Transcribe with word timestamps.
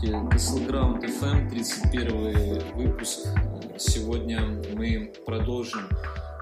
Сейчас 0.00 0.22
вы 0.22 0.38
слушаете 0.38 0.68
Castleground 0.70 1.00
FM, 1.02 1.50
31 1.50 2.76
выпуск. 2.76 3.26
Сегодня 3.78 4.40
мы 4.74 5.12
продолжим 5.26 5.88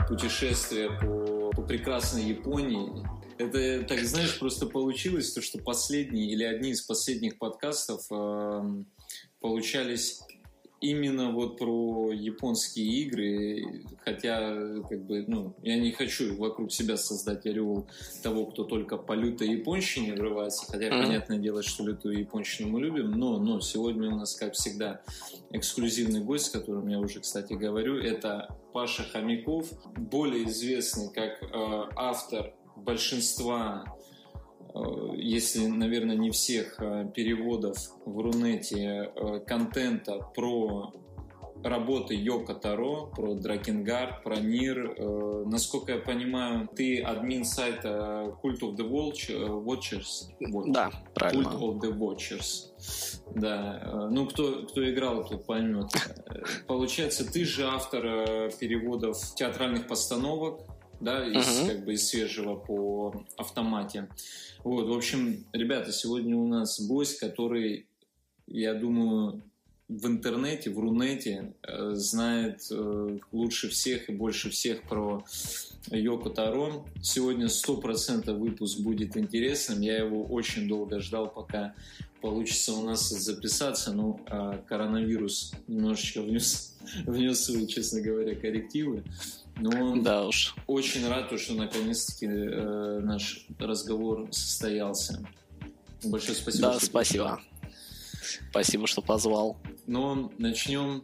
путешествие 0.08 0.90
по, 0.90 1.50
по 1.54 1.62
прекрасной 1.62 2.24
Японии. 2.24 2.90
Это, 3.38 3.86
так 3.86 4.00
знаешь, 4.00 4.38
просто 4.38 4.66
получилось 4.66 5.32
то, 5.32 5.40
что 5.40 5.58
последние 5.58 6.30
или 6.30 6.44
одни 6.44 6.70
из 6.70 6.82
последних 6.82 7.38
подкастов 7.38 8.06
э, 8.10 8.82
получались 9.40 10.20
именно 10.80 11.30
вот 11.30 11.58
про 11.58 12.12
японские 12.12 12.86
игры, 13.02 13.84
хотя, 14.04 14.82
как 14.88 15.04
бы, 15.04 15.24
ну, 15.26 15.54
я 15.62 15.78
не 15.78 15.92
хочу 15.92 16.36
вокруг 16.36 16.72
себя 16.72 16.96
создать 16.96 17.46
ореол 17.46 17.86
того, 18.22 18.46
кто 18.46 18.64
только 18.64 18.96
по 18.96 19.14
лютой 19.14 19.48
японщине 19.48 20.14
врывается, 20.14 20.66
хотя, 20.70 20.88
mm-hmm. 20.88 21.02
понятное 21.02 21.38
дело, 21.38 21.62
что 21.62 21.86
лютую 21.86 22.18
японщину 22.18 22.68
мы 22.68 22.80
любим, 22.80 23.12
но, 23.12 23.38
но 23.38 23.60
сегодня 23.60 24.10
у 24.10 24.16
нас, 24.16 24.34
как 24.34 24.54
всегда, 24.54 25.00
эксклюзивный 25.50 26.20
гость, 26.20 26.46
с 26.46 26.50
которым 26.50 26.88
я 26.88 26.98
уже, 26.98 27.20
кстати, 27.20 27.54
говорю, 27.54 27.98
это 27.98 28.56
Паша 28.72 29.04
Хомяков, 29.04 29.70
более 29.96 30.44
известный 30.44 31.10
как 31.10 31.42
э, 31.42 31.90
автор 31.96 32.54
большинства 32.76 33.95
если, 35.16 35.66
наверное, 35.66 36.16
не 36.16 36.30
всех 36.30 36.76
э, 36.78 37.08
переводов 37.14 37.76
в 38.04 38.18
Рунете 38.18 39.10
э, 39.14 39.40
контента 39.46 40.18
про 40.34 40.92
работы 41.64 42.14
Йока 42.14 42.54
Таро, 42.54 43.06
про 43.06 43.34
Дракенгард, 43.34 44.22
про 44.22 44.36
Нир. 44.36 44.94
Насколько 45.46 45.92
я 45.92 45.98
понимаю, 45.98 46.68
ты 46.76 47.00
админ 47.00 47.44
сайта 47.44 48.36
Cult 48.42 48.60
of 48.60 48.76
the 48.76 48.88
Watchers? 48.88 50.30
Да, 50.72 50.90
правильно. 51.14 51.48
Cult 51.48 51.60
of 51.60 51.80
the 51.80 51.96
Watchers. 51.96 52.70
Да, 53.34 54.08
ну 54.10 54.26
кто, 54.26 54.66
кто 54.66 54.88
играл, 54.88 55.26
тот 55.26 55.46
поймет. 55.46 55.86
Получается, 56.66 57.30
ты 57.30 57.44
же 57.44 57.64
автор 57.66 58.02
переводов 58.60 59.18
театральных 59.34 59.88
постановок, 59.88 60.60
да, 61.00 61.26
из, 61.26 61.46
uh-huh. 61.46 61.68
как 61.68 61.84
бы 61.84 61.94
из 61.94 62.06
свежего 62.06 62.56
по 62.56 63.24
автомате. 63.36 64.08
Вот, 64.64 64.88
в 64.88 64.92
общем, 64.92 65.44
ребята, 65.52 65.92
сегодня 65.92 66.36
у 66.36 66.46
нас 66.46 66.80
гость, 66.80 67.18
который, 67.18 67.86
я 68.46 68.74
думаю, 68.74 69.42
в 69.88 70.06
интернете, 70.08 70.70
в 70.70 70.78
Рунете 70.80 71.54
э, 71.62 71.92
знает 71.94 72.66
э, 72.70 73.18
лучше 73.30 73.68
всех 73.68 74.08
и 74.08 74.12
больше 74.12 74.50
всех 74.50 74.82
про 74.82 75.24
Йоко 75.90 76.30
Таро. 76.30 76.84
Сегодня 77.00 77.46
100% 77.46 78.32
выпуск 78.34 78.80
будет 78.80 79.16
интересным. 79.16 79.80
Я 79.80 79.98
его 79.98 80.24
очень 80.24 80.66
долго 80.66 80.98
ждал, 80.98 81.28
пока 81.32 81.74
получится 82.20 82.72
у 82.72 82.84
нас 82.84 83.08
записаться. 83.08 83.92
Ну, 83.92 84.20
а 84.26 84.58
коронавирус 84.66 85.52
немножечко 85.68 86.22
внес, 86.22 86.76
внес 87.06 87.44
свои, 87.44 87.68
честно 87.68 88.00
говоря, 88.00 88.34
коррективы. 88.34 89.04
Но 89.56 89.96
да 89.96 90.26
уж. 90.26 90.54
очень 90.66 91.06
рад, 91.08 91.38
что 91.40 91.54
наконец-таки 91.54 92.26
э, 92.26 93.00
наш 93.00 93.46
разговор 93.58 94.28
состоялся. 94.30 95.26
Большое 96.04 96.36
спасибо. 96.36 96.72
Да, 96.72 96.80
спасибо. 96.80 97.40
Спасибо, 98.50 98.86
что 98.86 99.02
позвал. 99.02 99.56
Но 99.86 100.30
начнем, 100.38 101.02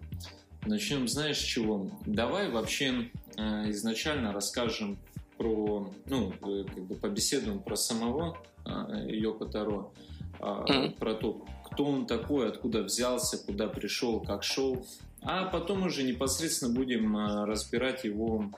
начнем, 0.67 1.09
знаешь, 1.09 1.39
с 1.39 1.43
чего? 1.43 1.91
Давай 2.05 2.51
вообще 2.51 3.11
э, 3.37 3.71
изначально 3.71 4.33
расскажем 4.33 4.99
про, 5.39 5.91
ну, 6.07 6.33
э, 6.43 6.65
как 6.65 6.85
бы 6.85 6.95
побеседуем 6.95 7.61
про 7.61 7.77
самого 7.77 8.39
э, 8.65 9.07
Йоко 9.09 9.47
Таро, 9.47 9.93
э, 10.39 10.43
mm-hmm. 10.43 10.99
про 10.99 11.15
то, 11.15 11.45
кто 11.65 11.85
он 11.85 12.07
такой, 12.07 12.49
откуда 12.49 12.83
взялся, 12.83 13.39
куда 13.39 13.67
пришел, 13.69 14.21
как 14.21 14.43
шел, 14.43 14.87
а 15.23 15.45
потом 15.47 15.85
уже 15.85 16.03
непосредственно 16.03 16.73
будем 16.73 17.17
э, 17.17 17.45
разбирать 17.45 18.05
его 18.05 18.51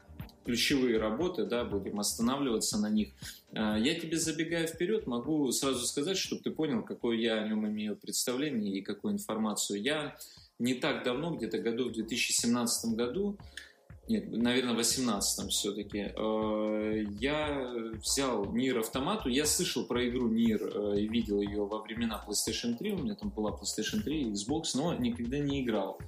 ключевые 0.44 0.98
работы, 0.98 1.44
да, 1.44 1.64
будем 1.64 2.00
останавливаться 2.00 2.78
на 2.78 2.88
них. 2.88 3.10
Э, 3.52 3.76
я 3.78 3.98
тебе, 3.98 4.18
забегая 4.18 4.66
вперед, 4.66 5.06
могу 5.06 5.50
сразу 5.52 5.86
сказать, 5.86 6.16
чтобы 6.16 6.42
ты 6.42 6.50
понял, 6.50 6.82
какое 6.82 7.16
я 7.16 7.34
о 7.34 7.48
нем 7.48 7.66
имею 7.68 7.96
представление 7.96 8.76
и 8.76 8.82
какую 8.82 9.14
информацию. 9.14 9.80
Я 9.80 10.16
не 10.58 10.74
так 10.74 11.04
давно, 11.04 11.34
где-то 11.34 11.58
году 11.58 11.90
в 11.90 11.92
2017 11.92 12.94
году, 12.94 13.36
нет, 14.06 14.30
наверное, 14.30 14.74
в 14.74 14.76
18 14.76 15.50
все-таки, 15.50 16.12
э, 16.14 17.04
я 17.20 17.74
взял 18.02 18.44
Нир 18.52 18.78
автомату. 18.78 19.28
Я 19.28 19.44
слышал 19.46 19.84
про 19.84 20.06
игру 20.08 20.28
Нир 20.28 20.94
и 20.94 21.08
видел 21.08 21.40
ее 21.40 21.66
во 21.66 21.80
времена 21.80 22.22
PlayStation 22.26 22.76
3. 22.76 22.92
У 22.92 22.98
меня 22.98 23.14
там 23.14 23.30
была 23.30 23.50
PlayStation 23.50 24.02
3, 24.02 24.32
Xbox, 24.32 24.72
но 24.74 24.94
никогда 24.94 25.38
не 25.38 25.62
играл. 25.62 25.98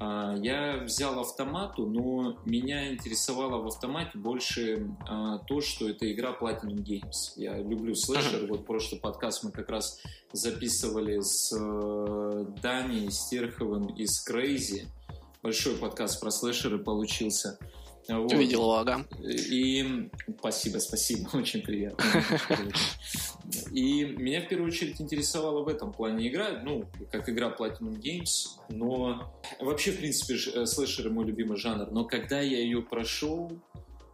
А, 0.00 0.34
я 0.40 0.78
взял 0.78 1.20
автомату, 1.20 1.84
но 1.84 2.38
меня 2.46 2.90
интересовало 2.90 3.62
в 3.62 3.66
автомате 3.66 4.16
больше 4.16 4.88
а, 5.06 5.38
то, 5.40 5.60
что 5.60 5.90
это 5.90 6.10
игра 6.10 6.34
Platinum 6.40 6.82
Games. 6.82 7.34
Я 7.36 7.58
люблю 7.58 7.94
слэшер. 7.94 8.46
Вот 8.46 8.64
прошлый 8.64 8.98
подкаст 8.98 9.44
мы 9.44 9.52
как 9.52 9.68
раз 9.68 10.00
записывали 10.32 11.20
с 11.20 11.52
э, 11.54 12.46
Даней 12.62 13.10
Стерховым 13.10 13.88
из 13.88 14.26
Crazy. 14.26 14.86
Большой 15.42 15.76
подкаст 15.76 16.18
про 16.18 16.30
слэшеры 16.30 16.78
получился. 16.78 17.58
Вот. 18.08 18.32
Увидел 18.32 18.62
его, 18.62 18.76
ага. 18.76 19.04
И 19.22 20.08
спасибо, 20.38 20.78
спасибо, 20.78 21.28
очень 21.36 21.60
приятно. 21.60 22.04
И 23.72 24.04
меня 24.04 24.42
в 24.42 24.48
первую 24.48 24.68
очередь 24.68 25.00
интересовала 25.00 25.62
в 25.62 25.68
этом 25.68 25.92
плане 25.92 26.28
игра, 26.28 26.60
ну, 26.62 26.84
как 27.10 27.28
игра 27.28 27.54
Platinum 27.56 28.00
Games, 28.00 28.58
но 28.68 29.32
вообще, 29.58 29.92
в 29.92 29.98
принципе, 29.98 30.34
э, 30.34 30.66
слэшеры 30.66 31.10
мой 31.10 31.24
любимый 31.24 31.56
жанр, 31.56 31.90
но 31.90 32.04
когда 32.04 32.40
я 32.40 32.58
ее 32.58 32.82
прошел, 32.82 33.50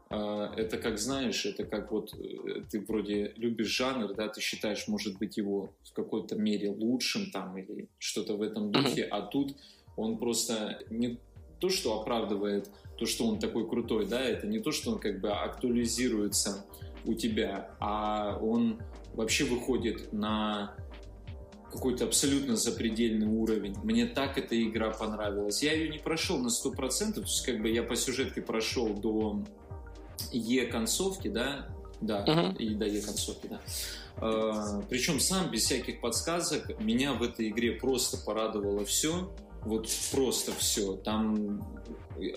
а, 0.08 0.52
это 0.56 0.78
как 0.78 0.98
знаешь, 0.98 1.44
это 1.46 1.64
как 1.64 1.90
вот 1.90 2.14
э, 2.14 2.62
ты 2.70 2.80
вроде 2.80 3.32
любишь 3.36 3.76
жанр, 3.76 4.14
да, 4.14 4.28
ты 4.28 4.40
считаешь, 4.40 4.86
может 4.86 5.18
быть, 5.18 5.36
его 5.36 5.70
в 5.82 5.92
какой-то 5.92 6.36
мере 6.36 6.70
лучшим 6.70 7.30
там 7.32 7.58
или 7.58 7.88
что-то 7.98 8.34
в 8.34 8.42
этом 8.42 8.70
духе, 8.70 9.02
а 9.02 9.22
тут 9.22 9.56
он 9.96 10.18
просто 10.18 10.78
не 10.90 11.18
то, 11.58 11.70
что 11.70 12.00
оправдывает 12.00 12.70
то, 12.98 13.06
что 13.06 13.26
он 13.26 13.38
такой 13.40 13.68
крутой, 13.68 14.06
да, 14.06 14.22
это 14.22 14.46
не 14.46 14.60
то, 14.60 14.70
что 14.70 14.92
он 14.92 14.98
как 15.00 15.20
бы 15.20 15.30
актуализируется 15.32 16.64
у 17.04 17.14
тебя, 17.14 17.70
а 17.80 18.38
он 18.40 18.78
вообще 19.16 19.44
выходит 19.44 20.12
на 20.12 20.74
какой-то 21.72 22.04
абсолютно 22.04 22.56
запредельный 22.56 23.26
уровень. 23.26 23.76
Мне 23.82 24.06
так 24.06 24.38
эта 24.38 24.60
игра 24.62 24.90
понравилась. 24.90 25.62
Я 25.62 25.72
ее 25.72 25.88
не 25.88 25.98
прошел 25.98 26.38
на 26.38 26.48
100%, 26.48 27.12
то 27.14 27.20
есть 27.20 27.44
как 27.44 27.60
бы 27.60 27.68
я 27.68 27.82
по 27.82 27.96
сюжетке 27.96 28.40
прошел 28.40 28.94
до 28.94 29.42
Е-концовки, 30.32 31.28
да, 31.28 31.68
да, 32.00 32.24
uh-huh. 32.24 32.56
и 32.56 32.74
до 32.74 32.86
Е-концовки, 32.86 33.48
да. 33.48 33.60
Uh, 34.18 34.82
причем 34.88 35.20
сам, 35.20 35.50
без 35.50 35.64
всяких 35.64 36.00
подсказок, 36.00 36.80
меня 36.80 37.12
в 37.12 37.22
этой 37.22 37.48
игре 37.48 37.72
просто 37.72 38.16
порадовало 38.16 38.84
все. 38.86 39.30
Вот 39.66 39.88
просто 40.12 40.52
все. 40.52 40.94
Там 40.94 41.60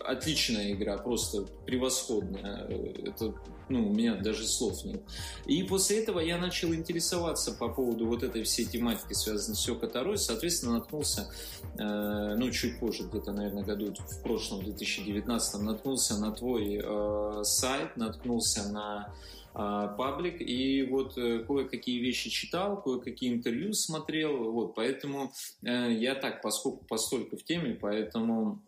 отличная 0.03 0.73
игра, 0.73 0.97
просто 0.97 1.43
превосходная. 1.65 2.65
Это, 3.05 3.35
ну, 3.69 3.87
у 3.87 3.93
меня 3.93 4.15
даже 4.15 4.47
слов 4.47 4.83
нет. 4.83 5.03
И 5.45 5.61
после 5.61 6.01
этого 6.01 6.19
я 6.19 6.39
начал 6.39 6.73
интересоваться 6.73 7.51
по 7.51 7.69
поводу 7.69 8.07
вот 8.07 8.23
этой 8.23 8.43
всей 8.43 8.65
тематики, 8.65 9.13
связанной 9.13 9.55
с 9.55 9.67
Йоко 9.67 9.87
Таро, 9.87 10.17
соответственно, 10.17 10.73
наткнулся, 10.73 11.31
э, 11.77 12.35
ну, 12.35 12.49
чуть 12.49 12.79
позже, 12.79 13.03
где-то, 13.03 13.31
наверное, 13.31 13.63
году 13.63 13.93
в 13.93 14.23
прошлом, 14.23 14.63
2019, 14.63 15.61
наткнулся 15.61 16.17
на 16.17 16.31
твой 16.31 16.81
э, 16.83 17.43
сайт, 17.43 17.95
наткнулся 17.95 18.67
на 18.69 19.13
паблик, 19.53 20.41
и 20.41 20.83
вот 20.83 21.17
э, 21.17 21.39
кое-какие 21.39 21.99
вещи 21.99 22.29
читал, 22.29 22.81
кое-какие 22.81 23.33
интервью 23.33 23.73
смотрел, 23.73 24.51
вот, 24.51 24.75
поэтому 24.75 25.31
э, 25.63 25.91
я 25.91 26.15
так, 26.15 26.41
поскольку 26.41 26.85
постольку 26.85 27.37
в 27.37 27.43
теме, 27.43 27.77
поэтому 27.79 28.61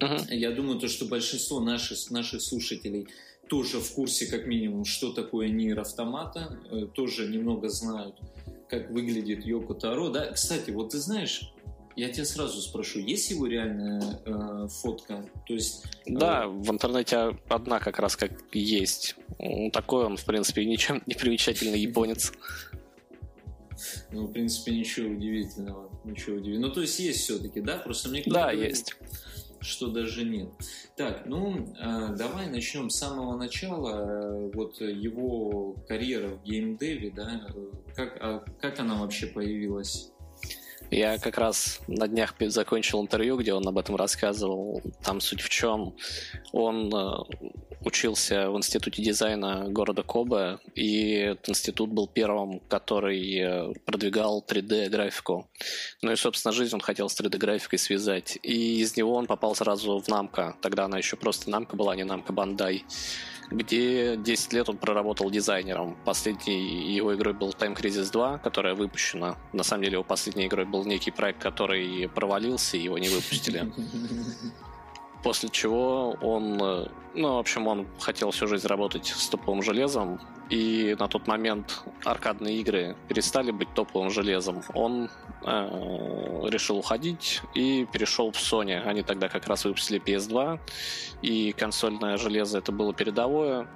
uh-huh. 0.00 0.34
я 0.34 0.50
думаю, 0.52 0.78
то, 0.78 0.88
что 0.88 1.04
большинство 1.04 1.60
наших, 1.60 2.10
наших 2.10 2.42
слушателей 2.42 3.08
тоже 3.48 3.80
в 3.80 3.92
курсе, 3.92 4.26
как 4.26 4.46
минимум, 4.46 4.84
что 4.84 5.12
такое 5.12 5.48
нейр 5.48 5.78
автомата, 5.80 6.58
э, 6.70 6.86
тоже 6.94 7.28
немного 7.28 7.68
знают, 7.68 8.16
как 8.68 8.90
выглядит 8.90 9.44
Йоко 9.44 9.74
Таро, 9.74 10.08
да, 10.08 10.32
кстати, 10.32 10.70
вот 10.70 10.90
ты 10.90 10.98
знаешь, 10.98 11.52
я 11.96 12.08
тебя 12.10 12.24
сразу 12.24 12.60
спрошу, 12.60 12.98
есть 13.00 13.30
его 13.30 13.46
реальная 13.46 14.20
э, 14.24 14.68
фотка? 14.68 15.24
То 15.46 15.54
есть, 15.54 15.84
э, 16.06 16.12
да, 16.14 16.46
в 16.46 16.70
интернете 16.70 17.38
одна 17.48 17.80
как 17.80 17.98
раз 17.98 18.16
как 18.16 18.32
есть. 18.52 19.16
Такой 19.72 20.06
он, 20.06 20.16
в 20.16 20.24
принципе, 20.24 20.64
ничем 20.64 21.02
не 21.06 21.14
примечательный 21.14 21.80
японец. 21.80 22.32
Ну, 24.10 24.26
в 24.26 24.32
принципе, 24.32 24.72
ничего 24.72 25.10
удивительного. 25.10 25.90
Ничего 26.04 26.36
удивительного. 26.36 26.68
Ну, 26.68 26.74
то 26.74 26.80
есть 26.82 26.98
есть 26.98 27.20
все-таки, 27.20 27.60
да? 27.60 27.78
Просто 27.78 28.08
мне 28.08 28.22
Да, 28.26 28.52
говорит, 28.52 28.70
есть. 28.70 28.96
Что 29.60 29.88
даже 29.88 30.24
нет. 30.24 30.50
Так, 30.96 31.24
ну, 31.26 31.74
э, 31.78 32.14
давай 32.16 32.48
начнем 32.48 32.90
с 32.90 32.96
самого 32.96 33.36
начала. 33.36 34.50
Вот 34.54 34.80
его 34.80 35.74
карьера 35.88 36.36
в 36.36 36.42
геймдеве, 36.42 37.10
да? 37.10 37.46
Как, 37.94 38.16
а 38.20 38.44
как 38.60 38.80
она 38.80 38.96
вообще 38.96 39.26
появилась? 39.26 40.11
Я 40.92 41.16
как 41.16 41.38
раз 41.38 41.80
на 41.88 42.06
днях 42.06 42.34
закончил 42.38 43.00
интервью, 43.00 43.38
где 43.38 43.54
он 43.54 43.66
об 43.66 43.78
этом 43.78 43.96
рассказывал. 43.96 44.82
Там 45.02 45.22
суть 45.22 45.40
в 45.40 45.48
чем? 45.48 45.96
Он 46.52 46.94
э, 46.94 47.14
учился 47.82 48.50
в 48.50 48.58
институте 48.58 49.02
дизайна 49.02 49.70
города 49.70 50.02
Кобе, 50.02 50.58
и 50.74 51.12
этот 51.12 51.48
институт 51.48 51.90
был 51.90 52.08
первым, 52.08 52.60
который 52.68 53.38
э, 53.38 53.72
продвигал 53.86 54.44
3D-графику. 54.46 55.48
Ну 56.02 56.12
и, 56.12 56.16
собственно, 56.16 56.52
жизнь 56.52 56.74
он 56.74 56.82
хотел 56.82 57.08
с 57.08 57.18
3D-графикой 57.18 57.78
связать. 57.78 58.38
И 58.42 58.80
из 58.82 58.94
него 58.94 59.14
он 59.14 59.26
попал 59.26 59.54
сразу 59.54 59.98
в 59.98 60.08
Намка. 60.08 60.56
Тогда 60.60 60.84
она 60.84 60.98
еще 60.98 61.16
просто 61.16 61.48
Намка 61.48 61.74
была, 61.74 61.96
не 61.96 62.04
Намка 62.04 62.34
Бандай 62.34 62.84
где 63.52 64.16
10 64.16 64.52
лет 64.52 64.68
он 64.68 64.76
проработал 64.76 65.30
дизайнером. 65.30 65.96
Последней 66.04 66.94
его 66.94 67.14
игрой 67.14 67.34
был 67.34 67.50
Time 67.50 67.76
Crisis 67.76 68.10
2, 68.10 68.38
которая 68.38 68.74
выпущена. 68.74 69.36
На 69.52 69.62
самом 69.62 69.84
деле 69.84 69.94
его 69.94 70.04
последней 70.04 70.46
игрой 70.46 70.64
был 70.64 70.84
некий 70.84 71.10
проект, 71.10 71.40
который 71.40 72.08
провалился, 72.08 72.76
и 72.76 72.80
его 72.80 72.98
не 72.98 73.08
выпустили. 73.08 73.72
После 75.22 75.48
чего 75.50 76.16
он, 76.20 76.60
э, 76.60 76.86
ну, 77.14 77.34
в 77.36 77.38
общем, 77.38 77.68
он 77.68 77.86
хотел 78.00 78.32
всю 78.32 78.48
жизнь 78.48 78.66
работать 78.66 79.06
с 79.06 79.28
топовым 79.28 79.62
железом, 79.62 80.18
и 80.50 80.96
на 80.98 81.06
тот 81.06 81.28
момент 81.28 81.84
аркадные 82.04 82.58
игры 82.58 82.96
перестали 83.08 83.52
быть 83.52 83.72
топовым 83.72 84.10
железом. 84.10 84.62
Он 84.74 85.08
решил 85.44 86.78
уходить 86.78 87.42
и 87.54 87.86
перешел 87.92 88.30
в 88.30 88.36
Sony. 88.36 88.80
Они 88.80 89.02
тогда 89.02 89.28
как 89.28 89.46
раз 89.46 89.64
выпустили 89.64 90.00
PS2, 90.00 90.60
и 91.22 91.52
консольное 91.52 92.16
железо 92.16 92.58
это 92.58 92.72
было 92.72 92.94
передовое. 92.94 93.66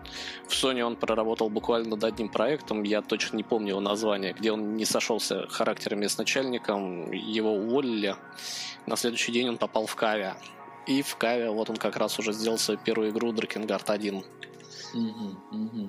В 0.47 0.53
Sony 0.53 0.83
он 0.83 0.97
проработал 0.97 1.49
буквально 1.49 1.91
над 1.91 2.05
одним 2.05 2.29
проектом, 2.29 2.83
я 2.83 3.03
точно 3.03 3.37
не 3.37 3.43
помню 3.43 3.71
его 3.71 3.81
название, 3.81 4.33
где 4.33 4.53
он 4.53 4.77
не 4.77 4.85
сошелся 4.85 5.47
характерами 5.49 6.07
с 6.07 6.19
начальником, 6.19 7.11
его 7.13 7.55
уволили. 7.55 8.17
На 8.87 8.97
следующий 8.97 9.33
день 9.33 9.49
он 9.49 9.59
попал 9.59 9.87
в 9.87 9.97
Каве. 9.97 10.35
И 10.87 11.03
в 11.03 11.17
Каве 11.17 11.51
вот 11.51 11.69
он 11.69 11.77
как 11.77 11.97
раз 11.97 12.19
уже 12.19 12.33
сделал 12.33 12.59
свою 12.59 12.79
первую 12.79 13.11
игру 13.11 13.33
Drakengard 13.33 13.85
1. 13.87 14.15
Угу, 14.15 15.05
угу. 15.51 15.89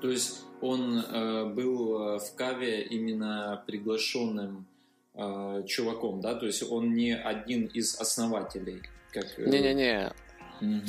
То 0.00 0.08
есть 0.08 0.44
он 0.60 0.98
э, 0.98 1.46
был 1.46 2.18
в 2.18 2.36
Каве 2.36 2.84
именно 2.84 3.62
приглашенным 3.66 4.66
э, 5.14 5.62
чуваком, 5.66 6.20
да? 6.20 6.34
То 6.34 6.46
есть 6.46 6.62
он 6.62 6.94
не 6.94 7.14
один 7.16 7.66
из 7.66 8.00
основателей. 8.00 8.82
Как... 9.12 9.26
Э, 9.38 9.48
Не-не-не. 9.48 10.12
Угу. 10.60 10.80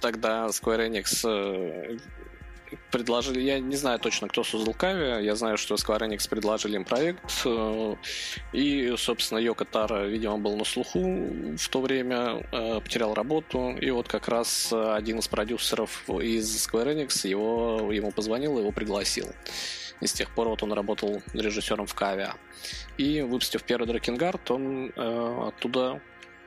Тогда 0.00 0.46
Square 0.46 0.88
Enix 0.88 1.28
э, 1.28 1.98
предложили, 2.90 3.40
я 3.40 3.58
не 3.58 3.76
знаю 3.76 3.98
точно, 3.98 4.28
кто 4.28 4.44
создал 4.44 4.74
Кави, 4.74 5.24
я 5.24 5.34
знаю, 5.34 5.56
что 5.56 5.74
Square 5.74 6.08
Enix 6.08 6.28
предложили 6.28 6.76
им 6.76 6.84
проект, 6.84 7.42
э, 7.44 7.94
и, 8.52 8.94
собственно, 8.96 9.38
Йока 9.38 9.64
Тара, 9.64 10.06
видимо, 10.06 10.38
был 10.38 10.56
на 10.56 10.64
слуху 10.64 11.00
в 11.00 11.68
то 11.68 11.80
время, 11.80 12.46
э, 12.52 12.80
потерял 12.80 13.14
работу, 13.14 13.70
и 13.70 13.90
вот 13.90 14.06
как 14.06 14.28
раз 14.28 14.72
один 14.72 15.18
из 15.18 15.26
продюсеров 15.26 16.08
из 16.08 16.68
Square 16.68 16.94
Enix 16.94 17.26
его, 17.26 17.90
ему 17.92 18.12
позвонил, 18.12 18.58
его 18.58 18.70
пригласил. 18.70 19.32
И 20.00 20.06
с 20.06 20.12
тех 20.12 20.30
пор 20.30 20.48
вот 20.48 20.62
он 20.62 20.72
работал 20.72 21.22
режиссером 21.32 21.86
в 21.86 21.94
Каве. 21.94 22.32
И 22.96 23.22
выпустив 23.22 23.62
первый 23.64 23.86
Дракенгард, 23.86 24.50
он 24.50 24.92
э, 24.94 25.48
оттуда 25.48 26.00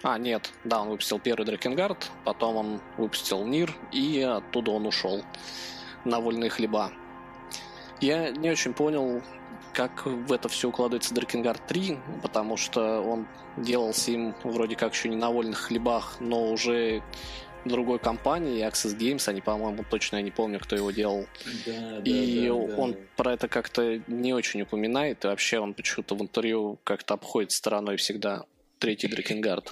а, 0.04 0.18
нет, 0.18 0.52
да, 0.64 0.82
он 0.82 0.90
выпустил 0.90 1.20
первый 1.20 1.46
Дракенгард, 1.46 2.10
потом 2.24 2.56
он 2.56 2.82
выпустил 2.98 3.46
Нир, 3.46 3.76
и 3.92 4.22
оттуда 4.22 4.72
он 4.72 4.88
ушел 4.88 5.24
на 6.06 6.20
вольные 6.20 6.50
хлеба. 6.50 6.92
Я 8.00 8.32
не 8.32 8.50
очень 8.50 8.74
понял, 8.74 9.22
как 9.74 10.08
в 10.08 10.34
это 10.34 10.50
все 10.50 10.70
укладывается 10.70 11.14
Дракенгард 11.14 11.68
3, 11.68 12.00
потому 12.24 12.58
что 12.58 13.02
он 13.02 13.28
делался 13.58 14.12
им 14.12 14.34
вроде 14.44 14.76
как 14.76 14.94
еще 14.94 15.10
не 15.10 15.18
на 15.18 15.30
вольных 15.30 15.60
хлебах, 15.60 16.18
но 16.20 16.52
уже 16.52 17.04
другой 17.66 18.00
компании, 18.00 18.68
Access 18.68 18.98
Games, 18.98 19.28
они, 19.28 19.42
по-моему, 19.42 19.86
точно 19.90 20.18
я 20.18 20.22
не 20.22 20.32
помню, 20.32 20.60
кто 20.60 20.76
его 20.76 20.92
делал. 20.92 21.26
Да, 21.66 22.02
и 22.04 22.48
да, 22.48 22.48
да, 22.48 22.54
он 22.78 22.92
да. 22.94 22.98
про 23.18 23.34
это 23.34 23.48
как-то 23.48 24.02
не 24.08 24.34
очень 24.34 24.62
упоминает, 24.62 25.24
и 25.24 25.28
вообще 25.28 25.60
он 25.60 25.74
почему-то 25.74 26.16
в 26.16 26.22
интервью 26.22 26.80
как-то 26.84 27.14
обходит 27.16 27.52
стороной 27.52 27.98
всегда 27.98 28.46
третий 28.80 29.08
Дракенгард. 29.08 29.72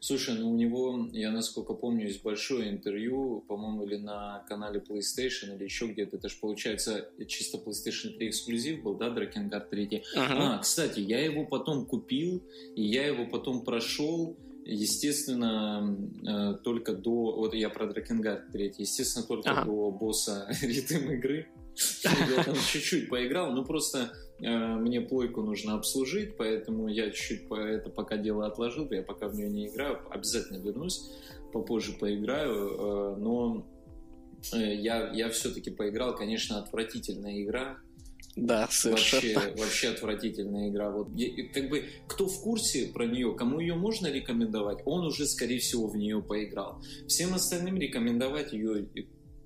Слушай, 0.00 0.36
ну 0.38 0.50
у 0.50 0.56
него, 0.56 1.08
я 1.12 1.30
насколько 1.30 1.74
помню, 1.74 2.06
есть 2.06 2.22
большое 2.22 2.70
интервью, 2.70 3.44
по-моему, 3.48 3.84
или 3.84 3.96
на 3.96 4.44
канале 4.48 4.80
PlayStation, 4.80 5.56
или 5.56 5.64
еще 5.64 5.86
где-то. 5.86 6.16
Это 6.16 6.28
же, 6.28 6.36
получается, 6.40 7.08
чисто 7.26 7.58
PlayStation 7.58 8.16
3 8.16 8.28
эксклюзив 8.28 8.82
был, 8.82 8.94
да, 8.94 9.10
Дракенгар 9.10 9.62
3? 9.62 9.86
Uh-huh. 9.86 10.02
А, 10.16 10.58
кстати, 10.58 11.00
я 11.00 11.24
его 11.24 11.44
потом 11.44 11.86
купил, 11.86 12.42
и 12.74 12.82
я 12.82 13.06
его 13.06 13.26
потом 13.26 13.64
прошел, 13.64 14.36
естественно, 14.66 15.96
э, 16.26 16.54
только 16.62 16.92
до... 16.92 17.36
Вот 17.36 17.54
я 17.54 17.70
про 17.70 17.86
Дракенгар 17.86 18.44
3. 18.52 18.74
Естественно, 18.78 19.24
только 19.24 19.50
uh-huh. 19.50 19.64
до 19.64 19.90
босса 19.90 20.48
ритм 20.62 21.10
игры. 21.10 21.48
Я 22.04 22.42
там 22.42 22.54
чуть-чуть 22.54 23.10
поиграл, 23.10 23.52
ну 23.52 23.62
просто 23.62 24.10
Э, 24.40 24.74
мне 24.76 25.00
плойку 25.00 25.42
нужно 25.42 25.74
обслужить, 25.74 26.36
поэтому 26.36 26.88
я 26.88 27.10
чуть-чуть 27.10 27.50
это 27.50 27.88
пока 27.88 28.16
дело 28.16 28.46
отложил, 28.46 28.90
я 28.90 29.02
пока 29.02 29.28
в 29.28 29.34
нее 29.34 29.48
не 29.48 29.68
играю, 29.68 30.00
обязательно 30.10 30.58
вернусь, 30.58 31.10
попозже 31.52 31.92
поиграю, 31.92 32.52
э, 32.54 33.16
но 33.16 33.66
я, 34.52 35.10
я 35.12 35.30
все-таки 35.30 35.70
поиграл, 35.70 36.14
конечно, 36.14 36.58
отвратительная 36.58 37.42
игра, 37.42 37.78
да, 38.36 38.68
совершенно. 38.70 39.40
Вообще, 39.40 39.62
вообще 39.62 39.88
отвратительная 39.88 40.68
игра. 40.68 40.90
Вот, 40.90 41.08
как 41.54 41.70
бы, 41.70 41.84
кто 42.06 42.28
в 42.28 42.40
курсе 42.42 42.86
про 42.88 43.06
нее, 43.06 43.34
кому 43.34 43.60
ее 43.60 43.74
можно 43.74 44.08
рекомендовать, 44.08 44.78
он 44.84 45.06
уже, 45.06 45.26
скорее 45.26 45.58
всего, 45.58 45.88
в 45.88 45.96
нее 45.96 46.22
поиграл. 46.22 46.82
Всем 47.08 47.34
остальным 47.34 47.78
рекомендовать 47.78 48.52
ее 48.52 48.86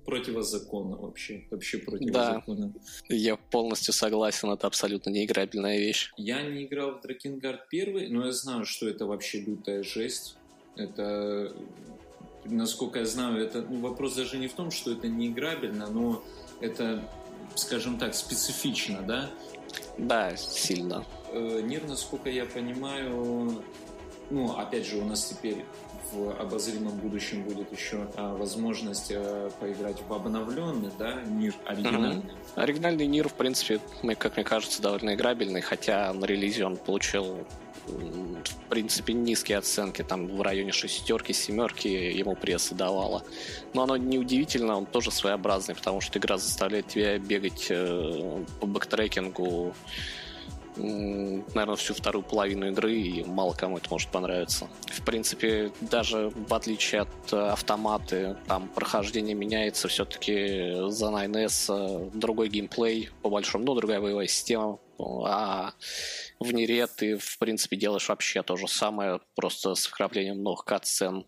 противозаконно 0.05 0.97
вообще, 0.97 1.45
вообще 1.49 1.77
противозаконно. 1.77 2.73
Да, 3.07 3.15
я 3.15 3.37
полностью 3.37 3.93
согласен, 3.93 4.49
это 4.49 4.67
абсолютно 4.67 5.09
неиграбельная 5.09 5.77
вещь. 5.77 6.11
Я 6.17 6.41
не 6.41 6.65
играл 6.65 6.97
в 6.97 7.01
Дракенгард 7.01 7.69
первый, 7.69 8.09
но 8.09 8.25
я 8.25 8.31
знаю, 8.33 8.65
что 8.65 8.89
это 8.89 9.05
вообще 9.05 9.39
лютая 9.39 9.83
жесть. 9.83 10.35
Это, 10.75 11.55
насколько 12.45 12.99
я 12.99 13.05
знаю, 13.05 13.41
это 13.41 13.61
ну, 13.61 13.79
вопрос 13.79 14.15
даже 14.15 14.37
не 14.37 14.47
в 14.47 14.53
том, 14.53 14.71
что 14.71 14.91
это 14.91 15.07
неиграбельно, 15.07 15.87
но 15.87 16.23
это, 16.61 17.03
скажем 17.55 17.97
так, 17.97 18.13
специфично, 18.15 19.01
да? 19.01 19.29
Да, 19.97 20.35
сильно. 20.35 21.05
Э, 21.31 21.61
Нир, 21.61 21.85
насколько 21.87 22.29
я 22.29 22.45
понимаю, 22.45 23.63
ну, 24.29 24.51
опять 24.57 24.85
же, 24.85 24.97
у 24.97 25.05
нас 25.05 25.25
теперь 25.25 25.65
в 26.11 26.31
обозримом 26.39 26.97
будущем 26.97 27.43
будет 27.43 27.71
еще 27.71 28.07
а, 28.15 28.35
возможность 28.35 29.11
а, 29.15 29.49
поиграть 29.59 29.97
в 30.07 30.13
обновленный, 30.13 30.89
да, 30.99 31.15
мир 31.21 31.53
оригинальный. 31.65 32.23
Mm-hmm. 32.23 32.55
Оригинальный 32.55 33.07
мир, 33.07 33.29
в 33.29 33.33
принципе, 33.33 33.79
как 34.17 34.35
мне 34.35 34.43
кажется, 34.43 34.81
довольно 34.81 35.15
играбельный, 35.15 35.61
хотя 35.61 36.11
на 36.13 36.25
релизе 36.25 36.65
он 36.65 36.77
получил 36.77 37.45
в 37.87 38.69
принципе, 38.69 39.13
низкие 39.13 39.57
оценки, 39.57 40.03
там 40.03 40.27
в 40.27 40.41
районе 40.41 40.71
шестерки, 40.71 41.33
семерки 41.33 41.87
ему 41.87 42.35
пресса 42.35 42.75
давала. 42.75 43.23
Но 43.73 43.83
оно 43.83 43.97
неудивительно, 43.97 44.77
он 44.77 44.85
тоже 44.85 45.11
своеобразный, 45.11 45.75
потому 45.75 46.01
что 46.01 46.19
игра 46.19 46.37
заставляет 46.37 46.87
тебя 46.87 47.17
бегать 47.17 47.67
э, 47.69 48.43
по 48.59 48.67
backtracking 48.67 49.65
у 49.65 49.73
наверное, 50.75 51.75
всю 51.75 51.93
вторую 51.93 52.23
половину 52.23 52.69
игры, 52.69 52.93
и 52.93 53.23
мало 53.23 53.53
кому 53.53 53.77
это 53.77 53.87
может 53.89 54.09
понравиться. 54.09 54.69
В 54.87 55.03
принципе, 55.03 55.71
даже 55.81 56.29
в 56.29 56.53
отличие 56.53 57.01
от 57.01 57.33
э, 57.33 57.37
автоматы, 57.37 58.37
там 58.47 58.67
прохождение 58.69 59.35
меняется, 59.35 59.87
все-таки 59.87 60.89
за 60.89 61.07
9S 61.07 61.69
э, 61.69 62.09
другой 62.13 62.49
геймплей, 62.49 63.09
по 63.21 63.29
большому, 63.29 63.65
ну, 63.65 63.75
другая 63.75 64.01
боевая 64.01 64.27
система, 64.27 64.79
а 64.99 65.73
в 66.39 66.51
NieR 66.53 66.80
е 66.80 66.87
ты, 66.87 67.17
в 67.17 67.37
принципе, 67.37 67.75
делаешь 67.75 68.09
вообще 68.09 68.43
то 68.43 68.55
же 68.55 68.67
самое, 68.67 69.19
просто 69.35 69.75
с 69.75 69.85
вкраплением 69.85 70.43
новых 70.43 70.65
катсцен. 70.65 71.25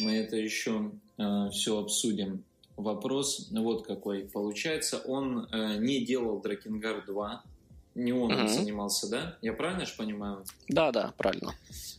Мы 0.00 0.16
это 0.16 0.36
еще 0.36 0.92
э, 1.18 1.48
все 1.52 1.78
обсудим. 1.78 2.44
Вопрос 2.76 3.48
вот 3.52 3.86
какой. 3.86 4.28
Получается, 4.28 4.98
он 4.98 5.48
э, 5.50 5.78
не 5.78 6.04
делал 6.04 6.40
Дракенгар 6.40 7.04
2, 7.06 7.42
не 7.96 8.12
он 8.12 8.32
угу. 8.32 8.46
занимался, 8.46 9.10
да? 9.10 9.38
Я 9.42 9.54
правильно 9.54 9.86
же 9.86 9.94
понимаю? 9.96 10.44
Да, 10.68 10.92
да, 10.92 11.14
правильно. 11.16 11.54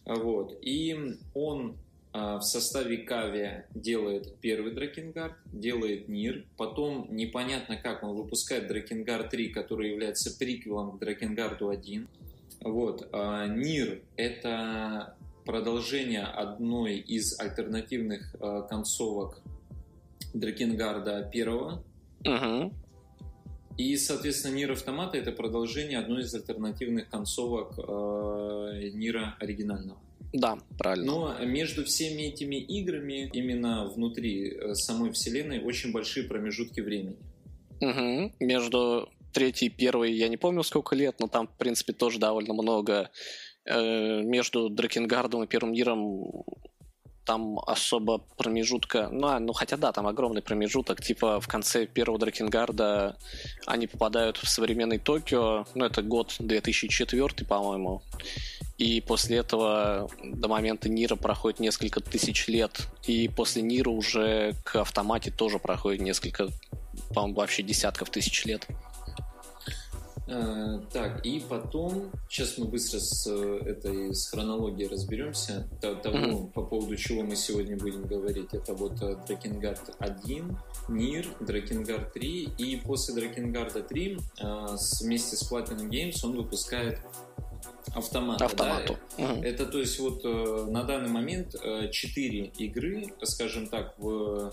Вот. 0.05 0.57
И 0.61 1.17
он 1.33 1.75
а, 2.13 2.37
в 2.37 2.43
составе 2.43 2.97
Кави 2.97 3.63
делает 3.73 4.37
первый 4.39 4.73
Дракенгард, 4.73 5.35
делает 5.51 6.07
Нир, 6.07 6.45
потом 6.55 7.07
непонятно 7.09 7.77
как 7.77 8.03
он 8.03 8.15
выпускает 8.15 8.67
Дракенгард 8.67 9.29
3, 9.29 9.49
который 9.49 9.89
является 9.89 10.37
приквелом 10.37 10.97
к 10.97 10.99
Дракенгарду 10.99 11.69
1. 11.69 12.07
Вот. 12.61 13.09
А 13.11 13.47
Нир— 13.47 14.01
это 14.15 15.15
продолжение 15.45 16.23
одной 16.23 16.97
из 16.97 17.39
альтернативных 17.39 18.35
а, 18.39 18.61
концовок 18.61 19.41
Дракенгарда 20.33 21.29
первого. 21.33 21.83
Угу. 22.23 22.71
И, 23.77 23.95
соответственно, 23.97 24.55
Нир 24.55 24.71
Автомата 24.71 25.17
это 25.17 25.31
продолжение 25.31 25.99
одной 25.99 26.23
из 26.23 26.33
альтернативных 26.33 27.09
концовок 27.09 27.73
э, 27.77 28.89
Нира 28.93 29.35
оригинального. 29.39 29.99
Да, 30.33 30.57
правильно. 30.77 31.05
Но 31.05 31.45
между 31.45 31.85
всеми 31.85 32.23
этими 32.23 32.55
играми, 32.55 33.29
именно 33.33 33.85
внутри 33.85 34.49
э, 34.49 34.73
самой 34.73 35.11
вселенной, 35.11 35.63
очень 35.63 35.91
большие 35.91 36.27
промежутки 36.27 36.81
времени. 36.81 37.17
Угу. 37.79 38.33
Между 38.39 39.09
третьей 39.31 39.67
и 39.67 39.71
первой 39.71 40.13
я 40.13 40.27
не 40.27 40.37
помню 40.37 40.63
сколько 40.63 40.95
лет, 40.95 41.17
но 41.19 41.27
там, 41.27 41.47
в 41.47 41.57
принципе, 41.57 41.93
тоже 41.93 42.19
довольно 42.19 42.53
много. 42.53 43.11
Э, 43.65 44.21
между 44.23 44.69
Дракенгардом 44.69 45.43
и 45.43 45.47
Первым 45.47 45.73
миром 45.73 46.43
там 47.27 47.59
особо 47.67 48.19
промежутка... 48.37 49.09
Ну, 49.11 49.27
а, 49.27 49.39
ну, 49.39 49.51
хотя 49.51 49.75
да, 49.75 49.91
там 49.91 50.07
огромный 50.07 50.41
промежуток. 50.41 51.01
Типа 51.01 51.41
в 51.41 51.47
конце 51.47 51.85
первого 51.85 52.17
Дракенгарда 52.17 53.17
они 53.65 53.85
попадают 53.85 54.37
в 54.37 54.47
современный 54.47 54.97
Токио. 54.97 55.65
Ну, 55.75 55.85
это 55.85 56.01
год 56.01 56.35
2004, 56.39 57.45
по-моему. 57.45 58.01
И 58.77 59.01
после 59.01 59.37
этого 59.37 60.09
до 60.23 60.47
момента 60.47 60.87
Нира 60.87 61.17
проходит 61.17 61.59
несколько 61.59 61.99
тысяч 61.99 62.47
лет. 62.47 62.87
И 63.05 63.27
после 63.27 63.61
Нира 63.61 63.89
уже 63.89 64.55
к 64.63 64.77
автомате 64.77 65.29
тоже 65.29 65.59
проходит 65.59 66.01
несколько, 66.01 66.47
по-моему, 67.13 67.35
вообще 67.35 67.61
десятков 67.61 68.09
тысяч 68.09 68.45
лет. 68.45 68.65
Э, 70.27 70.81
так, 70.91 71.25
и 71.25 71.39
потом, 71.39 72.11
сейчас 72.29 72.57
мы 72.57 72.65
быстро 72.65 72.99
с 72.99 73.27
этой 73.27 74.13
с 74.13 74.27
хронологией 74.29 74.89
разберемся, 74.89 75.67
того, 75.81 76.17
mm-hmm. 76.17 76.51
по 76.51 76.63
поводу 76.63 76.95
чего 76.97 77.23
мы 77.23 77.35
сегодня 77.35 77.77
будем 77.77 78.03
говорить. 78.03 78.53
Это 78.53 78.73
вот 78.73 78.95
Дракенгард 79.25 79.95
1, 79.99 80.57
Нир, 80.89 81.27
Дракенгард 81.39 82.13
3, 82.13 82.43
и 82.57 82.75
после 82.77 83.15
Дракенгарда 83.15 83.83
3 83.83 84.17
э, 84.41 84.67
вместе 85.01 85.35
с 85.37 85.49
Platinum 85.49 85.89
Games 85.89 86.17
он 86.23 86.35
выпускает 86.35 86.99
автомата. 87.95 88.45
Автомату. 88.45 88.97
Да? 89.17 89.31
Угу. 89.31 89.43
Это 89.43 89.65
то 89.65 89.79
есть 89.79 89.97
вот 89.99 90.25
э, 90.25 90.67
на 90.69 90.83
данный 90.83 91.09
момент 91.09 91.55
4 91.91 92.45
игры, 92.57 93.13
скажем 93.23 93.67
так, 93.67 93.93
в 93.97 94.51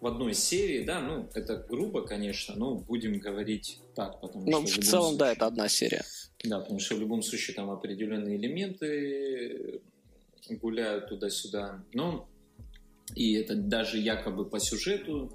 в 0.00 0.06
одной 0.06 0.34
серии, 0.34 0.84
да, 0.84 1.00
ну, 1.00 1.28
это 1.34 1.56
грубо, 1.68 2.02
конечно, 2.02 2.54
но 2.56 2.74
будем 2.76 3.18
говорить 3.18 3.80
так, 3.94 4.20
потому 4.20 4.50
ну, 4.50 4.66
что... 4.66 4.80
в, 4.80 4.84
в 4.84 4.88
целом, 4.88 5.02
случае, 5.10 5.18
да, 5.18 5.32
это 5.32 5.46
одна 5.46 5.68
серия. 5.68 6.04
Да, 6.44 6.60
потому 6.60 6.80
что 6.80 6.96
в 6.96 7.00
любом 7.00 7.22
случае 7.22 7.54
там 7.54 7.70
определенные 7.70 8.36
элементы 8.36 9.82
гуляют 10.48 11.08
туда-сюда, 11.08 11.84
но 11.92 12.28
и 13.14 13.34
это 13.34 13.54
даже 13.54 13.98
якобы 13.98 14.44
по 14.44 14.58
сюжету 14.58 15.30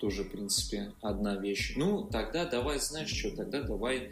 тоже, 0.00 0.24
в 0.24 0.30
принципе, 0.30 0.92
одна 1.00 1.36
вещь. 1.36 1.74
Ну, 1.76 2.08
тогда 2.10 2.44
давай, 2.44 2.80
знаешь 2.80 3.10
что, 3.10 3.36
тогда 3.36 3.62
давай 3.62 4.10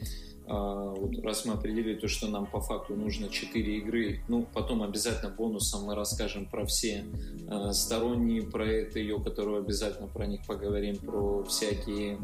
вот 0.52 1.24
раз 1.24 1.44
мы 1.44 1.54
определили 1.54 1.94
то, 1.94 2.08
что 2.08 2.28
нам 2.28 2.46
по 2.46 2.60
факту 2.60 2.96
нужно 2.96 3.28
4 3.28 3.78
игры, 3.78 4.24
ну, 4.28 4.46
потом 4.52 4.82
обязательно 4.82 5.30
бонусом 5.30 5.84
мы 5.84 5.94
расскажем 5.94 6.46
про 6.46 6.66
все 6.66 7.04
э, 7.48 7.72
сторонние 7.72 8.42
проекты 8.42 8.98
ее, 8.98 9.20
которые 9.20 9.58
обязательно 9.58 10.08
про 10.08 10.26
них 10.26 10.44
поговорим, 10.46 10.96
про 10.96 11.44
всякие 11.44 12.18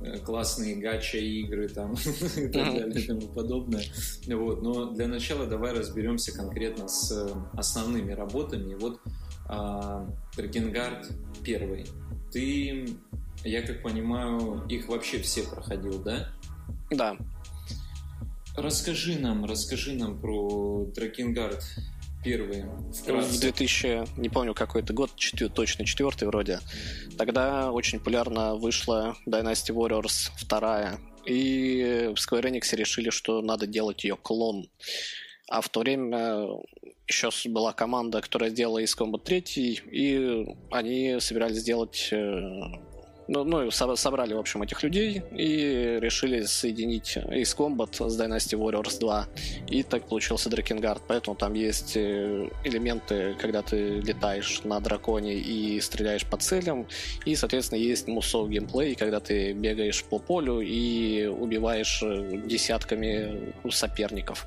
э, 0.00 0.18
классные 0.20 0.76
гача 0.76 1.18
игры 1.18 1.68
там 1.68 1.92
и 2.36 2.48
так 2.48 2.52
далее 2.52 3.00
и 3.02 3.06
тому 3.06 3.28
подобное. 3.28 3.84
Вот. 4.26 4.62
Но 4.62 4.86
для 4.92 5.06
начала 5.06 5.46
давай 5.46 5.74
разберемся 5.74 6.34
конкретно 6.34 6.88
с 6.88 7.30
основными 7.52 8.12
работами. 8.12 8.74
Вот 8.74 8.98
Дракенгард 10.36 11.10
первый. 11.42 11.86
Ты, 12.30 12.86
я 13.44 13.62
как 13.62 13.82
понимаю, 13.82 14.62
их 14.68 14.88
вообще 14.88 15.18
все 15.20 15.42
проходил, 15.42 16.02
да? 16.02 16.28
Да. 16.90 17.16
Расскажи 18.60 19.16
нам, 19.20 19.44
расскажи 19.44 19.92
нам 19.92 20.20
про 20.20 20.84
Дракенгард 20.92 21.62
первый. 22.24 22.64
Вкратце. 22.92 23.36
В 23.36 23.40
2000, 23.40 24.18
не 24.18 24.28
помню 24.28 24.52
какой 24.52 24.82
это 24.82 24.92
год, 24.92 25.12
четвер, 25.14 25.48
точно 25.48 25.86
четвертый 25.86 26.26
вроде. 26.26 26.58
Тогда 27.16 27.70
очень 27.70 28.00
популярно 28.00 28.56
вышла 28.56 29.16
Dynasty 29.28 29.72
Warriors 29.72 30.32
вторая. 30.36 30.98
И 31.24 32.10
в 32.12 32.18
Square 32.18 32.50
Enix 32.50 32.74
решили, 32.74 33.10
что 33.10 33.42
надо 33.42 33.68
делать 33.68 34.02
ее 34.02 34.16
клон. 34.16 34.68
А 35.48 35.60
в 35.60 35.68
то 35.68 35.80
время 35.80 36.48
еще 37.06 37.30
была 37.48 37.72
команда, 37.72 38.20
которая 38.20 38.50
сделала 38.50 38.78
из 38.78 38.96
Combat 38.96 39.22
3, 39.22 39.82
и 39.92 40.46
они 40.72 41.18
собирались 41.20 41.58
сделать 41.58 42.08
э, 42.10 42.50
ну, 43.28 43.44
ну, 43.44 43.70
собрали, 43.70 44.32
в 44.32 44.38
общем, 44.38 44.62
этих 44.62 44.82
людей 44.82 45.22
и 45.32 45.98
решили 46.00 46.42
соединить 46.44 47.18
Ace 47.18 47.54
Combat 47.54 48.08
с 48.08 48.18
Dynasty 48.18 48.58
Warriors 48.58 48.98
2. 48.98 49.28
И 49.68 49.82
так 49.82 50.08
получился 50.08 50.48
Дракенгард. 50.48 51.02
Поэтому 51.06 51.36
там 51.36 51.52
есть 51.52 51.96
э, 51.96 52.48
элементы, 52.64 53.36
когда 53.38 53.60
ты 53.60 54.00
летаешь 54.00 54.62
на 54.64 54.80
драконе 54.80 55.34
и 55.34 55.78
стреляешь 55.80 56.24
по 56.24 56.38
целям. 56.38 56.86
И, 57.26 57.36
соответственно, 57.36 57.78
есть 57.78 58.08
мусов 58.08 58.48
геймплей, 58.48 58.94
когда 58.94 59.20
ты 59.20 59.52
бегаешь 59.52 60.02
по 60.04 60.18
полю 60.18 60.60
и 60.60 61.26
убиваешь 61.26 62.02
э, 62.02 62.42
десятками 62.46 63.52
соперников. 63.70 64.46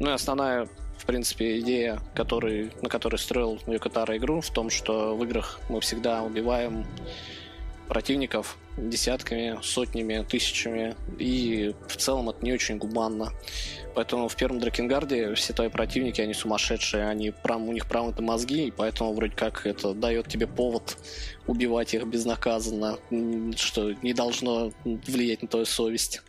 Ну 0.00 0.10
и 0.10 0.12
основная 0.12 0.68
в 0.98 1.04
принципе, 1.04 1.60
идея, 1.60 2.00
который, 2.14 2.72
на 2.82 2.88
которой 2.88 3.16
строил 3.16 3.60
Юкатара 3.66 4.16
игру, 4.16 4.40
в 4.40 4.50
том, 4.50 4.70
что 4.70 5.14
в 5.14 5.22
играх 5.24 5.60
мы 5.68 5.80
всегда 5.80 6.22
убиваем 6.22 6.86
противников 7.88 8.58
десятками, 8.76 9.58
сотнями, 9.62 10.24
тысячами, 10.28 10.94
и 11.18 11.74
в 11.88 11.96
целом 11.96 12.28
это 12.28 12.44
не 12.44 12.52
очень 12.52 12.78
гуманно. 12.78 13.32
Поэтому 13.94 14.28
в 14.28 14.36
первом 14.36 14.58
Дракенгарде 14.60 15.34
все 15.34 15.54
твои 15.54 15.70
противники, 15.70 16.20
они 16.20 16.34
сумасшедшие, 16.34 17.06
они 17.06 17.30
прям, 17.30 17.68
у 17.68 17.72
них 17.72 17.86
промыты 17.86 18.22
мозги, 18.22 18.66
и 18.66 18.70
поэтому 18.70 19.14
вроде 19.14 19.34
как 19.34 19.66
это 19.66 19.94
дает 19.94 20.28
тебе 20.28 20.46
повод 20.46 20.98
убивать 21.46 21.94
их 21.94 22.06
безнаказанно, 22.06 22.98
что 23.56 23.92
не 24.02 24.12
должно 24.12 24.72
влиять 24.84 25.42
на 25.42 25.48
твою 25.48 25.64
совесть. 25.64 26.20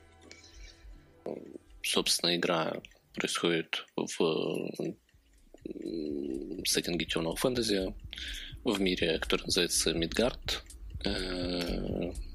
Собственно, 1.84 2.36
игра 2.38 2.74
происходит 3.14 3.86
в 3.96 4.70
сеттинге 6.66 7.06
темного 7.06 7.36
фэнтези 7.36 7.94
в 8.64 8.80
мире, 8.80 9.20
который 9.20 9.44
называется 9.44 9.94
Мидгард, 9.94 10.64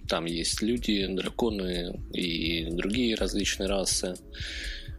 там 0.09 0.25
есть 0.25 0.63
люди, 0.63 1.07
драконы 1.07 2.01
и 2.13 2.67
другие 2.71 3.15
различные 3.15 3.69
расы. 3.69 4.15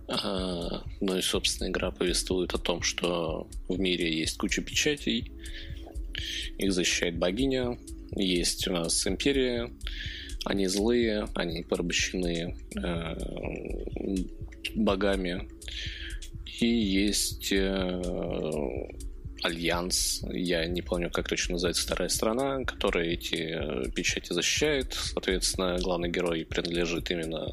Ну 0.07 1.17
и, 1.17 1.21
собственно, 1.21 1.69
игра 1.69 1.91
повествует 1.91 2.53
о 2.53 2.57
том, 2.57 2.81
что 2.81 3.47
в 3.69 3.79
мире 3.79 4.13
есть 4.13 4.37
куча 4.37 4.61
печатей, 4.61 5.31
их 6.57 6.73
защищает 6.73 7.17
богиня, 7.17 7.77
есть 8.15 8.67
у 8.67 8.73
нас 8.73 9.07
империя, 9.07 9.71
они 10.45 10.67
злые, 10.67 11.27
они 11.35 11.63
порабощены 11.63 12.55
э, 12.75 13.15
богами, 14.75 15.47
и 16.59 16.67
есть 16.67 17.51
э, 17.51 18.01
альянс, 19.43 20.21
я 20.29 20.65
не 20.65 20.81
помню, 20.81 21.11
как 21.11 21.27
точно 21.27 21.53
называется 21.53 21.83
вторая 21.83 22.09
страна, 22.09 22.63
которая 22.63 23.05
эти 23.05 23.85
э, 23.85 23.91
печати 23.91 24.33
защищает. 24.33 24.93
Соответственно, 24.93 25.77
главный 25.79 26.09
герой 26.09 26.45
принадлежит 26.45 27.11
именно 27.11 27.51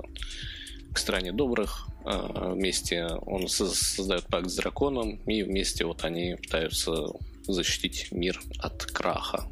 к 0.92 0.98
стране 0.98 1.32
добрых. 1.32 1.88
А, 2.04 2.50
вместе 2.54 3.06
он 3.26 3.48
создает 3.48 4.26
пакт 4.26 4.48
с 4.48 4.56
драконом, 4.56 5.16
и 5.26 5.42
вместе 5.42 5.84
вот 5.84 6.04
они 6.04 6.36
пытаются 6.36 7.06
защитить 7.46 8.08
мир 8.10 8.40
от 8.58 8.84
краха. 8.86 9.48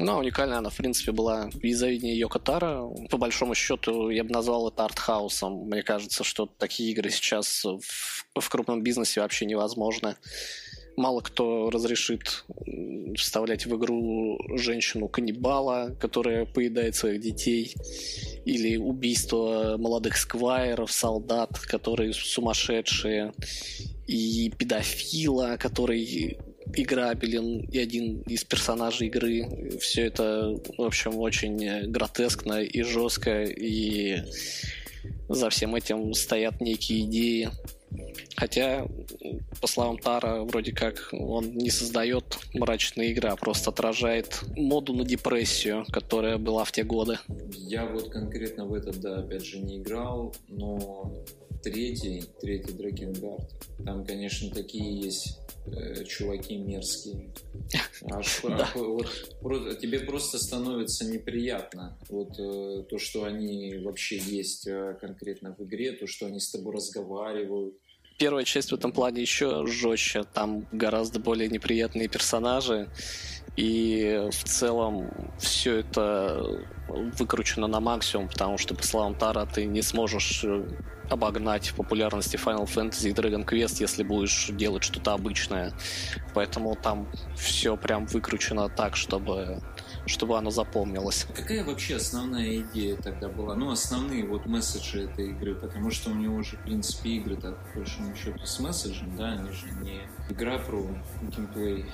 Ну, 0.00 0.18
уникальная 0.18 0.58
она, 0.58 0.70
в 0.70 0.76
принципе, 0.76 1.12
была 1.12 1.50
визавиднее 1.54 2.16
Йоко 2.18 2.38
Таро. 2.38 2.94
По 3.10 3.16
большому 3.16 3.54
счету, 3.54 4.10
я 4.10 4.22
бы 4.22 4.30
назвал 4.30 4.68
это 4.68 4.84
артхаусом. 4.84 5.66
Мне 5.66 5.82
кажется, 5.82 6.24
что 6.24 6.46
такие 6.46 6.92
игры 6.92 7.10
сейчас 7.10 7.64
в, 7.64 8.17
в 8.40 8.48
крупном 8.48 8.82
бизнесе 8.82 9.20
вообще 9.20 9.46
невозможны. 9.46 10.16
Мало 10.96 11.20
кто 11.20 11.70
разрешит 11.70 12.44
вставлять 13.16 13.66
в 13.66 13.76
игру 13.76 14.38
женщину-каннибала, 14.56 15.96
которая 16.00 16.44
поедает 16.44 16.96
своих 16.96 17.20
детей, 17.20 17.72
или 18.44 18.76
убийство 18.76 19.76
молодых 19.78 20.16
сквайров, 20.16 20.90
солдат, 20.90 21.56
которые 21.60 22.12
сумасшедшие, 22.12 23.32
и 24.08 24.52
педофила, 24.58 25.56
который 25.56 26.38
играбелен 26.74 27.60
и 27.60 27.78
один 27.78 28.22
из 28.22 28.42
персонажей 28.44 29.06
игры. 29.06 29.78
Все 29.80 30.06
это, 30.06 30.58
в 30.76 30.82
общем, 30.82 31.16
очень 31.16 31.90
гротескно 31.90 32.62
и 32.62 32.82
жестко, 32.82 33.44
и 33.44 34.22
за 35.28 35.48
всем 35.50 35.74
этим 35.74 36.12
стоят 36.14 36.60
некие 36.60 37.02
идеи. 37.02 37.50
Хотя 38.36 38.86
по 39.60 39.66
словам 39.66 39.98
Тара, 39.98 40.42
вроде 40.42 40.72
как 40.72 41.08
он 41.12 41.56
не 41.56 41.70
создает 41.70 42.38
мрачные 42.54 43.10
игры, 43.10 43.30
а 43.30 43.36
просто 43.36 43.70
отражает 43.70 44.42
моду 44.56 44.92
на 44.92 45.04
депрессию, 45.04 45.84
которая 45.90 46.38
была 46.38 46.64
в 46.64 46.72
те 46.72 46.84
годы. 46.84 47.18
Я 47.52 47.86
вот 47.86 48.10
конкретно 48.10 48.66
в 48.66 48.74
этот, 48.74 49.00
да, 49.00 49.18
опять 49.18 49.44
же, 49.44 49.58
не 49.58 49.78
играл, 49.78 50.34
но 50.48 51.12
третий, 51.62 52.24
третий 52.40 52.72
Дракенгард, 52.72 53.50
там, 53.84 54.04
конечно, 54.04 54.50
такие 54.50 55.00
есть 55.00 55.38
э, 55.72 56.04
чуваки 56.04 56.56
мерзкие. 56.56 57.30
Аж, 58.10 58.40
да. 58.42 58.68
вот, 58.74 59.06
просто, 59.40 59.74
тебе 59.74 60.00
просто 60.00 60.38
становится 60.38 61.04
неприятно. 61.04 61.98
Вот 62.08 62.38
э, 62.38 62.84
то, 62.88 62.98
что 62.98 63.24
они 63.24 63.78
вообще 63.78 64.18
есть 64.18 64.66
э, 64.66 64.96
конкретно 65.00 65.54
в 65.58 65.64
игре, 65.64 65.92
то, 65.92 66.06
что 66.06 66.26
они 66.26 66.40
с 66.40 66.50
тобой 66.50 66.74
разговаривают. 66.74 67.74
Первая 68.18 68.44
часть 68.44 68.72
в 68.72 68.74
этом 68.74 68.92
плане 68.92 69.22
еще 69.22 69.64
жестче. 69.66 70.24
Там 70.24 70.66
гораздо 70.72 71.20
более 71.20 71.48
неприятные 71.48 72.08
персонажи. 72.08 72.88
И 73.56 74.28
в 74.30 74.44
целом 74.44 75.10
все 75.38 75.76
это 75.78 76.64
выкручено 76.88 77.66
на 77.66 77.80
максимум, 77.80 78.28
потому 78.28 78.56
что, 78.56 78.74
по 78.74 78.82
словам 78.84 79.16
Тара, 79.16 79.46
ты 79.46 79.64
не 79.64 79.82
сможешь 79.82 80.44
э, 80.44 80.68
обогнать 81.10 81.68
в 81.68 81.74
популярности 81.74 82.36
Final 82.36 82.66
Fantasy 82.66 83.10
и 83.10 83.12
Dragon 83.12 83.44
Quest, 83.44 83.80
если 83.80 84.02
будешь 84.02 84.48
делать 84.52 84.82
что-то 84.82 85.12
обычное. 85.12 85.72
Поэтому 86.34 86.76
там 86.76 87.08
все 87.36 87.76
прям 87.76 88.06
выкручено 88.06 88.68
так, 88.68 88.96
чтобы 88.96 89.60
чтобы 90.06 90.38
оно 90.38 90.50
запомнилось. 90.50 91.26
Какая 91.34 91.64
вообще 91.64 91.96
основная 91.96 92.56
идея 92.58 92.96
тогда 92.96 93.28
была? 93.28 93.54
Ну, 93.54 93.70
основные 93.70 94.26
вот 94.26 94.46
месседжи 94.46 95.04
этой 95.04 95.30
игры, 95.30 95.54
потому 95.54 95.90
что 95.90 96.10
у 96.10 96.14
него 96.14 96.36
уже, 96.36 96.56
в 96.56 96.62
принципе, 96.62 97.10
игры 97.10 97.36
так, 97.36 97.56
по 97.72 97.80
большому 97.80 98.16
счету, 98.16 98.38
с 98.44 98.58
месседжем, 98.58 99.16
да, 99.16 99.32
они 99.32 99.52
же 99.52 99.66
не 99.82 100.00
игра 100.30 100.58
про 100.58 100.82
геймплей. 101.22 101.86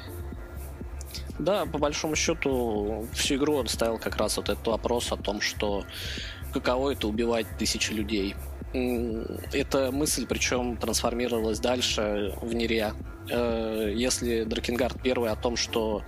Да, 1.38 1.66
по 1.66 1.78
большому 1.78 2.16
счету, 2.16 3.06
всю 3.12 3.36
игру 3.36 3.56
он 3.56 3.68
ставил 3.68 3.98
как 3.98 4.16
раз 4.16 4.36
вот 4.36 4.48
этот 4.48 4.66
вопрос 4.66 5.12
о 5.12 5.16
том, 5.16 5.40
что 5.40 5.84
каково 6.52 6.92
это 6.92 7.08
убивать 7.08 7.46
тысячи 7.58 7.92
людей. 7.92 8.36
Эта 8.74 9.92
мысль, 9.92 10.26
причем, 10.26 10.76
трансформировалась 10.76 11.60
дальше 11.60 12.34
в 12.42 12.52
Нере. 12.54 12.92
Э, 13.30 13.92
если 13.94 14.42
Дракенгард 14.42 15.00
первый 15.00 15.30
о 15.30 15.36
том, 15.36 15.56
что 15.56 16.02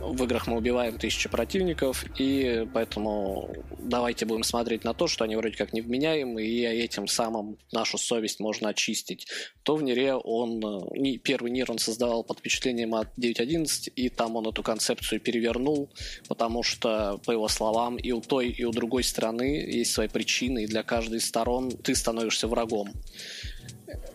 в 0.00 0.22
играх 0.24 0.46
мы 0.46 0.56
убиваем 0.56 0.98
тысячи 0.98 1.28
противников, 1.28 2.04
и 2.18 2.66
поэтому 2.72 3.50
давайте 3.78 4.26
будем 4.26 4.42
смотреть 4.42 4.84
на 4.84 4.94
то, 4.94 5.06
что 5.06 5.24
они 5.24 5.36
вроде 5.36 5.56
как 5.56 5.72
невменяемы, 5.72 6.42
и 6.42 6.64
этим 6.64 7.06
самым 7.06 7.58
нашу 7.72 7.98
совесть 7.98 8.40
можно 8.40 8.68
очистить. 8.68 9.26
То 9.62 9.76
в 9.76 9.82
Нере 9.82 10.14
он, 10.14 10.60
не, 10.92 11.18
первый 11.18 11.50
Нир 11.50 11.70
он 11.70 11.78
создавал 11.78 12.24
под 12.24 12.38
впечатлением 12.38 12.94
от 12.94 13.08
9.11, 13.18 13.92
и 13.96 14.08
там 14.08 14.36
он 14.36 14.46
эту 14.46 14.62
концепцию 14.62 15.20
перевернул, 15.20 15.90
потому 16.28 16.62
что, 16.62 17.20
по 17.24 17.32
его 17.32 17.48
словам, 17.48 17.96
и 17.96 18.12
у 18.12 18.20
той, 18.20 18.50
и 18.50 18.64
у 18.64 18.72
другой 18.72 19.04
стороны 19.04 19.42
есть 19.42 19.92
свои 19.92 20.08
причины, 20.08 20.64
и 20.64 20.66
для 20.66 20.82
каждой 20.82 21.18
из 21.18 21.26
сторон 21.26 21.70
ты 21.70 21.94
становишься 21.94 22.48
врагом. 22.48 22.90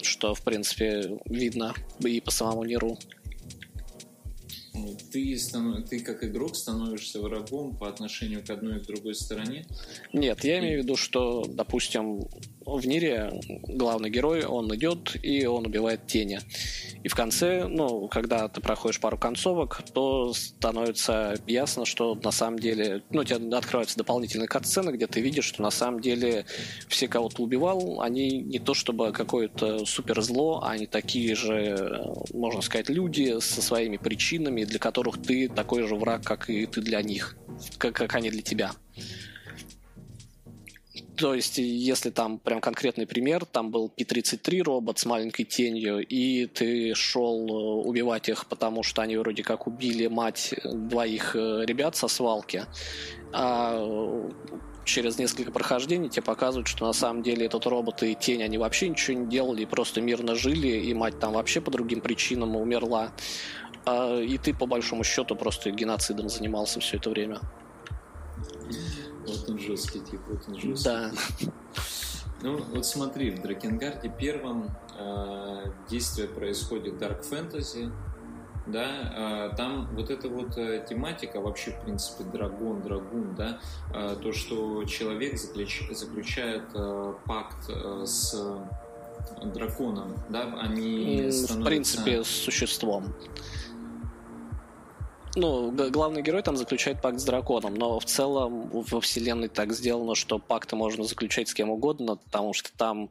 Что, 0.01 0.33
в 0.33 0.41
принципе, 0.41 1.19
видно 1.25 1.73
и 2.03 2.19
по 2.21 2.31
самому 2.31 2.63
Ниру 2.63 2.97
ты, 5.11 5.37
станов... 5.37 5.87
ты 5.89 5.99
как 5.99 6.23
игрок 6.23 6.55
становишься 6.55 7.19
врагом 7.19 7.77
по 7.77 7.87
отношению 7.87 8.45
к 8.45 8.49
одной 8.49 8.77
и 8.77 8.79
к 8.79 8.87
другой 8.87 9.15
стороне? 9.15 9.65
Нет, 10.13 10.43
я 10.43 10.59
имею 10.59 10.81
в 10.81 10.83
виду, 10.83 10.95
что, 10.95 11.45
допустим, 11.47 12.27
в 12.77 12.87
мире 12.87 13.31
главный 13.67 14.09
герой, 14.09 14.45
он 14.45 14.73
идет 14.75 15.15
и 15.23 15.45
он 15.45 15.65
убивает 15.65 16.07
тени. 16.07 16.39
И 17.03 17.07
в 17.07 17.15
конце, 17.15 17.67
ну, 17.67 18.07
когда 18.07 18.47
ты 18.47 18.61
проходишь 18.61 18.99
пару 18.99 19.17
концовок, 19.17 19.81
то 19.93 20.33
становится 20.33 21.35
ясно, 21.47 21.85
что 21.85 22.15
на 22.15 22.31
самом 22.31 22.59
деле, 22.59 23.03
ну, 23.09 23.21
у 23.21 23.23
тебя 23.23 23.57
открываются 23.57 23.97
дополнительные 23.97 24.47
катсцены, 24.47 24.91
где 24.91 25.07
ты 25.07 25.21
видишь, 25.21 25.45
что 25.45 25.61
на 25.61 25.71
самом 25.71 26.01
деле 26.01 26.45
все, 26.87 27.07
кого 27.07 27.29
ты 27.29 27.41
убивал, 27.41 28.01
они 28.01 28.41
не 28.41 28.59
то 28.59 28.73
чтобы 28.73 29.11
какое-то 29.11 29.85
супер 29.85 30.21
зло, 30.21 30.61
они 30.63 30.87
такие 30.87 31.35
же, 31.35 32.03
можно 32.33 32.61
сказать, 32.61 32.89
люди 32.89 33.39
со 33.39 33.61
своими 33.61 33.97
причинами, 33.97 34.63
для 34.63 34.79
которых 34.79 35.21
ты 35.21 35.47
такой 35.47 35.83
же 35.87 35.95
враг, 35.95 36.23
как 36.23 36.49
и 36.49 36.65
ты 36.65 36.81
для 36.81 37.01
них, 37.01 37.37
как, 37.77 37.95
как 37.95 38.15
они 38.15 38.29
для 38.29 38.41
тебя. 38.41 38.71
То 41.19 41.33
есть, 41.33 41.57
если 41.57 42.11
там 42.11 42.39
прям 42.39 42.61
конкретный 42.61 43.05
пример, 43.05 43.45
там 43.45 43.71
был 43.71 43.89
P-33 43.89 44.63
робот 44.63 44.99
с 44.99 45.05
маленькой 45.05 45.43
тенью, 45.43 45.99
и 45.99 46.45
ты 46.45 46.95
шел 46.95 47.45
э, 47.47 47.87
убивать 47.87 48.29
их, 48.29 48.45
потому 48.45 48.83
что 48.83 49.01
они 49.01 49.17
вроде 49.17 49.43
как 49.43 49.67
убили 49.67 50.07
мать 50.07 50.55
двоих 50.63 51.35
э, 51.35 51.65
ребят 51.65 51.97
со 51.97 52.07
свалки, 52.07 52.63
а 53.33 53.85
через 54.85 55.19
несколько 55.19 55.51
прохождений 55.51 56.07
тебе 56.07 56.23
показывают, 56.23 56.69
что 56.69 56.85
на 56.87 56.93
самом 56.93 57.21
деле 57.21 57.47
этот 57.47 57.65
робот 57.65 58.01
и 58.03 58.15
тень, 58.15 58.41
они 58.41 58.57
вообще 58.57 58.87
ничего 58.87 59.17
не 59.17 59.27
делали, 59.27 59.65
просто 59.65 59.99
мирно 59.99 60.35
жили, 60.35 60.69
и 60.69 60.93
мать 60.93 61.19
там 61.19 61.33
вообще 61.33 61.59
по 61.59 61.69
другим 61.69 61.99
причинам 61.99 62.55
умерла. 62.55 63.11
А, 63.85 64.21
и 64.21 64.37
ты, 64.37 64.53
по 64.53 64.65
большому 64.65 65.03
счету, 65.03 65.35
просто 65.35 65.71
геноцидом 65.71 66.29
занимался 66.29 66.79
все 66.79 66.95
это 66.95 67.09
время. 67.09 67.39
Вот 69.29 69.49
он 69.49 69.59
жесткий 69.59 69.99
тип, 69.99 70.21
вот 70.27 70.41
он 70.47 70.59
жесткий. 70.59 70.89
Да. 70.89 71.11
Ну, 72.41 72.63
вот 72.73 72.85
смотри, 72.85 73.31
в 73.31 73.41
Дракенгарде 73.41 74.09
первом 74.09 74.69
э, 74.97 75.65
действие 75.89 76.27
происходит 76.27 76.93
Dark 76.93 77.29
Fantasy, 77.29 77.91
да, 78.65 79.49
э, 79.51 79.55
там 79.57 79.89
вот 79.93 80.09
эта 80.09 80.29
вот 80.29 80.57
э, 80.57 80.85
тематика, 80.87 81.41
вообще, 81.41 81.71
в 81.71 81.81
принципе, 81.81 82.23
драгон, 82.23 82.81
драгун, 82.81 83.35
да, 83.35 83.59
э, 83.93 84.15
то, 84.21 84.31
что 84.31 84.85
человек 84.85 85.37
заключ, 85.37 85.89
заключает 85.91 86.63
э, 86.73 87.13
пакт 87.25 87.69
э, 87.69 88.05
с 88.05 88.35
драконом, 89.43 90.15
да, 90.29 90.43
они 90.61 91.29
становятся... 91.31 91.53
В 91.59 91.65
принципе, 91.65 92.23
с 92.23 92.27
существом 92.27 93.13
ну, 95.39 95.71
главный 95.89 96.21
герой 96.21 96.43
там 96.43 96.57
заключает 96.57 97.01
пакт 97.01 97.19
с 97.19 97.23
драконом, 97.23 97.75
но 97.75 97.99
в 97.99 98.05
целом 98.05 98.69
во 98.71 99.01
вселенной 99.01 99.47
так 99.47 99.73
сделано, 99.73 100.15
что 100.15 100.39
пакты 100.39 100.75
можно 100.75 101.03
заключать 101.03 101.49
с 101.49 101.53
кем 101.53 101.69
угодно, 101.69 102.17
потому 102.17 102.53
что 102.53 102.69
там 102.77 103.09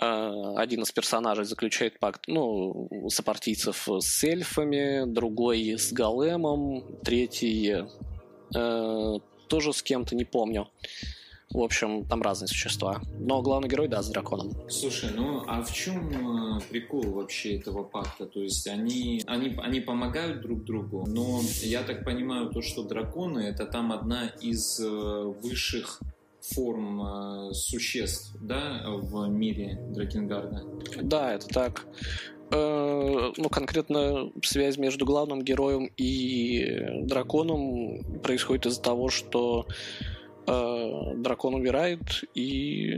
э, 0.00 0.54
один 0.56 0.82
из 0.82 0.92
персонажей 0.92 1.44
заключает 1.44 1.98
пакт, 1.98 2.24
ну, 2.26 3.08
сопартийцев 3.08 3.88
с 3.88 4.24
эльфами, 4.24 5.04
другой 5.06 5.78
с 5.78 5.92
големом, 5.92 6.84
третий 7.04 7.86
э, 8.54 9.18
тоже 9.48 9.72
с 9.72 9.82
кем-то, 9.82 10.16
не 10.16 10.24
помню. 10.24 10.68
В 11.54 11.62
общем, 11.62 12.04
там 12.04 12.20
разные 12.20 12.48
существа. 12.48 13.00
Но 13.16 13.40
главный 13.40 13.68
герой, 13.68 13.86
да, 13.86 14.02
с 14.02 14.08
драконом. 14.08 14.52
Слушай, 14.68 15.10
ну 15.14 15.44
а 15.46 15.62
в 15.62 15.72
чем 15.72 16.56
э, 16.56 16.60
прикол 16.68 17.02
вообще 17.12 17.56
этого 17.56 17.84
пакта? 17.84 18.26
То 18.26 18.40
есть 18.40 18.66
они, 18.66 19.22
они, 19.26 19.56
они 19.62 19.78
помогают 19.78 20.42
друг 20.42 20.64
другу, 20.64 21.04
но 21.06 21.40
я 21.62 21.84
так 21.84 22.04
понимаю, 22.04 22.50
то, 22.50 22.60
что 22.60 22.82
драконы 22.82 23.38
это 23.38 23.66
там 23.66 23.92
одна 23.92 24.26
из 24.40 24.80
э, 24.80 25.32
высших 25.42 26.00
форм 26.40 27.02
э, 27.02 27.52
существ, 27.52 28.34
да, 28.40 28.82
в 28.88 29.28
мире 29.28 29.78
Дракенгарда? 29.90 30.64
Да, 31.02 31.34
это 31.34 31.46
так. 31.46 31.86
Ну, 32.50 33.48
конкретно 33.50 34.30
связь 34.42 34.76
между 34.76 35.06
главным 35.06 35.42
героем 35.42 35.90
и 35.96 37.02
драконом 37.02 38.20
происходит 38.22 38.66
из-за 38.66 38.82
того, 38.82 39.08
что 39.08 39.66
дракон 40.46 41.54
умирает, 41.54 42.24
и 42.34 42.92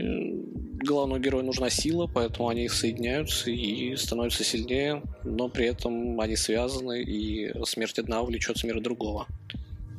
главному 0.83 1.19
герою 1.19 1.45
нужна 1.45 1.69
сила, 1.69 2.09
поэтому 2.13 2.49
они 2.49 2.67
соединяются 2.69 3.49
и 3.49 3.95
становятся 3.95 4.43
сильнее, 4.43 5.01
но 5.23 5.49
при 5.49 5.65
этом 5.67 6.19
они 6.19 6.35
связаны, 6.35 7.01
и 7.01 7.53
смерть 7.65 7.99
одного 7.99 8.27
влечет 8.27 8.57
смерть 8.57 8.83
другого. 8.83 9.27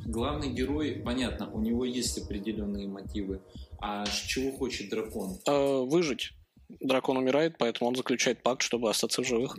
Главный 0.06 0.50
герой, 0.50 1.02
понятно, 1.04 1.50
у 1.52 1.60
него 1.60 1.84
есть 1.84 2.16
определенные 2.18 2.88
мотивы. 2.88 3.40
А 3.80 4.06
чего 4.06 4.52
хочет 4.52 4.88
дракон? 4.88 5.38
Э, 5.46 5.84
выжить. 5.84 6.32
Дракон 6.80 7.18
умирает, 7.18 7.56
поэтому 7.58 7.88
он 7.90 7.96
заключает 7.96 8.42
пакт, 8.42 8.62
чтобы 8.62 8.90
остаться 8.90 9.22
в 9.22 9.26
живых. 9.26 9.56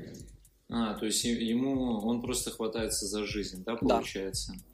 А, 0.70 0.94
то 0.96 1.06
есть 1.06 1.24
ему 1.24 2.00
он 2.00 2.22
просто 2.22 2.52
хватается 2.52 3.06
за 3.06 3.26
жизнь, 3.26 3.64
да, 3.64 3.76
получается? 3.76 4.54
Да. 4.54 4.69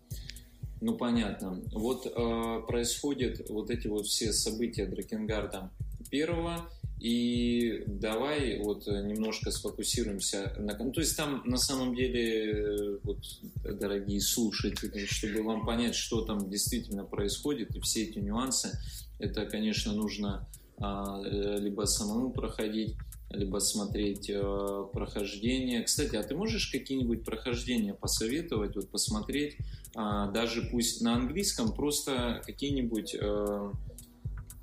Ну, 0.86 0.96
понятно. 0.96 1.64
Вот 1.72 2.06
э, 2.06 2.62
происходят 2.68 3.50
вот 3.50 3.72
эти 3.72 3.88
вот 3.88 4.06
все 4.06 4.32
события 4.32 4.86
Дракенгарда 4.86 5.72
первого, 6.12 6.70
и 7.00 7.84
давай 7.88 8.60
вот 8.60 8.86
немножко 8.86 9.50
сфокусируемся 9.50 10.54
на... 10.60 10.76
То 10.76 11.02
есть 11.02 11.18
там 11.18 11.42
на 11.44 11.58
самом 11.58 11.96
деле, 11.96 13.00
вот, 13.02 13.18
дорогие 13.64 14.22
слушатели, 14.22 15.08
чтобы 15.08 15.42
вам 15.42 15.66
понять, 15.66 15.96
что 15.96 16.22
там 16.22 16.52
действительно 16.52 17.04
происходит, 17.04 17.76
и 17.76 17.80
все 17.80 18.04
эти 18.04 18.20
нюансы, 18.20 18.70
это, 19.18 19.48
конечно, 19.48 19.92
нужно 19.92 20.48
а, 20.78 21.20
либо 21.24 21.86
самому 21.86 22.30
проходить, 22.30 22.96
либо 23.32 23.60
смотреть 23.60 24.30
э, 24.30 24.86
прохождение. 24.94 25.84
Кстати, 25.84 26.16
а 26.16 26.24
ты 26.24 26.36
можешь 26.36 26.68
какие-нибудь 26.68 27.24
прохождения 27.24 27.94
посоветовать, 27.94 28.76
вот 28.76 28.90
посмотреть, 28.90 29.58
э, 29.60 29.64
даже 29.96 30.62
пусть 30.64 31.02
на 31.02 31.16
английском, 31.16 31.74
просто 31.74 32.42
какие-нибудь 32.46 33.16
э, 33.20 33.72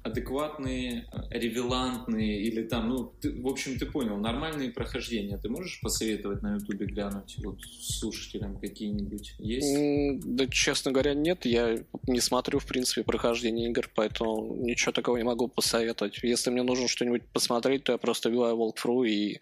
адекватные, 0.03 1.07
э, 1.13 1.39
ревелантные 1.39 2.43
или 2.43 2.63
там, 2.63 2.89
ну, 2.89 3.13
ты, 3.21 3.41
в 3.41 3.47
общем, 3.47 3.79
ты 3.79 3.87
понял, 3.87 4.17
нормальные 4.17 4.71
прохождения. 4.71 5.39
Ты 5.39 5.49
можешь 5.49 5.81
посоветовать 5.81 6.43
на 6.43 6.55
Ютубе 6.55 6.87
глянуть 6.87 7.37
вот 7.39 7.61
слушателям 7.81 8.59
какие-нибудь 8.59 9.35
есть? 9.39 10.25
Да, 10.25 10.47
честно 10.49 10.91
говоря, 10.91 11.15
нет. 11.15 11.45
Я 11.47 11.79
не 12.07 12.21
смотрю, 12.21 12.59
в 12.59 12.67
принципе, 12.67 13.05
прохождение 13.05 13.71
игр, 13.71 13.89
поэтому 13.95 14.57
ничего 14.57 14.93
такого 14.93 15.17
не 15.17 15.25
могу 15.25 15.47
посоветовать. 15.49 16.19
Если 16.23 16.51
мне 16.51 16.63
нужно 16.63 16.89
что-нибудь 16.89 17.23
посмотреть, 17.33 17.85
то 17.85 17.93
я 17.93 17.99
просто 17.99 18.29
вбиваю 18.29 18.57
walkthrough 18.57 19.09
и 19.09 19.41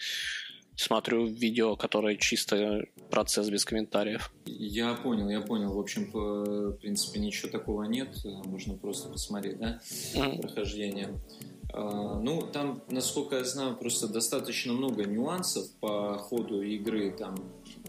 смотрю 0.76 1.26
видео, 1.26 1.76
которое 1.76 2.16
чисто 2.16 2.84
процесс 3.10 3.48
без 3.50 3.64
комментариев. 3.64 4.32
Я 4.46 4.94
понял, 4.94 5.28
я 5.28 5.40
понял. 5.40 5.72
В 5.74 5.78
общем, 5.78 6.10
в 6.12 6.72
принципе, 6.78 7.20
ничего 7.20 7.50
такого 7.50 7.84
нет. 7.84 8.08
Можно 8.24 8.74
просто 8.74 9.08
посмотреть, 9.08 9.58
да, 9.58 9.80
mm-hmm. 10.14 10.40
прохождение. 10.40 11.20
А, 11.72 12.18
ну, 12.18 12.42
там, 12.42 12.82
насколько 12.90 13.36
я 13.36 13.44
знаю, 13.44 13.76
просто 13.76 14.08
достаточно 14.08 14.72
много 14.72 15.04
нюансов 15.04 15.70
по 15.80 16.18
ходу 16.18 16.62
игры. 16.62 17.10
Там, 17.12 17.36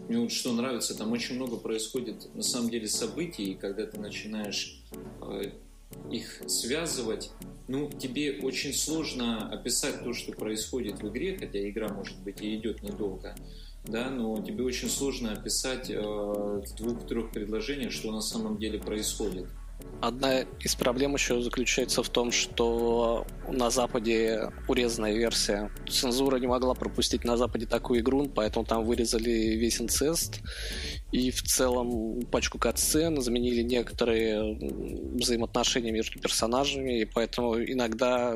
мне 0.08 0.18
вот 0.18 0.32
что 0.32 0.52
нравится, 0.52 0.96
там 0.96 1.12
очень 1.12 1.36
много 1.36 1.56
происходит 1.56 2.34
на 2.34 2.42
самом 2.42 2.70
деле 2.70 2.88
событий, 2.88 3.52
и 3.52 3.54
когда 3.54 3.86
ты 3.86 3.98
начинаешь 3.98 4.82
а, 5.20 5.42
их 6.10 6.42
связывать, 6.46 7.30
ну, 7.68 7.90
тебе 7.90 8.40
очень 8.42 8.74
сложно 8.74 9.48
описать 9.48 10.04
то, 10.04 10.12
что 10.12 10.32
происходит 10.32 11.02
в 11.02 11.08
игре, 11.08 11.36
хотя 11.38 11.68
игра, 11.68 11.88
может 11.88 12.18
быть, 12.22 12.40
и 12.40 12.56
идет 12.56 12.82
недолго, 12.82 13.34
да, 13.84 14.10
но 14.10 14.40
тебе 14.42 14.64
очень 14.64 14.88
сложно 14.88 15.32
описать 15.32 15.90
э, 15.90 16.00
в 16.00 16.64
двух-трех 16.76 17.30
предложениях, 17.30 17.92
что 17.92 18.12
на 18.12 18.20
самом 18.20 18.58
деле 18.58 18.78
происходит. 18.78 19.46
Одна 20.00 20.40
из 20.60 20.74
проблем 20.74 21.14
еще 21.14 21.40
заключается 21.40 22.02
в 22.02 22.08
том, 22.08 22.32
что 22.32 23.24
на 23.48 23.70
Западе 23.70 24.50
урезанная 24.66 25.14
версия. 25.14 25.70
Цензура 25.88 26.38
не 26.38 26.48
могла 26.48 26.74
пропустить 26.74 27.22
на 27.22 27.36
Западе 27.36 27.66
такую 27.66 28.00
игру, 28.00 28.28
поэтому 28.28 28.66
там 28.66 28.84
вырезали 28.84 29.30
весь 29.30 29.80
инцест 29.80 30.40
и 31.12 31.30
в 31.30 31.42
целом 31.42 32.22
пачку 32.22 32.58
катсцен, 32.58 33.20
заменили 33.20 33.62
некоторые 33.62 34.58
взаимоотношения 35.14 35.92
между 35.92 36.18
персонажами, 36.18 37.02
и 37.02 37.04
поэтому 37.04 37.62
иногда, 37.62 38.34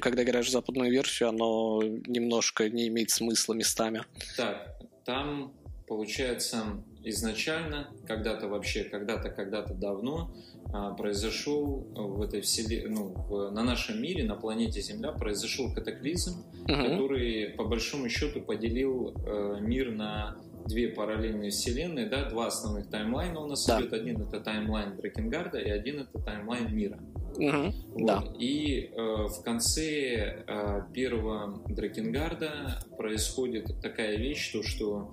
когда 0.00 0.22
играешь 0.22 0.46
в 0.46 0.52
западную 0.52 0.92
версию, 0.92 1.30
оно 1.30 1.82
немножко 1.82 2.68
не 2.68 2.88
имеет 2.88 3.10
смысла 3.10 3.54
местами. 3.54 4.04
Так, 4.36 4.76
там 5.04 5.52
получается 5.88 6.64
изначально, 7.06 7.88
когда-то 8.06 8.48
вообще, 8.48 8.84
когда-то, 8.84 9.30
когда-то 9.30 9.74
давно 9.74 10.34
а, 10.72 10.92
произошел 10.94 11.86
в 11.94 12.20
этой 12.20 12.40
вселенной, 12.40 12.90
ну, 12.90 13.08
в, 13.08 13.50
на 13.50 13.62
нашем 13.62 14.02
мире, 14.02 14.24
на 14.24 14.34
планете 14.34 14.80
Земля 14.80 15.12
произошел 15.12 15.72
катаклизм, 15.72 16.40
угу. 16.40 16.66
который 16.66 17.50
по 17.56 17.64
большому 17.64 18.08
счету 18.08 18.40
поделил 18.40 19.14
э, 19.24 19.58
мир 19.60 19.92
на 19.92 20.36
две 20.66 20.88
параллельные 20.88 21.50
вселенные, 21.50 22.06
да, 22.06 22.28
два 22.28 22.48
основных 22.48 22.90
таймлайна 22.90 23.40
у 23.40 23.46
нас 23.46 23.64
да. 23.66 23.80
идет. 23.80 23.92
Один 23.92 24.22
это 24.22 24.40
таймлайн 24.40 24.96
Drakengard'а 24.96 25.58
и 25.58 25.70
один 25.70 26.00
это 26.00 26.18
таймлайн 26.18 26.74
мира. 26.74 26.98
Угу, 27.36 27.74
вот. 27.92 28.06
да. 28.06 28.24
И 28.38 28.90
э, 28.92 28.96
в 28.96 29.42
конце 29.44 30.44
э, 30.46 30.80
первого 30.92 31.62
Drakengard'а 31.68 32.80
происходит 32.96 33.80
такая 33.80 34.16
вещь, 34.16 34.52
то, 34.52 34.62
что 34.64 35.12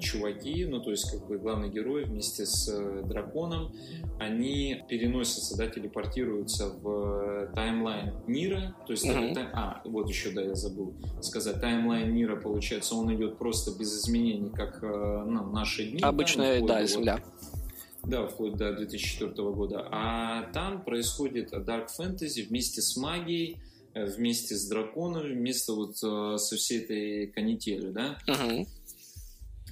чуваки, 0.00 0.64
ну 0.66 0.80
то 0.80 0.90
есть 0.90 1.10
как 1.10 1.26
бы 1.26 1.38
главный 1.38 1.68
герой 1.68 2.04
вместе 2.04 2.46
с 2.46 2.68
э, 2.68 3.02
драконом, 3.04 3.74
они 4.18 4.82
переносятся, 4.88 5.56
да, 5.56 5.66
телепортируются 5.66 6.70
в 6.70 7.52
таймлайн 7.54 8.14
мира, 8.26 8.74
то 8.86 8.92
есть 8.92 9.06
mm-hmm. 9.06 9.34
тайм... 9.34 9.48
а 9.52 9.82
вот 9.84 10.08
еще 10.08 10.30
да 10.30 10.42
я 10.42 10.54
забыл 10.54 10.94
сказать, 11.20 11.60
таймлайн 11.60 12.12
мира 12.12 12.36
получается 12.36 12.94
он 12.94 13.14
идет 13.14 13.38
просто 13.38 13.72
без 13.78 13.96
изменений, 13.98 14.50
как 14.50 14.82
э, 14.82 15.24
ну, 15.26 15.50
наши 15.50 15.90
дни. 15.90 16.00
Обычная 16.02 16.60
да, 16.60 16.66
да 16.66 16.86
земля. 16.86 17.20
Да, 18.02 18.26
вплоть 18.26 18.56
до 18.56 18.72
2004 18.72 19.32
года. 19.50 19.88
А 19.90 20.50
там 20.52 20.84
происходит 20.84 21.52
Dark 21.52 21.88
Fantasy 21.98 22.46
вместе 22.46 22.82
с 22.82 22.96
магией, 22.96 23.58
э, 23.94 24.04
вместе 24.04 24.54
с 24.56 24.68
драконами, 24.68 25.32
вместе 25.32 25.72
вот 25.72 25.96
э, 26.02 26.38
со 26.38 26.56
всей 26.56 26.80
этой 26.80 27.26
канителью, 27.28 27.92
да. 27.92 28.18
Uh-huh. 28.28 28.66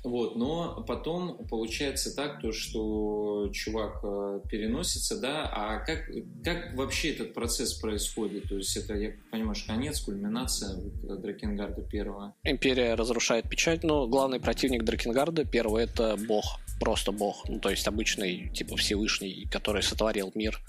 Вот, 0.04 0.34
но 0.34 0.84
потом 0.86 1.46
получается 1.48 2.14
так, 2.14 2.40
то, 2.40 2.52
что 2.52 3.50
чувак 3.52 4.00
э, 4.02 4.40
переносится, 4.50 5.20
да, 5.20 5.48
а 5.52 5.78
как, 5.78 6.10
как 6.44 6.74
вообще 6.74 7.10
этот 7.10 7.34
процесс 7.34 7.74
происходит? 7.74 8.48
То 8.48 8.56
есть 8.56 8.76
это, 8.76 8.94
я 8.94 9.12
понимаю, 9.30 9.54
конец, 9.64 10.00
кульминация 10.00 10.76
Дракенгарда 11.02 11.82
первого. 11.82 12.34
Империя 12.42 12.94
разрушает 12.94 13.48
печать, 13.48 13.84
но 13.84 14.08
главный 14.08 14.40
противник 14.40 14.82
Дракенгарда 14.82 15.44
первого 15.44 15.78
это 15.78 16.18
бог, 16.26 16.58
просто 16.80 17.12
бог, 17.12 17.48
ну, 17.48 17.60
то 17.60 17.70
есть 17.70 17.86
обычный, 17.86 18.50
типа 18.52 18.76
Всевышний, 18.76 19.46
который 19.52 19.84
сотворил 19.84 20.32
мир 20.34 20.60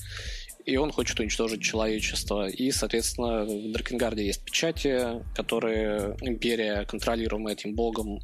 и 0.65 0.77
он 0.77 0.91
хочет 0.91 1.19
уничтожить 1.19 1.61
человечество. 1.61 2.47
И, 2.47 2.71
соответственно, 2.71 3.45
в 3.45 3.71
Дракенгарде 3.71 4.25
есть 4.25 4.43
печати, 4.43 5.21
которые 5.35 6.15
империя, 6.21 6.85
контролируемая 6.85 7.53
этим 7.53 7.75
богом, 7.75 8.19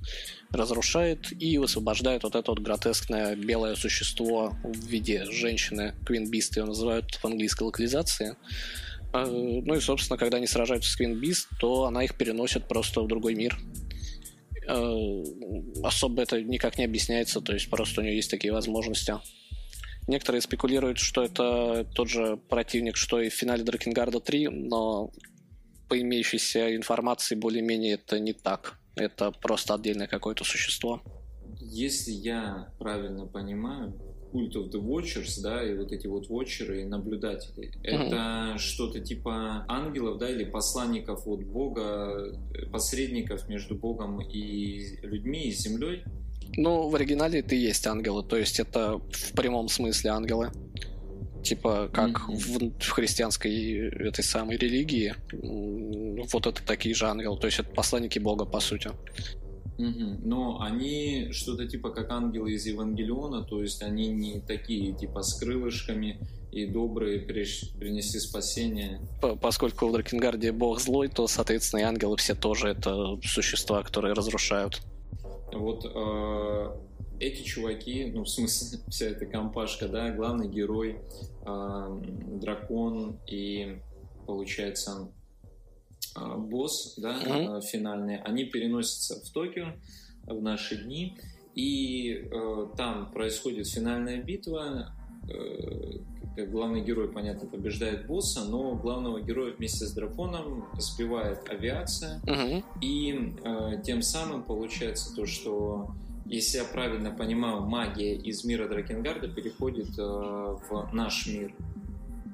разрушает 0.51 1.31
и 1.39 1.57
высвобождает 1.57 2.23
вот 2.23 2.35
это 2.35 2.51
вот 2.51 2.59
гротескное 2.59 3.35
белое 3.35 3.75
существо 3.75 4.53
в 4.63 4.87
виде 4.87 5.25
женщины, 5.25 5.93
Квин 6.05 6.29
Бист 6.29 6.57
ее 6.57 6.65
называют 6.65 7.13
в 7.15 7.25
английской 7.25 7.63
локализации. 7.63 8.35
А, 9.11 9.25
ну 9.25 9.75
и, 9.75 9.79
собственно, 9.79 10.17
когда 10.17 10.37
они 10.37 10.47
сражаются 10.47 10.91
с 10.91 10.95
Квин 10.95 11.19
Бист, 11.19 11.47
то 11.59 11.85
она 11.85 12.03
их 12.03 12.15
переносит 12.15 12.67
просто 12.67 13.01
в 13.01 13.07
другой 13.07 13.35
мир. 13.35 13.57
А, 14.67 15.23
особо 15.83 16.21
это 16.21 16.41
никак 16.41 16.77
не 16.77 16.85
объясняется, 16.85 17.41
то 17.41 17.53
есть 17.53 17.69
просто 17.69 18.01
у 18.01 18.03
нее 18.03 18.15
есть 18.15 18.31
такие 18.31 18.53
возможности. 18.53 19.13
Некоторые 20.07 20.41
спекулируют, 20.41 20.97
что 20.97 21.23
это 21.23 21.85
тот 21.93 22.09
же 22.09 22.37
противник, 22.49 22.97
что 22.97 23.21
и 23.21 23.29
в 23.29 23.33
финале 23.33 23.63
Дракенгарда 23.63 24.19
3, 24.19 24.47
но 24.47 25.11
по 25.87 25.99
имеющейся 25.99 26.75
информации 26.75 27.35
более-менее 27.35 27.93
это 27.93 28.19
не 28.19 28.33
так. 28.33 28.79
Это 28.95 29.31
просто 29.31 29.75
отдельное 29.75 30.07
какое-то 30.07 30.43
существо. 30.43 31.01
Если 31.59 32.11
я 32.11 32.73
правильно 32.79 33.25
понимаю, 33.25 33.93
Cult 34.31 34.53
of 34.53 34.71
the 34.71 34.79
Watchers, 34.79 35.41
да, 35.41 35.63
и 35.63 35.75
вот 35.75 35.91
эти 35.91 36.07
вот 36.07 36.29
watcherы 36.29 36.81
и 36.81 36.85
наблюдатели, 36.85 37.71
mm-hmm. 37.71 37.83
это 37.83 38.57
что-то 38.57 38.99
типа 38.99 39.65
ангелов, 39.67 40.19
да, 40.19 40.29
или 40.29 40.43
посланников 40.43 41.27
от 41.27 41.43
Бога, 41.45 42.39
посредников 42.71 43.47
между 43.49 43.75
Богом 43.75 44.21
и 44.21 44.99
людьми, 45.01 45.47
и 45.47 45.51
землей? 45.51 46.03
Ну, 46.55 46.89
в 46.89 46.95
оригинале 46.95 47.39
это 47.39 47.55
и 47.55 47.59
есть 47.59 47.85
ангелы, 47.87 48.23
то 48.23 48.37
есть 48.37 48.59
это 48.59 48.99
в 49.11 49.31
прямом 49.33 49.69
смысле 49.69 50.11
ангелы. 50.11 50.51
Типа, 51.43 51.89
как 51.93 52.09
mm-hmm. 52.09 52.77
в, 52.79 52.83
в 52.83 52.89
христианской 52.89 53.89
этой 53.89 54.23
самой 54.23 54.57
религии, 54.57 55.15
вот 55.31 56.47
это 56.47 56.61
такие 56.65 56.93
же 56.93 57.05
ангелы, 57.05 57.39
то 57.39 57.47
есть 57.47 57.59
это 57.59 57.69
посланники 57.69 58.19
Бога, 58.19 58.45
по 58.45 58.59
сути. 58.59 58.91
Угу. 59.79 60.19
Но 60.25 60.59
они 60.59 61.29
что-то 61.31 61.65
типа 61.65 61.91
как 61.91 62.11
ангелы 62.11 62.51
из 62.51 62.65
Евангелиона, 62.65 63.43
то 63.43 63.61
есть 63.61 63.81
они 63.81 64.09
не 64.09 64.41
такие 64.41 64.93
типа 64.93 65.21
с 65.21 65.39
крылышками 65.39 66.19
и 66.51 66.65
добрые 66.65 67.19
принесли 67.19 68.19
спасение. 68.19 68.99
Поскольку 69.41 69.87
в 69.87 69.93
Дракенгарде 69.93 70.51
бог 70.51 70.81
злой, 70.81 71.07
то, 71.07 71.27
соответственно, 71.27 71.79
и 71.81 71.83
ангелы 71.83 72.17
все 72.17 72.35
тоже 72.35 72.69
это 72.69 73.17
существа, 73.23 73.81
которые 73.81 74.13
разрушают. 74.13 74.81
Вот 75.53 75.85
э, 75.85 76.75
эти 77.19 77.43
чуваки, 77.43 78.11
ну, 78.13 78.23
в 78.23 78.29
смысле, 78.29 78.79
вся 78.89 79.07
эта 79.07 79.25
компашка, 79.25 79.87
да, 79.87 80.11
главный 80.11 80.47
герой, 80.47 80.99
э, 81.45 82.01
дракон 82.41 83.19
и, 83.27 83.81
получается, 84.25 85.11
э, 86.15 86.37
босс, 86.37 86.95
да, 86.97 87.21
mm-hmm. 87.21 87.61
финальный, 87.61 88.17
они 88.21 88.45
переносятся 88.45 89.23
в 89.23 89.29
Токио 89.31 89.73
в 90.25 90.41
наши 90.41 90.83
дни, 90.83 91.17
и 91.55 92.29
э, 92.31 92.67
там 92.77 93.11
происходит 93.11 93.67
финальная 93.67 94.21
битва, 94.21 94.93
э, 95.29 96.45
главный 96.45 96.81
герой, 96.81 97.09
понятно, 97.09 97.47
побеждает 97.47 98.07
босса, 98.07 98.45
но 98.45 98.75
главного 98.75 99.21
героя 99.21 99.53
вместе 99.53 99.85
с 99.85 99.93
драконом 99.93 100.65
сбивает 100.77 101.49
авиация, 101.49 102.21
угу. 102.23 102.63
и 102.81 103.35
э, 103.43 103.81
тем 103.83 104.01
самым 104.01 104.43
получается 104.43 105.15
то, 105.15 105.25
что 105.25 105.91
если 106.29 106.59
я 106.59 106.63
правильно 106.63 107.09
понимаю, 107.09 107.61
магия 107.61 108.15
из 108.15 108.43
мира 108.45 108.67
Дракенгарда 108.67 109.27
переходит 109.29 109.97
э, 109.97 110.01
в 110.01 110.89
наш 110.93 111.25
мир. 111.27 111.53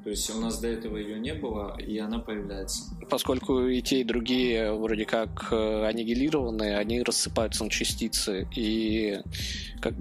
То 0.06 0.12
есть 0.12 0.30
у 0.30 0.40
нас 0.40 0.60
до 0.60 0.68
этого 0.68 0.98
ее 0.98 1.20
не 1.20 1.34
было, 1.34 1.76
и 1.80 1.98
она 1.98 2.20
появляется. 2.20 2.84
Поскольку 3.10 3.66
и 3.66 3.82
те, 3.82 4.02
и 4.02 4.04
другие 4.04 4.72
вроде 4.72 5.04
как 5.04 5.48
э, 5.52 5.88
аннигилированы, 5.88 6.76
они 6.76 7.02
рассыпаются 7.02 7.64
на 7.64 7.72
частицы, 7.72 8.48
и 8.56 9.20
как 9.82 9.94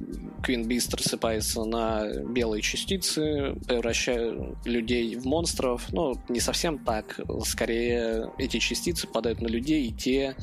Queen 0.47 0.67
Beast 0.67 0.95
рассыпается 0.95 1.65
на 1.65 2.07
белые 2.23 2.61
частицы, 2.61 3.55
превращая 3.67 4.55
людей 4.67 5.17
в 5.17 5.25
монстров. 5.25 5.91
Ну, 5.91 6.21
не 6.29 6.41
совсем 6.41 6.81
так. 6.81 7.19
Скорее, 7.47 8.31
эти 8.37 8.59
частицы 8.59 9.07
падают 9.07 9.41
на 9.41 9.49
людей, 9.49 9.87
и 9.87 9.91
те 9.91 10.37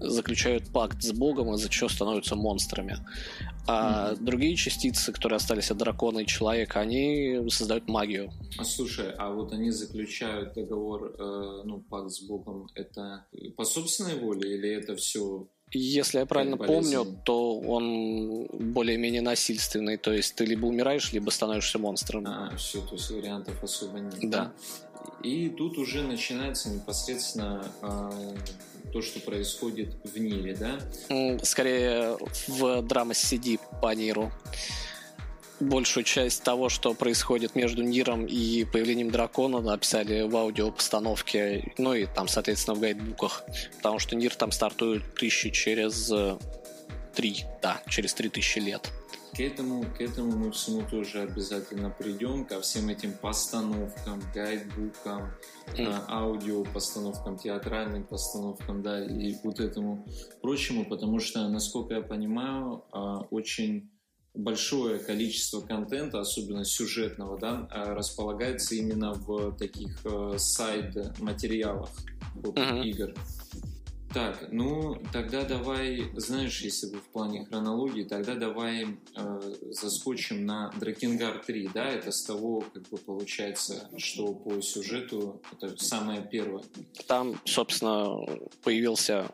заключают 0.00 0.68
пакт 0.72 1.00
с 1.00 1.12
Богом, 1.12 1.54
из-за 1.54 1.68
чего 1.68 1.88
становятся 1.88 2.34
монстрами. 2.34 2.98
А 3.66 4.12
mm-hmm. 4.12 4.16
другие 4.20 4.56
частицы, 4.56 5.12
которые 5.12 5.36
остались 5.36 5.70
от 5.70 5.78
дракона 5.78 6.20
и 6.20 6.26
человека, 6.26 6.80
они 6.80 7.40
создают 7.48 7.88
магию. 7.88 8.32
А 8.58 8.64
слушай, 8.64 9.12
а 9.18 9.30
вот 9.30 9.52
они 9.52 9.70
заключают 9.70 10.54
договор, 10.54 11.14
э, 11.18 11.62
ну, 11.64 11.80
пакт 11.88 12.10
с 12.10 12.22
Богом, 12.22 12.68
это 12.74 13.26
по 13.56 13.64
собственной 13.64 14.16
воле 14.18 14.54
или 14.54 14.70
это 14.70 14.94
все 14.96 15.48
если 15.72 16.18
я 16.18 16.26
правильно 16.26 16.56
помню, 16.56 17.04
то 17.24 17.58
он 17.58 18.46
более-менее 18.46 19.22
насильственный. 19.22 19.96
То 19.96 20.12
есть 20.12 20.36
ты 20.36 20.44
либо 20.44 20.66
умираешь, 20.66 21.12
либо 21.12 21.30
становишься 21.30 21.78
монстром. 21.78 22.24
А, 22.26 22.54
все, 22.56 22.80
то 22.80 22.94
есть 22.94 23.10
вариантов 23.10 23.62
особо 23.62 23.98
нет. 23.98 24.14
Да. 24.22 24.52
И 25.22 25.48
тут 25.48 25.76
уже 25.78 26.02
начинается 26.02 26.70
непосредственно 26.70 27.68
э, 27.82 28.36
то, 28.96 29.02
что 29.02 29.20
происходит 29.20 29.94
в 30.04 30.16
Ниле, 30.18 30.54
да? 30.54 30.78
Скорее 31.44 32.16
в 32.48 32.80
драма 32.80 33.12
CD 33.12 33.60
по 33.82 33.94
Ниру. 33.94 34.32
Большую 35.60 36.04
часть 36.04 36.42
того, 36.42 36.70
что 36.70 36.94
происходит 36.94 37.54
между 37.54 37.82
Ниром 37.82 38.24
и 38.24 38.64
появлением 38.64 39.10
дракона, 39.10 39.60
написали 39.60 40.22
в 40.22 40.34
аудиопостановке, 40.34 41.74
ну 41.76 41.92
и 41.92 42.06
там, 42.06 42.26
соответственно, 42.26 42.74
в 42.74 42.80
гайдбуках. 42.80 43.44
Потому 43.76 43.98
что 43.98 44.16
Нир 44.16 44.34
там 44.34 44.50
стартует 44.50 45.02
тысячи 45.14 45.50
через 45.50 46.10
э, 46.10 46.38
три, 47.14 47.44
да, 47.60 47.82
через 47.88 48.14
три 48.14 48.30
тысячи 48.30 48.60
лет. 48.60 48.90
К 49.36 49.40
этому, 49.40 49.84
к 49.84 50.00
этому 50.00 50.32
мы 50.32 50.50
всему 50.50 50.82
тоже 50.90 51.20
обязательно 51.20 51.90
придем, 51.90 52.46
ко 52.46 52.62
всем 52.62 52.88
этим 52.88 53.12
постановкам, 53.12 54.22
гайдбукам, 54.34 55.30
mm. 55.74 56.04
аудио 56.08 56.64
постановкам, 56.64 57.36
театральным 57.36 58.04
постановкам, 58.04 58.82
да, 58.82 59.04
и 59.04 59.34
вот 59.44 59.60
этому 59.60 60.06
прочему, 60.40 60.86
потому 60.86 61.20
что, 61.20 61.46
насколько 61.48 61.96
я 61.96 62.00
понимаю, 62.00 62.84
а, 62.92 63.26
очень 63.30 63.90
большое 64.32 64.98
количество 65.00 65.60
контента, 65.60 66.20
особенно 66.20 66.64
сюжетного, 66.64 67.38
да, 67.38 67.68
а, 67.70 67.94
располагается 67.94 68.74
именно 68.74 69.12
в 69.12 69.54
таких 69.58 70.00
э, 70.06 70.34
сайд-материалах 70.38 71.90
вот, 72.36 72.56
mm-hmm. 72.56 72.84
игр. 72.84 73.14
Так, 74.16 74.48
ну 74.50 74.96
тогда 75.12 75.44
давай, 75.44 76.10
знаешь, 76.14 76.62
если 76.62 76.86
бы 76.86 77.00
в 77.00 77.08
плане 77.12 77.44
хронологии, 77.44 78.02
тогда 78.02 78.34
давай 78.34 78.96
э, 79.14 79.40
заскочим 79.72 80.46
на 80.46 80.72
Дракенгар 80.80 81.42
3, 81.46 81.68
да, 81.74 81.90
это 81.90 82.10
с 82.10 82.22
того, 82.22 82.64
как 82.72 82.88
бы 82.88 82.96
получается, 82.96 83.90
что 83.98 84.32
по 84.32 84.62
сюжету 84.62 85.42
это 85.52 85.76
самое 85.76 86.22
первое. 86.22 86.62
Там, 87.06 87.38
собственно, 87.44 88.26
появился 88.62 89.30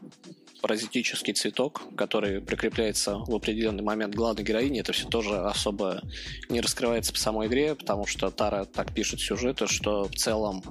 паразитический 0.62 1.34
цветок, 1.34 1.82
который 1.96 2.40
прикрепляется 2.40 3.18
в 3.18 3.34
определенный 3.34 3.82
момент 3.82 4.14
главной 4.14 4.44
героини. 4.44 4.80
Это 4.80 4.92
все 4.92 5.08
тоже 5.08 5.36
особо 5.36 6.00
не 6.48 6.60
раскрывается 6.60 7.12
по 7.12 7.18
самой 7.18 7.48
игре, 7.48 7.74
потому 7.74 8.06
что 8.06 8.30
Тара 8.30 8.64
так 8.64 8.94
пишет 8.94 9.20
сюжеты, 9.20 9.66
что 9.66 10.04
в 10.04 10.14
целом 10.14 10.62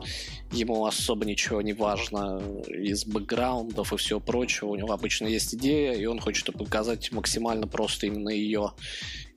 ему 0.51 0.85
особо 0.85 1.25
ничего 1.25 1.61
не 1.61 1.73
важно 1.73 2.41
из 2.67 3.05
бэкграундов 3.05 3.93
и 3.93 3.97
всего 4.01 4.19
прочего. 4.19 4.69
У 4.69 4.75
него 4.75 4.91
обычно 4.91 5.27
есть 5.27 5.55
идея, 5.55 5.93
и 5.93 6.05
он 6.05 6.19
хочет 6.19 6.51
показать 6.57 7.11
максимально 7.11 7.67
просто 7.67 8.07
именно 8.07 8.29
ее. 8.29 8.73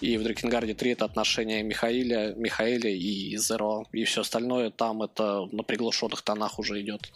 И 0.00 0.16
в 0.16 0.22
Дракенгарде 0.22 0.74
3 0.74 0.90
это 0.90 1.04
отношение 1.04 1.62
Михаиля, 1.62 2.34
Михаэля 2.36 2.90
и 2.90 3.36
Зеро. 3.36 3.86
И 3.92 4.04
все 4.04 4.22
остальное 4.22 4.70
там 4.70 5.02
это 5.02 5.46
на 5.52 5.62
приглушенных 5.62 6.22
тонах 6.22 6.58
уже 6.58 6.80
идет. 6.80 7.12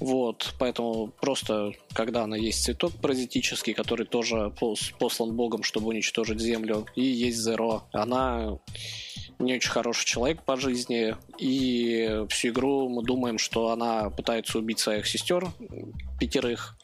Вот, 0.00 0.54
поэтому 0.58 1.06
просто, 1.20 1.72
когда 1.92 2.24
она 2.24 2.36
есть 2.36 2.64
цветок 2.64 2.92
паразитический, 3.00 3.74
который 3.74 4.06
тоже 4.06 4.52
послан 4.98 5.36
Богом, 5.36 5.62
чтобы 5.62 5.88
уничтожить 5.88 6.40
Землю, 6.40 6.86
и 6.96 7.02
есть 7.02 7.38
Зеро, 7.38 7.84
она 7.92 8.58
не 9.38 9.54
очень 9.54 9.70
хороший 9.70 10.04
человек 10.04 10.42
по 10.42 10.56
жизни, 10.56 11.16
и 11.38 12.24
всю 12.28 12.48
игру 12.48 12.88
мы 12.88 13.02
думаем, 13.02 13.38
что 13.38 13.70
она 13.70 14.10
пытается 14.10 14.58
убить 14.58 14.78
своих 14.78 15.06
сестер, 15.06 15.46
пятерых, 16.18 16.76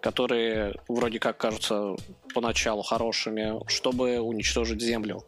которые 0.00 0.74
вроде 0.88 1.18
как 1.18 1.38
кажутся 1.38 1.96
поначалу 2.34 2.82
хорошими, 2.82 3.60
чтобы 3.68 4.20
уничтожить 4.20 4.80
Землю. 4.80 5.24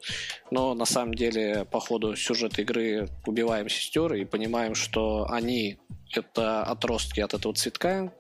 Но 0.50 0.74
на 0.74 0.84
самом 0.84 1.14
деле 1.14 1.64
по 1.70 1.80
ходу 1.80 2.16
сюжета 2.16 2.62
игры 2.62 3.08
убиваем 3.26 3.68
сестер 3.68 4.14
и 4.14 4.24
понимаем, 4.24 4.74
что 4.74 5.26
они 5.30 5.78
это 6.14 6.62
отростки 6.62 7.20
от 7.20 7.34
этого 7.34 7.54
цветка, 7.54 8.12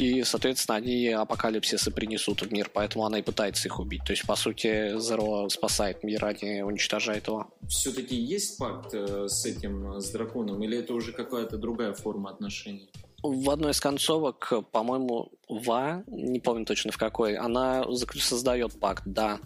и, 0.00 0.24
соответственно, 0.24 0.76
они 0.76 1.08
апокалипсисы 1.08 1.90
принесут 1.90 2.40
в 2.40 2.50
мир, 2.50 2.70
поэтому 2.72 3.04
она 3.04 3.18
и 3.18 3.22
пытается 3.22 3.68
их 3.68 3.78
убить. 3.78 4.02
То 4.06 4.12
есть, 4.12 4.26
по 4.26 4.34
сути, 4.34 4.98
Зеро 4.98 5.48
спасает 5.50 6.02
мир, 6.02 6.24
а 6.24 6.32
не 6.32 6.64
уничтожает 6.64 7.26
его. 7.26 7.46
Все-таки 7.68 8.16
есть 8.16 8.56
пакт 8.56 8.94
э, 8.94 9.28
с 9.28 9.44
этим, 9.44 10.00
с 10.00 10.10
драконом, 10.10 10.62
или 10.62 10.78
это 10.78 10.94
уже 10.94 11.12
какая-то 11.12 11.58
другая 11.58 11.92
форма 11.92 12.30
отношений? 12.30 12.90
В 13.22 13.50
одной 13.50 13.72
из 13.72 13.80
концовок, 13.80 14.52
по-моему, 14.72 15.30
Ва, 15.50 16.04
не 16.06 16.38
помню 16.38 16.64
точно 16.64 16.92
в 16.92 16.96
какой, 16.96 17.36
она 17.36 17.84
создает 18.18 18.78
пакт, 18.78 19.02
да. 19.04 19.40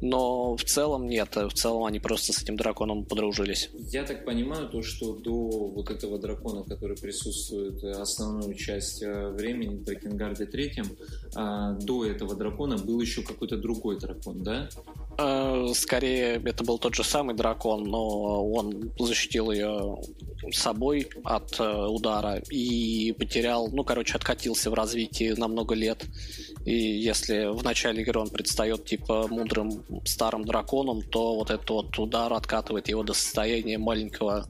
Но 0.00 0.56
в 0.56 0.64
целом 0.64 1.06
нет, 1.06 1.36
в 1.36 1.52
целом 1.52 1.84
они 1.84 2.00
просто 2.00 2.32
с 2.32 2.42
этим 2.42 2.56
драконом 2.56 3.04
подружились. 3.04 3.70
Я 3.90 4.02
так 4.04 4.24
понимаю, 4.24 4.68
то, 4.68 4.82
что 4.82 5.14
до 5.14 5.32
вот 5.32 5.90
этого 5.90 6.18
дракона, 6.18 6.64
который 6.64 6.96
присутствует 6.96 7.82
э, 7.84 7.92
основную 7.92 8.54
часть 8.54 9.02
э, 9.02 9.28
времени 9.28 9.76
в 9.76 9.84
Дракенгарде 9.84 10.46
третьем, 10.46 10.96
а, 11.34 11.72
до 11.72 12.04
этого 12.04 12.34
дракона 12.34 12.76
был 12.76 13.00
еще 13.00 13.22
какой-то 13.22 13.56
другой 13.56 13.98
дракон, 13.98 14.42
да? 14.42 14.68
Э, 15.18 15.68
скорее, 15.74 16.40
это 16.44 16.64
был 16.64 16.78
тот 16.78 16.94
же 16.94 17.04
самый 17.04 17.34
дракон, 17.34 17.84
но 17.84 18.44
он 18.52 18.92
защитил 18.98 19.50
ее 19.50 19.98
собой 20.52 21.08
от 21.24 21.58
удара 21.58 22.42
и 22.50 23.14
потерял, 23.18 23.68
ну, 23.68 23.84
короче, 23.84 24.14
откатился 24.16 24.70
в 24.70 24.74
развитии 24.74 25.34
на 25.36 25.48
много 25.48 25.74
лет. 25.74 26.04
И 26.64 26.74
если 26.74 27.52
в 27.52 27.62
начале 27.62 28.02
игры 28.02 28.20
он 28.20 28.30
предстает 28.30 28.84
типа 28.84 29.26
мудрым 29.28 29.84
старым 30.04 30.44
драконом, 30.44 31.02
то 31.02 31.36
вот 31.36 31.50
этот 31.50 31.68
вот 31.70 31.98
удар 31.98 32.32
откатывает 32.32 32.88
его 32.88 33.02
до 33.02 33.12
состояния 33.12 33.78
маленького 33.78 34.48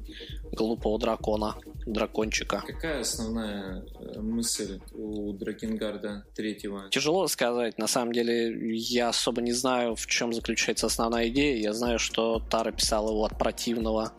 глупого 0.54 0.98
дракона, 0.98 1.56
дракончика. 1.86 2.62
Какая 2.66 3.00
основная 3.00 3.84
э, 4.00 4.20
мысль 4.20 4.80
у 4.92 5.32
Дракенгарда 5.32 6.24
третьего? 6.34 6.88
Тяжело 6.90 7.26
сказать. 7.26 7.78
На 7.78 7.86
самом 7.86 8.12
деле 8.12 8.76
я 8.76 9.08
особо 9.08 9.42
не 9.42 9.52
знаю, 9.52 9.94
в 9.94 10.06
чем 10.06 10.32
заключается 10.32 10.86
основная 10.86 11.28
идея. 11.28 11.56
Я 11.56 11.72
знаю, 11.72 11.98
что 11.98 12.40
Тара 12.50 12.72
писал 12.72 13.10
его 13.10 13.24
от 13.24 13.38
противного 13.38 14.12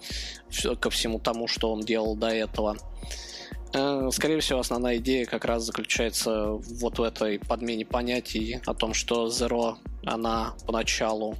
ко 0.79 0.89
всему 0.89 1.19
тому, 1.19 1.47
что 1.47 1.71
он 1.71 1.81
делал 1.81 2.15
до 2.15 2.27
этого. 2.27 2.77
Э, 3.73 4.09
скорее 4.11 4.39
всего, 4.39 4.59
основная 4.59 4.97
идея 4.97 5.25
как 5.25 5.43
раз 5.45 5.63
заключается 5.63 6.51
вот 6.51 6.99
в 6.99 7.03
этой 7.03 7.39
подмене 7.39 7.85
понятий 7.85 8.59
о 8.65 8.73
том, 8.73 8.93
что 8.93 9.27
Zero, 9.27 9.75
она 10.05 10.55
поначалу 10.65 11.35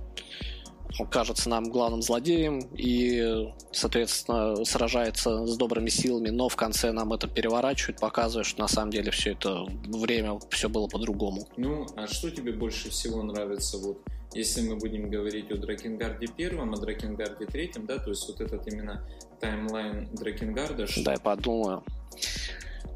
кажется 1.12 1.50
нам 1.50 1.66
главным 1.66 2.02
злодеем 2.02 2.60
и, 2.76 3.52
соответственно, 3.72 4.64
сражается 4.66 5.46
с 5.46 5.58
добрыми 5.58 5.90
силами, 5.90 6.30
но 6.30 6.50
в 6.50 6.56
конце 6.56 6.92
нам 6.92 7.14
это 7.14 7.28
переворачивает, 7.28 8.00
показывая, 8.00 8.44
что 8.44 8.62
на 8.62 8.68
самом 8.68 8.92
деле 8.92 9.12
все 9.12 9.32
это 9.32 9.66
время 9.88 10.40
все 10.50 10.70
было 10.70 10.88
по-другому. 10.88 11.48
Ну, 11.58 11.86
а 11.96 12.08
что 12.08 12.32
тебе 12.32 12.54
больше 12.54 12.90
всего 12.90 13.24
нравится 13.24 13.78
вот 13.78 14.00
если 14.34 14.68
мы 14.68 14.76
будем 14.76 15.10
говорить 15.10 15.50
о 15.50 15.56
Дракенгарде 15.56 16.28
первом, 16.28 16.74
о 16.74 16.78
Дракенгарде 16.78 17.46
третьем, 17.46 17.86
да, 17.86 18.00
то 18.00 18.10
есть 18.10 18.28
вот 18.28 18.42
этот 18.42 18.68
именно 18.68 19.02
таймлайн 19.40 20.10
Дракенгарда. 20.12 20.88
Что... 20.88 21.04
Да, 21.06 21.14
я 21.14 21.20
подумаю. 21.20 21.84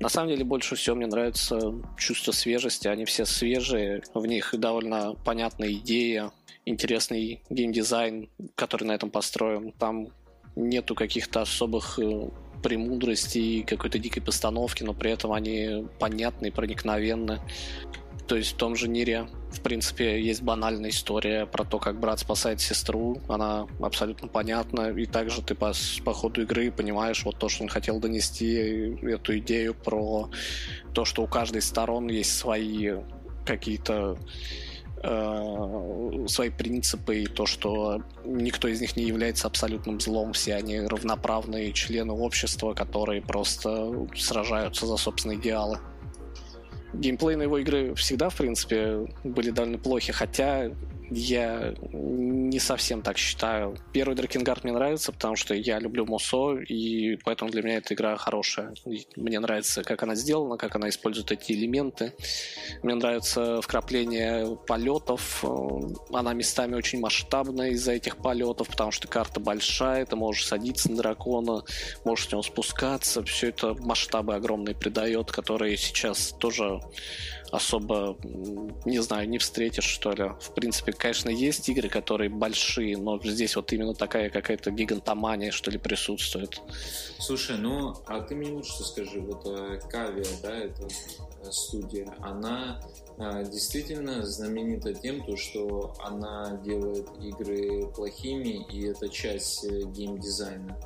На 0.01 0.09
самом 0.09 0.29
деле 0.29 0.43
больше 0.43 0.75
всего 0.75 0.97
мне 0.97 1.07
нравится 1.07 1.73
чувство 1.97 2.31
свежести. 2.31 2.87
Они 2.87 3.05
все 3.05 3.25
свежие, 3.25 4.03
в 4.13 4.25
них 4.25 4.53
довольно 4.57 5.15
понятная 5.25 5.71
идея, 5.73 6.31
интересный 6.69 7.41
геймдизайн, 7.49 8.29
который 8.55 8.85
на 8.85 8.93
этом 8.93 9.09
построен. 9.09 9.71
Там 9.71 10.09
нету 10.55 10.95
каких-то 10.95 11.41
особых 11.41 11.99
э, 11.99 12.29
премудростей, 12.61 13.63
какой-то 13.63 13.99
дикой 13.99 14.21
постановки, 14.21 14.83
но 14.83 14.93
при 14.93 15.11
этом 15.11 15.31
они 15.31 15.87
понятны, 15.99 16.51
проникновенны. 16.51 17.39
То 18.27 18.35
есть 18.35 18.51
в 18.51 18.57
том 18.57 18.75
же 18.75 18.87
Нире, 18.87 19.27
в 19.51 19.61
принципе, 19.61 20.21
есть 20.21 20.43
банальная 20.43 20.91
история 20.91 21.47
про 21.47 21.63
то, 21.63 21.79
как 21.79 21.99
брат 21.99 22.19
спасает 22.19 22.61
сестру. 22.61 23.19
Она 23.27 23.65
абсолютно 23.81 24.27
понятна. 24.27 24.91
И 24.91 25.07
также 25.07 25.41
ты 25.41 25.55
по, 25.55 25.73
по 26.05 26.13
ходу 26.13 26.43
игры 26.43 26.71
понимаешь 26.71 27.23
вот 27.25 27.39
то, 27.39 27.49
что 27.49 27.63
он 27.63 27.69
хотел 27.69 27.99
донести, 27.99 28.99
эту 29.01 29.39
идею 29.39 29.73
про 29.73 30.29
то, 30.93 31.05
что 31.05 31.23
у 31.23 31.27
каждой 31.27 31.63
сторон 31.63 32.07
есть 32.07 32.37
свои 32.37 32.97
какие-то 33.45 34.19
э, 35.01 36.25
свои 36.27 36.49
принципы 36.49 37.19
и 37.19 37.27
то, 37.27 37.45
что 37.45 38.01
никто 38.25 38.67
из 38.67 38.81
них 38.81 38.95
не 38.95 39.03
является 39.03 39.47
абсолютным 39.47 39.99
злом, 39.99 40.33
все 40.33 40.55
они 40.55 40.79
равноправные 40.79 41.73
члены 41.73 42.13
общества, 42.13 42.73
которые 42.73 43.21
просто 43.21 44.07
сражаются 44.15 44.85
за 44.85 44.97
собственные 44.97 45.39
идеалы. 45.39 45.79
Геймплейные 46.93 47.45
его 47.45 47.59
игры 47.59 47.93
всегда, 47.95 48.29
в 48.29 48.35
принципе, 48.35 49.07
были 49.23 49.51
довольно 49.51 49.77
плохи, 49.77 50.11
хотя 50.11 50.71
я 51.09 51.73
не 51.91 52.59
совсем 52.59 53.01
так 53.01 53.17
считаю. 53.17 53.77
Первый 53.93 54.15
Дракенгард 54.15 54.63
мне 54.63 54.73
нравится, 54.73 55.11
потому 55.11 55.35
что 55.35 55.53
я 55.53 55.79
люблю 55.79 56.05
Мусо, 56.05 56.57
и 56.57 57.17
поэтому 57.23 57.51
для 57.51 57.61
меня 57.61 57.77
эта 57.77 57.93
игра 57.93 58.17
хорошая. 58.17 58.73
Мне 59.15 59.39
нравится, 59.39 59.83
как 59.83 60.03
она 60.03 60.15
сделана, 60.15 60.57
как 60.57 60.75
она 60.75 60.89
использует 60.89 61.31
эти 61.31 61.53
элементы. 61.53 62.13
Мне 62.83 62.95
нравится 62.95 63.61
вкрапление 63.61 64.57
полетов. 64.67 65.43
Она 66.11 66.33
местами 66.33 66.75
очень 66.75 66.99
масштабная 66.99 67.71
из-за 67.71 67.93
этих 67.93 68.17
полетов, 68.17 68.69
потому 68.69 68.91
что 68.91 69.07
карта 69.07 69.39
большая, 69.39 70.05
ты 70.05 70.15
можешь 70.15 70.45
садиться 70.45 70.91
на 70.91 70.97
дракона, 70.97 71.63
можешь 72.05 72.27
с 72.27 72.31
него 72.31 72.43
спускаться. 72.43 73.23
Все 73.23 73.49
это 73.49 73.73
масштабы 73.73 74.35
огромные 74.35 74.75
придает, 74.75 75.31
которые 75.31 75.77
сейчас 75.77 76.35
тоже 76.39 76.79
особо, 77.51 78.17
не 78.85 78.99
знаю, 78.99 79.29
не 79.29 79.37
встретишь, 79.37 79.85
что 79.85 80.11
ли. 80.11 80.31
В 80.39 80.53
принципе, 80.53 80.91
конечно, 80.91 81.29
есть 81.29 81.67
игры, 81.69 81.89
которые 81.89 82.29
большие, 82.29 82.97
но 82.97 83.19
здесь 83.23 83.55
вот 83.55 83.71
именно 83.73 83.93
такая 83.93 84.29
какая-то 84.29 84.71
гигантомания, 84.71 85.51
что 85.51 85.71
ли, 85.71 85.77
присутствует. 85.77 86.61
Слушай, 87.19 87.57
ну, 87.57 87.95
а 88.05 88.21
ты 88.21 88.35
мне 88.35 88.51
лучше 88.51 88.83
скажи, 88.83 89.19
вот 89.19 89.43
Кавия, 89.89 90.25
да, 90.41 90.55
это 90.57 90.83
э, 90.83 91.51
студия, 91.51 92.13
она 92.21 92.81
э, 93.17 93.43
действительно 93.51 94.25
знаменита 94.25 94.93
тем, 94.93 95.25
то, 95.25 95.35
что 95.35 95.93
она 95.99 96.59
делает 96.63 97.07
игры 97.21 97.87
плохими, 97.87 98.65
и 98.71 98.87
это 98.87 99.09
часть 99.09 99.65
э, 99.65 99.83
геймдизайна. 99.83 100.77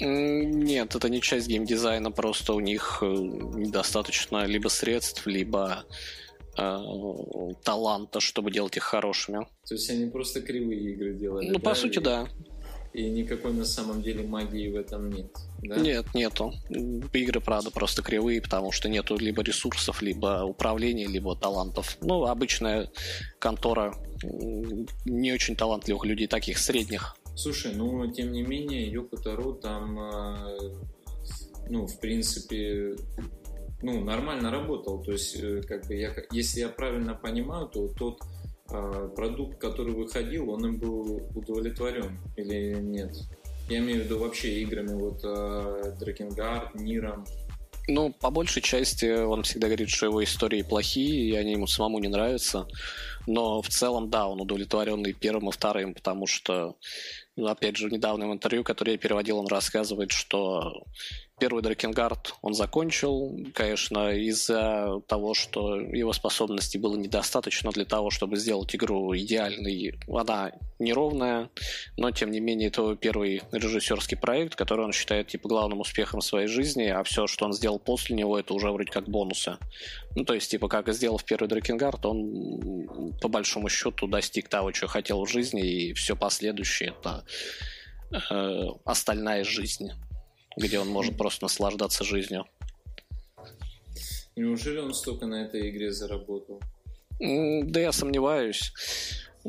Нет, 0.00 0.94
это 0.94 1.08
не 1.08 1.20
часть 1.20 1.48
геймдизайна, 1.48 2.10
просто 2.10 2.54
у 2.54 2.60
них 2.60 2.98
э, 3.02 3.06
недостаточно 3.06 4.44
либо 4.46 4.68
средств, 4.68 5.26
либо 5.26 5.84
э, 6.56 6.78
таланта, 7.62 8.20
чтобы 8.20 8.50
делать 8.50 8.76
их 8.76 8.84
хорошими. 8.84 9.46
То 9.66 9.74
есть 9.74 9.90
они 9.90 10.06
просто 10.06 10.40
кривые 10.40 10.92
игры 10.92 11.14
делали? 11.14 11.48
Ну, 11.48 11.58
да? 11.58 11.60
по 11.60 11.74
сути, 11.74 11.98
да. 11.98 12.28
И 12.92 13.08
никакой 13.08 13.52
на 13.52 13.64
самом 13.64 14.02
деле 14.02 14.24
магии 14.24 14.68
в 14.68 14.74
этом 14.74 15.10
нет. 15.10 15.30
Да? 15.62 15.76
Нет, 15.76 16.06
нету. 16.12 16.52
Игры, 17.12 17.40
правда, 17.40 17.70
просто 17.70 18.02
кривые, 18.02 18.42
потому 18.42 18.72
что 18.72 18.88
нету 18.88 19.16
либо 19.16 19.42
ресурсов, 19.42 20.02
либо 20.02 20.42
управления, 20.42 21.06
либо 21.06 21.36
талантов. 21.36 21.96
Ну, 22.00 22.24
обычная 22.24 22.90
контора 23.38 23.94
не 25.04 25.32
очень 25.32 25.54
талантливых 25.54 26.04
людей, 26.04 26.26
таких 26.26 26.58
средних. 26.58 27.16
Слушай, 27.42 27.72
ну, 27.74 28.06
тем 28.12 28.32
не 28.32 28.42
менее, 28.42 28.86
Йоко 28.86 29.16
Таро 29.16 29.52
там, 29.52 29.98
э, 29.98 30.72
ну, 31.70 31.86
в 31.86 31.98
принципе, 31.98 32.96
ну, 33.80 34.04
нормально 34.04 34.50
работал. 34.50 35.02
То 35.02 35.12
есть, 35.12 35.36
э, 35.36 35.62
как 35.66 35.86
бы, 35.86 35.94
я, 35.94 36.14
если 36.32 36.60
я 36.60 36.68
правильно 36.68 37.14
понимаю, 37.14 37.66
то 37.68 37.88
тот 37.88 38.20
э, 38.70 39.08
продукт, 39.16 39.58
который 39.58 39.94
выходил, 39.94 40.50
он 40.50 40.66
им 40.66 40.76
был 40.76 41.30
удовлетворен 41.34 42.18
или 42.36 42.74
нет? 42.74 43.16
Я 43.70 43.78
имею 43.78 44.02
в 44.02 44.04
виду 44.04 44.18
вообще 44.18 44.60
играми, 44.60 44.92
вот 44.92 45.22
Дракенгард, 45.98 46.74
Ниром. 46.74 47.24
Ну, 47.88 48.12
по 48.12 48.30
большей 48.30 48.62
части 48.62 49.24
он 49.24 49.44
всегда 49.44 49.68
говорит, 49.68 49.88
что 49.88 50.06
его 50.06 50.22
истории 50.22 50.62
плохие, 50.62 51.30
и 51.30 51.34
они 51.34 51.52
ему 51.52 51.66
самому 51.66 51.98
не 52.00 52.08
нравятся. 52.08 52.66
Но 53.26 53.62
в 53.62 53.68
целом, 53.68 54.10
да, 54.10 54.26
он 54.26 54.40
удовлетворенный 54.40 55.12
первым 55.12 55.48
и 55.48 55.52
вторым, 55.52 55.94
потому 55.94 56.26
что 56.26 56.76
опять 57.48 57.76
же, 57.76 57.88
в 57.88 57.92
недавнем 57.92 58.32
интервью, 58.32 58.64
которое 58.64 58.92
я 58.92 58.98
переводил, 58.98 59.38
он 59.38 59.46
рассказывает, 59.46 60.10
что 60.10 60.84
первый 61.40 61.62
Дракенгард 61.62 62.34
он 62.42 62.54
закончил, 62.54 63.34
конечно, 63.54 64.12
из-за 64.12 65.00
того, 65.08 65.34
что 65.34 65.80
его 65.80 66.12
способностей 66.12 66.78
было 66.78 66.96
недостаточно 66.96 67.70
для 67.70 67.86
того, 67.86 68.10
чтобы 68.10 68.36
сделать 68.36 68.76
игру 68.76 69.16
идеальной. 69.16 69.98
Она 70.06 70.52
неровная, 70.78 71.48
но, 71.96 72.10
тем 72.10 72.30
не 72.30 72.40
менее, 72.40 72.68
это 72.68 72.94
первый 72.94 73.42
режиссерский 73.52 74.16
проект, 74.16 74.54
который 74.54 74.84
он 74.84 74.92
считает 74.92 75.28
типа 75.28 75.48
главным 75.48 75.80
успехом 75.80 76.20
своей 76.20 76.46
жизни, 76.46 76.84
а 76.84 77.02
все, 77.04 77.26
что 77.26 77.46
он 77.46 77.52
сделал 77.54 77.78
после 77.78 78.14
него, 78.14 78.38
это 78.38 78.52
уже 78.52 78.70
вроде 78.70 78.92
как 78.92 79.08
бонусы. 79.08 79.56
Ну, 80.14 80.24
то 80.24 80.34
есть, 80.34 80.50
типа, 80.50 80.68
как 80.68 80.92
сделал 80.92 81.18
в 81.18 81.24
первый 81.24 81.48
Дракенгард, 81.48 82.04
он 82.04 83.16
по 83.20 83.28
большому 83.28 83.68
счету 83.68 84.06
достиг 84.06 84.48
того, 84.48 84.72
что 84.72 84.88
хотел 84.88 85.24
в 85.24 85.30
жизни, 85.30 85.62
и 85.62 85.94
все 85.94 86.14
последующее 86.14 86.90
это 86.90 87.24
э, 88.30 88.66
остальная 88.84 89.44
жизнь 89.44 89.90
где 90.56 90.78
он 90.78 90.88
может 90.88 91.16
просто 91.16 91.44
наслаждаться 91.44 92.04
жизнью. 92.04 92.46
Неужели 94.36 94.78
он 94.78 94.94
столько 94.94 95.26
на 95.26 95.44
этой 95.44 95.70
игре 95.70 95.92
заработал? 95.92 96.60
Да 97.18 97.80
я 97.80 97.92
сомневаюсь. 97.92 98.72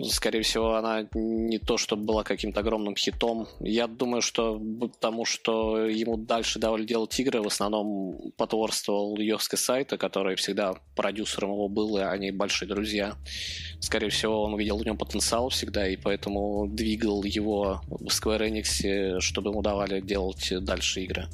Скорее 0.10 0.42
всего, 0.42 0.76
она 0.76 1.08
не 1.14 1.58
то, 1.58 1.78
чтобы 1.78 2.04
была 2.06 2.24
каким-то 2.24 2.62
огромным 2.62 2.96
хитом. 2.96 3.48
Я 3.60 3.88
думаю, 3.88 4.22
что 4.22 4.62
потому 4.90 5.26
что 5.26 5.86
ему 5.86 6.16
дальше 6.16 6.60
давали 6.60 6.86
делать 6.86 7.20
игры, 7.20 7.42
в 7.42 7.48
основном 7.48 8.32
потворствовал 8.38 9.18
Йовский 9.18 9.58
сайта, 9.58 9.98
который 9.98 10.36
всегда 10.36 10.76
продюсером 10.96 11.52
его 11.52 11.68
был, 11.68 11.98
и 11.98 12.02
они 12.02 12.32
большие 12.32 12.70
друзья. 12.70 13.16
Скорее 13.82 14.10
всего, 14.10 14.44
он 14.44 14.54
увидел 14.54 14.78
в 14.78 14.86
нем 14.86 14.98
потенциал 14.98 15.50
всегда, 15.50 15.88
и 15.88 15.98
поэтому 15.98 16.68
двигал 16.68 17.24
его 17.24 17.82
в 17.88 18.08
Square 18.08 18.50
Enix, 18.50 19.20
чтобы 19.20 19.50
ему 19.50 19.62
давали 19.62 20.00
делать 20.00 20.54
дальше 20.62 21.02
игры. 21.02 21.28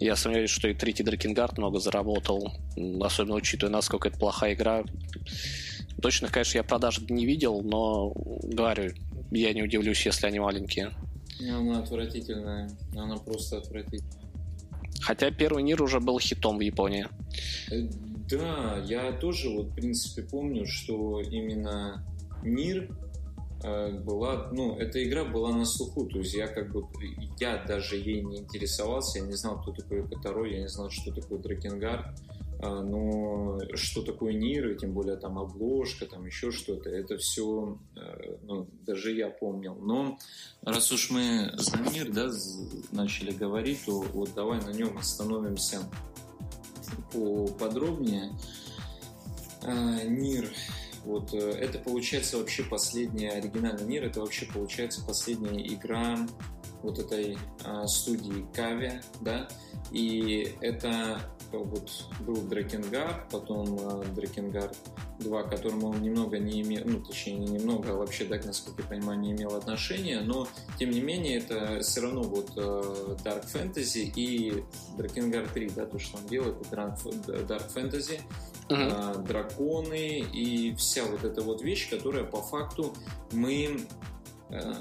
Я 0.00 0.14
сомневаюсь, 0.14 0.50
что 0.50 0.68
и 0.68 0.74
третий 0.74 1.02
Дракенгард 1.02 1.58
много 1.58 1.80
заработал, 1.80 2.52
особенно 3.00 3.34
учитывая, 3.34 3.72
насколько 3.72 4.08
это 4.08 4.18
плохая 4.18 4.54
игра. 4.54 4.84
Точных, 6.00 6.32
конечно, 6.32 6.58
я 6.58 6.64
продаж 6.64 7.00
не 7.08 7.26
видел, 7.26 7.62
но 7.62 8.12
говорю, 8.42 8.92
я 9.30 9.52
не 9.52 9.62
удивлюсь, 9.62 10.06
если 10.06 10.26
они 10.26 10.38
маленькие. 10.38 10.92
Она 11.40 11.80
отвратительная. 11.80 12.70
Она 12.96 13.16
просто 13.16 13.58
отвратительная. 13.58 14.18
Хотя 15.00 15.30
первый 15.30 15.62
Нир 15.62 15.82
уже 15.82 16.00
был 16.00 16.18
хитом 16.18 16.58
в 16.58 16.60
Японии. 16.60 17.06
Э, 17.70 17.88
да, 18.30 18.82
я 18.84 19.12
тоже 19.12 19.48
вот 19.48 19.68
в 19.68 19.74
принципе 19.74 20.22
помню, 20.22 20.66
что 20.66 21.20
именно 21.20 22.04
Нир 22.42 22.90
э, 23.62 23.90
была, 24.00 24.50
ну, 24.52 24.76
эта 24.76 25.02
игра 25.02 25.24
была 25.24 25.52
на 25.52 25.64
слуху, 25.64 26.06
то 26.06 26.18
есть 26.18 26.34
я 26.34 26.48
как 26.48 26.72
бы, 26.72 26.84
я 27.38 27.64
даже 27.64 27.96
ей 27.96 28.22
не 28.22 28.38
интересовался, 28.38 29.20
я 29.20 29.26
не 29.26 29.34
знал, 29.34 29.60
кто 29.62 29.72
такой 29.72 30.06
Котаро, 30.06 30.44
я 30.44 30.60
не 30.60 30.68
знал, 30.68 30.90
что 30.90 31.12
такое 31.12 31.38
Дракенгард, 31.38 32.20
но 32.60 33.58
что 33.74 34.02
такое 34.02 34.32
и 34.32 34.78
тем 34.78 34.92
более 34.92 35.16
там 35.16 35.38
обложка, 35.38 36.06
там 36.06 36.26
еще 36.26 36.50
что-то, 36.50 36.90
это 36.90 37.16
все, 37.16 37.78
э, 37.96 38.36
ну, 38.42 38.68
даже 38.84 39.12
я 39.12 39.30
помнил. 39.30 39.76
Но 39.76 40.18
раз 40.62 40.90
уж 40.90 41.10
мы 41.10 41.52
за 41.54 41.78
Нир, 41.78 42.10
да, 42.10 42.30
начали 42.90 43.30
говорить, 43.30 43.84
то 43.86 44.00
вот 44.00 44.34
давай 44.34 44.60
на 44.60 44.70
нем 44.70 44.98
остановимся 44.98 45.82
поподробнее. 47.12 48.32
А, 49.62 50.02
Нир, 50.04 50.50
вот 51.04 51.32
э, 51.34 51.38
это 51.38 51.78
получается 51.78 52.38
вообще 52.38 52.64
последняя 52.64 53.30
оригинальный 53.30 53.86
Нир, 53.86 54.04
это 54.04 54.20
вообще 54.20 54.46
получается 54.46 55.04
последняя 55.06 55.64
игра 55.64 56.26
вот 56.82 56.98
этой 56.98 57.36
а, 57.64 57.86
студии 57.86 58.46
Кави, 58.54 59.00
да, 59.20 59.48
и 59.90 60.54
это 60.60 61.20
вот 61.52 61.90
был 62.20 62.36
Дракенгард, 62.42 63.28
потом 63.30 63.78
э, 63.80 64.04
Дракенгард 64.14 64.76
2, 65.20 65.42
к 65.44 65.50
которому 65.50 65.88
он 65.88 66.02
немного 66.02 66.38
не 66.38 66.60
имел, 66.60 66.82
ну, 66.84 67.00
точнее, 67.00 67.36
не 67.36 67.46
немного, 67.46 67.92
а 67.92 67.96
вообще, 67.96 68.24
так, 68.24 68.44
насколько 68.44 68.82
я 68.82 68.88
понимаю, 68.88 69.18
не 69.18 69.32
имел 69.32 69.54
отношения, 69.54 70.20
но, 70.20 70.46
тем 70.78 70.90
не 70.90 71.00
менее, 71.00 71.38
это 71.38 71.80
все 71.80 72.02
равно 72.02 72.22
вот 72.22 72.50
э, 72.56 73.16
Dark 73.24 73.46
Fantasy 73.52 74.12
и 74.14 74.62
Дракенгард 74.98 75.50
3, 75.52 75.70
да, 75.70 75.86
то, 75.86 75.98
что 75.98 76.18
он 76.18 76.26
делает, 76.26 76.56
это 76.60 76.76
Dark 76.76 77.74
Fantasy, 77.74 78.20
uh-huh. 78.68 79.26
драконы 79.26 80.18
и 80.20 80.74
вся 80.74 81.04
вот 81.04 81.24
эта 81.24 81.40
вот 81.40 81.62
вещь, 81.62 81.88
которая 81.88 82.24
по 82.24 82.42
факту 82.42 82.92
мы 83.32 83.78
Э, 83.78 84.17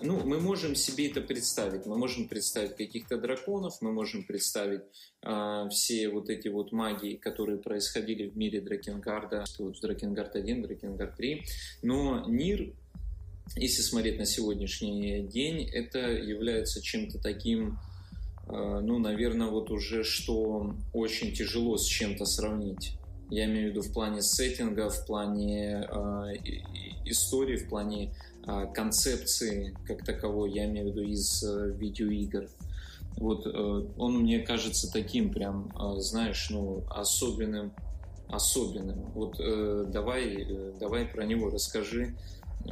ну, 0.01 0.23
мы 0.23 0.39
можем 0.39 0.75
себе 0.75 1.09
это 1.09 1.21
представить. 1.21 1.85
Мы 1.85 1.97
можем 1.97 2.27
представить 2.27 2.75
каких-то 2.75 3.17
драконов, 3.17 3.81
мы 3.81 3.91
можем 3.91 4.23
представить 4.23 4.83
э, 5.23 5.67
все 5.71 6.09
вот 6.09 6.29
эти 6.29 6.47
вот 6.47 6.71
магии, 6.71 7.15
которые 7.15 7.57
происходили 7.57 8.29
в 8.29 8.37
мире 8.37 8.61
Дракенгарда, 8.61 9.45
вот 9.59 9.79
Дракенгард 9.81 10.35
1, 10.35 10.61
Дракенгард 10.61 11.15
3. 11.17 11.43
Но 11.81 12.25
Нир, 12.27 12.73
если 13.55 13.81
смотреть 13.81 14.19
на 14.19 14.25
сегодняшний 14.25 15.21
день, 15.21 15.69
это 15.69 15.99
является 15.99 16.81
чем-то 16.81 17.19
таким, 17.19 17.77
э, 18.47 18.79
ну, 18.81 18.99
наверное, 18.99 19.47
вот 19.47 19.69
уже 19.69 20.03
что 20.03 20.75
очень 20.93 21.33
тяжело 21.33 21.77
с 21.77 21.85
чем-то 21.85 22.25
сравнить. 22.25 22.93
Я 23.29 23.45
имею 23.45 23.67
в 23.67 23.71
виду 23.71 23.81
в 23.81 23.91
плане 23.91 24.21
сеттинга, 24.21 24.89
в 24.89 25.05
плане 25.05 25.85
э, 25.89 26.33
истории, 27.05 27.57
в 27.57 27.67
плане 27.67 28.13
концепции 28.73 29.75
как 29.85 30.05
таковой, 30.05 30.51
я 30.51 30.65
имею 30.65 30.87
в 30.87 30.89
виду 30.91 31.03
из 31.03 31.43
э, 31.43 31.71
видеоигр. 31.75 32.47
Вот 33.17 33.45
э, 33.45 33.49
он 33.97 34.19
мне 34.19 34.39
кажется 34.39 34.91
таким 34.91 35.33
прям, 35.33 35.71
а, 35.75 35.99
знаешь, 35.99 36.47
ну, 36.49 36.83
особенным, 36.89 37.73
особенным. 38.29 39.01
Вот 39.13 39.39
э, 39.39 39.85
давай, 39.87 40.47
давай 40.79 41.05
про 41.05 41.25
него 41.25 41.49
расскажи, 41.49 42.15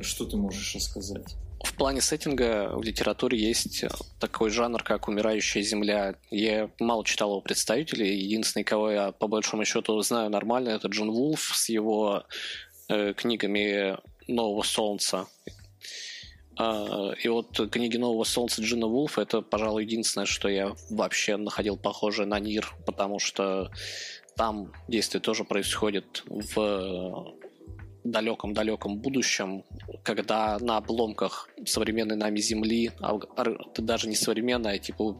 что 0.02 0.26
ты 0.26 0.38
можешь 0.38 0.76
рассказать. 0.76 1.36
В 1.64 1.74
плане 1.74 2.00
сеттинга 2.00 2.72
в 2.76 2.84
литературе 2.84 3.38
есть 3.38 3.84
такой 4.20 4.50
жанр, 4.52 4.84
как 4.84 5.08
«Умирающая 5.08 5.62
земля». 5.62 6.16
Я 6.30 6.70
мало 6.80 7.04
читал 7.04 7.32
его 7.32 7.42
представителей. 7.42 8.16
Единственный, 8.18 8.64
кого 8.64 8.92
я 8.92 9.12
по 9.12 9.28
большому 9.28 9.66
счету 9.66 10.00
знаю 10.02 10.30
нормально, 10.30 10.70
это 10.70 10.88
Джон 10.88 11.12
Вулф 11.12 11.52
с 11.54 11.70
его 11.70 12.24
э, 12.88 13.14
книгами 13.14 13.98
«Нового 14.28 14.64
солнца». 14.64 15.28
А, 16.58 17.12
и 17.22 17.28
вот 17.28 17.70
книги 17.72 17.98
Нового 17.98 18.24
Солнца 18.24 18.62
Джина 18.62 18.88
Вулфа 18.88 19.22
это, 19.22 19.42
пожалуй, 19.42 19.84
единственное, 19.84 20.26
что 20.26 20.48
я 20.48 20.74
вообще 20.90 21.38
находил 21.38 21.78
похожее 21.78 22.28
на 22.28 22.40
Нир, 22.40 22.74
потому 22.86 23.20
что 23.20 23.72
там 24.36 24.72
действие 24.88 25.22
тоже 25.22 25.44
происходит 25.44 26.24
в 26.28 27.36
далеком-далеком 28.06 29.00
будущем, 29.00 29.64
когда 30.04 30.60
на 30.60 30.78
обломках 30.78 31.50
современной 31.66 32.16
нами 32.16 32.40
Земли, 32.40 32.92
а 33.00 33.20
даже 33.78 34.08
не 34.08 34.16
современной, 34.16 34.76
а 34.76 34.78
типа 34.78 35.18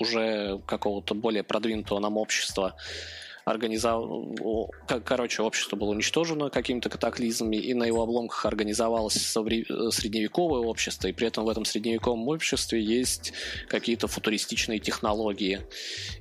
уже 0.00 0.60
какого-то 0.66 1.14
более 1.14 1.44
продвинутого 1.44 2.00
нам 2.00 2.16
общества, 2.16 2.74
организовал, 3.44 4.34
короче, 5.04 5.42
общество 5.42 5.76
было 5.76 5.90
уничтожено 5.90 6.50
какими-то 6.50 6.88
катаклизмами, 6.88 7.56
и 7.56 7.74
на 7.74 7.84
его 7.84 8.02
обломках 8.02 8.46
организовалось 8.46 9.14
средневековое 9.14 10.60
общество, 10.60 11.08
и 11.08 11.12
при 11.12 11.26
этом 11.26 11.44
в 11.44 11.48
этом 11.48 11.64
средневековом 11.64 12.28
обществе 12.28 12.82
есть 12.82 13.32
какие-то 13.68 14.06
футуристичные 14.06 14.78
технологии. 14.78 15.60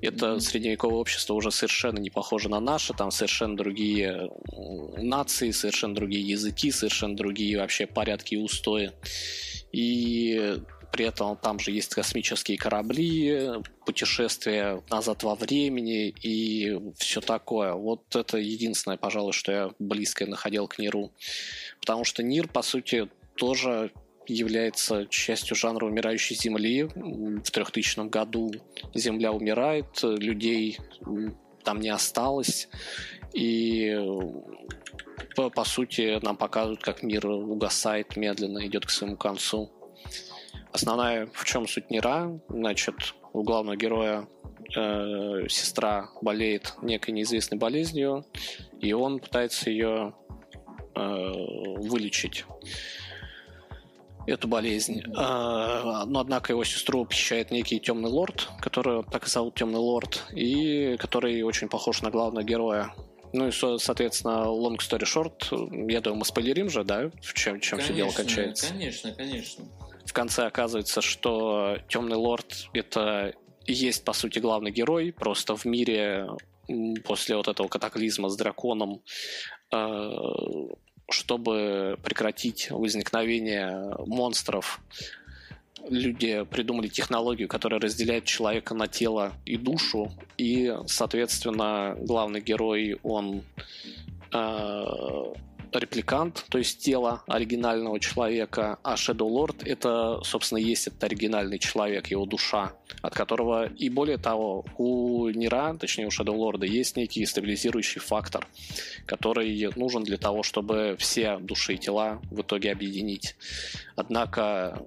Это 0.01 0.25
mm-hmm. 0.25 0.39
средневековое 0.39 0.99
общество 0.99 1.33
уже 1.33 1.51
совершенно 1.51 1.99
не 1.99 2.09
похоже 2.09 2.49
на 2.49 2.59
наше, 2.59 2.93
там 2.93 3.11
совершенно 3.11 3.55
другие 3.55 4.29
нации, 4.97 5.51
совершенно 5.51 5.95
другие 5.95 6.27
языки, 6.27 6.71
совершенно 6.71 7.15
другие 7.15 7.57
вообще 7.57 7.87
порядки 7.87 8.35
и 8.35 8.37
устои. 8.37 8.91
И 9.71 10.59
при 10.93 11.05
этом 11.05 11.35
там 11.37 11.57
же 11.57 11.71
есть 11.71 11.95
космические 11.95 12.55
корабли, 12.55 13.49
путешествия 13.83 14.79
назад 14.91 15.23
во 15.23 15.33
времени 15.33 16.09
и 16.09 16.79
все 16.97 17.19
такое. 17.19 17.73
Вот 17.73 18.15
это 18.15 18.37
единственное, 18.37 18.97
пожалуй, 18.97 19.33
что 19.33 19.51
я 19.51 19.71
близкое 19.79 20.27
находил 20.27 20.67
к 20.67 20.77
Ниру. 20.77 21.11
Потому 21.79 22.03
что 22.03 22.21
Нир, 22.21 22.47
по 22.47 22.61
сути, 22.61 23.09
тоже 23.35 23.91
является 24.27 25.07
частью 25.07 25.57
жанра 25.57 25.87
умирающей 25.87 26.35
Земли. 26.35 26.83
В 26.83 27.49
3000 27.49 28.07
году 28.09 28.51
Земля 28.93 29.31
умирает, 29.31 29.87
людей 30.03 30.77
там 31.63 31.79
не 31.79 31.89
осталось. 31.89 32.69
И 33.33 33.97
по, 35.35 35.49
по 35.49 35.63
сути 35.63 36.23
нам 36.23 36.37
показывают, 36.37 36.83
как 36.83 37.01
мир 37.01 37.25
угасает 37.25 38.15
медленно, 38.15 38.63
идет 38.67 38.85
к 38.85 38.91
своему 38.91 39.17
концу. 39.17 39.71
Основная 40.73 41.27
в 41.33 41.45
чем 41.45 41.67
суть 41.67 41.91
Нера? 41.91 42.39
Значит, 42.49 43.13
у 43.31 43.43
главного 43.43 43.77
героя 43.77 44.27
э, 44.75 45.47
сестра 45.47 46.09
болеет 46.19 46.73
некой 46.81 47.13
неизвестной 47.13 47.59
болезнью, 47.59 48.25
и 48.79 48.91
он 48.91 49.19
пытается 49.19 49.69
ее 49.69 50.15
э, 50.95 51.31
вылечить 51.77 52.45
эту 54.25 54.47
болезнь. 54.47 55.01
Э, 55.01 56.05
но, 56.07 56.19
однако, 56.19 56.53
его 56.53 56.63
сестру 56.63 57.05
похищает 57.05 57.51
некий 57.51 57.79
темный 57.79 58.09
лорд, 58.09 58.49
который 58.59 59.03
так 59.03 59.27
и 59.27 59.29
зовут 59.29 59.53
темный 59.53 59.79
лорд, 59.79 60.25
и 60.31 60.97
который 60.97 61.43
очень 61.43 61.69
похож 61.69 62.01
на 62.01 62.09
главного 62.09 62.43
героя. 62.43 62.95
Ну 63.31 63.49
и, 63.49 63.51
соответственно, 63.51 64.45
long 64.45 64.77
story 64.77 65.03
short, 65.03 65.91
я 65.91 66.01
думаю, 66.01 66.19
мы 66.19 66.25
спойлерим 66.25 66.71
же, 66.71 66.83
да, 66.83 67.11
в 67.21 67.33
чем, 67.35 67.59
чем 67.59 67.77
конечно, 67.77 67.77
все 67.79 67.93
дело 67.93 68.11
кончается? 68.11 68.69
Конечно, 68.69 69.11
конечно 69.11 69.65
в 70.05 70.13
конце 70.13 70.45
оказывается, 70.45 71.01
что 71.01 71.77
Темный 71.87 72.17
Лорд 72.17 72.69
это 72.73 73.33
и 73.65 73.73
есть, 73.73 74.03
по 74.03 74.13
сути, 74.13 74.39
главный 74.39 74.71
герой. 74.71 75.13
Просто 75.13 75.55
в 75.55 75.65
мире 75.65 76.27
после 77.05 77.35
вот 77.35 77.47
этого 77.47 77.67
катаклизма 77.67 78.29
с 78.29 78.35
драконом, 78.35 79.01
э, 79.71 80.11
чтобы 81.09 81.97
прекратить 82.03 82.71
возникновение 82.71 83.95
монстров, 84.05 84.81
люди 85.89 86.43
придумали 86.49 86.87
технологию, 86.87 87.47
которая 87.47 87.79
разделяет 87.79 88.25
человека 88.25 88.73
на 88.73 88.87
тело 88.87 89.33
и 89.45 89.57
душу, 89.57 90.11
и, 90.37 90.73
соответственно, 90.87 91.95
главный 91.99 92.41
герой, 92.41 92.99
он 93.03 93.43
э, 94.33 94.83
репликант, 95.79 96.45
то 96.49 96.57
есть 96.57 96.79
тело 96.79 97.23
оригинального 97.27 97.99
человека, 97.99 98.79
а 98.83 98.95
Shadow 98.95 99.29
Lord 99.29 99.63
это, 99.65 100.21
собственно, 100.23 100.59
есть 100.59 100.87
этот 100.87 101.03
оригинальный 101.03 101.59
человек, 101.59 102.07
его 102.07 102.25
душа, 102.25 102.73
от 103.01 103.13
которого, 103.13 103.65
и 103.65 103.89
более 103.89 104.17
того, 104.17 104.65
у 104.77 105.29
Нира, 105.29 105.75
точнее 105.79 106.07
у 106.07 106.09
Shadow 106.09 106.35
Lord, 106.35 106.65
есть 106.65 106.95
некий 106.95 107.25
стабилизирующий 107.25 108.01
фактор, 108.01 108.47
который 109.05 109.69
нужен 109.75 110.03
для 110.03 110.17
того, 110.17 110.43
чтобы 110.43 110.95
все 110.99 111.37
души 111.37 111.75
и 111.75 111.77
тела 111.77 112.21
в 112.31 112.41
итоге 112.41 112.71
объединить. 112.71 113.35
Однако 113.95 114.85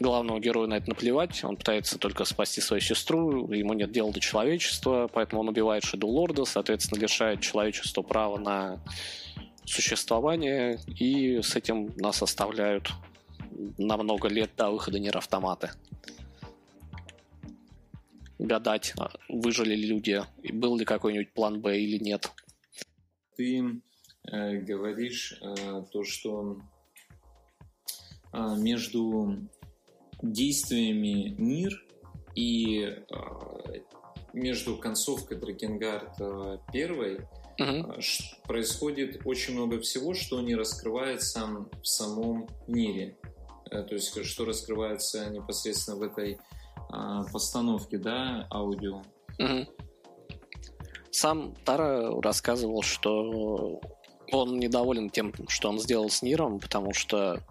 главному 0.00 0.38
герою 0.40 0.68
на 0.68 0.74
это 0.74 0.88
наплевать, 0.88 1.42
он 1.44 1.56
пытается 1.56 1.98
только 1.98 2.24
спасти 2.24 2.60
свою 2.60 2.80
сестру, 2.80 3.52
ему 3.52 3.72
нет 3.72 3.92
дела 3.92 4.12
до 4.12 4.20
человечества, 4.20 5.08
поэтому 5.12 5.40
он 5.40 5.48
убивает 5.48 5.84
Shadow 5.84 6.08
Lord, 6.08 6.44
соответственно, 6.46 7.00
лишает 7.00 7.40
человечества 7.40 8.02
права 8.02 8.38
на 8.38 8.80
существование, 9.66 10.80
и 10.86 11.42
с 11.42 11.56
этим 11.56 11.92
нас 11.96 12.22
оставляют 12.22 12.90
на 13.78 13.96
много 13.96 14.28
лет 14.28 14.50
до 14.56 14.70
выхода 14.70 14.98
Нир 14.98 15.16
Автоматы. 15.16 15.70
Гадать, 18.38 18.92
а, 18.98 19.10
выжили 19.28 19.74
ли 19.74 19.86
люди, 19.86 20.22
был 20.52 20.76
ли 20.76 20.84
какой-нибудь 20.84 21.32
план 21.32 21.60
Б 21.60 21.78
или 21.78 21.98
нет. 22.02 22.30
Ты 23.36 23.80
э, 24.30 24.58
говоришь 24.58 25.38
э, 25.40 25.82
то, 25.90 26.04
что 26.04 26.58
э, 28.32 28.56
между 28.58 29.38
действиями 30.22 31.34
Нир 31.38 31.82
и 32.34 32.82
э, 32.82 33.04
между 34.34 34.76
концовкой 34.76 35.38
Дракенгард 35.38 36.18
первой 36.72 37.20
угу. 37.58 37.94
происходит 38.44 39.20
очень 39.24 39.54
много 39.54 39.80
всего, 39.80 40.14
что 40.14 40.40
не 40.40 40.54
раскрывается 40.54 41.46
в 41.82 41.86
самом 41.86 42.48
мире. 42.66 43.16
Э, 43.70 43.82
то 43.82 43.94
есть, 43.94 44.24
что 44.24 44.44
раскрывается 44.44 45.28
непосредственно 45.30 45.96
в 45.96 46.02
этой 46.02 46.38
а, 46.90 47.24
постановке, 47.24 47.98
да, 47.98 48.46
аудио. 48.50 49.02
Угу. 49.38 49.66
Сам 51.10 51.54
Тара 51.64 52.20
рассказывал, 52.20 52.82
что 52.82 53.80
он 54.32 54.58
недоволен 54.58 55.10
тем, 55.10 55.32
что 55.48 55.68
он 55.68 55.80
сделал 55.80 56.10
с 56.10 56.22
Ниром, 56.22 56.60
потому 56.60 56.92
что 56.92 57.42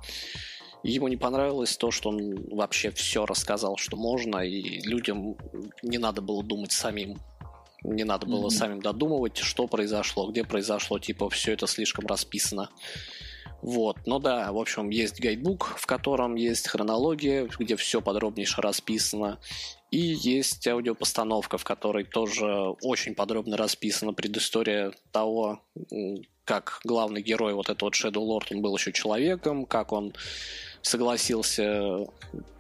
ему 0.84 1.08
не 1.08 1.18
понравилось 1.18 1.78
то, 1.78 1.92
что 1.92 2.10
он 2.10 2.48
вообще 2.52 2.92
все 2.92 3.26
рассказал, 3.26 3.78
что 3.78 3.98
можно, 3.98 4.38
и 4.38 4.82
людям 4.82 5.36
не 5.82 5.98
надо 5.98 6.22
было 6.22 6.44
думать 6.44 6.72
самим. 6.72 7.18
Не 7.86 8.04
надо 8.04 8.26
было 8.26 8.48
mm-hmm. 8.48 8.58
самим 8.58 8.82
додумывать, 8.82 9.38
что 9.38 9.68
произошло, 9.68 10.30
где 10.32 10.44
произошло, 10.44 11.00
типа, 11.00 11.30
все 11.30 11.54
это 11.54 11.68
слишком 11.68 12.06
расписано. 12.08 12.70
Вот, 13.62 13.98
ну 14.06 14.20
да, 14.20 14.52
в 14.52 14.58
общем, 14.58 14.90
есть 14.90 15.20
гайдбук, 15.20 15.76
в 15.78 15.86
котором 15.86 16.36
есть 16.36 16.68
хронология, 16.68 17.50
где 17.58 17.76
все 17.76 18.02
подробнейше 18.02 18.62
расписано, 18.62 19.40
и 19.90 19.98
есть 19.98 20.68
аудиопостановка, 20.68 21.58
в 21.58 21.64
которой 21.64 22.04
тоже 22.04 22.76
очень 22.82 23.16
подробно 23.16 23.58
расписана 23.58 24.14
предыстория 24.14 24.94
того, 25.12 25.62
как 26.44 26.80
главный 26.84 27.24
герой, 27.24 27.54
вот 27.54 27.70
этот 27.70 27.82
вот 27.82 27.96
Shadow 27.96 28.24
Lord, 28.24 28.48
он 28.52 28.62
был 28.62 28.76
еще 28.78 28.92
человеком, 28.92 29.66
как 29.66 29.92
он 29.92 30.14
согласился, 30.86 32.06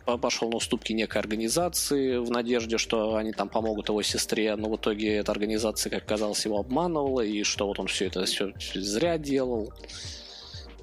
пошел 0.05 0.49
на 0.49 0.57
уступки 0.57 0.93
некой 0.93 1.21
организации 1.21 2.17
в 2.17 2.31
надежде, 2.31 2.77
что 2.77 3.15
они 3.15 3.31
там 3.31 3.49
помогут 3.49 3.89
его 3.89 4.01
сестре, 4.01 4.55
но 4.55 4.69
в 4.69 4.77
итоге 4.77 5.17
эта 5.17 5.31
организация, 5.31 5.91
как 5.91 6.05
казалось, 6.05 6.43
его 6.45 6.59
обманывала, 6.59 7.21
и 7.21 7.43
что 7.43 7.67
вот 7.67 7.79
он 7.79 7.87
все 7.87 8.07
это 8.07 8.25
все 8.25 8.53
зря 8.73 9.17
делал. 9.17 9.71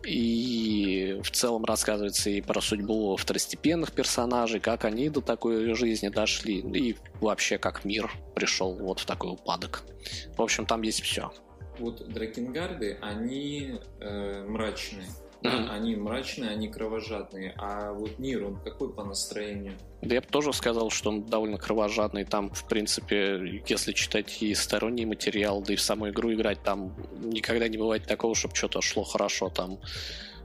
И 0.04 1.20
в 1.22 1.30
целом 1.30 1.64
рассказывается 1.64 2.30
и 2.30 2.40
про 2.40 2.60
судьбу 2.60 3.16
второстепенных 3.16 3.92
персонажей, 3.92 4.58
как 4.58 4.84
они 4.84 5.08
до 5.08 5.20
такой 5.20 5.74
жизни 5.74 6.08
дошли, 6.08 6.58
и 6.58 6.96
вообще 7.20 7.58
как 7.58 7.84
мир 7.84 8.10
пришел 8.34 8.74
вот 8.74 9.00
в 9.00 9.06
такой 9.06 9.32
упадок. 9.32 9.82
В 10.36 10.42
общем, 10.42 10.66
там 10.66 10.82
есть 10.82 11.02
все. 11.02 11.32
Вот 11.78 12.06
Дракенгарды, 12.08 12.98
они 13.00 13.80
э, 14.00 14.44
мрачные. 14.48 15.06
Mm-hmm. 15.42 15.68
Они 15.70 15.96
мрачные, 15.96 16.50
они 16.50 16.68
кровожадные. 16.68 17.54
А 17.56 17.92
вот 17.92 18.18
Нир, 18.18 18.44
он 18.44 18.60
какой 18.60 18.92
по 18.92 19.02
настроению? 19.04 19.74
Да 20.00 20.14
я 20.14 20.20
бы 20.20 20.26
тоже 20.28 20.52
сказал, 20.52 20.90
что 20.90 21.10
он 21.10 21.24
довольно 21.24 21.58
кровожадный. 21.58 22.24
Там, 22.24 22.50
в 22.50 22.68
принципе, 22.68 23.62
если 23.66 23.92
читать 23.92 24.40
и 24.40 24.54
сторонний 24.54 25.04
материал, 25.04 25.60
да 25.60 25.72
и 25.72 25.76
в 25.76 25.80
саму 25.80 26.10
игру 26.10 26.32
играть, 26.32 26.62
там 26.62 26.94
никогда 27.20 27.66
не 27.66 27.76
бывает 27.76 28.06
такого, 28.06 28.34
чтобы 28.34 28.54
что-то 28.54 28.80
шло 28.82 29.02
хорошо. 29.02 29.48
Там 29.48 29.78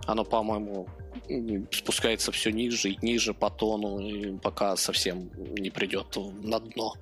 оно, 0.08 0.24
по-моему, 0.24 0.88
спускается 1.72 2.32
все 2.32 2.52
ниже 2.52 2.90
и 2.90 2.98
ниже 3.02 3.34
по 3.34 3.50
тону, 3.50 4.40
пока 4.40 4.76
совсем 4.78 5.30
не 5.58 5.70
придет 5.70 6.18
на 6.42 6.60
дно. 6.60 6.94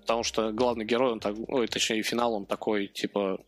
Потому 0.00 0.22
что 0.24 0.52
главный 0.52 0.84
герой, 0.84 1.12
он 1.12 1.20
так, 1.20 1.34
ой, 1.48 1.66
точнее, 1.68 2.02
финал, 2.02 2.34
он 2.34 2.44
такой, 2.44 2.88
типа, 2.88 3.40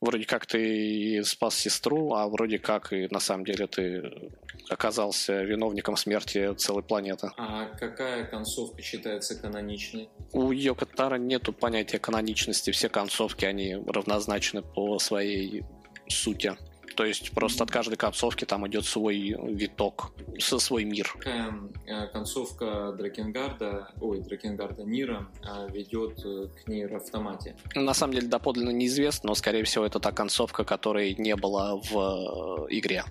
вроде 0.00 0.24
как 0.24 0.46
ты 0.46 1.22
спас 1.24 1.56
сестру, 1.56 2.14
а 2.14 2.28
вроде 2.28 2.58
как 2.58 2.92
и 2.92 3.08
на 3.10 3.20
самом 3.20 3.44
деле 3.44 3.66
ты 3.66 4.30
оказался 4.68 5.42
виновником 5.42 5.96
смерти 5.96 6.54
целой 6.54 6.82
планеты. 6.82 7.30
А 7.36 7.66
какая 7.78 8.24
концовка 8.24 8.82
считается 8.82 9.40
каноничной? 9.40 10.08
У 10.32 10.50
Йокотара 10.52 11.16
нету 11.16 11.52
понятия 11.52 11.98
каноничности. 11.98 12.70
Все 12.70 12.88
концовки, 12.88 13.44
они 13.44 13.74
равнозначны 13.74 14.62
по 14.62 14.98
своей 14.98 15.64
сути. 16.08 16.56
То 16.96 17.04
есть 17.04 17.32
просто 17.32 17.64
от 17.64 17.70
каждой 17.70 17.96
концовки 17.96 18.46
там 18.46 18.66
идет 18.66 18.86
свой 18.86 19.36
виток, 19.52 20.12
со 20.38 20.58
свой 20.58 20.84
мир. 20.84 21.12
Какая 21.18 21.54
э, 21.86 22.06
концовка 22.06 22.92
Дракенгарда, 22.96 23.90
ой, 24.00 24.20
Дракенгарда 24.20 24.82
Нира 24.84 25.28
э, 25.42 25.68
ведет 25.72 26.24
э, 26.24 26.48
к 26.48 26.68
ней 26.68 26.86
в 26.86 26.96
автомате? 26.96 27.54
На 27.74 27.92
самом 27.92 28.14
деле 28.14 28.28
доподлинно 28.28 28.70
неизвестно, 28.70 29.28
но 29.28 29.34
скорее 29.34 29.64
всего 29.64 29.84
это 29.84 30.00
та 30.00 30.10
концовка, 30.10 30.64
которой 30.64 31.14
не 31.18 31.36
было 31.36 31.80
в 31.90 32.66
игре. 32.70 33.04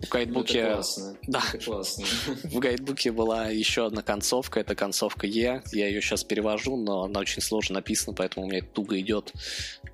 В 0.00 0.08
гайдбуке... 0.08 0.58
Это 0.58 0.74
классно. 0.74 1.16
Да. 1.26 1.42
Это 1.52 1.64
классно. 1.64 2.04
В 2.44 2.58
гайдбуке 2.58 3.12
была 3.12 3.48
еще 3.48 3.86
одна 3.86 4.02
концовка, 4.02 4.60
это 4.60 4.74
концовка 4.74 5.26
Е. 5.26 5.62
Я 5.72 5.88
ее 5.88 6.00
сейчас 6.00 6.24
перевожу, 6.24 6.76
но 6.76 7.04
она 7.04 7.20
очень 7.20 7.40
сложно 7.40 7.76
написана, 7.76 8.14
поэтому 8.14 8.46
у 8.46 8.50
меня 8.50 8.62
туго 8.62 9.00
идет. 9.00 9.32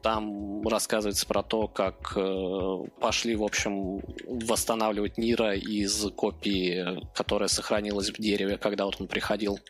Там 0.03 0.67
рассказывается 0.67 1.27
про 1.27 1.43
то, 1.43 1.69
как 1.69 2.15
э, 2.17 2.79
пошли, 3.01 3.37
в 3.37 3.45
общем, 3.45 4.03
восстанавливать 4.27 5.19
Нира 5.19 5.55
из 5.55 6.05
копии, 6.17 7.01
которая 7.15 7.49
сохранилась 7.49 8.11
в 8.11 8.21
дереве, 8.21 8.59
когда 8.59 8.87
вот 8.87 8.97
он 9.01 9.07
приходил 9.07 9.61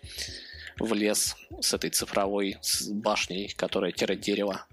в 0.79 0.95
лес 0.95 1.37
с 1.61 1.75
этой 1.75 1.91
цифровой 1.91 2.57
башней, 2.91 3.53
которая 3.57 3.93
тире 3.93 4.17
дерево 4.17 4.67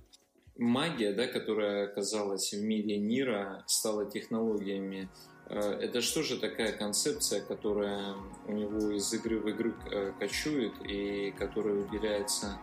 магия, 0.60 1.14
да, 1.14 1.28
которая 1.28 1.86
оказалась 1.86 2.54
в 2.54 2.62
мире 2.62 2.98
Нира, 2.98 3.64
стала 3.66 4.10
технологиями. 4.10 5.10
Э, 5.48 5.80
это 5.82 6.02
что 6.02 6.22
же 6.22 6.40
такая 6.40 6.72
концепция, 6.74 7.42
которая 7.42 8.16
у 8.48 8.52
него 8.52 8.92
из 8.92 9.12
игры 9.14 9.40
в 9.40 9.50
игру 9.50 9.74
э, 9.92 10.12
кочует 10.20 10.74
и 10.86 11.32
которая 11.38 11.76
уделяется 11.76 12.60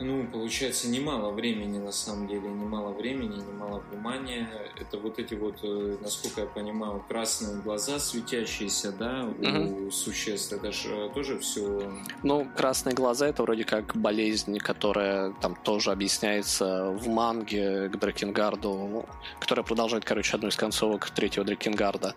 ну, 0.00 0.26
получается, 0.26 0.88
немало 0.88 1.30
времени, 1.30 1.78
на 1.78 1.92
самом 1.92 2.26
деле, 2.26 2.48
немало 2.48 2.92
времени, 2.92 3.36
немало 3.36 3.82
внимания. 3.90 4.48
Это 4.80 4.98
вот 4.98 5.18
эти 5.18 5.34
вот, 5.34 5.58
э, 5.62 5.96
насколько 6.00 6.40
я 6.40 6.46
понимаю, 6.46 7.04
красные 7.08 7.60
глаза 7.62 7.98
светящиеся, 8.00 8.92
да, 8.92 9.24
у 9.24 9.90
существ. 9.90 10.52
Это 10.52 10.72
же 10.72 10.88
э, 10.94 11.10
тоже 11.14 11.38
все... 11.38 11.92
Ну, 12.24 12.48
красные 12.56 12.94
глаза— 12.94 13.28
это 13.28 13.42
вроде 13.42 13.64
как 13.64 13.96
болезнь, 13.96 14.58
которая 14.58 15.32
там 15.40 15.54
тоже 15.54 15.92
объясняется 15.92 16.90
в 16.90 17.06
манге 17.06 17.88
к 17.88 17.96
Дракенгарду, 17.96 19.06
которая 19.38 19.64
продолжает, 19.64 20.04
короче, 20.04 20.36
одну 20.36 20.48
из 20.48 20.56
концовок 20.56 21.10
третьего 21.10 21.44
Дракенгарда 21.44 22.14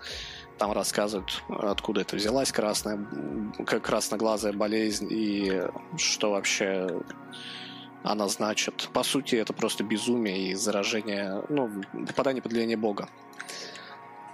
там 0.58 0.72
рассказывают, 0.72 1.44
откуда 1.50 2.02
это 2.02 2.16
взялась 2.16 2.52
красная, 2.52 3.06
как 3.66 3.84
красноглазая 3.84 4.54
болезнь 4.54 5.08
и 5.12 5.62
что 5.98 6.32
вообще 6.32 6.88
она 8.12 8.28
значит. 8.28 8.90
По 8.94 9.04
сути, 9.04 9.36
это 9.36 9.54
просто 9.54 9.84
безумие 9.84 10.52
и 10.52 10.56
заражение, 10.56 11.44
ну, 11.50 11.70
попадание 12.08 12.42
под 12.42 12.54
влияние 12.54 12.78
Бога. 12.78 13.10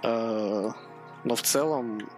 Э, 0.02 0.70
но 1.24 1.34
в 1.34 1.42
целом 1.42 2.08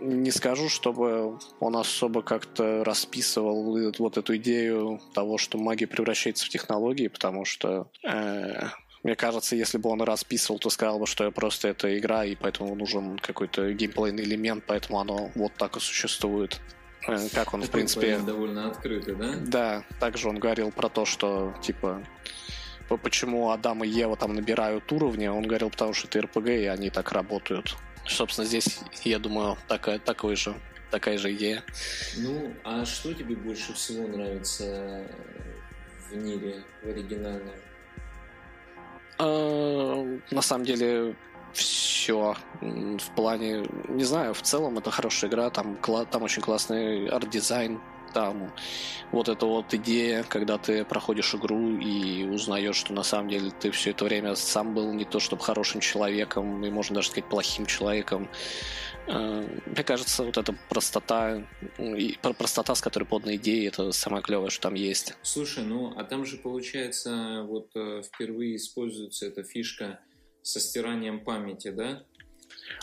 не 0.00 0.30
скажу, 0.30 0.68
чтобы 0.68 1.38
он 1.60 1.76
особо 1.76 2.22
как-то 2.22 2.84
расписывал 2.84 3.92
вот 3.98 4.16
эту 4.16 4.36
идею 4.36 5.00
того, 5.12 5.38
что 5.38 5.58
магия 5.58 5.86
превращается 5.86 6.46
в 6.46 6.48
технологии, 6.48 7.08
потому 7.08 7.44
что 7.44 7.88
э, 8.02 8.68
мне 9.02 9.16
кажется, 9.16 9.56
если 9.56 9.78
бы 9.78 9.88
он 9.90 10.02
расписывал, 10.02 10.58
то 10.58 10.68
сказал 10.70 10.98
бы, 10.98 11.06
что 11.06 11.30
просто 11.30 11.68
это 11.68 11.98
игра, 11.98 12.24
и 12.24 12.34
поэтому 12.34 12.74
нужен 12.74 13.18
какой-то 13.18 13.72
геймплейный 13.72 14.24
элемент, 14.24 14.64
поэтому 14.66 15.00
оно 15.00 15.30
вот 15.34 15.52
так 15.56 15.76
и 15.76 15.80
существует. 15.80 16.60
Э, 17.06 17.28
как 17.32 17.54
он, 17.54 17.62
в 17.62 17.70
принципе... 17.70 18.18
довольно 18.18 18.68
открытый, 18.68 19.14
да? 19.14 19.34
Да, 19.40 19.84
также 19.98 20.28
он 20.28 20.38
говорил 20.38 20.70
про 20.70 20.88
то, 20.88 21.04
что, 21.04 21.54
типа, 21.62 22.02
почему 23.02 23.50
Адам 23.50 23.84
и 23.84 23.88
Ева 23.88 24.16
там 24.16 24.34
набирают 24.34 24.90
уровни, 24.92 25.26
он 25.26 25.42
говорил, 25.42 25.70
потому 25.70 25.92
что 25.94 26.08
это 26.08 26.22
РПГ, 26.22 26.48
и 26.48 26.66
они 26.66 26.90
так 26.90 27.12
работают. 27.12 27.76
Собственно, 28.06 28.46
здесь, 28.46 28.80
я 29.04 29.18
думаю, 29.18 29.56
такая, 29.68 29.98
такой 29.98 30.36
же, 30.36 30.54
такая 30.90 31.18
же 31.18 31.32
идея. 31.34 31.62
Ну, 32.16 32.54
а 32.64 32.84
что 32.84 33.14
тебе 33.14 33.36
больше 33.36 33.72
всего 33.74 34.06
нравится 34.08 35.06
в 36.10 36.16
Нире, 36.16 36.62
в 36.82 36.88
оригинальном? 36.88 37.54
А, 39.18 40.18
на 40.30 40.42
самом 40.42 40.64
деле, 40.64 41.14
все 41.52 42.36
в 42.60 43.14
плане, 43.14 43.66
не 43.88 44.04
знаю, 44.04 44.34
в 44.34 44.42
целом 44.42 44.78
это 44.78 44.90
хорошая 44.90 45.30
игра, 45.30 45.50
там, 45.50 45.78
там 46.10 46.22
очень 46.22 46.42
классный 46.42 47.08
арт-дизайн, 47.08 47.80
там 48.12 48.52
вот 49.12 49.28
эта 49.28 49.46
вот 49.46 49.72
идея, 49.74 50.24
когда 50.24 50.58
ты 50.58 50.84
проходишь 50.84 51.34
игру 51.34 51.78
и 51.78 52.24
узнаешь, 52.24 52.76
что 52.76 52.92
на 52.92 53.02
самом 53.02 53.28
деле 53.28 53.50
ты 53.50 53.70
все 53.70 53.90
это 53.90 54.04
время 54.04 54.34
сам 54.34 54.74
был 54.74 54.92
не 54.92 55.04
то 55.04 55.20
чтобы 55.20 55.42
хорошим 55.42 55.80
человеком, 55.80 56.64
и 56.64 56.70
можно 56.70 56.96
даже 56.96 57.08
сказать 57.08 57.28
плохим 57.28 57.66
человеком. 57.66 58.28
Э, 59.06 59.46
мне 59.66 59.84
кажется, 59.84 60.24
вот 60.24 60.36
эта 60.36 60.54
простота, 60.68 61.42
простота, 62.22 62.74
с 62.74 62.80
которой 62.80 63.04
подана 63.04 63.36
идеи, 63.36 63.68
это 63.68 63.92
самое 63.92 64.22
клевое, 64.22 64.50
что 64.50 64.62
там 64.62 64.74
есть. 64.74 65.14
Слушай, 65.22 65.64
ну 65.64 65.92
а 65.96 66.04
там 66.04 66.24
же 66.24 66.36
получается 66.36 67.44
вот 67.46 67.70
э, 67.74 68.02
впервые 68.02 68.56
используется 68.56 69.26
эта 69.26 69.42
фишка 69.42 70.00
со 70.42 70.60
стиранием 70.60 71.24
памяти, 71.24 71.70
да? 71.70 72.02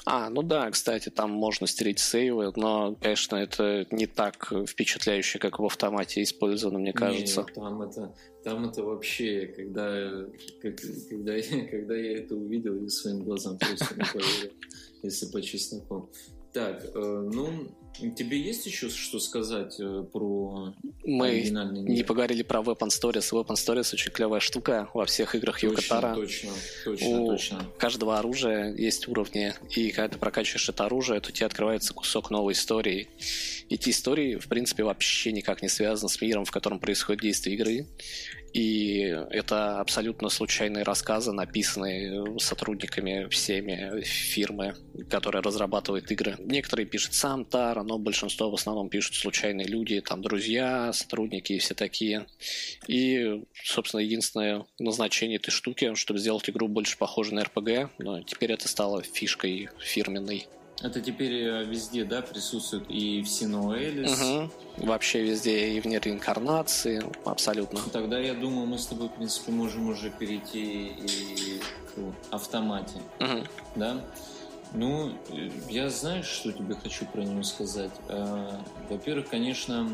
А, 0.06 0.30
ну 0.30 0.42
да, 0.42 0.70
кстати, 0.72 1.10
там 1.10 1.32
можно 1.32 1.68
стереть 1.68 2.00
сейвы, 2.00 2.52
но, 2.56 2.96
конечно, 3.02 3.36
это 3.36 3.86
не 3.92 4.08
так 4.08 4.54
впечатляюще, 4.68 5.40
как 5.40 5.60
в 5.60 5.66
автомате 5.66 6.24
использовано, 6.24 6.80
мне 6.80 6.94
кажется. 6.94 7.46
Не, 7.48 7.54
там 7.54 7.82
это, 7.82 8.16
там 8.44 8.70
это 8.70 8.84
вообще, 8.84 9.48
когда, 9.48 10.26
как, 10.62 10.76
когда, 11.10 11.34
когда 11.72 11.96
я 11.96 12.20
это 12.20 12.36
увидел, 12.36 12.82
я 12.82 12.90
своим 12.90 13.24
глазам 13.24 13.58
просто 13.58 13.96
не 13.96 14.04
поверил, 14.04 14.54
если 15.04 15.26
по 15.32 15.42
чесноку. 15.42 16.10
Так, 16.54 16.84
э, 16.86 17.30
ну, 17.34 17.68
Тебе 18.16 18.40
есть 18.40 18.66
еще 18.66 18.90
что 18.90 19.20
сказать 19.20 19.76
э, 19.80 20.04
про 20.12 20.74
Мы 21.04 21.28
оригинальный 21.30 21.82
мир? 21.82 21.96
не 21.96 22.04
поговорили 22.04 22.44
про 22.44 22.60
Weapon 22.62 22.90
Stories. 22.90 23.32
Weapon 23.32 23.56
Stories 23.56 23.94
очень 23.94 24.12
клевая 24.12 24.40
штука 24.40 24.90
во 24.94 25.06
всех 25.06 25.34
играх 25.36 25.64
Юкатара. 25.64 26.14
Точно, 26.14 26.52
точно, 26.84 27.08
У 27.22 27.28
точно. 27.28 27.66
каждого 27.78 28.20
оружия 28.20 28.74
есть 28.76 29.08
уровни, 29.08 29.54
и 29.76 29.92
когда 29.92 30.10
ты 30.10 30.18
прокачиваешь 30.20 30.70
это 30.70 30.86
оружие, 30.86 31.20
то 31.22 31.32
тебе 31.32 31.46
открывается 31.48 31.94
кусок 31.94 32.30
новой 32.30 32.54
истории. 32.54 33.08
Эти 33.70 33.90
истории, 33.90 34.36
в 34.36 34.48
принципе, 34.48 34.84
вообще 34.84 35.32
никак 35.32 35.62
не 35.62 35.70
связаны 35.70 36.10
с 36.10 36.22
миром, 36.22 36.46
в 36.46 36.52
котором 36.52 36.80
происходит 36.80 37.22
действие 37.22 37.56
игры. 37.56 37.86
И 38.54 39.00
это 39.30 39.80
абсолютно 39.80 40.30
случайные 40.30 40.84
рассказы, 40.84 41.32
написанные 41.32 42.40
сотрудниками 42.40 43.28
всеми 43.30 44.02
фирмы, 44.02 44.76
которая 45.10 45.44
разрабатывает 45.44 46.12
игры. 46.12 46.36
Некоторые 46.40 46.86
пишут 46.86 47.14
сам 47.14 47.46
Тара, 47.46 47.84
но 47.84 48.00
большинство 48.00 48.50
в 48.50 48.56
основном 48.56 48.90
пишут 48.90 49.16
случайные 49.16 49.68
люди, 49.68 50.02
там 50.02 50.22
друзья, 50.22 50.92
сотрудники 50.94 51.54
и 51.54 51.60
все 51.60 51.74
такие. 51.74 52.26
И, 52.88 53.44
собственно, 53.64 54.02
единственное 54.02 54.66
назначение 54.80 55.38
этой 55.38 55.52
штуки, 55.52 55.94
чтобы 55.96 56.20
сделать 56.20 56.50
игру 56.50 56.68
больше 56.68 56.98
похожей 56.98 57.34
на 57.34 57.42
RPG, 57.42 57.90
но 58.00 58.24
теперь 58.24 58.52
это 58.54 58.68
стало 58.68 59.04
фишкой 59.04 59.70
фирменной. 59.80 60.48
Это 60.82 61.02
теперь 61.02 61.34
э, 61.34 61.64
везде, 61.64 62.06
да, 62.06 62.22
присутствует 62.22 62.86
и 62.90 63.22
в 63.24 63.28
Синуэлис. 63.28 64.22
Угу. 64.22 64.86
Вообще 64.88 65.24
везде 65.24 65.72
и 65.72 65.80
вне 65.80 66.00
реинкарнации, 66.00 67.02
абсолютно. 67.26 67.80
Тогда 67.92 68.20
я 68.20 68.36
думаю, 68.36 68.68
мы 68.68 68.78
с 68.78 68.86
тобой, 68.86 69.08
в 69.08 69.14
принципе, 69.14 69.52
можем 69.52 69.90
уже 69.90 70.12
перейти 70.12 70.88
и 70.88 71.62
к 71.88 72.34
автомате. 72.34 73.02
Угу. 73.20 73.44
Да? 73.76 74.06
Ну, 74.74 75.14
э, 75.30 75.50
я 75.70 75.90
знаю, 75.90 76.24
что 76.24 76.52
тебе 76.52 76.76
хочу 76.76 77.06
про 77.06 77.22
нее 77.22 77.44
сказать. 77.44 77.92
Э, 78.10 78.60
во-первых, 78.90 79.30
конечно, 79.30 79.90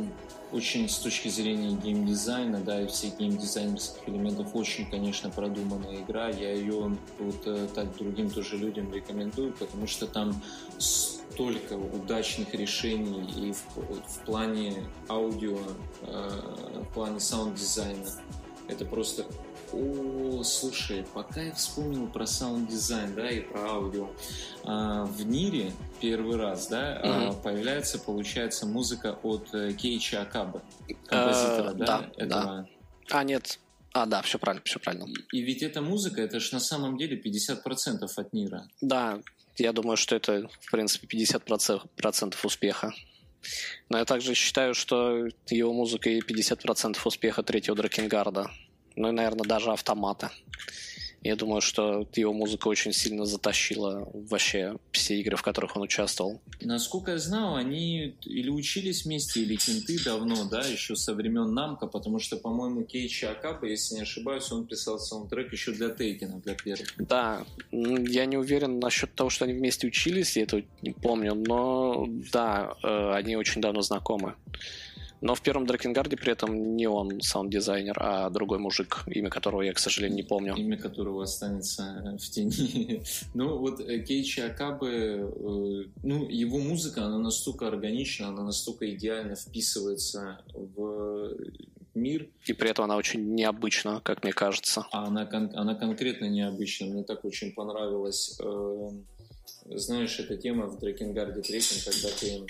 очень 0.54 0.88
с 0.88 0.98
точки 1.00 1.28
зрения 1.30 1.76
геймдизайна, 1.76 2.60
да, 2.62 2.82
и 2.82 2.88
всех 2.88 3.18
геймдизайнерских 3.18 4.08
элементов 4.08 4.56
очень, 4.56 4.90
конечно, 4.90 5.30
продуманная 5.30 6.02
игра. 6.02 6.30
Я 6.30 6.54
ее 6.54 6.96
вот 7.20 7.42
э, 7.46 7.68
так 7.74 7.98
другим 7.98 8.30
тоже 8.30 8.58
людям 8.58 8.94
рекомендую, 8.94 9.54
потому 9.54 9.88
что 9.88 10.08
там 10.08 10.42
столько 10.78 11.74
удачных 11.74 12.54
решений 12.54 13.30
и 13.36 13.52
в, 13.52 13.64
в 13.76 14.26
плане 14.26 14.88
аудио, 15.10 15.58
в 16.02 16.94
плане 16.94 17.20
саунд-дизайна. 17.20 18.06
Это 18.68 18.86
просто 18.86 19.26
о, 19.74 20.44
слушай, 20.44 21.06
пока 21.14 21.42
я 21.42 21.54
вспомнил 21.54 22.08
про 22.08 22.26
саунд-дизайн, 22.26 23.16
да, 23.16 23.30
и 23.30 23.42
про 23.42 23.62
аудио, 23.72 24.10
а, 24.64 25.06
в 25.06 25.26
Нире 25.26 25.74
первый 26.00 26.38
раз, 26.38 26.68
да, 26.68 27.02
mm-hmm. 27.02 27.42
появляется, 27.42 28.00
получается, 28.00 28.66
музыка 28.66 29.18
от 29.24 29.54
э, 29.54 29.74
Кейичи 29.74 30.22
Окабе, 30.22 30.62
композитора, 31.08 31.72
uh, 31.72 31.74
да, 31.74 31.86
да, 31.86 32.12
этого. 32.18 32.28
Да. 32.28 32.68
А, 33.10 33.24
нет, 33.24 33.60
а, 33.94 34.06
да, 34.06 34.22
все 34.22 34.40
правильно, 34.40 34.64
все 34.66 34.80
правильно. 34.80 35.06
И 35.32 35.42
ведь 35.42 35.62
эта 35.62 35.82
музыка, 35.82 36.22
это 36.22 36.40
же 36.40 36.54
на 36.54 36.60
самом 36.60 36.98
деле 36.98 37.20
50% 37.20 38.10
от 38.16 38.34
Нира. 38.34 38.68
Да, 38.82 39.20
я 39.58 39.72
думаю, 39.72 39.98
что 39.98 40.16
это, 40.16 40.50
в 40.62 40.72
принципе, 40.72 41.08
50% 41.08 42.36
успеха. 42.44 42.94
Но 43.90 43.98
я 43.98 44.06
также 44.06 44.34
считаю, 44.34 44.74
что 44.74 45.28
его 45.48 45.74
музыка 45.74 46.10
и 46.10 46.22
50% 46.22 46.98
успеха 47.04 47.44
третьего 47.44 47.76
Дракенгарда 47.76 48.50
ну 48.96 49.10
и, 49.10 49.12
наверное, 49.12 49.46
даже 49.46 49.72
автомата. 49.72 50.32
Я 51.24 51.38
думаю, 51.38 51.62
что 51.62 52.06
его 52.16 52.34
музыка 52.34 52.68
очень 52.68 52.92
сильно 52.92 53.26
затащила 53.26 54.10
вообще 54.14 54.76
все 54.92 55.16
игры, 55.22 55.38
в 55.38 55.42
которых 55.42 55.78
он 55.78 55.84
участвовал. 55.84 56.42
Насколько 56.60 57.12
я 57.12 57.18
знал, 57.18 57.56
они 57.56 58.16
или 58.26 58.50
учились 58.50 59.06
вместе, 59.06 59.42
или 59.42 59.56
кенты 59.56 60.04
давно, 60.04 60.44
да, 60.50 60.62
еще 60.68 60.98
со 60.98 61.14
времен 61.14 61.54
Намка, 61.54 61.88
потому 61.88 62.20
что, 62.20 62.36
по-моему, 62.36 62.84
Кейчи 62.84 63.26
Акаба, 63.26 63.68
если 63.68 63.96
не 63.96 64.02
ошибаюсь, 64.02 64.52
он 64.52 64.68
писал 64.68 65.00
саундтрек 65.00 65.54
еще 65.54 65.72
для 65.72 65.90
Тейкина, 65.90 66.42
для 66.42 66.56
первых. 66.56 66.94
Да, 66.98 67.46
я 67.72 68.26
не 68.26 68.36
уверен 68.36 68.80
насчет 68.80 69.16
того, 69.16 69.30
что 69.30 69.46
они 69.46 69.54
вместе 69.54 69.88
учились, 69.88 70.36
я 70.36 70.44
это 70.44 70.62
не 70.82 70.92
помню, 70.92 71.36
но 71.36 72.06
да, 72.34 72.76
э, 72.84 73.14
они 73.14 73.38
очень 73.38 73.62
давно 73.62 73.82
знакомы. 73.82 74.36
Но 75.24 75.36
в 75.36 75.42
первом 75.42 75.66
Дракенгарде 75.66 76.18
при 76.18 76.34
этом 76.34 76.76
не 76.76 76.86
он 76.86 77.22
саунд-дизайнер, 77.22 77.96
а 77.98 78.30
другой 78.30 78.60
мужик, 78.60 79.04
имя 79.08 79.30
которого 79.30 79.62
я, 79.62 79.72
к 79.72 79.80
сожалению, 79.80 80.18
не 80.18 80.24
помню. 80.24 80.54
Имя 80.58 80.78
которого 80.78 81.24
останется 81.24 82.18
в 82.20 82.30
тени. 82.30 83.02
ну, 83.34 83.58
вот 83.58 83.80
э, 83.80 84.00
Кейчи 84.00 84.42
Акабы, 84.42 84.90
э, 84.90 85.90
ну, 86.04 86.28
его 86.28 86.60
музыка, 86.60 87.06
она 87.06 87.20
настолько 87.20 87.70
органична, 87.70 88.28
она 88.28 88.44
настолько 88.44 88.94
идеально 88.94 89.36
вписывается 89.36 90.42
в 90.54 91.38
мир. 91.94 92.28
И 92.46 92.52
при 92.52 92.72
этом 92.72 92.84
она 92.84 92.98
очень 92.98 93.34
необычна, 93.34 94.02
как 94.04 94.26
мне 94.26 94.34
кажется. 94.34 94.86
А 94.92 95.06
она, 95.06 95.26
кон- 95.26 95.56
она 95.56 95.74
конкретно 95.76 96.26
необычна. 96.26 96.88
Мне 96.88 97.04
так 97.06 97.24
очень 97.24 97.54
понравилось. 97.54 98.38
Э, 98.44 98.90
знаешь, 99.68 100.20
эта 100.20 100.36
тема 100.36 100.68
в 100.68 100.80
Дракенгарде 100.80 101.42
третьем, 101.42 101.78
когда 101.86 102.10
ты 102.20 102.46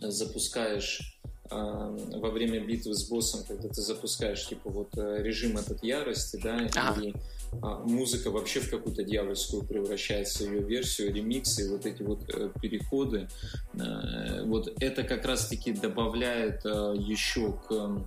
запускаешь 0.00 1.15
во 1.50 2.30
время 2.30 2.60
битвы 2.60 2.94
с 2.94 3.08
боссом, 3.08 3.44
когда 3.46 3.68
ты 3.68 3.80
запускаешь 3.80 4.46
типа 4.48 4.70
вот 4.70 4.96
э, 4.96 5.22
режим 5.22 5.56
этот 5.56 5.82
ярости, 5.82 6.40
да, 6.42 6.68
ага. 6.74 7.00
и 7.00 7.14
а, 7.62 7.78
музыка 7.84 8.30
вообще 8.30 8.60
в 8.60 8.70
какую-то 8.70 9.04
дьявольскую 9.04 9.64
превращается, 9.64 10.44
ее 10.44 10.60
версию, 10.60 11.14
ремиксы, 11.14 11.70
вот 11.70 11.86
эти 11.86 12.02
вот 12.02 12.28
э, 12.28 12.50
переходы, 12.60 13.28
э, 13.74 14.44
вот 14.44 14.72
это 14.80 15.02
как 15.04 15.24
раз-таки 15.24 15.72
добавляет 15.72 16.64
еще 16.64 17.58
к 17.68 18.02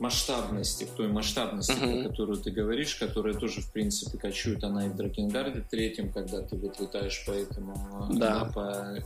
масштабности, 0.00 0.84
к 0.84 0.90
той 0.90 1.08
масштабности, 1.08 1.72
uh-huh. 1.72 2.02
про 2.02 2.08
которую 2.10 2.38
ты 2.38 2.50
говоришь, 2.50 2.96
которая 2.96 3.34
тоже, 3.34 3.60
в 3.60 3.72
принципе, 3.72 4.18
кочует 4.18 4.64
она 4.64 4.86
и 4.86 4.88
в 4.88 4.96
Дракенгарде 4.96 5.64
третьем, 5.70 6.12
когда 6.12 6.40
ты 6.40 6.56
вот 6.56 6.80
летаешь 6.80 7.24
по 7.24 7.30
этому, 7.30 8.08
да. 8.12 8.50
по, 8.52 8.98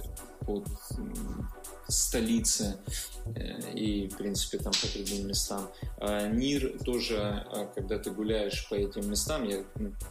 по 0.45 0.65
столице 1.89 2.79
э, 3.35 3.73
и, 3.73 4.09
в 4.09 4.17
принципе, 4.17 4.59
там 4.59 4.73
по 4.73 4.87
другим 4.95 5.27
местам. 5.27 5.71
А 5.97 6.29
Нир 6.29 6.79
тоже, 6.85 7.17
а, 7.19 7.67
когда 7.75 7.99
ты 7.99 8.11
гуляешь 8.11 8.69
по 8.69 8.75
этим 8.75 9.11
местам, 9.11 9.45
я 9.45 9.65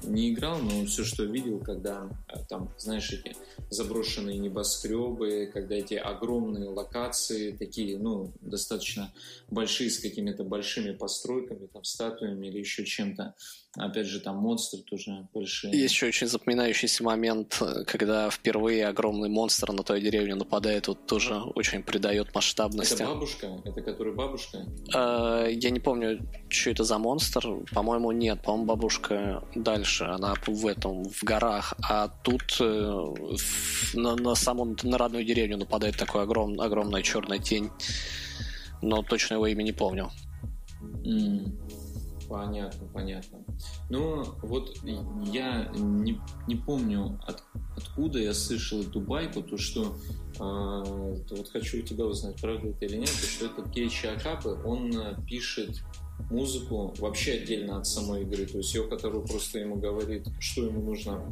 не 0.04 0.34
играл, 0.34 0.60
но 0.60 0.86
все, 0.86 1.04
что 1.04 1.24
видел, 1.24 1.60
когда 1.60 2.10
а, 2.28 2.40
там, 2.46 2.74
знаешь, 2.78 3.12
эти 3.12 3.36
заброшенные 3.70 4.40
небоскребы, 4.40 5.52
когда 5.54 5.76
эти 5.76 5.94
огромные 5.94 6.70
локации, 6.70 7.52
такие, 7.52 8.00
ну, 8.00 8.34
достаточно 8.42 9.14
большие, 9.50 9.92
с 9.92 10.00
какими-то 10.00 10.44
большими 10.44 10.94
постройками, 10.94 11.68
там, 11.68 11.84
статуями 11.84 12.48
или 12.48 12.60
еще 12.60 12.86
чем-то. 12.86 13.36
Опять 13.76 14.08
же, 14.08 14.20
там 14.20 14.38
монстры 14.38 14.82
тоже 14.82 15.28
большие. 15.34 15.78
Есть 15.78 15.94
еще 15.94 16.08
очень 16.08 16.28
запоминающийся 16.28 17.04
момент, 17.04 17.62
когда 17.86 18.30
впервые 18.30 18.88
огромный 18.88 19.30
монстр 19.30 19.72
на 19.72 19.84
твою 19.84 20.02
деревню 20.02 20.36
нападает, 20.36 20.88
вот 20.88 21.06
тоже 21.06 21.36
очень 21.36 21.84
придает 21.84 22.34
масштабности. 22.34 22.96
Это 22.96 23.06
бабушка? 23.06 23.62
Это 23.66 23.82
который 23.82 24.16
бабушка? 24.16 24.66
Э, 24.96 25.48
я 25.52 25.70
не 25.70 25.80
помню, 25.80 26.28
что 26.50 26.72
это 26.72 26.84
за 26.84 26.98
монстр. 26.98 27.48
По-моему, 27.72 28.12
нет. 28.12 28.42
По-моему, 28.42 28.66
бабушка 28.66 29.44
дальше. 29.54 30.06
Она 30.06 30.34
в 30.48 30.66
этом, 30.66 31.04
в 31.04 31.24
горах. 31.24 31.76
А 31.88 32.08
тут 32.08 32.58
э, 32.60 33.16
на, 33.94 34.16
на 34.16 34.34
саму, 34.34 34.76
на 34.82 34.98
родную 34.98 35.24
деревню 35.24 35.58
нападает 35.58 35.98
такой 35.98 36.24
огром, 36.24 36.60
огромная 36.60 37.04
черная 37.04 37.38
тень. 37.38 37.70
Но 38.82 39.04
точно 39.04 39.36
его 39.36 39.46
имя 39.46 39.62
не 39.62 39.74
помню. 39.74 40.10
Mm. 40.82 41.77
Понятно, 42.30 42.88
понятно. 42.94 43.40
Ну, 43.90 44.24
вот 44.42 44.78
я 44.84 45.72
не, 45.74 46.20
не 46.48 46.56
помню, 46.56 47.20
от, 47.26 47.44
откуда 47.76 48.20
я 48.20 48.34
слышал 48.34 48.82
эту 48.82 49.00
байку, 49.00 49.42
то 49.42 49.58
что 49.58 49.98
э, 50.40 51.24
вот 51.30 51.50
хочу 51.50 51.80
у 51.80 51.82
тебя 51.82 52.06
узнать, 52.06 52.40
правда 52.42 52.70
это 52.70 52.86
или 52.86 52.98
нет, 52.98 53.10
то 53.10 53.28
что 53.28 53.46
этот 53.46 53.72
Кейчи 53.72 54.08
Акабы, 54.08 54.62
он 54.66 54.92
э, 54.94 55.16
пишет 55.26 55.84
музыку 56.30 56.94
вообще 56.98 57.34
отдельно 57.34 57.78
от 57.78 57.88
самой 57.88 58.24
игры, 58.24 58.46
то 58.46 58.58
есть 58.58 58.74
ее, 58.74 58.84
которую 58.84 59.26
просто 59.26 59.60
ему 59.60 59.76
говорит, 59.76 60.28
что 60.40 60.66
ему 60.66 60.82
нужно 60.82 61.24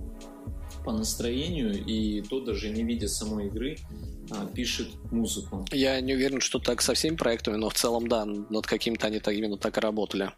по 0.84 0.92
настроению, 0.92 1.84
и 1.86 2.22
то 2.22 2.40
даже 2.40 2.70
не 2.70 2.84
видя 2.84 3.08
самой 3.08 3.48
игры, 3.48 3.78
а, 4.32 4.46
пишет 4.46 4.90
музыку. 5.12 5.66
Я 5.72 6.00
не 6.02 6.14
уверен, 6.14 6.42
что 6.42 6.60
так 6.60 6.82
со 6.82 6.94
всеми 6.94 7.16
проектами, 7.16 7.56
но 7.58 7.70
в 7.70 7.74
целом, 7.74 8.08
да, 8.08 8.26
над 8.26 8.66
каким-то 8.66 9.08
они 9.08 9.20
так, 9.20 9.34
именно 9.34 9.58
так 9.58 9.78
и 9.78 9.82
работали. 9.82 10.32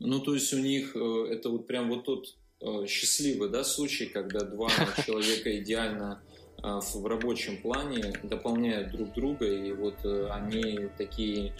Ну, 0.00 0.20
то 0.20 0.34
есть 0.34 0.52
у 0.52 0.58
них 0.58 0.94
э, 0.94 1.28
это 1.32 1.50
вот 1.50 1.66
прям 1.66 1.88
вот 1.88 2.04
тот 2.04 2.34
э, 2.60 2.86
счастливый 2.86 3.48
да, 3.48 3.64
случай, 3.64 4.06
когда 4.06 4.40
два 4.40 4.68
человека 5.06 5.56
идеально 5.58 6.22
э, 6.62 6.80
в 6.94 7.06
рабочем 7.06 7.60
плане 7.62 8.12
дополняют 8.22 8.92
друг 8.92 9.12
друга, 9.14 9.46
и 9.46 9.72
вот 9.72 9.96
они 10.30 10.88
такие 10.98 11.54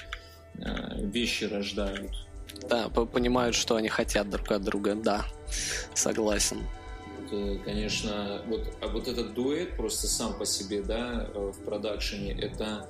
вещи 0.97 1.45
рождают. 1.45 2.13
Да, 2.71 2.89
понимают, 2.89 3.55
что 3.55 3.77
они 3.77 3.89
хотят 3.89 4.31
друг 4.31 4.51
от 4.51 4.65
друга, 4.65 4.95
да, 4.95 5.27
согласен. 5.95 6.63
Это, 7.27 7.59
конечно, 7.63 8.41
вот, 8.47 8.63
а 8.81 8.89
вот 8.89 9.07
этот 9.07 9.35
дуэт 9.35 9.77
просто 9.77 10.07
сам 10.07 10.39
по 10.39 10.47
себе, 10.47 10.81
да, 10.81 11.29
в 11.35 11.63
продакшене, 11.65 12.33
это 12.41 12.89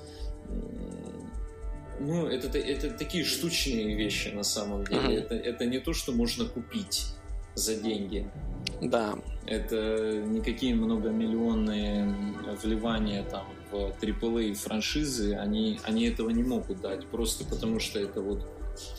ну, 2.01 2.26
это, 2.26 2.59
это 2.59 2.90
такие 2.90 3.24
штучные 3.24 3.94
вещи 3.94 4.28
на 4.28 4.42
самом 4.42 4.84
деле. 4.84 5.01
Mm-hmm. 5.01 5.18
Это, 5.18 5.34
это 5.34 5.66
не 5.66 5.78
то, 5.78 5.92
что 5.92 6.12
можно 6.12 6.44
купить 6.44 7.07
за 7.55 7.74
деньги. 7.76 8.28
Да. 8.80 9.14
Это 9.47 10.22
никакие 10.26 10.74
многомиллионные 10.74 12.14
вливания 12.62 13.24
там 13.24 13.47
в 13.70 13.92
AAA 14.01 14.55
франшизы, 14.55 15.34
они, 15.34 15.80
они 15.82 16.05
этого 16.05 16.30
не 16.30 16.42
могут 16.42 16.80
дать, 16.80 17.07
просто 17.07 17.44
потому 17.44 17.80
что 17.80 17.99
это 17.99 18.20
вот 18.20 18.47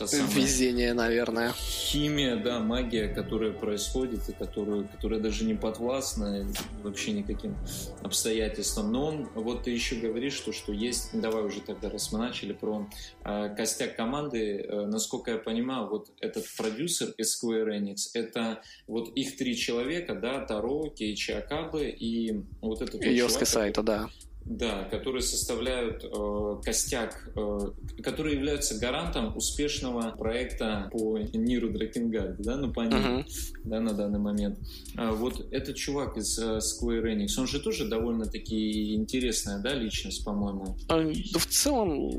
Везение, 0.34 0.92
наверное. 0.92 1.52
Химия, 1.52 2.36
да, 2.36 2.60
магия, 2.60 3.08
которая 3.08 3.52
происходит 3.52 4.28
и 4.28 4.32
которую, 4.32 4.88
которая 4.88 5.20
даже 5.20 5.44
не 5.44 5.54
подвластна 5.54 6.46
вообще 6.82 7.12
никаким 7.12 7.56
обстоятельствам. 8.02 8.92
Но 8.92 9.06
он, 9.06 9.28
вот 9.34 9.64
ты 9.64 9.70
еще 9.70 9.96
говоришь, 9.96 10.34
что, 10.34 10.52
что 10.52 10.72
есть, 10.72 11.10
давай 11.12 11.42
уже 11.42 11.60
тогда, 11.60 11.90
раз 11.90 12.12
мы 12.12 12.18
начали, 12.18 12.52
про 12.52 12.88
э, 13.24 13.54
костяк 13.56 13.96
команды. 13.96 14.60
Э, 14.60 14.86
насколько 14.86 15.32
я 15.32 15.38
понимаю, 15.38 15.88
вот 15.88 16.10
этот 16.20 16.44
продюсер 16.56 17.10
из 17.18 17.42
Square 17.42 17.78
Enix, 17.78 18.10
это 18.14 18.62
вот 18.86 19.10
их 19.16 19.36
три 19.36 19.56
человека, 19.56 20.14
да, 20.14 20.44
Таро, 20.44 20.88
Кейчи 20.88 21.32
Акабы 21.32 21.88
и 21.88 22.42
вот 22.60 22.82
этот... 22.82 23.04
Йоска 23.04 23.44
Сайта, 23.44 23.82
да. 23.82 24.08
Да, 24.48 24.84
которые 24.84 25.20
составляют 25.20 26.04
э, 26.04 26.56
костяк, 26.64 27.30
э, 27.36 27.58
которые 28.02 28.36
являются 28.36 28.78
гарантом 28.78 29.36
успешного 29.36 30.12
проекта 30.16 30.88
по 30.90 31.18
Ниру 31.18 31.68
Дракенгарду, 31.68 32.42
да, 32.42 32.56
ну, 32.56 32.72
по 32.72 32.80
uh-huh. 32.80 33.26
да, 33.64 33.80
на 33.80 33.92
данный 33.92 34.18
момент. 34.18 34.58
А 34.96 35.12
вот 35.12 35.52
этот 35.52 35.76
чувак 35.76 36.16
из 36.16 36.38
э, 36.38 36.60
Square 36.60 37.14
Enix, 37.14 37.38
он 37.38 37.46
же 37.46 37.60
тоже 37.60 37.84
довольно-таки 37.84 38.94
интересная, 38.94 39.58
да, 39.58 39.74
личность, 39.74 40.24
по-моему? 40.24 40.78
А, 40.88 41.04
да 41.04 41.38
в 41.38 41.46
целом 41.46 42.10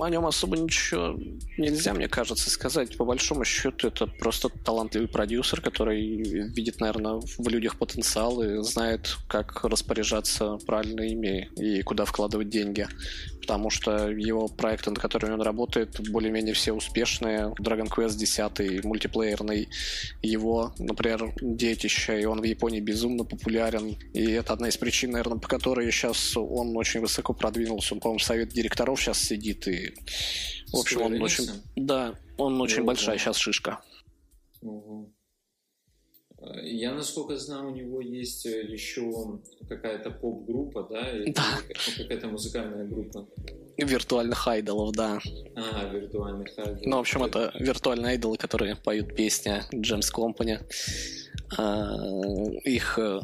о 0.00 0.08
нем 0.08 0.24
особо 0.24 0.56
ничего 0.56 1.18
нельзя, 1.58 1.92
мне 1.92 2.08
кажется, 2.08 2.48
сказать. 2.48 2.96
По 2.96 3.04
большому 3.04 3.44
счету 3.44 3.88
это 3.88 4.06
просто 4.06 4.48
талантливый 4.48 5.08
продюсер, 5.08 5.60
который 5.60 6.00
видит, 6.48 6.80
наверное, 6.80 7.20
в 7.20 7.46
людях 7.46 7.78
потенциал 7.78 8.40
и 8.42 8.62
знает, 8.62 9.18
как 9.28 9.64
распоряжаться 9.64 10.56
правильно 10.66 11.02
ими 11.02 11.50
и 11.56 11.73
и 11.78 11.82
куда 11.82 12.04
вкладывать 12.04 12.48
деньги. 12.48 12.86
Потому 13.40 13.68
что 13.70 14.08
его 14.08 14.48
проекты, 14.48 14.90
над 14.90 14.98
которыми 14.98 15.34
он 15.34 15.42
работает, 15.42 16.00
более-менее 16.10 16.54
все 16.54 16.72
успешные. 16.72 17.54
Dragon 17.60 17.88
Quest 17.88 18.16
10, 18.16 18.84
мультиплеерный, 18.84 19.68
его, 20.22 20.74
например, 20.78 21.34
детище, 21.40 22.22
и 22.22 22.24
он 22.24 22.40
в 22.40 22.44
Японии 22.44 22.80
безумно 22.80 23.24
популярен. 23.24 23.96
И 24.14 24.30
это 24.32 24.54
одна 24.54 24.68
из 24.68 24.76
причин, 24.76 25.10
наверное, 25.12 25.38
по 25.38 25.48
которой 25.48 25.90
сейчас 25.90 26.36
он 26.36 26.76
очень 26.76 27.00
высоко 27.00 27.34
продвинулся. 27.34 27.94
Он, 27.94 28.00
по-моему, 28.00 28.18
совет 28.18 28.48
директоров 28.48 29.00
сейчас 29.00 29.20
сидит. 29.20 29.68
И, 29.68 29.94
в 30.72 30.78
общем, 30.78 31.02
он 31.02 31.22
очень... 31.22 31.48
Да, 31.76 32.14
он 32.38 32.60
очень 32.60 32.80
ну, 32.80 32.86
большая 32.86 33.18
сейчас 33.18 33.36
шишка. 33.36 33.80
Угу. 34.62 35.13
Я, 36.62 36.92
насколько 36.92 37.36
знаю, 37.36 37.68
у 37.68 37.74
него 37.74 38.00
есть 38.00 38.46
э, 38.46 38.62
еще 38.62 39.38
какая-то 39.68 40.10
поп-группа, 40.10 40.86
да? 40.90 41.06
Да. 41.26 41.58
Какая-то 41.96 42.28
музыкальная 42.28 42.84
группа. 42.86 43.26
Виртуальных 43.76 44.46
айдолов, 44.46 44.92
да. 44.92 45.18
А, 45.56 45.88
виртуальных 45.88 46.58
айдолов. 46.58 46.86
Ну, 46.86 46.96
в 46.96 47.00
общем, 47.00 47.24
это 47.24 47.52
виртуальные 47.58 48.12
айдолы, 48.12 48.36
которые 48.36 48.76
поют 48.76 49.14
песни 49.14 49.62
Джемс 49.74 50.10
Компани. 50.10 50.60
Их 52.64 52.98
э, 52.98 53.20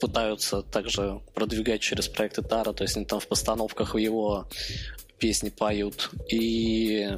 пытаются 0.00 0.62
также 0.62 1.20
продвигать 1.34 1.80
через 1.80 2.08
проекты 2.08 2.42
Тара, 2.42 2.72
то 2.72 2.84
есть 2.84 2.96
они 2.96 3.06
там 3.06 3.20
в 3.20 3.26
постановках 3.26 3.94
в 3.94 3.98
его 3.98 4.46
песни 5.18 5.50
поют. 5.50 6.10
И 6.30 7.08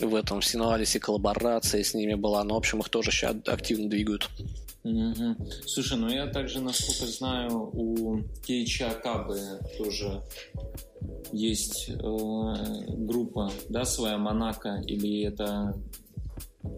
в 0.00 0.14
этом 0.14 0.42
Синуалисе 0.42 1.00
коллаборация 1.00 1.82
с 1.82 1.94
ними 1.94 2.14
была. 2.14 2.44
Но, 2.44 2.54
в 2.54 2.58
общем, 2.58 2.80
их 2.80 2.88
тоже 2.88 3.10
сейчас 3.10 3.36
активно 3.46 3.88
двигают. 3.88 4.28
Угу. 4.84 5.36
Слушай, 5.66 5.98
ну 5.98 6.08
я 6.08 6.26
также, 6.26 6.60
насколько 6.60 7.06
знаю, 7.06 7.70
у 7.72 8.20
Кейча 8.46 8.90
Акабы 8.90 9.40
тоже 9.76 10.22
есть 11.32 11.90
э, 11.90 11.94
группа, 11.96 13.52
да, 13.68 13.84
своя 13.84 14.16
Монако, 14.18 14.82
или 14.86 15.24
это 15.24 15.74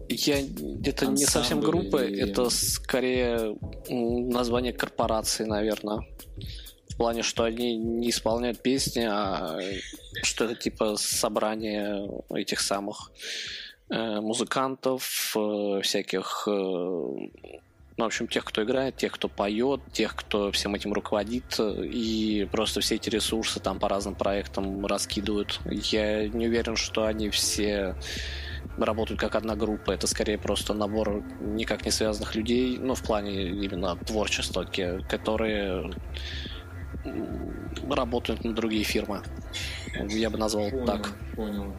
я, 0.09 0.39
это 0.83 1.05
не 1.07 1.25
совсем 1.25 1.61
группа, 1.61 2.03
или... 2.03 2.29
это 2.29 2.49
скорее 2.49 3.57
название 3.89 4.73
корпорации, 4.73 5.45
наверное 5.45 6.05
плане, 7.01 7.23
что 7.23 7.45
они 7.45 7.77
не 7.77 8.11
исполняют 8.11 8.61
песни, 8.61 9.07
а 9.09 9.57
что 10.21 10.45
это 10.45 10.53
типа 10.53 10.97
собрание 10.97 12.07
этих 12.29 12.59
самых 12.59 13.11
э, 13.89 14.21
музыкантов, 14.21 15.35
э, 15.35 15.81
всяких, 15.81 16.43
э, 16.45 16.51
ну, 16.51 17.31
в 17.97 18.03
общем, 18.03 18.27
тех, 18.27 18.45
кто 18.45 18.61
играет, 18.61 18.97
тех, 18.97 19.13
кто 19.13 19.29
поет, 19.29 19.81
тех, 19.91 20.15
кто 20.15 20.51
всем 20.51 20.75
этим 20.75 20.93
руководит, 20.93 21.59
и 21.59 22.47
просто 22.51 22.81
все 22.81 22.95
эти 22.95 23.09
ресурсы 23.09 23.59
там 23.59 23.79
по 23.79 23.89
разным 23.89 24.13
проектам 24.13 24.85
раскидывают. 24.85 25.59
Я 25.65 26.27
не 26.27 26.45
уверен, 26.45 26.75
что 26.75 27.05
они 27.05 27.31
все 27.31 27.95
работают 28.77 29.19
как 29.19 29.35
одна 29.35 29.55
группа. 29.55 29.89
Это 29.91 30.05
скорее 30.05 30.37
просто 30.37 30.75
набор 30.75 31.23
никак 31.39 31.83
не 31.83 31.89
связанных 31.89 32.35
людей, 32.35 32.77
ну, 32.77 32.93
в 32.93 33.01
плане 33.01 33.49
именно 33.49 33.95
творчества, 33.95 34.67
которые 35.09 35.91
работают 37.89 38.43
на 38.43 38.53
другие 38.53 38.83
фирмы. 38.83 39.21
Я 40.09 40.29
бы 40.29 40.37
назвал 40.37 40.69
понял, 40.69 40.85
так. 40.85 41.09
Понял. 41.35 41.73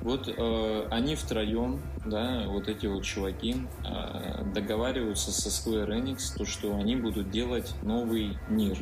Вот 0.00 0.28
э, 0.28 0.86
они 0.90 1.14
втроем, 1.14 1.80
да, 2.04 2.44
вот 2.48 2.68
эти 2.68 2.86
вот 2.86 3.04
чуваки, 3.04 3.56
э, 3.84 4.44
договариваются 4.52 5.30
со 5.30 5.48
Square 5.48 5.88
Enix, 5.88 6.36
то, 6.36 6.44
что 6.44 6.76
они 6.76 6.96
будут 6.96 7.30
делать 7.30 7.72
новый 7.82 8.36
мир, 8.48 8.78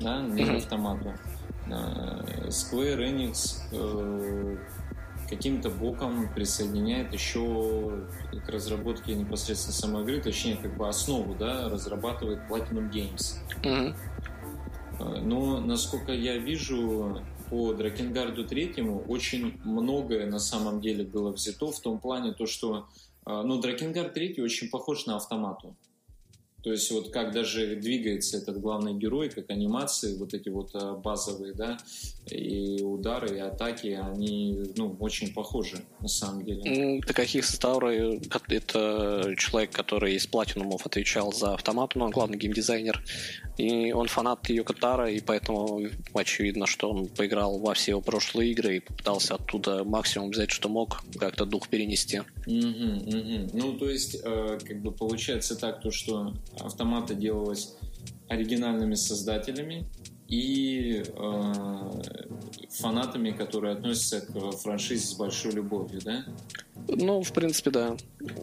да, 0.00 0.20
мир 0.20 0.56
автомата. 0.56 1.18
Э, 1.66 2.48
Square 2.48 2.98
Enix 2.98 3.62
э, 3.72 4.56
каким-то 5.28 5.70
боком 5.70 6.28
присоединяет 6.34 7.12
еще 7.12 8.04
к 8.44 8.48
разработке 8.48 9.14
непосредственно 9.14 9.74
самой 9.74 10.02
игры, 10.02 10.20
точнее, 10.20 10.56
как 10.56 10.76
бы 10.76 10.88
основу, 10.88 11.34
да, 11.34 11.68
разрабатывает 11.68 12.40
Platinum 12.50 12.90
Games. 12.90 13.36
Mm-hmm. 13.62 13.94
Но, 14.98 15.60
насколько 15.60 16.12
я 16.12 16.38
вижу, 16.38 17.22
по 17.50 17.72
Дракенгарду 17.72 18.44
третьему 18.44 19.00
очень 19.08 19.58
многое 19.64 20.26
на 20.26 20.38
самом 20.38 20.80
деле 20.80 21.04
было 21.04 21.30
взято 21.30 21.70
в 21.70 21.80
том 21.80 21.98
плане, 21.98 22.32
то, 22.32 22.46
что 22.46 22.86
ну, 23.26 23.60
Дракенгард 23.60 24.14
третий 24.14 24.42
очень 24.42 24.68
похож 24.70 25.06
на 25.06 25.16
автомату. 25.16 25.76
То 26.62 26.72
есть 26.72 26.90
вот 26.90 27.10
как 27.10 27.32
даже 27.32 27.76
двигается 27.76 28.36
этот 28.36 28.60
главный 28.60 28.92
герой, 28.92 29.30
как 29.30 29.48
анимации, 29.50 30.16
вот 30.16 30.34
эти 30.34 30.48
вот 30.48 30.70
а, 30.74 30.94
базовые, 30.94 31.54
да, 31.54 31.78
и 32.30 32.82
удары, 32.82 33.36
и 33.36 33.38
атаки, 33.38 33.98
они, 34.02 34.64
ну, 34.76 34.96
очень 34.98 35.32
похожи, 35.32 35.76
на 36.00 36.08
самом 36.08 36.44
деле. 36.44 37.00
Такахи 37.06 37.40
Сатаура— 37.42 37.90
это 38.48 39.34
человек, 39.38 39.70
который 39.70 40.16
из 40.16 40.26
Платинумов 40.26 40.84
отвечал 40.84 41.32
за 41.32 41.54
автомат, 41.54 41.94
но 41.94 42.10
главный 42.10 42.36
геймдизайнер, 42.36 43.02
и 43.58 43.92
он 43.92 44.06
фанат 44.06 44.48
Йокотара, 44.48 45.10
и 45.10 45.20
поэтому 45.20 45.82
очевидно, 46.14 46.66
что 46.66 46.90
он 46.90 47.08
поиграл 47.08 47.58
во 47.58 47.74
все 47.74 47.92
его 47.92 48.00
прошлые 48.00 48.52
игры 48.52 48.76
и 48.76 48.80
попытался 48.80 49.34
оттуда 49.34 49.84
максимум 49.84 50.30
взять, 50.30 50.50
что 50.50 50.68
мог, 50.68 51.02
как-то 51.18 51.44
дух 51.44 51.68
перенести. 51.68 52.20
Угу, 52.46 52.56
угу. 52.56 53.50
Ну, 53.52 53.72
то 53.74 53.90
есть, 53.90 54.16
э, 54.22 54.58
как 54.64 54.80
бы 54.80 54.92
получается 54.92 55.56
так, 55.56 55.82
то, 55.82 55.90
что 55.90 56.34
автомата 56.60 57.14
делалось 57.14 57.74
оригинальными 58.28 58.94
создателями 58.94 59.86
и 60.28 61.02
э, 61.06 61.52
фанатами, 62.70 63.30
которые 63.30 63.72
относятся 63.72 64.20
к 64.20 64.52
франшизе 64.58 65.06
с 65.06 65.14
большой 65.14 65.52
любовью, 65.52 66.00
да? 66.04 66.24
Ну, 66.86 67.22
в 67.22 67.32
принципе, 67.32 67.70
да. 67.70 67.96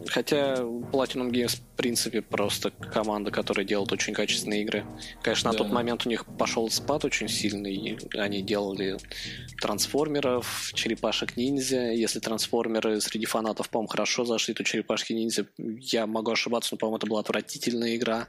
Хотя 0.08 0.56
Platinum 0.56 1.30
Games, 1.30 1.56
в 1.56 1.76
принципе, 1.76 2.22
просто 2.22 2.70
команда, 2.70 3.30
которая 3.30 3.64
делает 3.64 3.92
очень 3.92 4.14
качественные 4.14 4.62
игры. 4.62 4.84
Конечно, 5.22 5.52
да. 5.52 5.58
на 5.58 5.64
тот 5.64 5.72
момент 5.72 6.06
у 6.06 6.08
них 6.08 6.26
пошел 6.26 6.68
спад 6.70 7.04
очень 7.04 7.28
сильный. 7.28 7.98
Они 8.14 8.42
делали 8.42 8.98
трансформеров, 9.60 10.72
черепашек 10.74 11.36
ниндзя. 11.36 11.92
Если 11.92 12.18
трансформеры 12.18 13.00
среди 13.00 13.26
фанатов, 13.26 13.70
по-моему, 13.70 13.88
хорошо 13.88 14.24
зашли, 14.24 14.54
то 14.54 14.64
черепашки 14.64 15.12
ниндзя, 15.12 15.46
я 15.56 16.06
могу 16.06 16.32
ошибаться, 16.32 16.74
но, 16.74 16.78
по-моему, 16.78 16.96
это 16.98 17.06
была 17.06 17.20
отвратительная 17.20 17.94
игра. 17.94 18.26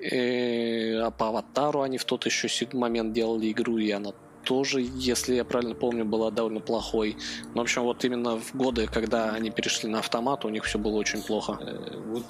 Э, 0.00 1.00
а 1.00 1.10
по 1.10 1.28
аватару 1.28 1.82
они 1.82 1.98
в 1.98 2.04
тот 2.04 2.26
еще 2.26 2.48
момент 2.72 3.12
делали 3.12 3.50
игру, 3.50 3.78
и 3.78 3.90
она 3.90 4.12
тоже, 4.44 4.80
если 4.80 5.34
я 5.34 5.44
правильно 5.44 5.74
помню, 5.74 6.04
была 6.04 6.30
довольно 6.30 6.60
плохой. 6.60 7.16
Но, 7.54 7.60
в 7.60 7.64
общем, 7.64 7.82
вот 7.82 8.04
именно 8.04 8.38
в 8.38 8.54
годы, 8.54 8.86
когда 8.86 9.32
они 9.32 9.50
перешли 9.50 9.88
на 9.90 9.98
автомат, 9.98 10.44
у 10.44 10.48
них 10.48 10.64
все 10.64 10.78
было 10.78 10.96
очень 10.96 11.22
плохо. 11.22 11.58
Э, 11.60 12.00
вот 12.06 12.24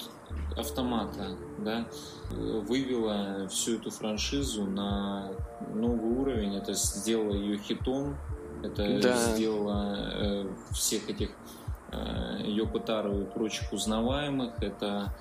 автомата, 0.57 1.37
да, 1.59 1.87
вывела 2.31 3.47
всю 3.47 3.75
эту 3.75 3.91
франшизу 3.91 4.65
на 4.65 5.31
новый 5.73 6.11
уровень. 6.11 6.55
Это 6.55 6.73
сделало 6.73 7.33
ее 7.33 7.57
хитом. 7.57 8.17
Это 8.63 8.99
да. 8.99 9.15
сделало 9.15 9.95
э, 9.97 10.53
всех 10.73 11.09
этих 11.09 11.29
э, 11.91 12.41
Йокотару 12.45 13.21
и 13.21 13.25
прочих 13.25 13.71
узнаваемых. 13.71 14.61
Это 14.61 15.13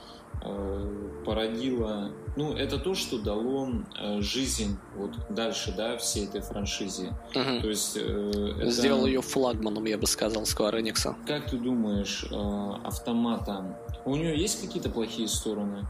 породило... 1.24 2.10
Ну, 2.36 2.54
это 2.54 2.78
то, 2.78 2.94
что 2.94 3.18
дало 3.18 3.68
э, 3.98 4.20
жизнь 4.20 4.78
вот 4.96 5.10
дальше, 5.28 5.74
да, 5.76 5.96
всей 5.98 6.26
этой 6.26 6.40
франшизе. 6.40 7.12
Угу. 7.34 7.60
То 7.62 7.68
есть... 7.68 7.96
Э, 7.96 8.54
это... 8.58 8.70
Сделал 8.70 9.06
ее 9.06 9.20
флагманом, 9.20 9.84
я 9.86 9.98
бы 9.98 10.06
сказал, 10.06 10.44
Square 10.44 10.80
Enix. 10.80 11.14
Как 11.26 11.50
ты 11.50 11.58
думаешь, 11.58 12.24
э, 12.30 12.86
автомата... 12.86 13.78
У 14.04 14.16
нее 14.16 14.38
есть 14.38 14.60
какие-то 14.60 14.88
плохие 14.90 15.28
стороны? 15.28 15.86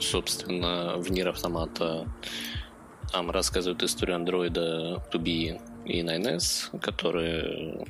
Собственно, 0.00 0.96
в 0.98 1.10
Нир 1.10 1.28
Автомата 1.28 2.06
там 3.10 3.30
рассказывают 3.30 3.82
историю 3.82 4.16
андроида 4.16 5.04
2B 5.12 5.60
и 5.84 6.02
9S, 6.02 6.78
которые 6.80 7.86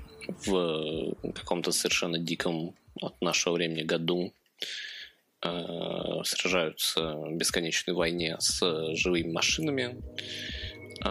в 0.46 1.14
каком-то 1.34 1.70
совершенно 1.72 2.18
диком 2.18 2.74
от 3.00 3.20
нашего 3.20 3.54
времени 3.54 3.82
году 3.82 4.32
э, 4.60 4.64
сражаются 6.24 7.16
в 7.16 7.34
бесконечной 7.36 7.94
войне 7.94 8.36
с 8.38 8.60
живыми 8.94 9.32
машинами. 9.32 9.96
Э, 11.04 11.10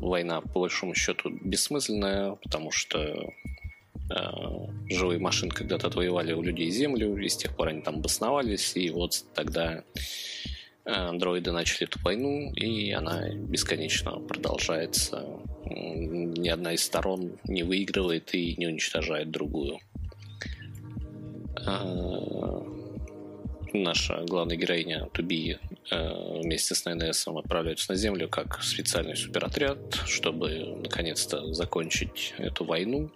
война, 0.00 0.40
по 0.40 0.60
большому 0.60 0.94
счету, 0.94 1.30
бессмысленная, 1.30 2.34
потому 2.42 2.72
что 2.72 2.98
э, 2.98 3.30
живые 4.90 5.20
машины 5.20 5.52
когда-то 5.52 5.86
отвоевали 5.86 6.32
у 6.32 6.42
людей 6.42 6.70
землю, 6.70 7.16
и 7.16 7.28
с 7.28 7.36
тех 7.36 7.56
пор 7.56 7.68
они 7.68 7.82
там 7.82 7.96
обосновались, 7.96 8.76
и 8.76 8.90
вот 8.90 9.24
тогда 9.34 9.84
андроиды 10.84 11.52
начали 11.52 11.84
эту 11.86 12.00
войну, 12.00 12.50
и 12.54 12.90
она 12.92 13.28
бесконечно 13.30 14.18
продолжается. 14.20 15.22
Ни 15.66 16.48
одна 16.48 16.72
из 16.72 16.82
сторон 16.82 17.38
не 17.44 17.62
выигрывает 17.62 18.34
и 18.34 18.54
не 18.56 18.68
уничтожает 18.68 19.30
другую. 19.30 19.80
Наша 23.72 24.24
главная 24.26 24.56
героиня 24.56 25.08
Туби 25.12 25.58
а, 25.90 26.40
вместе 26.40 26.74
с 26.74 26.84
ННС 26.86 27.28
отправляются 27.28 27.92
на 27.92 27.96
Землю 27.96 28.28
как 28.28 28.62
специальный 28.62 29.16
суперотряд, 29.16 29.78
чтобы 30.06 30.78
наконец-то 30.82 31.52
закончить 31.52 32.34
эту 32.38 32.64
войну. 32.64 33.10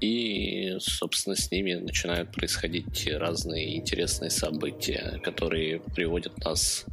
И, 0.00 0.76
собственно, 0.80 1.36
с 1.36 1.50
ними 1.50 1.74
начинают 1.74 2.32
происходить 2.32 3.06
разные 3.12 3.76
интересные 3.76 4.30
события, 4.30 5.20
которые 5.22 5.80
приводят 5.80 6.38
нас 6.38 6.86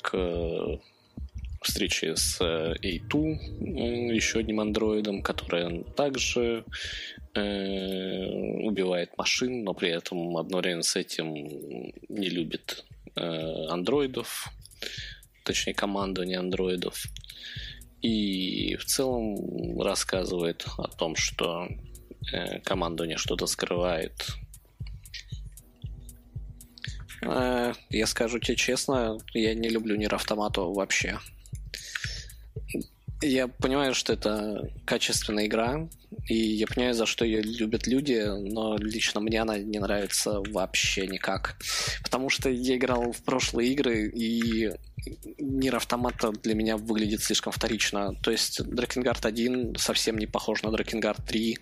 к 0.00 0.78
встрече 1.66 2.16
с 2.16 2.40
A2, 2.40 4.12
еще 4.14 4.38
одним 4.38 4.60
андроидом, 4.60 5.22
который 5.22 5.84
также 5.96 6.64
э, 7.34 8.26
убивает 8.64 9.16
машин, 9.18 9.64
но 9.64 9.74
при 9.74 9.90
этом 9.90 10.36
одновременно 10.36 10.82
с 10.82 10.96
этим 10.96 11.34
не 11.34 12.28
любит 12.28 12.84
э, 13.14 13.66
андроидов, 13.68 14.48
точнее 15.44 15.74
командование 15.74 16.38
андроидов. 16.38 17.04
И 18.02 18.76
в 18.76 18.84
целом 18.86 19.80
рассказывает 19.80 20.64
о 20.78 20.88
том, 20.88 21.16
что 21.16 21.68
э, 22.32 22.60
командование 22.60 23.18
что-то 23.18 23.46
скрывает. 23.46 24.28
Э, 27.22 27.74
я 27.90 28.06
скажу 28.06 28.38
тебе 28.38 28.56
честно, 28.56 29.18
я 29.34 29.54
не 29.54 29.68
люблю 29.68 29.96
Нир 29.96 30.14
Автомату 30.14 30.72
вообще. 30.72 31.18
Я 33.22 33.48
понимаю, 33.48 33.94
что 33.94 34.14
это 34.14 34.70
качественная 34.86 35.46
игра, 35.46 35.86
и 36.26 36.34
я 36.34 36.66
понимаю, 36.66 36.94
за 36.94 37.04
что 37.04 37.26
ее 37.26 37.42
любят 37.42 37.86
люди, 37.86 38.18
но 38.50 38.78
лично 38.78 39.20
мне 39.20 39.42
она 39.42 39.58
не 39.58 39.78
нравится 39.78 40.40
вообще 40.48 41.06
никак. 41.06 41.58
Потому 42.02 42.30
что 42.30 42.48
я 42.48 42.76
играл 42.76 43.12
в 43.12 43.22
прошлые 43.22 43.72
игры, 43.72 44.08
и 44.08 44.72
мир 45.38 45.76
автомата 45.76 46.32
для 46.32 46.54
меня 46.54 46.78
выглядит 46.78 47.22
слишком 47.22 47.52
вторично. 47.52 48.14
То 48.22 48.30
есть 48.30 48.64
Дракенгард 48.64 49.26
1 49.26 49.76
совсем 49.76 50.16
не 50.16 50.26
похож 50.26 50.62
на 50.62 50.70
Дракенгард 50.70 51.22
3, 51.26 51.58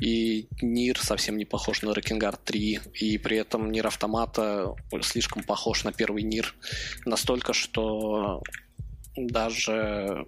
и 0.00 0.48
Нир 0.62 0.98
совсем 0.98 1.36
не 1.36 1.44
похож 1.44 1.82
на 1.82 1.92
Дракенгард 1.92 2.42
3, 2.42 2.80
и 2.94 3.18
при 3.18 3.36
этом 3.36 3.70
Нир 3.70 3.86
автомата 3.86 4.74
слишком 5.02 5.44
похож 5.44 5.84
на 5.84 5.92
первый 5.92 6.24
Нир. 6.24 6.56
Настолько, 7.04 7.52
что 7.52 8.42
даже 9.26 10.26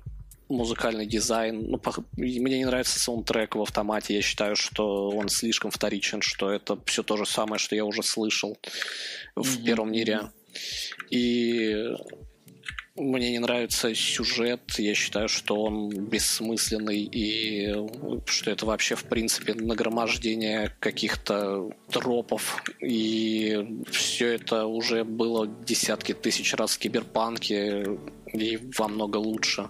музыкальный 0.49 1.07
дизайн. 1.07 1.70
Ну, 1.70 1.78
по... 1.78 1.95
Мне 2.16 2.59
не 2.59 2.64
нравится 2.64 2.99
саундтрек 2.99 3.55
в 3.55 3.62
автомате. 3.62 4.14
Я 4.14 4.22
считаю, 4.22 4.57
что 4.57 5.11
он 5.11 5.28
слишком 5.28 5.70
вторичен, 5.70 6.20
что 6.20 6.51
это 6.51 6.78
все 6.86 7.03
то 7.03 7.16
же 7.16 7.24
самое, 7.24 7.59
что 7.59 7.76
я 7.76 7.84
уже 7.84 8.03
слышал 8.03 8.59
в 9.36 9.41
mm-hmm. 9.41 9.64
первом 9.64 9.93
мире. 9.93 10.20
И 11.11 11.95
мне 12.97 13.30
не 13.30 13.38
нравится 13.38 13.95
сюжет. 13.95 14.61
Я 14.78 14.95
считаю, 14.95 15.28
что 15.28 15.62
он 15.62 15.88
бессмысленный 15.88 17.03
и 17.03 17.72
что 18.26 18.51
это 18.51 18.66
вообще, 18.66 18.95
в 18.95 19.05
принципе, 19.05 19.55
нагромождение 19.55 20.74
каких-то 20.80 21.70
тропов. 21.91 22.62
И 22.80 23.82
все 23.91 24.34
это 24.34 24.66
уже 24.66 25.05
было 25.05 25.47
десятки 25.47 26.12
тысяч 26.12 26.53
раз 26.55 26.72
в 26.72 26.78
киберпанке 26.78 27.86
и 28.32 28.58
во 28.78 28.88
много 28.88 29.16
лучше. 29.16 29.68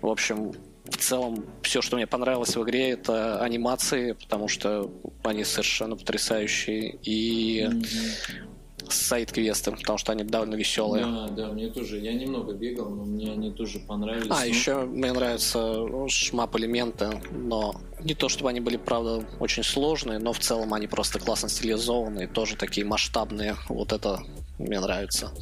В 0.00 0.08
общем, 0.08 0.52
в 0.84 0.96
целом, 0.96 1.44
все, 1.62 1.80
что 1.80 1.96
мне 1.96 2.06
понравилось 2.06 2.56
в 2.56 2.62
игре, 2.62 2.90
это 2.90 3.40
анимации, 3.40 4.12
потому 4.12 4.48
что 4.48 4.90
они 5.22 5.44
совершенно 5.44 5.96
потрясающие. 5.96 6.96
И 7.02 7.62
mm-hmm 7.62 8.50
сайт-квесты, 8.88 9.72
потому 9.72 9.98
что 9.98 10.12
они 10.12 10.24
довольно 10.24 10.54
веселые. 10.54 11.04
Да, 11.04 11.28
да, 11.28 11.52
мне 11.52 11.68
тоже. 11.68 11.98
Я 11.98 12.12
немного 12.12 12.52
бегал, 12.52 12.90
но 12.90 13.04
мне 13.04 13.32
они 13.32 13.50
тоже 13.50 13.78
понравились. 13.80 14.30
А, 14.30 14.40
но... 14.40 14.44
еще 14.44 14.80
мне 14.80 15.12
нравятся 15.12 15.86
шмап 16.08 16.56
элементы, 16.56 17.20
но 17.32 17.74
не 18.00 18.14
то 18.14 18.28
чтобы 18.28 18.50
они 18.50 18.60
были, 18.60 18.76
правда, 18.76 19.24
очень 19.40 19.62
сложные, 19.62 20.18
но 20.18 20.32
в 20.32 20.38
целом 20.38 20.74
они 20.74 20.86
просто 20.86 21.18
классно 21.18 21.48
стилизованные, 21.48 22.28
тоже 22.28 22.56
такие 22.56 22.86
масштабные. 22.86 23.56
Вот 23.68 23.92
это 23.92 24.20
мне 24.58 24.80
нравится 24.80 25.32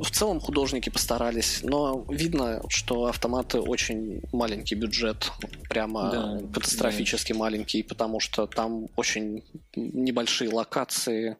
в 0.00 0.10
целом 0.10 0.40
художники 0.40 0.90
постарались, 0.90 1.60
но 1.62 2.04
видно, 2.08 2.62
что 2.68 3.06
автоматы 3.06 3.60
очень 3.60 4.22
маленький 4.32 4.74
бюджет, 4.74 5.30
прямо 5.68 6.10
да, 6.10 6.40
катастрофически 6.52 7.32
да. 7.32 7.38
маленький, 7.38 7.82
потому 7.82 8.20
что 8.20 8.46
там 8.46 8.88
очень 8.96 9.42
небольшие 9.76 10.50
локации. 10.50 11.36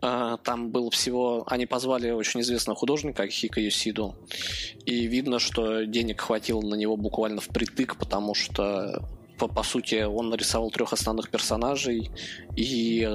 А, 0.00 0.36
там 0.38 0.70
было 0.70 0.90
всего... 0.90 1.44
Они 1.46 1.66
позвали 1.66 2.10
очень 2.10 2.40
известного 2.40 2.78
художника 2.78 3.26
Хика 3.26 3.60
Юсиду, 3.60 4.16
и 4.84 5.06
видно, 5.06 5.38
что 5.38 5.84
денег 5.84 6.20
хватило 6.20 6.60
на 6.60 6.74
него 6.74 6.96
буквально 6.96 7.40
впритык, 7.40 7.96
потому 7.96 8.34
что 8.34 9.08
по, 9.38 9.48
по 9.48 9.62
сути, 9.62 10.02
он 10.02 10.28
нарисовал 10.28 10.70
трех 10.70 10.92
основных 10.92 11.30
персонажей 11.30 12.10
и 12.56 13.08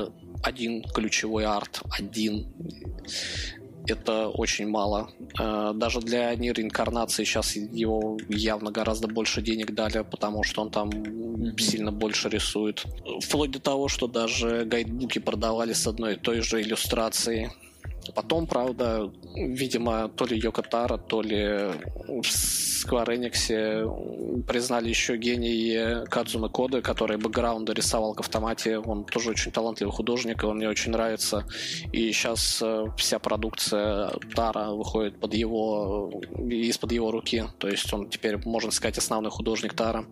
один 0.43 0.83
ключевой 0.83 1.45
арт, 1.45 1.81
один 1.91 2.47
это 3.87 4.27
очень 4.29 4.67
мало. 4.67 5.11
Э, 5.39 5.73
даже 5.75 5.99
для 6.01 6.35
реинкарнации 6.35 7.23
сейчас 7.23 7.55
его 7.55 8.17
явно 8.29 8.71
гораздо 8.71 9.07
больше 9.07 9.41
денег 9.41 9.73
дали, 9.73 10.03
потому 10.03 10.43
что 10.43 10.61
он 10.61 10.71
там 10.71 10.89
mm-hmm. 10.89 11.59
сильно 11.59 11.91
больше 11.91 12.29
рисует. 12.29 12.85
Вплоть 13.21 13.51
до 13.51 13.59
того, 13.59 13.87
что 13.87 14.07
даже 14.07 14.65
гайдбуки 14.65 15.19
продавали 15.19 15.73
с 15.73 15.87
одной 15.87 16.13
и 16.13 16.17
той 16.17 16.41
же 16.41 16.61
иллюстрацией. 16.61 17.49
Потом, 18.13 18.47
правда, 18.47 19.11
видимо, 19.35 20.09
то 20.09 20.25
ли 20.25 20.37
Йоко 20.37 20.61
Таро, 20.61 20.97
то 20.97 21.21
ли 21.21 21.71
в 22.07 22.21
Square 22.21 23.17
Enix 23.17 24.43
признали 24.43 24.89
еще 24.89 25.17
гений 25.17 26.05
Кадзуна 26.05 26.49
Коды, 26.49 26.81
который 26.81 27.17
бэкграунды 27.17 27.73
рисовал 27.73 28.13
к 28.13 28.19
автомате. 28.19 28.77
Он 28.77 29.05
тоже 29.05 29.31
очень 29.31 29.51
талантливый 29.51 29.93
художник, 29.93 30.43
и 30.43 30.45
он 30.45 30.57
мне 30.57 30.69
очень 30.69 30.91
нравится. 30.91 31.45
И 31.91 32.11
сейчас 32.11 32.61
э, 32.61 32.85
вся 32.97 33.19
продукция 33.19 34.11
Тара 34.35 34.71
выходит 34.71 35.19
под 35.19 35.33
его, 35.33 36.11
из-под 36.49 36.91
его 36.91 37.11
руки. 37.11 37.45
То 37.57 37.67
есть 37.67 37.91
он 37.93 38.09
теперь, 38.09 38.37
можно 38.45 38.71
сказать, 38.71 38.97
основной 38.97 39.31
художник 39.31 39.73
Тара. 39.73 40.05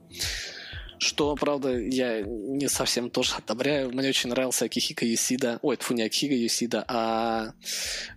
Что, 1.00 1.36
правда, 1.36 1.78
я 1.78 2.22
не 2.22 2.68
совсем 2.68 3.10
тоже 3.10 3.36
одобряю. 3.36 3.92
Мне 3.92 4.10
очень 4.10 4.30
нравился 4.30 4.66
Акихика 4.66 5.06
Юсида. 5.06 5.60
Ой, 5.62 5.76
это 5.76 5.94
не 5.94 6.04
Акихика 6.04 6.36
Юсида, 6.36 6.86
а... 6.88 7.54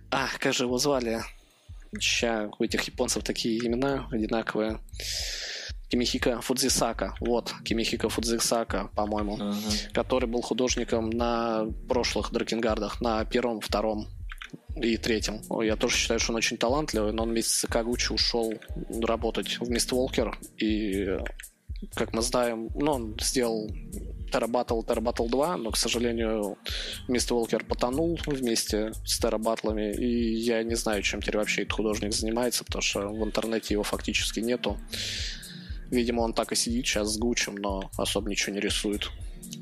А, 0.09 0.27
как 0.39 0.53
же 0.53 0.63
его 0.65 0.77
звали? 0.77 1.21
Ща, 1.99 2.49
у 2.57 2.63
этих 2.63 2.83
японцев 2.83 3.23
такие 3.23 3.65
имена 3.65 4.07
одинаковые. 4.11 4.79
Кимихика 5.89 6.41
Фудзисака, 6.41 7.15
вот, 7.21 7.53
Кимихика 7.63 8.09
Фудзисака, 8.09 8.89
по-моему, 8.93 9.37
uh-huh. 9.37 9.93
который 9.93 10.27
был 10.27 10.41
художником 10.41 11.09
на 11.09 11.65
прошлых 11.87 12.31
Дракенгардах, 12.31 12.99
на 12.99 13.23
первом, 13.23 13.61
втором 13.61 14.07
и 14.75 14.97
третьем. 14.97 15.41
Я 15.63 15.77
тоже 15.77 15.95
считаю, 15.95 16.19
что 16.19 16.33
он 16.33 16.37
очень 16.37 16.57
талантливый, 16.57 17.13
но 17.13 17.23
он 17.23 17.29
вместе 17.29 17.51
с 17.51 17.67
Кагучи 17.67 18.11
ушел 18.11 18.53
работать 19.01 19.59
в 19.59 19.69
Мист 19.69 19.91
Волкер, 19.91 20.37
и 20.57 21.19
как 21.93 22.13
мы 22.13 22.21
знаем, 22.21 22.69
ну, 22.75 22.91
он 22.91 23.17
сделал 23.19 23.69
Terrabattle 24.31 24.85
Terrabattle 24.85 25.29
2, 25.29 25.57
но, 25.57 25.71
к 25.71 25.77
сожалению, 25.77 26.57
Мистер 27.07 27.35
Волкер 27.35 27.63
потонул 27.63 28.19
вместе 28.25 28.91
с 29.05 29.19
Террабатлами, 29.19 29.93
и 29.93 30.35
я 30.35 30.63
не 30.63 30.75
знаю, 30.75 31.01
чем 31.01 31.21
теперь 31.21 31.37
вообще 31.37 31.61
этот 31.61 31.73
художник 31.73 32.13
занимается, 32.13 32.63
потому 32.63 32.81
что 32.81 33.07
в 33.07 33.23
интернете 33.23 33.73
его 33.73 33.83
фактически 33.83 34.39
нету. 34.39 34.77
Видимо, 35.89 36.21
он 36.21 36.33
так 36.33 36.51
и 36.51 36.55
сидит 36.55 36.85
сейчас 36.85 37.13
с 37.13 37.17
Гучем, 37.17 37.55
но 37.55 37.89
особо 37.97 38.29
ничего 38.29 38.55
не 38.55 38.59
рисует. 38.59 39.09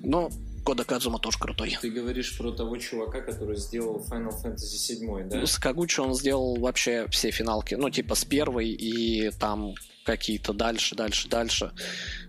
Но 0.03 0.30
Кода 0.66 0.84
Кадзума 0.84 1.20
тоже 1.20 1.38
крутой. 1.38 1.78
Ты 1.80 1.91
говоришь 1.91 2.36
про 2.38 2.51
того 2.51 2.78
чувака, 2.78 3.22
который 3.22 3.55
сделал 3.55 4.03
Final 4.09 4.34
Fantasy 4.43 4.78
7, 4.78 5.30
да? 5.30 5.38
Ну, 5.38 5.45
с 5.45 5.59
Кагучи 5.59 5.99
он 5.99 6.16
сделал 6.16 6.55
вообще 6.55 7.05
все 7.11 7.30
финалки. 7.30 7.76
Ну, 7.76 7.91
типа 7.91 8.16
с 8.16 8.26
первой 8.26 8.70
и 8.70 9.30
там 9.39 9.76
какие-то 10.05 10.53
дальше, 10.53 10.95
дальше, 10.95 11.28
дальше. 11.28 11.72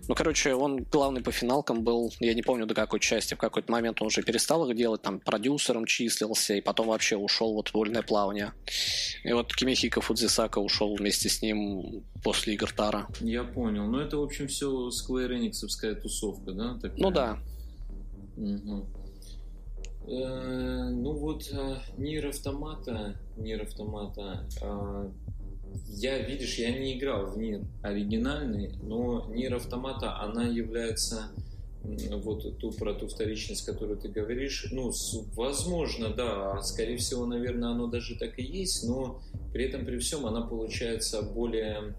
Ну, 0.07 0.15
короче, 0.15 0.53
он 0.53 0.83
главный 0.83 1.21
по 1.21 1.31
финалкам 1.31 1.83
был, 1.83 2.13
я 2.19 2.33
не 2.33 2.41
помню 2.41 2.65
до 2.65 2.73
какой 2.73 2.99
части, 2.99 3.33
в 3.33 3.37
какой-то 3.37 3.71
момент 3.71 4.01
он 4.01 4.07
уже 4.07 4.23
перестал 4.23 4.69
их 4.69 4.75
делать, 4.75 5.01
там 5.01 5.19
продюсером 5.19 5.85
числился, 5.85 6.55
и 6.55 6.61
потом 6.61 6.87
вообще 6.87 7.17
ушел 7.17 7.53
вот 7.53 7.69
в 7.69 7.73
вольное 7.73 8.01
плавание. 8.01 8.53
И 9.23 9.31
вот 9.31 9.55
Кимихика 9.55 10.01
Фудзисака 10.01 10.59
ушел 10.59 10.95
вместе 10.95 11.29
с 11.29 11.41
ним 11.41 12.03
после 12.23 12.55
игр 12.55 12.71
Тара. 12.71 13.07
Я 13.19 13.43
понял. 13.43 13.85
Ну, 13.85 13.99
это, 13.99 14.17
в 14.17 14.23
общем, 14.23 14.47
все 14.47 14.89
Square 14.89 15.39
Enix'овская 15.39 15.95
тусовка, 15.95 16.51
да? 16.51 16.75
Такая? 16.75 16.99
Ну 16.99 17.11
да. 17.11 17.39
Угу. 18.37 18.85
Э, 20.07 20.89
ну 20.89 21.13
вот, 21.13 21.49
э, 21.51 21.77
Нир 21.97 22.27
Автомата, 22.27 23.19
Нир 23.35 23.63
Автомата, 23.63 24.47
э, 24.61 25.09
я, 25.87 26.19
видишь, 26.19 26.57
я 26.59 26.71
не 26.71 26.97
играл 26.97 27.31
в 27.31 27.37
Нир 27.37 27.61
оригинальный, 27.81 28.71
но 28.83 29.27
Нир 29.33 29.55
Автомата, 29.55 30.19
она 30.19 30.45
является 30.45 31.31
вот 31.83 32.57
ту 32.57 32.71
про 32.71 32.93
ту 32.93 33.07
вторичность, 33.07 33.65
которую 33.65 33.97
ты 33.97 34.09
говоришь, 34.09 34.67
ну, 34.71 34.91
возможно, 35.35 36.09
да, 36.09 36.61
скорее 36.61 36.97
всего, 36.97 37.25
наверное, 37.25 37.69
оно 37.69 37.87
даже 37.87 38.17
так 38.17 38.39
и 38.39 38.43
есть, 38.43 38.85
но 38.87 39.21
при 39.53 39.65
этом, 39.65 39.85
при 39.85 39.97
всем, 39.97 40.25
она 40.25 40.41
получается 40.41 41.21
более 41.21 41.95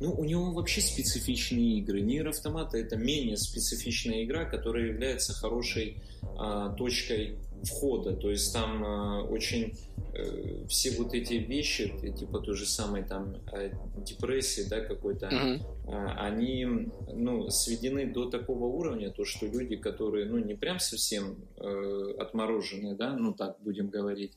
ну, 0.00 0.12
у 0.12 0.24
него 0.24 0.52
вообще 0.52 0.80
специфичные 0.80 1.78
игры. 1.78 2.00
Нир 2.00 2.28
Автомата 2.28 2.78
это 2.78 2.96
менее 2.96 3.36
специфичная 3.36 4.24
игра, 4.24 4.44
которая 4.44 4.86
является 4.86 5.32
хорошей 5.32 6.02
а, 6.36 6.70
точкой 6.70 7.38
входа. 7.62 8.14
То 8.14 8.30
есть 8.30 8.52
там 8.52 8.84
а, 8.84 9.22
очень 9.22 9.74
э, 10.14 10.64
все 10.68 10.90
вот 10.96 11.14
эти 11.14 11.34
вещи, 11.34 11.92
типа 12.16 12.40
той 12.40 12.54
же 12.54 12.66
самой 12.66 13.02
там 13.04 13.36
э, 13.52 13.72
депрессии, 13.96 14.62
да, 14.68 14.80
какой-то, 14.80 15.26
mm-hmm. 15.26 15.60
а, 15.88 16.26
они 16.26 16.88
ну, 17.12 17.50
сведены 17.50 18.12
до 18.12 18.30
такого 18.30 18.66
уровня, 18.66 19.10
то 19.10 19.24
что 19.24 19.46
люди, 19.46 19.76
которые 19.76 20.26
ну 20.26 20.38
не 20.38 20.54
прям 20.54 20.78
совсем 20.78 21.36
э, 21.56 22.14
отмороженные, 22.18 22.94
да, 22.94 23.16
ну 23.16 23.32
так 23.32 23.56
будем 23.60 23.88
говорить, 23.88 24.32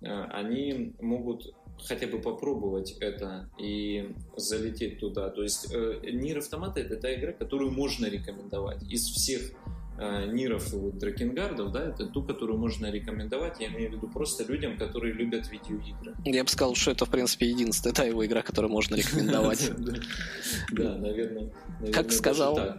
э, 0.00 0.06
они 0.06 0.94
могут 1.00 1.54
хотя 1.86 2.06
бы 2.06 2.18
попробовать 2.18 2.96
это 3.00 3.48
и 3.58 4.14
залететь 4.36 4.98
туда. 5.00 5.30
То 5.30 5.42
есть 5.42 5.72
э, 5.72 6.00
Нир 6.12 6.38
Автомата 6.38 6.80
это 6.80 6.96
та 6.96 7.14
игра, 7.14 7.32
которую 7.32 7.70
можно 7.70 8.06
рекомендовать. 8.06 8.82
Из 8.90 9.04
всех 9.04 9.52
э, 9.98 10.26
Ниров 10.32 10.72
и 10.72 10.76
вот 10.76 10.98
Дракенгардов, 10.98 11.72
да, 11.72 11.88
это 11.88 12.06
ту, 12.06 12.22
которую 12.22 12.58
можно 12.58 12.90
рекомендовать, 12.90 13.60
я 13.60 13.68
имею 13.68 13.90
в 13.90 13.94
виду 13.94 14.08
просто 14.08 14.44
людям, 14.44 14.76
которые 14.76 15.12
любят 15.12 15.50
видеоигры. 15.50 16.14
Я 16.24 16.44
бы 16.44 16.50
сказал, 16.50 16.74
что 16.74 16.90
это, 16.90 17.04
в 17.04 17.10
принципе, 17.10 17.48
единственная 17.48 17.94
та 17.94 18.04
его 18.04 18.24
игра, 18.24 18.42
которую 18.42 18.72
можно 18.72 18.94
рекомендовать. 18.96 19.70
Да, 20.72 20.96
наверное. 20.96 21.50
Как 21.92 22.12
сказал 22.12 22.76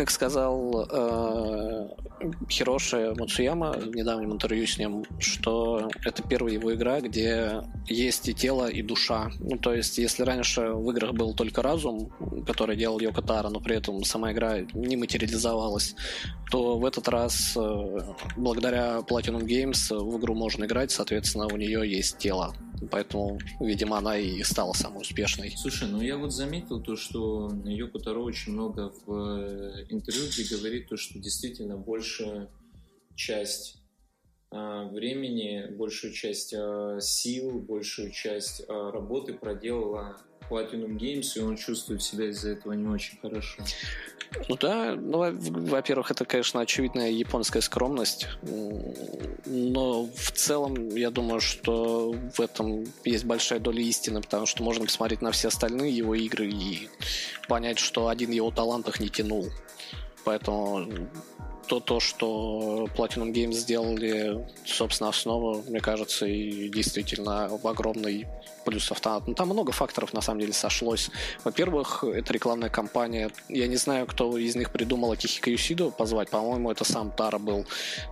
как 0.00 0.10
сказал 0.10 0.86
э, 0.90 1.88
Хироши 2.48 3.14
Мацуяма 3.18 3.72
в 3.72 3.94
недавнем 3.94 4.32
интервью 4.32 4.66
с 4.66 4.78
ним, 4.78 5.04
что 5.18 5.90
это 6.06 6.22
первая 6.22 6.54
его 6.54 6.72
игра, 6.72 7.00
где 7.02 7.60
есть 7.86 8.26
и 8.26 8.32
тело, 8.32 8.66
и 8.66 8.80
душа. 8.80 9.30
Ну, 9.40 9.58
то 9.58 9.74
есть, 9.74 9.98
если 9.98 10.22
раньше 10.22 10.62
в 10.72 10.90
играх 10.90 11.12
был 11.12 11.34
только 11.34 11.60
разум, 11.60 12.10
который 12.46 12.76
делал 12.76 12.98
Йоко 12.98 13.20
но 13.50 13.60
при 13.60 13.76
этом 13.76 14.02
сама 14.04 14.32
игра 14.32 14.60
не 14.72 14.96
материализовалась, 14.96 15.94
то 16.50 16.78
в 16.78 16.86
этот 16.86 17.06
раз, 17.08 17.54
э, 17.58 17.98
благодаря 18.38 19.00
Platinum 19.00 19.44
Games, 19.44 19.94
в 19.94 20.18
игру 20.18 20.34
можно 20.34 20.64
играть, 20.64 20.92
соответственно, 20.92 21.46
у 21.46 21.58
нее 21.58 21.86
есть 21.86 22.16
тело. 22.16 22.54
Поэтому, 22.90 23.38
видимо, 23.60 23.98
она 23.98 24.16
и 24.16 24.42
стала 24.42 24.72
самой 24.72 25.02
успешной. 25.02 25.52
Слушай, 25.56 25.88
ну 25.88 26.00
я 26.00 26.16
вот 26.16 26.32
заметил 26.32 26.80
то, 26.80 26.96
что 26.96 27.50
Йоко 27.64 27.98
Таро 27.98 28.22
очень 28.22 28.52
много 28.52 28.92
в 29.04 29.12
э, 29.12 29.86
интервью, 29.90 30.24
где 30.32 30.56
говорит 30.56 30.88
то, 30.88 30.96
что 30.96 31.18
действительно 31.18 31.76
большая 31.76 32.48
часть 33.14 33.80
а, 34.52 34.88
времени, 34.88 35.66
большую 35.76 36.12
часть 36.12 36.52
а, 36.56 36.98
сил, 37.00 37.60
большую 37.60 38.10
часть 38.10 38.62
а, 38.66 38.90
работы 38.90 39.34
проделала 39.34 40.20
Platinum 40.50 40.98
Games, 40.98 41.36
и 41.36 41.40
он 41.40 41.56
чувствует 41.56 42.02
себя 42.02 42.26
из-за 42.26 42.50
этого 42.50 42.72
не 42.72 42.88
очень 42.88 43.18
хорошо. 43.20 43.62
Ну 44.48 44.56
да, 44.56 44.94
ну, 44.94 45.18
во-первых, 45.68 46.10
это, 46.12 46.24
конечно, 46.24 46.60
очевидная 46.60 47.10
японская 47.10 47.62
скромность, 47.62 48.28
но 48.42 50.04
в 50.04 50.30
целом 50.32 50.94
я 50.94 51.10
думаю, 51.10 51.40
что 51.40 52.14
в 52.34 52.40
этом 52.40 52.84
есть 53.04 53.24
большая 53.24 53.58
доля 53.58 53.82
истины, 53.82 54.20
потому 54.22 54.46
что 54.46 54.62
можно 54.62 54.84
посмотреть 54.84 55.20
на 55.20 55.32
все 55.32 55.48
остальные 55.48 55.96
его 55.96 56.14
игры 56.14 56.48
и 56.48 56.88
понять, 57.48 57.78
что 57.78 58.06
один 58.06 58.30
его 58.30 58.50
талант 58.52 58.88
их 58.88 59.00
не 59.00 59.08
тянул. 59.08 59.48
Поэтому 60.24 60.86
то, 61.70 61.78
то, 61.78 62.00
что 62.00 62.88
Platinum 62.96 63.32
Games 63.32 63.52
сделали, 63.52 64.44
собственно, 64.64 65.10
основу, 65.10 65.62
мне 65.68 65.78
кажется, 65.78 66.26
и 66.26 66.68
действительно 66.68 67.48
в 67.62 67.64
огромной 67.64 68.26
плюс 68.64 68.90
автомат. 68.90 69.26
Ну, 69.26 69.34
там 69.34 69.48
много 69.48 69.72
факторов, 69.72 70.12
на 70.12 70.20
самом 70.20 70.40
деле, 70.40 70.52
сошлось. 70.52 71.10
Во-первых, 71.44 72.04
это 72.04 72.32
рекламная 72.32 72.70
кампания. 72.70 73.30
Я 73.48 73.66
не 73.66 73.76
знаю, 73.76 74.06
кто 74.06 74.36
из 74.38 74.54
них 74.56 74.70
придумал 74.70 75.12
Акихика 75.12 75.50
Юсиду 75.50 75.90
позвать. 75.90 76.30
По-моему, 76.30 76.70
это 76.70 76.84
сам 76.84 77.10
Тара 77.10 77.38
был. 77.38 77.66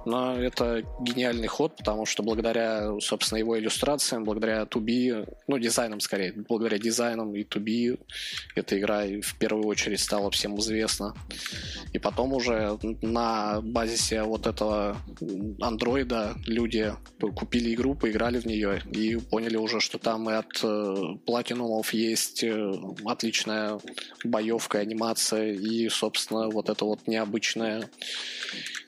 Но 0.04 0.36
это 0.36 0.82
гениальный 1.00 1.48
ход, 1.48 1.76
потому 1.76 2.06
что 2.06 2.22
благодаря, 2.22 2.98
собственно, 3.00 3.38
его 3.38 3.58
иллюстрациям, 3.58 4.24
благодаря 4.24 4.64
Туби, 4.66 5.24
ну, 5.46 5.58
дизайнам 5.58 6.00
скорее, 6.00 6.32
благодаря 6.32 6.78
дизайнам 6.78 7.34
и 7.34 7.44
Туби, 7.44 7.98
эта 8.54 8.78
игра 8.78 9.04
в 9.04 9.38
первую 9.38 9.66
очередь 9.66 10.00
стала 10.00 10.30
всем 10.30 10.58
известна. 10.58 11.14
И 11.92 11.98
потом 11.98 12.32
уже 12.32 12.78
на 13.02 13.47
базисе 13.62 14.22
вот 14.22 14.46
этого 14.46 14.96
андроида 15.60 16.36
люди 16.46 16.92
купили 17.36 17.74
игру, 17.74 17.94
поиграли 17.94 18.38
в 18.38 18.46
нее 18.46 18.82
и 18.90 19.16
поняли 19.16 19.56
уже, 19.56 19.80
что 19.80 19.98
там 19.98 20.30
и 20.30 20.34
от 20.34 20.52
платинумов 21.24 21.94
э, 21.94 21.96
есть 21.96 22.42
э, 22.44 22.72
отличная 23.04 23.80
боевка, 24.24 24.78
анимация 24.78 25.52
и, 25.52 25.88
собственно, 25.88 26.48
вот 26.48 26.68
это 26.68 26.84
вот 26.84 27.06
необычное, 27.06 27.90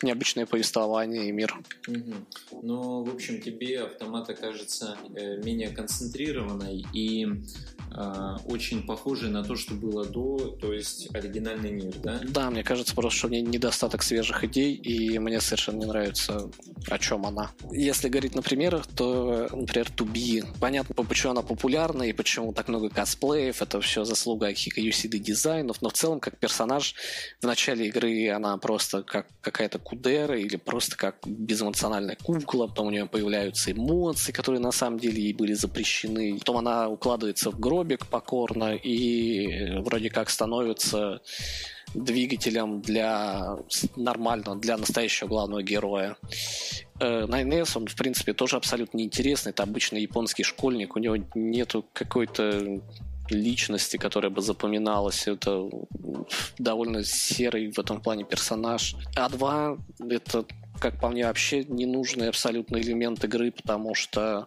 необычное 0.03 0.47
повествование 0.47 1.29
и 1.29 1.33
мир. 1.33 1.59
Угу. 1.89 2.15
Ну, 2.63 3.05
в 3.05 3.15
общем, 3.15 3.41
тебе 3.41 3.83
автомат 3.83 4.31
окажется 4.31 4.97
э, 5.15 5.37
менее 5.43 5.71
концентрированной 5.71 6.85
и 6.93 7.27
очень 8.47 8.83
похожей 8.83 9.31
на 9.31 9.43
то, 9.43 9.57
что 9.57 9.75
было 9.75 10.05
до, 10.05 10.57
то 10.61 10.73
есть 10.73 11.15
оригинальный 11.15 11.71
мир, 11.71 11.95
да? 12.03 12.21
Да, 12.29 12.51
мне 12.51 12.63
кажется 12.63 12.95
просто, 12.95 13.19
что 13.19 13.29
в 13.29 13.31
ней 13.31 13.43
недостаток 13.43 14.03
свежих 14.03 14.45
идей, 14.45 14.75
и 14.75 15.19
мне 15.19 15.41
совершенно 15.41 15.79
не 15.79 15.87
нравится, 15.87 16.51
о 16.89 16.99
чем 16.99 17.27
она. 17.27 17.51
Если 17.73 18.09
говорить 18.09 18.35
на 18.35 18.43
примерах, 18.43 18.87
то, 18.87 19.49
например, 19.53 19.91
Туби. 19.91 20.45
Понятно, 20.61 20.95
почему 20.95 21.33
она 21.33 21.43
популярна 21.43 22.05
и 22.05 22.13
почему 22.13 22.53
так 22.53 22.69
много 22.69 22.89
косплеев, 22.89 23.63
это 23.63 23.81
все 23.81 24.05
заслуга 24.05 24.49
Акика 24.49 24.81
Юсиды 24.81 25.19
дизайнов, 25.19 25.83
но 25.83 25.89
в 25.89 25.93
целом 25.93 26.21
как 26.21 26.39
персонаж 26.39 26.95
в 27.41 27.47
начале 27.47 27.89
игры 27.89 28.31
она 28.31 28.57
просто 28.59 29.03
как 29.03 29.27
какая-то 29.41 29.79
кудера 29.79 30.39
или 30.39 30.57
просто 30.57 30.97
как 30.97 31.17
безэмоциональная 31.27 32.17
кукла, 32.23 32.67
потом 32.67 32.89
у 32.89 32.91
нее 32.91 33.07
появляются 33.07 33.73
эмоции, 33.73 34.33
которые 34.33 34.61
на 34.61 34.73
самом 34.73 34.99
деле 34.99 35.23
ей 35.23 35.33
были 35.33 35.55
запрещены, 35.55 36.39
потом 36.39 36.59
она 36.59 36.89
укладывается 36.89 37.51
в 37.51 37.59
гробик 37.81 38.07
покорно 38.07 38.75
и 38.75 39.81
вроде 39.81 40.11
как 40.11 40.29
становится 40.29 41.21
двигателем 41.95 42.83
для 42.83 43.57
нормального, 43.97 44.57
для 44.57 44.77
настоящего 44.77 45.29
главного 45.29 45.63
героя. 45.63 46.17
Э, 47.01 47.27
Найнес, 47.27 47.77
он, 47.77 47.87
в 47.87 47.97
принципе, 47.97 48.33
тоже 48.35 48.57
абсолютно 48.57 48.99
неинтересный. 48.99 49.51
Это 49.51 49.63
обычный 49.63 50.03
японский 50.03 50.45
школьник. 50.45 50.95
У 50.95 50.99
него 50.99 51.17
нету 51.35 51.85
какой-то 51.93 52.81
личности, 53.31 53.97
которая 53.97 54.31
бы 54.31 54.43
запоминалась. 54.43 55.27
Это 55.27 55.69
довольно 56.59 57.03
серый 57.03 57.73
в 57.73 57.79
этом 57.79 58.01
плане 58.03 58.25
персонаж. 58.25 58.95
А2— 59.17 59.79
это 60.11 60.45
как 60.79 60.99
по 61.01 61.09
мне, 61.09 61.27
вообще 61.27 61.65
ненужный 61.65 62.29
абсолютно 62.29 62.79
элемент 62.79 63.23
игры, 63.25 63.53
потому 63.53 63.95
что 63.95 64.47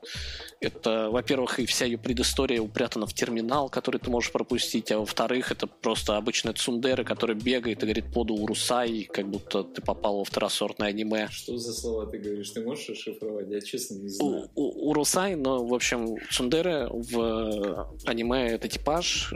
это, 0.60 1.10
во-первых, 1.10 1.60
и 1.60 1.66
вся 1.66 1.86
ее 1.86 1.98
предыстория 1.98 2.62
упрятана 2.62 3.06
в 3.06 3.14
терминал, 3.14 3.70
который 3.70 4.00
ты 4.00 4.10
можешь 4.10 4.32
пропустить, 4.32 4.92
а 4.92 5.00
во-вторых, 5.00 5.52
это 5.52 5.68
просто 5.68 6.18
обычный 6.18 6.54
цундеры, 6.54 7.04
который 7.04 7.36
бегает 7.36 7.84
и 7.84 7.86
говорит 7.86 8.12
поду 8.14 8.36
урусай, 8.36 9.08
как 9.12 9.28
будто 9.28 9.64
ты 9.64 9.82
попал 9.82 10.20
во 10.20 10.24
второсортное 10.24 10.90
аниме. 10.90 11.28
Что 11.30 11.58
за 11.58 11.74
слова 11.74 12.06
ты 12.06 12.18
говоришь? 12.18 12.52
Ты 12.52 12.62
можешь 12.64 12.90
расшифровать? 12.90 13.50
Я 13.50 13.62
честно 13.62 13.96
не 13.96 14.10
знаю. 14.10 14.50
У, 14.56 14.62
у, 14.62 14.90
урусай, 14.90 15.36
но, 15.36 15.66
в 15.66 15.74
общем, 15.74 16.18
цундеры 16.32 16.88
в 16.90 17.92
аниме 18.06 18.48
это 18.50 18.68
типаж, 18.68 19.34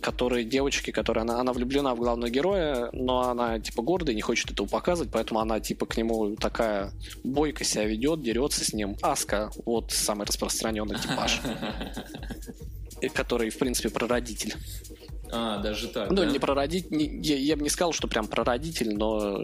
который 0.00 0.44
девочки, 0.44 0.90
которая 0.90 1.24
она, 1.24 1.40
она 1.40 1.52
влюблена 1.52 1.94
в 1.94 1.98
главного 1.98 2.30
героя, 2.30 2.90
но 2.92 3.28
она 3.28 3.58
типа 3.58 3.82
гордая, 3.82 4.14
не 4.14 4.22
хочет 4.22 4.50
этого 4.50 4.66
показывать, 4.66 5.10
поэтому 5.12 5.40
она 5.40 5.60
типа 5.60 5.86
к 5.86 5.96
нему 5.96 6.03
такая 6.36 6.92
бойко 7.22 7.64
себя 7.64 7.84
ведет, 7.84 8.22
дерется 8.22 8.64
с 8.64 8.72
ним. 8.72 8.96
Аска, 9.02 9.50
вот 9.64 9.92
самый 9.92 10.26
распространенный 10.26 10.54
распространенный 10.54 10.98
типаж. 10.98 11.40
Который, 13.14 13.50
в 13.50 13.58
принципе, 13.58 13.90
прародитель. 13.90 14.54
А, 15.30 15.58
даже 15.58 15.88
так. 15.88 16.10
Ну, 16.10 16.16
да? 16.16 16.26
не 16.26 16.38
прародитель. 16.38 17.20
Я, 17.22 17.36
я 17.36 17.56
бы 17.56 17.62
не 17.62 17.68
сказал, 17.68 17.92
что 17.92 18.08
прям 18.08 18.26
прародитель, 18.26 18.96
но 18.96 19.42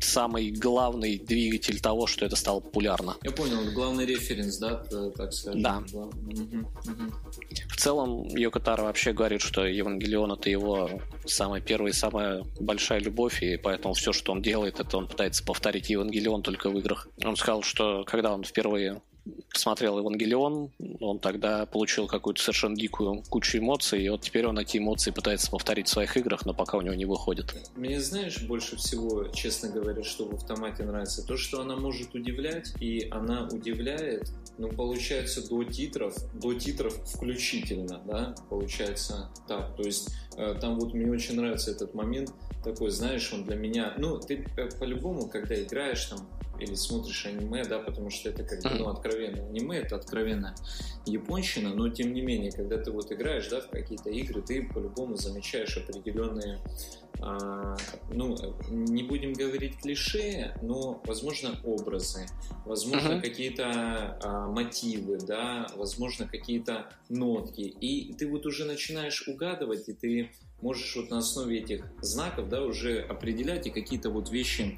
самый 0.00 0.50
главный 0.50 1.18
двигатель 1.18 1.80
того, 1.80 2.06
что 2.06 2.24
это 2.26 2.36
стало 2.36 2.60
популярно. 2.60 3.16
Я 3.22 3.30
понял, 3.30 3.72
главный 3.72 4.06
референс, 4.06 4.58
да, 4.58 4.82
так 5.16 5.32
скажем. 5.32 5.62
Да. 5.62 5.82
В 7.68 7.76
целом, 7.76 8.26
Йокотаро 8.28 8.82
вообще 8.82 9.12
говорит, 9.12 9.40
что 9.40 9.64
Евангелион 9.64 10.32
это 10.32 10.50
его 10.50 11.00
самая 11.24 11.60
первая 11.60 11.92
и 11.92 11.94
самая 11.94 12.44
большая 12.60 13.00
любовь, 13.00 13.42
и 13.42 13.56
поэтому 13.56 13.94
все, 13.94 14.12
что 14.12 14.32
он 14.32 14.42
делает, 14.42 14.80
это 14.80 14.96
он 14.96 15.08
пытается 15.08 15.44
повторить 15.44 15.90
Евангелион 15.90 16.42
только 16.42 16.70
в 16.70 16.78
играх. 16.78 17.08
Он 17.24 17.36
сказал, 17.36 17.62
что 17.62 18.04
когда 18.04 18.32
он 18.32 18.44
впервые 18.44 19.02
посмотрел 19.52 19.98
Евангелион, 19.98 20.70
он 21.00 21.18
тогда 21.18 21.66
получил 21.66 22.06
какую-то 22.06 22.42
совершенно 22.42 22.76
дикую 22.76 23.22
кучу 23.28 23.58
эмоций, 23.58 24.04
и 24.04 24.08
вот 24.08 24.20
теперь 24.20 24.46
он 24.46 24.58
эти 24.58 24.78
эмоции 24.78 25.10
пытается 25.10 25.50
повторить 25.50 25.88
в 25.88 25.90
своих 25.90 26.16
играх, 26.16 26.44
но 26.46 26.54
пока 26.54 26.78
у 26.78 26.82
него 26.82 26.94
не 26.94 27.04
выходит. 27.04 27.54
Мне 27.74 28.00
знаешь, 28.00 28.42
больше 28.42 28.76
всего, 28.76 29.24
честно 29.28 29.70
говоря, 29.70 30.02
что 30.02 30.26
в 30.26 30.34
автомате 30.34 30.84
нравится? 30.84 31.26
То, 31.26 31.36
что 31.36 31.60
она 31.60 31.76
может 31.76 32.14
удивлять, 32.14 32.74
и 32.80 33.08
она 33.10 33.48
удивляет, 33.50 34.30
ну, 34.58 34.68
получается, 34.68 35.48
до 35.48 35.64
титров, 35.64 36.14
до 36.34 36.54
титров 36.54 36.94
включительно, 37.06 38.02
да, 38.06 38.34
получается 38.48 39.30
так. 39.48 39.74
То 39.76 39.82
есть 39.82 40.10
э, 40.36 40.54
там 40.60 40.78
вот 40.78 40.94
мне 40.94 41.10
очень 41.10 41.36
нравится 41.36 41.70
этот 41.70 41.94
момент, 41.94 42.32
такой, 42.62 42.90
знаешь, 42.90 43.32
он 43.32 43.44
для 43.44 43.56
меня, 43.56 43.94
ну, 43.96 44.18
ты 44.18 44.44
по-любому, 44.78 45.28
когда 45.28 45.60
играешь 45.62 46.06
там 46.06 46.28
или 46.60 46.74
смотришь 46.74 47.26
аниме, 47.26 47.64
да, 47.64 47.78
потому 47.78 48.10
что 48.10 48.30
это 48.30 48.44
как 48.44 48.62
бы, 48.62 48.70
ну, 48.70 48.88
откровенно 48.88 49.44
аниме, 49.46 49.78
это 49.78 49.96
откровенно 49.96 50.54
японщина, 51.06 51.74
но 51.74 51.88
тем 51.88 52.12
не 52.12 52.20
менее, 52.20 52.52
когда 52.52 52.78
ты 52.78 52.90
вот 52.90 53.10
играешь, 53.12 53.48
да, 53.48 53.60
в 53.60 53.68
какие-то 53.68 54.10
игры, 54.10 54.42
ты 54.42 54.62
по-любому 54.62 55.16
замечаешь 55.16 55.76
определенные, 55.76 56.58
а, 57.20 57.76
ну, 58.12 58.36
не 58.68 59.02
будем 59.02 59.32
говорить 59.32 59.78
клише, 59.80 60.54
но, 60.62 61.00
возможно, 61.04 61.58
образы, 61.64 62.26
возможно, 62.64 63.14
uh-huh. 63.14 63.20
какие-то 63.22 64.18
а, 64.22 64.46
мотивы, 64.48 65.18
да, 65.18 65.66
возможно, 65.76 66.26
какие-то 66.26 66.90
нотки, 67.08 67.62
и 67.62 68.12
ты 68.14 68.28
вот 68.28 68.44
уже 68.46 68.64
начинаешь 68.64 69.26
угадывать, 69.26 69.88
и 69.88 69.92
ты 69.92 70.30
можешь 70.60 70.96
вот 70.96 71.10
на 71.10 71.18
основе 71.18 71.58
этих 71.58 71.84
знаков, 72.00 72.48
да, 72.48 72.62
уже 72.62 73.00
определять 73.00 73.66
и 73.66 73.70
какие-то 73.70 74.10
вот 74.10 74.30
вещи 74.30 74.76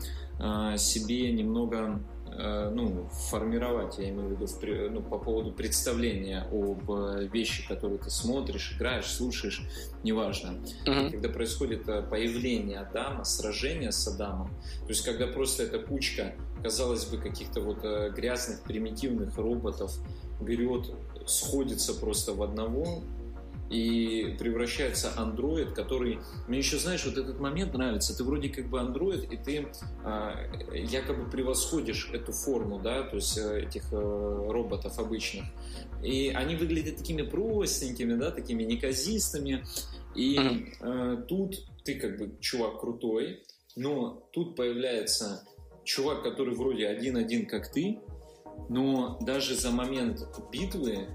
себе 0.77 1.33
немного 1.33 2.01
э, 2.39 2.71
ну, 2.75 3.09
формировать, 3.31 3.99
я 3.99 4.11
имею 4.11 4.37
в 4.37 4.41
виду, 4.41 4.91
ну, 4.91 5.03
по 5.03 5.19
поводу 5.19 5.53
представления 5.53 6.47
об 6.51 6.91
э, 6.91 7.29
вещи, 7.33 7.67
которые 7.67 7.99
ты 7.99 8.11
смотришь, 8.11 8.75
играешь, 8.77 9.07
слушаешь, 9.07 9.63
неважно. 10.03 10.59
Uh-huh. 10.87 11.11
Когда 11.11 11.29
происходит 11.29 11.89
э, 11.89 12.03
появление 12.03 12.81
Адама, 12.81 13.25
сражение 13.25 13.93
с 13.93 14.07
Адамом, 14.07 14.49
то 14.83 14.89
есть 14.89 15.05
когда 15.05 15.27
просто 15.27 15.65
эта 15.65 15.79
кучка, 15.79 16.35
казалось 16.63 17.07
бы, 17.07 17.19
каких-то 17.19 17.61
вот 17.61 17.85
э, 17.85 18.11
грязных, 18.15 18.63
примитивных 18.63 19.37
роботов 19.37 19.93
берет, 20.41 20.87
сходится 21.27 21.95
просто 21.95 22.33
в 22.33 22.43
одного, 22.43 23.03
и 23.71 24.37
превращается 24.39 25.13
андроид, 25.17 25.73
который... 25.73 26.21
Мне 26.47 26.59
еще, 26.59 26.79
знаешь, 26.79 27.05
вот 27.05 27.19
этот 27.19 27.39
момент 27.39 27.75
нравится. 27.75 28.17
Ты 28.17 28.25
вроде 28.25 28.49
как 28.49 28.69
бы 28.69 28.81
андроид, 28.81 29.31
и 29.31 29.37
ты 29.37 29.69
а, 30.05 30.35
якобы 30.73 31.29
превосходишь 31.31 32.11
эту 32.13 32.33
форму, 32.33 32.79
да, 32.79 33.03
то 33.03 33.17
есть 33.17 33.37
э, 33.37 33.63
этих 33.63 33.93
а, 33.93 33.97
роботов 34.51 34.99
обычных. 34.99 35.45
И 36.03 36.29
они 36.29 36.57
выглядят 36.57 36.97
такими 36.97 37.23
простенькими, 37.23 38.15
да, 38.15 38.31
такими 38.31 38.63
неказистыми. 38.63 39.65
И 40.15 40.39
а, 40.81 41.17
тут 41.29 41.57
ты 41.85 41.97
как 41.97 42.19
бы 42.19 42.37
чувак 42.41 42.81
крутой, 42.81 43.43
но 43.77 44.29
тут 44.33 44.57
появляется 44.57 45.45
чувак, 45.85 46.23
который 46.23 46.55
вроде 46.55 46.87
один-один, 46.87 47.47
как 47.47 47.71
ты, 47.71 47.99
но 48.69 49.19
даже 49.21 49.55
за 49.55 49.71
момент 49.71 50.27
битвы 50.51 51.09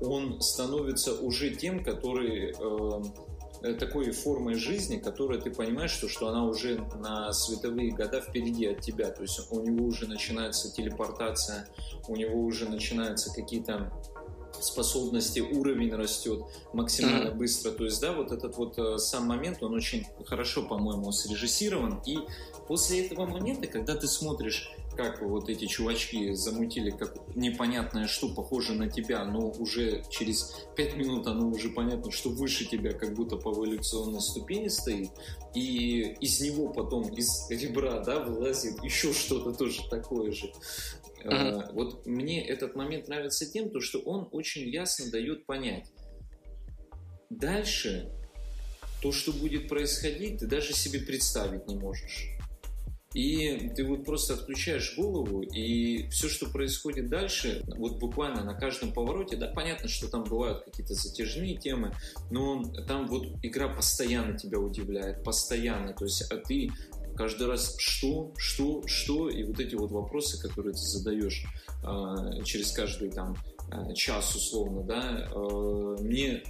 он 0.00 0.40
становится 0.40 1.14
уже 1.14 1.50
тем, 1.50 1.82
который 1.82 2.54
э, 3.62 3.74
такой 3.74 4.10
формой 4.12 4.54
жизни, 4.54 4.98
которая 4.98 5.40
ты 5.40 5.50
понимаешь, 5.50 5.90
что, 5.90 6.08
что 6.08 6.28
она 6.28 6.44
уже 6.44 6.78
на 7.00 7.32
световые 7.32 7.90
года 7.90 8.20
впереди 8.20 8.66
от 8.66 8.80
тебя. 8.80 9.10
То 9.10 9.22
есть 9.22 9.40
у 9.50 9.60
него 9.60 9.86
уже 9.86 10.06
начинается 10.06 10.72
телепортация, 10.72 11.68
у 12.06 12.16
него 12.16 12.40
уже 12.42 12.68
начинаются 12.68 13.32
какие-то 13.32 13.92
способности, 14.60 15.40
уровень 15.40 15.94
растет 15.94 16.42
максимально 16.72 17.28
mm-hmm. 17.28 17.34
быстро. 17.34 17.70
То 17.70 17.84
есть, 17.84 18.00
да, 18.00 18.12
вот 18.12 18.32
этот 18.32 18.56
вот 18.56 18.78
э, 18.78 18.98
сам 18.98 19.26
момент, 19.26 19.62
он 19.62 19.74
очень 19.74 20.06
хорошо, 20.24 20.62
по-моему, 20.62 21.12
срежиссирован. 21.12 22.00
И 22.06 22.18
после 22.66 23.06
этого 23.06 23.26
момента, 23.26 23.66
когда 23.66 23.94
ты 23.94 24.06
смотришь 24.06 24.70
как 24.98 25.22
вот 25.22 25.48
эти 25.48 25.66
чувачки 25.66 26.32
замутили 26.34 26.90
как 26.90 27.14
непонятное 27.36 28.08
что 28.08 28.34
похоже 28.34 28.74
на 28.74 28.90
тебя, 28.90 29.24
но 29.24 29.48
уже 29.48 30.02
через 30.10 30.56
пять 30.74 30.96
минут 30.96 31.28
оно 31.28 31.46
уже 31.50 31.70
понятно, 31.70 32.10
что 32.10 32.30
выше 32.30 32.64
тебя 32.64 32.92
как 32.92 33.14
будто 33.14 33.36
по 33.36 33.52
эволюционной 33.52 34.20
ступени 34.20 34.66
стоит, 34.66 35.10
и 35.54 36.00
из 36.20 36.40
него 36.40 36.70
потом, 36.72 37.08
из 37.14 37.48
ребра, 37.48 38.00
да, 38.00 38.18
вылазит 38.18 38.82
еще 38.82 39.12
что-то 39.12 39.52
тоже 39.52 39.88
такое 39.88 40.32
же. 40.32 40.52
Uh-huh. 41.22 41.72
Вот 41.74 42.04
мне 42.04 42.44
этот 42.44 42.74
момент 42.74 43.06
нравится 43.06 43.46
тем, 43.46 43.70
то, 43.70 43.80
что 43.80 44.00
он 44.00 44.28
очень 44.32 44.68
ясно 44.68 45.12
дает 45.12 45.46
понять. 45.46 45.92
Дальше 47.30 48.10
то, 49.00 49.12
что 49.12 49.32
будет 49.32 49.68
происходить, 49.68 50.40
ты 50.40 50.48
даже 50.48 50.72
себе 50.72 50.98
представить 50.98 51.68
не 51.68 51.76
можешь. 51.76 52.37
И 53.14 53.70
ты 53.74 53.84
вот 53.84 54.04
просто 54.04 54.34
отключаешь 54.34 54.94
голову, 54.96 55.40
и 55.40 56.08
все, 56.10 56.28
что 56.28 56.46
происходит 56.46 57.08
дальше, 57.08 57.62
вот 57.66 57.98
буквально 57.98 58.44
на 58.44 58.54
каждом 58.54 58.92
повороте, 58.92 59.36
да, 59.36 59.48
понятно, 59.48 59.88
что 59.88 60.08
там 60.08 60.24
бывают 60.24 60.64
какие-то 60.64 60.94
затяжные 60.94 61.56
темы, 61.56 61.94
но 62.30 62.62
там 62.86 63.06
вот 63.06 63.26
игра 63.42 63.68
постоянно 63.68 64.36
тебя 64.36 64.58
удивляет, 64.58 65.24
постоянно. 65.24 65.94
То 65.94 66.04
есть, 66.04 66.30
а 66.30 66.36
ты 66.36 66.70
каждый 67.16 67.46
раз 67.46 67.76
что, 67.78 68.32
что, 68.36 68.86
что, 68.86 69.30
и 69.30 69.42
вот 69.42 69.58
эти 69.58 69.74
вот 69.74 69.90
вопросы, 69.90 70.40
которые 70.40 70.74
ты 70.74 70.80
задаешь 70.80 71.44
э, 71.82 72.44
через 72.44 72.72
каждый 72.72 73.10
там 73.10 73.36
Э, 73.70 73.92
час 73.92 74.34
условно, 74.34 74.82
да, 74.82 75.28
э, 75.30 75.96
мне 76.00 76.36
э, 76.36 76.42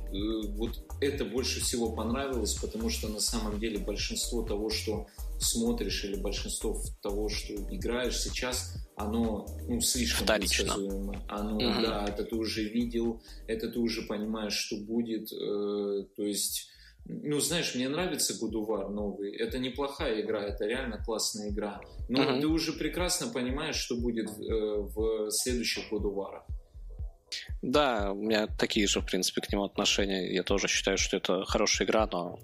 вот 0.50 0.84
это 1.00 1.24
больше 1.24 1.60
всего 1.60 1.90
понравилось, 1.90 2.54
потому 2.54 2.90
что 2.90 3.08
на 3.08 3.18
самом 3.18 3.58
деле 3.58 3.78
большинство 3.78 4.42
того, 4.42 4.70
что 4.70 5.08
смотришь 5.38 6.04
или 6.04 6.16
большинство 6.16 6.80
того, 7.02 7.28
что 7.28 7.54
играешь 7.70 8.18
сейчас, 8.18 8.74
оно 8.96 9.46
ну, 9.68 9.80
слишком 9.80 10.24
Вторично. 10.24 10.74
Оно, 11.28 11.56
угу. 11.56 11.82
да, 11.82 12.06
это 12.08 12.24
ты 12.24 12.36
уже 12.36 12.64
видел, 12.64 13.22
это 13.46 13.68
ты 13.68 13.78
уже 13.78 14.02
понимаешь, 14.02 14.54
что 14.54 14.76
будет, 14.76 15.30
то 15.30 16.22
есть 16.22 16.68
ну, 17.08 17.40
знаешь, 17.40 17.74
мне 17.74 17.88
нравится 17.88 18.34
War 18.34 18.88
новый. 18.90 19.34
Это 19.34 19.58
неплохая 19.58 20.20
игра, 20.20 20.42
это 20.42 20.66
реально 20.66 21.02
классная 21.02 21.48
игра. 21.48 21.80
Но 22.08 22.22
uh-huh. 22.22 22.40
ты 22.40 22.46
уже 22.46 22.74
прекрасно 22.74 23.28
понимаешь, 23.28 23.76
что 23.76 23.96
будет 23.96 24.28
в, 24.28 24.92
в 24.92 25.30
следующих 25.30 25.90
War. 25.90 26.42
Да, 27.62 28.12
у 28.12 28.16
меня 28.16 28.46
такие 28.46 28.86
же, 28.86 29.00
в 29.00 29.06
принципе, 29.06 29.40
к 29.40 29.50
нему 29.50 29.64
отношения. 29.64 30.32
Я 30.32 30.42
тоже 30.42 30.68
считаю, 30.68 30.98
что 30.98 31.16
это 31.16 31.44
хорошая 31.46 31.86
игра, 31.86 32.06
но 32.12 32.38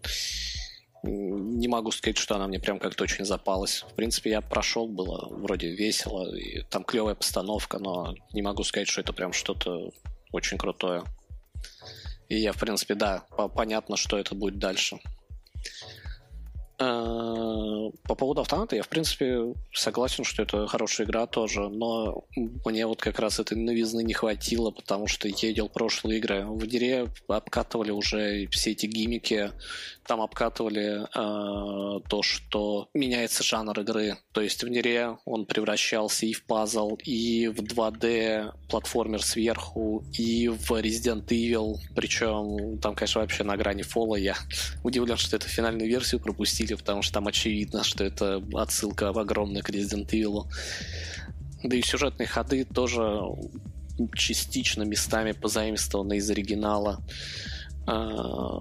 не 1.05 1.69
могу 1.69 1.91
сказать, 1.91 2.17
что 2.17 2.37
она 2.37 2.47
мне 2.47 2.59
прям 2.59 2.79
как-то 2.79 3.05
очень 3.05 3.25
запалась. 3.25 3.85
В 3.91 3.95
принципе, 3.95 4.31
я 4.31 4.41
прошел, 4.41 4.89
было 4.89 5.29
вроде 5.31 5.71
весело, 5.71 6.35
и 6.35 6.63
там 6.63 6.85
клевая 6.85 7.15
постановка, 7.15 7.79
но 7.79 8.15
не 8.33 8.43
могу 8.43 8.65
сказать, 8.65 8.89
что 8.89 9.01
это 9.01 9.13
прям 9.13 9.33
что-то 9.33 9.91
очень 10.33 10.59
крутое. 10.59 11.05
И 12.29 12.37
я, 12.37 12.53
в 12.53 12.59
принципе, 12.59 12.95
да, 12.95 13.25
понятно, 13.55 13.97
что 13.97 14.19
это 14.19 14.35
будет 14.35 14.59
дальше. 14.59 14.99
А, 16.77 17.91
по 18.03 18.15
поводу 18.17 18.41
автомата 18.41 18.75
я, 18.75 18.83
в 18.83 18.89
принципе, 18.89 19.55
согласен, 19.73 20.25
что 20.25 20.43
это 20.43 20.67
хорошая 20.67 21.07
игра 21.07 21.27
тоже, 21.27 21.69
но 21.69 22.25
мне 22.65 22.87
вот 22.87 23.01
как 23.01 23.21
раз 23.21 23.39
этой 23.39 23.57
новизны 23.57 24.03
не 24.03 24.13
хватило, 24.13 24.71
потому 24.73 25.07
что 25.07 25.29
я 25.29 25.49
видел 25.49 25.69
прошлые 25.69 26.19
игры. 26.19 26.45
В 26.45 26.67
Дире 26.67 27.07
обкатывали 27.29 27.93
уже 27.93 28.49
все 28.49 28.73
эти 28.73 28.87
гиммики, 28.87 29.53
там 30.07 30.21
обкатывали 30.21 31.03
э, 31.03 32.01
то, 32.09 32.23
что 32.23 32.89
меняется 32.95 33.43
жанр 33.43 33.81
игры. 33.81 34.19
То 34.33 34.41
есть 34.41 34.63
в 34.63 34.69
Дире 34.69 35.17
он 35.25 35.47
превращался 35.47 36.27
и 36.27 36.33
в 36.33 36.45
пазл, 36.45 36.97
и 37.03 37.49
в 37.49 37.61
2D 37.61 38.53
платформер 38.69 39.23
сверху, 39.23 40.05
и 40.13 40.49
в 40.49 40.73
Resident 40.73 41.27
Evil, 41.27 41.77
причем 41.95 42.79
там, 42.79 42.95
конечно, 42.95 43.21
вообще 43.21 43.45
на 43.45 43.57
грани 43.57 43.83
фола. 43.83 44.17
Я 44.17 44.37
удивлен, 44.85 45.17
что 45.17 45.37
это 45.37 45.49
финальную 45.49 45.89
версию 45.89 46.21
пропустили, 46.21 46.75
потому 46.75 47.03
что 47.03 47.15
там 47.15 47.27
очевидно, 47.27 47.85
что 47.85 48.05
это 48.05 48.43
отсылка 48.55 49.13
в 49.13 49.19
огромный 49.19 49.63
к 49.63 49.71
Resident 49.71 50.11
Evil. 50.11 50.45
Да 51.63 51.77
и 51.77 51.83
сюжетные 51.83 52.27
ходы 52.27 52.65
тоже 52.65 53.21
частично 54.15 54.83
местами 54.83 55.33
позаимствованы 55.33 56.19
из 56.19 56.29
оригинала. 56.29 57.01
А, 57.87 58.61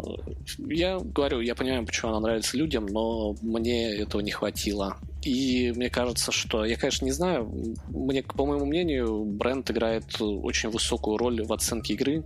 я 0.58 1.00
говорю, 1.00 1.40
я 1.40 1.56
понимаю, 1.56 1.86
почему 1.86 2.12
она 2.12 2.20
нравится 2.20 2.58
людям, 2.58 2.86
но 2.86 3.36
мне 3.42 3.96
этого 3.96 4.22
не 4.22 4.32
хватило. 4.32 4.98
И 5.22 5.72
мне 5.76 5.90
кажется, 5.90 6.32
что... 6.32 6.66
Я, 6.66 6.76
конечно, 6.76 7.06
не 7.06 7.12
знаю. 7.12 7.50
Мне, 7.88 8.24
по 8.24 8.46
моему 8.46 8.66
мнению, 8.66 9.24
бренд 9.24 9.70
играет 9.72 10.20
очень 10.20 10.70
высокую 10.70 11.18
роль 11.18 11.44
в 11.44 11.54
оценке 11.54 11.94
игры. 11.94 12.24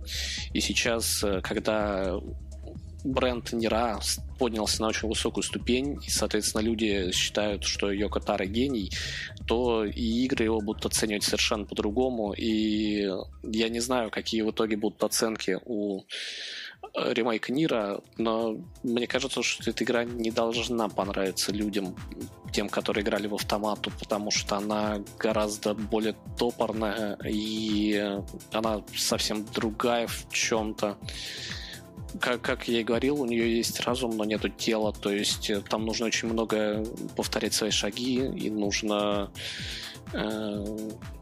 И 0.52 0.60
сейчас, 0.60 1.22
э, 1.22 1.40
когда 1.42 2.18
бренд 3.04 3.52
Нира 3.52 4.00
поднялся 4.38 4.82
на 4.82 4.88
очень 4.88 5.08
высокую 5.08 5.44
ступень, 5.44 5.98
и, 6.06 6.10
соответственно, 6.10 6.62
люди 6.62 7.10
считают, 7.12 7.64
что 7.64 7.90
Йоко 7.90 8.20
Таро 8.20 8.44
гений, 8.44 8.90
то 9.46 9.84
и 9.84 10.24
игры 10.24 10.44
его 10.44 10.60
будут 10.60 10.86
оценивать 10.86 11.22
совершенно 11.22 11.64
по-другому. 11.64 12.32
И 12.32 13.08
я 13.44 13.68
не 13.68 13.80
знаю, 13.80 14.10
какие 14.10 14.42
в 14.42 14.50
итоге 14.50 14.76
будут 14.76 15.02
оценки 15.02 15.58
у 15.64 16.02
э, 16.94 17.12
ремейка 17.12 17.52
Нира, 17.52 18.00
но 18.16 18.56
мне 18.82 19.06
кажется, 19.06 19.42
что 19.42 19.70
эта 19.70 19.84
игра 19.84 20.04
не 20.04 20.30
должна 20.30 20.88
понравиться 20.88 21.52
людям, 21.52 21.96
тем, 22.52 22.68
которые 22.68 23.02
играли 23.02 23.26
в 23.26 23.34
автомату, 23.34 23.90
потому 23.98 24.30
что 24.30 24.56
она 24.56 25.02
гораздо 25.18 25.74
более 25.74 26.14
топорная, 26.38 27.18
и 27.24 28.20
она 28.52 28.82
совсем 28.94 29.44
другая 29.54 30.06
в 30.06 30.28
чем-то 30.30 30.96
как, 32.20 32.40
как 32.40 32.68
я 32.68 32.80
и 32.80 32.84
говорил, 32.84 33.20
у 33.20 33.26
нее 33.26 33.56
есть 33.56 33.80
разум, 33.80 34.16
но 34.16 34.24
нету 34.24 34.48
тела, 34.48 34.92
то 34.92 35.10
есть 35.10 35.50
э, 35.50 35.60
там 35.60 35.84
нужно 35.84 36.06
очень 36.06 36.28
много 36.28 36.84
повторять 37.16 37.54
свои 37.54 37.70
шаги, 37.70 38.16
и 38.16 38.50
нужно 38.50 39.30
э, 40.12 40.64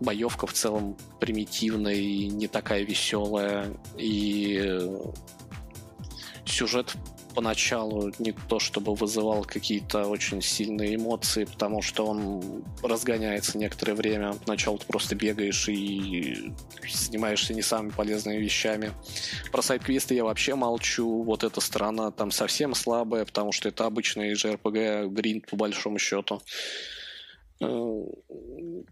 боевка 0.00 0.46
в 0.46 0.52
целом 0.52 0.96
примитивная 1.20 1.94
и 1.94 2.28
не 2.28 2.46
такая 2.46 2.82
веселая, 2.82 3.66
и 3.96 4.80
сюжет 6.46 6.96
поначалу 7.34 8.12
не 8.18 8.32
то 8.32 8.58
чтобы 8.58 8.94
вызывал 8.94 9.44
какие-то 9.44 10.06
очень 10.06 10.40
сильные 10.40 10.96
эмоции, 10.96 11.44
потому 11.44 11.82
что 11.82 12.06
он 12.06 12.64
разгоняется 12.82 13.58
некоторое 13.58 13.92
время. 13.92 14.32
Поначалу 14.46 14.78
ты 14.78 14.86
просто 14.86 15.14
бегаешь 15.14 15.68
и 15.68 16.52
занимаешься 16.90 17.52
не 17.52 17.60
самыми 17.60 17.90
полезными 17.90 18.38
вещами. 18.38 18.92
Про 19.52 19.60
сайт-квесты 19.60 20.14
я 20.14 20.24
вообще 20.24 20.54
молчу. 20.54 21.22
Вот 21.22 21.44
эта 21.44 21.60
сторона 21.60 22.10
там 22.10 22.30
совсем 22.30 22.74
слабая, 22.74 23.26
потому 23.26 23.52
что 23.52 23.68
это 23.68 23.84
обычный 23.84 24.32
JRPG 24.32 25.08
гринд 25.08 25.46
по 25.46 25.56
большому 25.56 25.98
счету. 25.98 26.40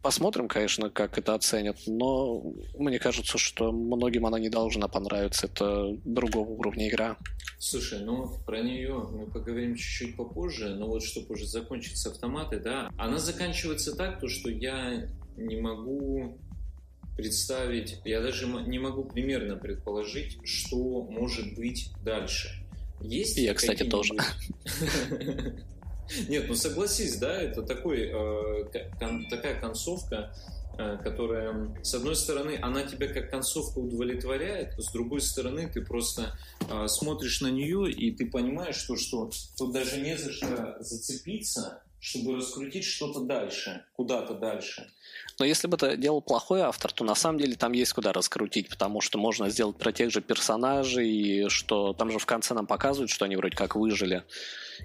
Посмотрим, 0.02 0.48
конечно, 0.48 0.90
как 0.90 1.18
это 1.18 1.34
оценят, 1.34 1.76
но 1.86 2.42
мне 2.78 2.98
кажется, 2.98 3.36
что 3.38 3.72
многим 3.72 4.26
она 4.26 4.38
не 4.38 4.48
должна 4.48 4.88
понравиться. 4.88 5.46
Это 5.46 5.96
другого 6.04 6.50
уровня 6.50 6.88
игра. 6.88 7.16
Слушай, 7.58 8.00
ну 8.00 8.30
про 8.46 8.60
нее 8.60 9.06
мы 9.12 9.26
поговорим 9.26 9.76
чуть-чуть 9.76 10.16
попозже, 10.16 10.74
но 10.74 10.86
вот 10.86 11.02
чтобы 11.02 11.34
уже 11.34 11.46
закончить 11.46 11.96
с 11.98 12.06
автоматы, 12.06 12.58
да, 12.58 12.90
она 12.96 13.18
заканчивается 13.18 13.94
так, 13.94 14.20
то 14.20 14.28
что 14.28 14.50
я 14.50 15.08
не 15.36 15.60
могу 15.60 16.38
представить, 17.16 18.00
я 18.04 18.20
даже 18.20 18.46
не 18.46 18.78
могу 18.78 19.04
примерно 19.04 19.56
предположить, 19.56 20.38
что 20.44 21.02
может 21.02 21.54
быть 21.54 21.90
дальше. 22.04 22.48
Есть 23.00 23.36
я, 23.36 23.54
кстати, 23.54 23.84
тоже. 23.84 24.14
Нет, 26.28 26.46
ну 26.48 26.54
согласись, 26.54 27.16
да, 27.16 27.40
это 27.40 27.62
такой, 27.62 28.10
э, 28.12 28.88
кон, 28.98 29.26
такая 29.28 29.60
концовка, 29.60 30.34
э, 30.78 30.98
которая, 31.02 31.74
с 31.82 31.94
одной 31.94 32.14
стороны, 32.16 32.58
она 32.60 32.82
тебя 32.82 33.08
как 33.08 33.30
концовка 33.30 33.78
удовлетворяет, 33.78 34.74
с 34.78 34.92
другой 34.92 35.20
стороны, 35.20 35.68
ты 35.72 35.82
просто 35.82 36.36
э, 36.68 36.86
смотришь 36.88 37.40
на 37.40 37.48
нее, 37.48 37.90
и 37.90 38.10
ты 38.10 38.26
понимаешь, 38.26 38.76
что, 38.76 38.96
что 38.96 39.30
тут 39.56 39.72
даже 39.72 40.00
не 40.00 40.16
за 40.16 40.32
что 40.32 40.76
зацепиться, 40.80 41.82
чтобы 42.00 42.36
раскрутить 42.36 42.84
что-то 42.84 43.20
дальше, 43.20 43.84
куда-то 43.94 44.34
дальше. 44.34 44.90
Но 45.38 45.44
если 45.44 45.66
бы 45.66 45.76
это 45.76 45.96
делал 45.96 46.20
плохой 46.20 46.60
автор, 46.60 46.92
то 46.92 47.04
на 47.04 47.14
самом 47.14 47.38
деле 47.38 47.56
там 47.56 47.72
есть 47.72 47.92
куда 47.92 48.12
раскрутить, 48.12 48.68
потому 48.68 49.00
что 49.00 49.18
можно 49.18 49.48
сделать 49.50 49.76
про 49.76 49.92
тех 49.92 50.10
же 50.10 50.20
персонажей, 50.20 51.48
что 51.48 51.92
там 51.92 52.10
же 52.10 52.18
в 52.18 52.26
конце 52.26 52.54
нам 52.54 52.66
показывают, 52.66 53.10
что 53.10 53.24
они 53.24 53.36
вроде 53.36 53.56
как 53.56 53.74
выжили 53.74 54.24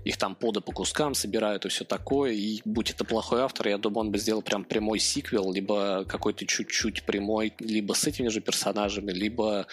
их 0.03 0.17
там 0.17 0.35
поды 0.35 0.61
по 0.61 0.71
кускам 0.71 1.13
собирают 1.13 1.65
и 1.65 1.69
все 1.69 1.84
такое. 1.84 2.34
И 2.34 2.61
будь 2.65 2.91
это 2.91 3.03
плохой 3.03 3.41
автор, 3.41 3.67
я 3.67 3.77
думаю, 3.77 4.07
он 4.07 4.11
бы 4.11 4.17
сделал 4.17 4.41
прям 4.41 4.63
прямой 4.63 4.99
сиквел, 4.99 5.51
либо 5.51 6.05
какой-то 6.05 6.45
чуть-чуть 6.45 7.03
прямой, 7.03 7.53
либо 7.59 7.93
с 7.93 8.05
этими 8.05 8.27
же 8.27 8.41
персонажами, 8.41 9.11
либо 9.11 9.67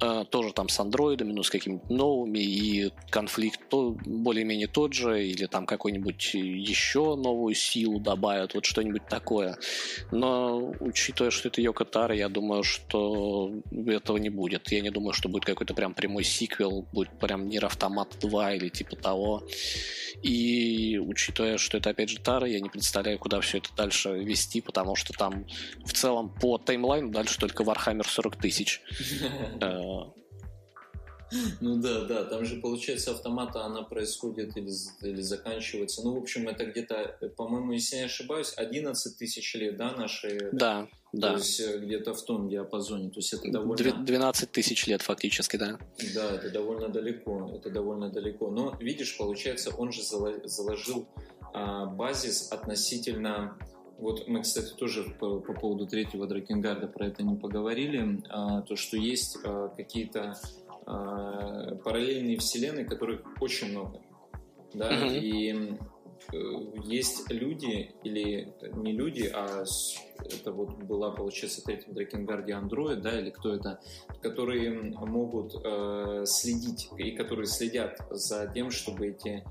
э, 0.00 0.24
тоже 0.30 0.52
там 0.52 0.68
с 0.68 0.78
андроидами, 0.80 1.32
ну, 1.32 1.42
с 1.42 1.50
какими-то 1.50 1.92
новыми, 1.92 2.38
и 2.38 2.92
конфликт 3.10 3.60
то, 3.68 3.96
более-менее 4.04 4.68
тот 4.68 4.92
же, 4.92 5.26
или 5.26 5.46
там 5.46 5.66
какой-нибудь 5.66 6.34
еще 6.34 7.16
новую 7.16 7.54
силу 7.54 7.98
добавят, 7.98 8.54
вот 8.54 8.64
что-нибудь 8.64 9.06
такое. 9.08 9.58
Но 10.10 10.72
учитывая, 10.80 11.30
что 11.30 11.48
это 11.48 11.60
Йоко 11.60 11.84
Таро, 11.84 12.14
я 12.14 12.28
думаю, 12.28 12.62
что 12.62 13.52
этого 13.86 14.16
не 14.16 14.30
будет. 14.30 14.70
Я 14.72 14.80
не 14.80 14.90
думаю, 14.90 15.12
что 15.12 15.28
будет 15.28 15.44
какой-то 15.44 15.74
прям 15.74 15.94
прямой 15.94 16.24
сиквел, 16.24 16.86
будет 16.92 17.18
прям 17.18 17.48
Нир 17.48 17.66
Автомат 17.66 18.16
2 18.20 18.54
или 18.54 18.68
типа 18.68 18.96
того. 18.96 19.46
И 20.22 20.98
учитывая, 20.98 21.58
что 21.58 21.78
это 21.78 21.90
опять 21.90 22.08
же 22.08 22.18
Тара, 22.20 22.46
я 22.46 22.60
не 22.60 22.68
представляю, 22.68 23.18
куда 23.18 23.40
все 23.40 23.58
это 23.58 23.70
дальше 23.76 24.10
вести, 24.10 24.60
потому 24.60 24.96
что 24.96 25.12
там 25.12 25.46
в 25.84 25.92
целом 25.92 26.34
по 26.40 26.58
таймлайну 26.58 27.10
дальше 27.10 27.38
только 27.38 27.62
Warhammer 27.62 28.06
40 28.06 28.36
тысяч. 28.36 28.80
Ну 31.60 31.76
да, 31.76 32.04
да, 32.04 32.24
там 32.24 32.44
же 32.44 32.60
получается 32.60 33.12
автомата 33.12 33.64
она 33.64 33.82
происходит 33.82 34.56
или, 34.56 34.70
или 35.02 35.20
заканчивается. 35.20 36.02
Ну, 36.02 36.14
в 36.14 36.22
общем, 36.22 36.48
это 36.48 36.64
где-то, 36.66 37.32
по-моему, 37.36 37.72
если 37.72 37.96
я 37.96 38.02
не 38.02 38.06
ошибаюсь, 38.06 38.52
11 38.56 39.18
тысяч 39.18 39.54
лет, 39.54 39.76
да, 39.76 39.92
наши? 39.92 40.50
Да, 40.52 40.88
да. 41.12 41.32
То 41.32 41.38
есть 41.38 41.60
э, 41.60 41.78
где-то 41.78 42.14
в 42.14 42.22
том 42.22 42.48
диапазоне. 42.48 43.08
То 43.10 43.16
есть 43.16 43.32
это 43.32 43.50
довольно... 43.50 44.04
12 44.04 44.50
тысяч 44.50 44.86
лет 44.86 45.02
фактически, 45.02 45.56
да. 45.56 45.78
Да, 46.14 46.32
это 46.32 46.50
довольно 46.50 46.88
далеко. 46.88 47.50
Это 47.54 47.70
довольно 47.70 48.10
далеко. 48.10 48.50
Но, 48.50 48.76
видишь, 48.78 49.16
получается, 49.16 49.74
он 49.74 49.92
же 49.92 50.02
заложил 50.02 51.06
а, 51.54 51.86
базис 51.86 52.52
относительно... 52.52 53.56
Вот 53.98 54.28
мы, 54.28 54.42
кстати, 54.42 54.72
тоже 54.74 55.02
по, 55.18 55.40
по 55.40 55.54
поводу 55.54 55.86
третьего 55.86 56.26
Дракенгарда 56.28 56.86
про 56.86 57.06
это 57.06 57.24
не 57.24 57.34
поговорили. 57.34 58.22
А, 58.28 58.60
то, 58.62 58.76
что 58.76 58.96
есть 58.96 59.38
а, 59.44 59.68
какие-то 59.68 60.36
параллельные 60.88 62.38
вселенные, 62.38 62.84
которых 62.84 63.22
очень 63.40 63.70
много. 63.70 64.00
Да, 64.74 64.90
mm-hmm. 64.90 65.18
и 65.18 65.78
э, 66.32 66.36
есть 66.84 67.30
люди, 67.30 67.94
или 68.04 68.52
не 68.74 68.92
люди, 68.92 69.30
а 69.32 69.64
это 70.24 70.52
вот 70.52 70.74
была, 70.82 71.10
получается, 71.10 71.62
третья 71.64 71.92
Дракенгарде 71.92 72.52
андроид, 72.52 73.00
да, 73.00 73.18
или 73.18 73.30
кто 73.30 73.54
это, 73.54 73.80
которые 74.20 74.70
могут 74.70 75.54
э, 75.64 76.24
следить 76.26 76.90
и 76.98 77.12
которые 77.12 77.46
следят 77.46 77.98
за 78.10 78.46
тем, 78.52 78.70
чтобы 78.70 79.08
эти 79.08 79.44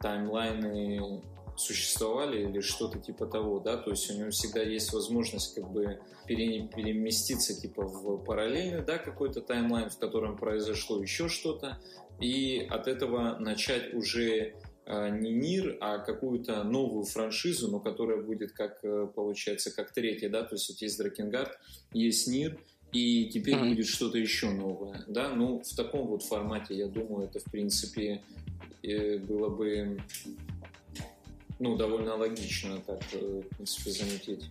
таймлайны 0.00 1.22
существовали 1.56 2.48
или 2.48 2.60
что-то 2.60 2.98
типа 2.98 3.26
того, 3.26 3.60
да, 3.60 3.76
то 3.76 3.90
есть 3.90 4.10
у 4.10 4.18
него 4.18 4.30
всегда 4.30 4.62
есть 4.62 4.92
возможность 4.92 5.54
как 5.54 5.70
бы 5.70 6.00
переместиться 6.26 7.58
типа 7.58 7.82
в 7.82 8.24
параллельный, 8.24 8.82
да, 8.82 8.98
какой-то 8.98 9.40
таймлайн, 9.40 9.90
в 9.90 9.98
котором 9.98 10.36
произошло 10.36 11.00
еще 11.00 11.28
что-то, 11.28 11.78
и 12.20 12.66
от 12.70 12.88
этого 12.88 13.38
начать 13.38 13.94
уже 13.94 14.54
э, 14.86 15.18
не 15.18 15.32
мир, 15.32 15.76
а 15.80 15.98
какую-то 15.98 16.62
новую 16.64 17.04
франшизу, 17.04 17.70
но 17.70 17.80
которая 17.80 18.22
будет 18.22 18.52
как, 18.52 18.78
э, 18.82 19.08
получается, 19.14 19.74
как 19.74 19.92
третья, 19.92 20.28
да, 20.28 20.42
то 20.42 20.54
есть 20.54 20.68
вот 20.68 20.78
есть 20.80 20.98
Дракенгард, 20.98 21.58
есть 21.92 22.26
Нир, 22.28 22.58
и 22.92 23.28
теперь 23.28 23.56
mm-hmm. 23.56 23.68
будет 23.70 23.86
что-то 23.86 24.18
еще 24.18 24.50
новое, 24.50 25.04
да, 25.08 25.30
ну, 25.30 25.62
в 25.62 25.76
таком 25.76 26.06
вот 26.06 26.22
формате, 26.22 26.74
я 26.74 26.86
думаю, 26.86 27.26
это, 27.28 27.40
в 27.40 27.44
принципе, 27.44 28.22
э, 28.82 29.18
было 29.18 29.48
бы 29.48 30.00
ну, 31.58 31.76
довольно 31.76 32.16
логично 32.16 32.80
так, 32.80 33.00
э, 33.12 33.42
в 33.50 33.56
принципе, 33.56 33.90
заметить. 33.90 34.44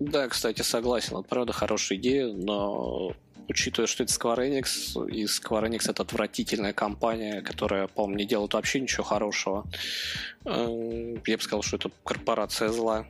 Да, 0.00 0.28
кстати, 0.28 0.62
согласен. 0.62 1.16
Это 1.16 1.28
правда 1.28 1.52
хорошая 1.52 1.98
идея, 1.98 2.32
но 2.32 3.12
учитывая, 3.48 3.86
что 3.86 4.02
это 4.02 4.12
Square 4.12 4.48
Enix, 4.48 5.08
и 5.08 5.24
Square 5.24 5.68
Enix 5.68 5.88
это 5.90 6.02
отвратительная 6.02 6.72
компания, 6.72 7.42
которая, 7.42 7.86
по-моему, 7.86 8.18
не 8.18 8.26
делает 8.26 8.54
вообще 8.54 8.80
ничего 8.80 9.04
хорошего, 9.04 9.66
э, 10.44 11.16
я 11.26 11.36
бы 11.36 11.42
сказал, 11.42 11.62
что 11.62 11.76
это 11.76 11.90
корпорация 12.04 12.70
зла. 12.70 13.06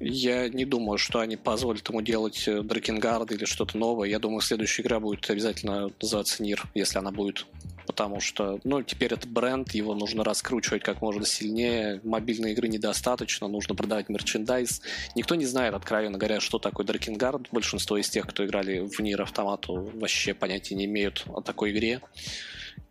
Я 0.00 0.48
не 0.48 0.64
думаю, 0.64 0.96
что 0.96 1.18
они 1.18 1.36
позволят 1.36 1.88
ему 1.88 2.02
делать 2.02 2.44
Дракенгард 2.46 3.32
или 3.32 3.44
что-то 3.44 3.76
новое. 3.76 4.08
Я 4.08 4.20
думаю, 4.20 4.40
следующая 4.40 4.82
игра 4.82 5.00
будет 5.00 5.28
обязательно 5.28 5.90
называться 6.00 6.40
Нир, 6.40 6.64
если 6.74 6.98
она 6.98 7.10
будет 7.10 7.46
потому 7.88 8.20
что, 8.20 8.60
ну, 8.64 8.82
теперь 8.82 9.14
это 9.14 9.26
бренд, 9.26 9.72
его 9.72 9.94
нужно 9.94 10.22
раскручивать 10.22 10.82
как 10.82 11.00
можно 11.00 11.24
сильнее, 11.24 12.02
мобильной 12.04 12.52
игры 12.52 12.68
недостаточно, 12.68 13.48
нужно 13.48 13.74
продавать 13.74 14.10
мерчендайз. 14.10 14.82
Никто 15.14 15.34
не 15.34 15.46
знает, 15.46 15.72
откровенно 15.72 16.18
говоря, 16.18 16.38
что 16.38 16.58
такое 16.58 16.84
Дракенгард. 16.84 17.48
Большинство 17.50 17.96
из 17.96 18.10
тех, 18.10 18.26
кто 18.26 18.44
играли 18.44 18.80
в 18.80 19.00
Нир 19.00 19.22
Автомату, 19.22 19.90
вообще 19.94 20.34
понятия 20.34 20.74
не 20.74 20.84
имеют 20.84 21.24
о 21.28 21.40
такой 21.40 21.70
игре. 21.70 22.02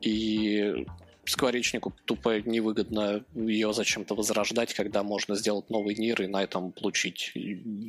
И 0.01 0.87
скворечнику 1.27 1.93
тупо 2.05 2.39
невыгодно 2.41 3.23
ее 3.35 3.73
зачем-то 3.73 4.15
возрождать, 4.15 4.73
когда 4.73 5.03
можно 5.03 5.35
сделать 5.35 5.69
новый 5.69 5.95
мир 5.95 6.21
и 6.21 6.27
на 6.27 6.43
этом 6.43 6.71
получить 6.71 7.31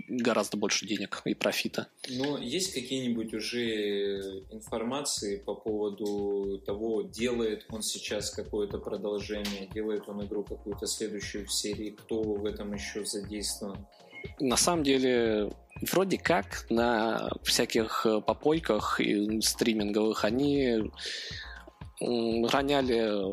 гораздо 0.09 0.57
больше 0.57 0.87
денег 0.87 1.23
и 1.25 1.35
профита. 1.35 1.87
Но 2.09 2.39
есть 2.39 2.75
какие-нибудь 2.75 3.35
уже 3.35 4.45
информации 4.51 5.37
по 5.37 5.55
поводу 5.55 6.63
того, 6.67 7.03
делает 7.03 7.67
он 7.71 7.83
сейчас 7.83 8.31
какое-то 8.31 8.79
продолжение, 8.79 9.69
делает 9.73 10.09
он 10.09 10.25
игру 10.25 10.45
какую-то 10.45 10.87
следующую 10.87 11.47
в 11.47 11.53
серии, 11.53 11.91
кто 11.91 12.23
в 12.23 12.45
этом 12.45 12.73
еще 12.75 13.05
задействован? 13.05 13.87
На 14.41 14.57
самом 14.57 14.83
деле, 14.83 15.53
вроде 15.81 16.19
как 16.19 16.67
на 16.71 17.31
всяких 17.43 18.05
попойках 18.27 19.01
и 19.01 19.41
стриминговых 19.41 20.25
они 20.25 20.91
роняли 22.01 23.33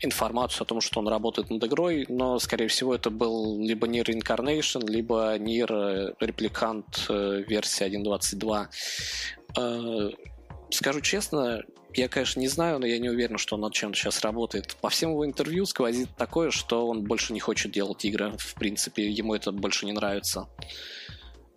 информацию 0.00 0.62
о 0.62 0.66
том, 0.66 0.80
что 0.80 1.00
он 1.00 1.08
работает 1.08 1.50
над 1.50 1.64
игрой, 1.64 2.06
но, 2.08 2.38
скорее 2.38 2.68
всего, 2.68 2.94
это 2.94 3.10
был 3.10 3.58
либо 3.60 3.86
Nier 3.86 4.06
Incarnation, 4.06 4.86
либо 4.86 5.36
Nier 5.38 6.16
Replicant 6.18 6.84
э, 7.08 7.44
версия 7.48 7.88
1.22. 7.88 8.66
Э, 9.56 10.10
скажу 10.70 11.00
честно, 11.00 11.62
я, 11.94 12.08
конечно, 12.08 12.40
не 12.40 12.48
знаю, 12.48 12.78
но 12.78 12.86
я 12.86 12.98
не 12.98 13.08
уверен, 13.08 13.38
что 13.38 13.54
он 13.54 13.62
над 13.62 13.72
чем-то 13.72 13.96
сейчас 13.98 14.20
работает. 14.20 14.76
По 14.82 14.90
всем 14.90 15.10
его 15.10 15.24
интервью 15.24 15.64
сквозит 15.64 16.10
такое, 16.16 16.50
что 16.50 16.86
он 16.86 17.04
больше 17.04 17.32
не 17.32 17.40
хочет 17.40 17.72
делать 17.72 18.04
игры. 18.04 18.34
В 18.36 18.54
принципе, 18.54 19.08
ему 19.08 19.34
это 19.34 19.50
больше 19.50 19.86
не 19.86 19.92
нравится 19.92 20.46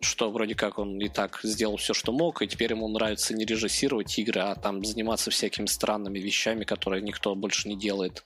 что 0.01 0.31
вроде 0.31 0.55
как 0.55 0.79
он 0.79 0.99
и 0.99 1.09
так 1.09 1.39
сделал 1.43 1.77
все, 1.77 1.93
что 1.93 2.11
мог, 2.11 2.41
и 2.41 2.47
теперь 2.47 2.71
ему 2.71 2.87
нравится 2.87 3.33
не 3.33 3.45
режиссировать 3.45 4.17
игры, 4.17 4.41
а 4.41 4.55
там 4.55 4.83
заниматься 4.83 5.31
всякими 5.31 5.65
странными 5.65 6.19
вещами, 6.19 6.63
которые 6.63 7.01
никто 7.01 7.35
больше 7.35 7.67
не 7.67 7.75
делает. 7.75 8.23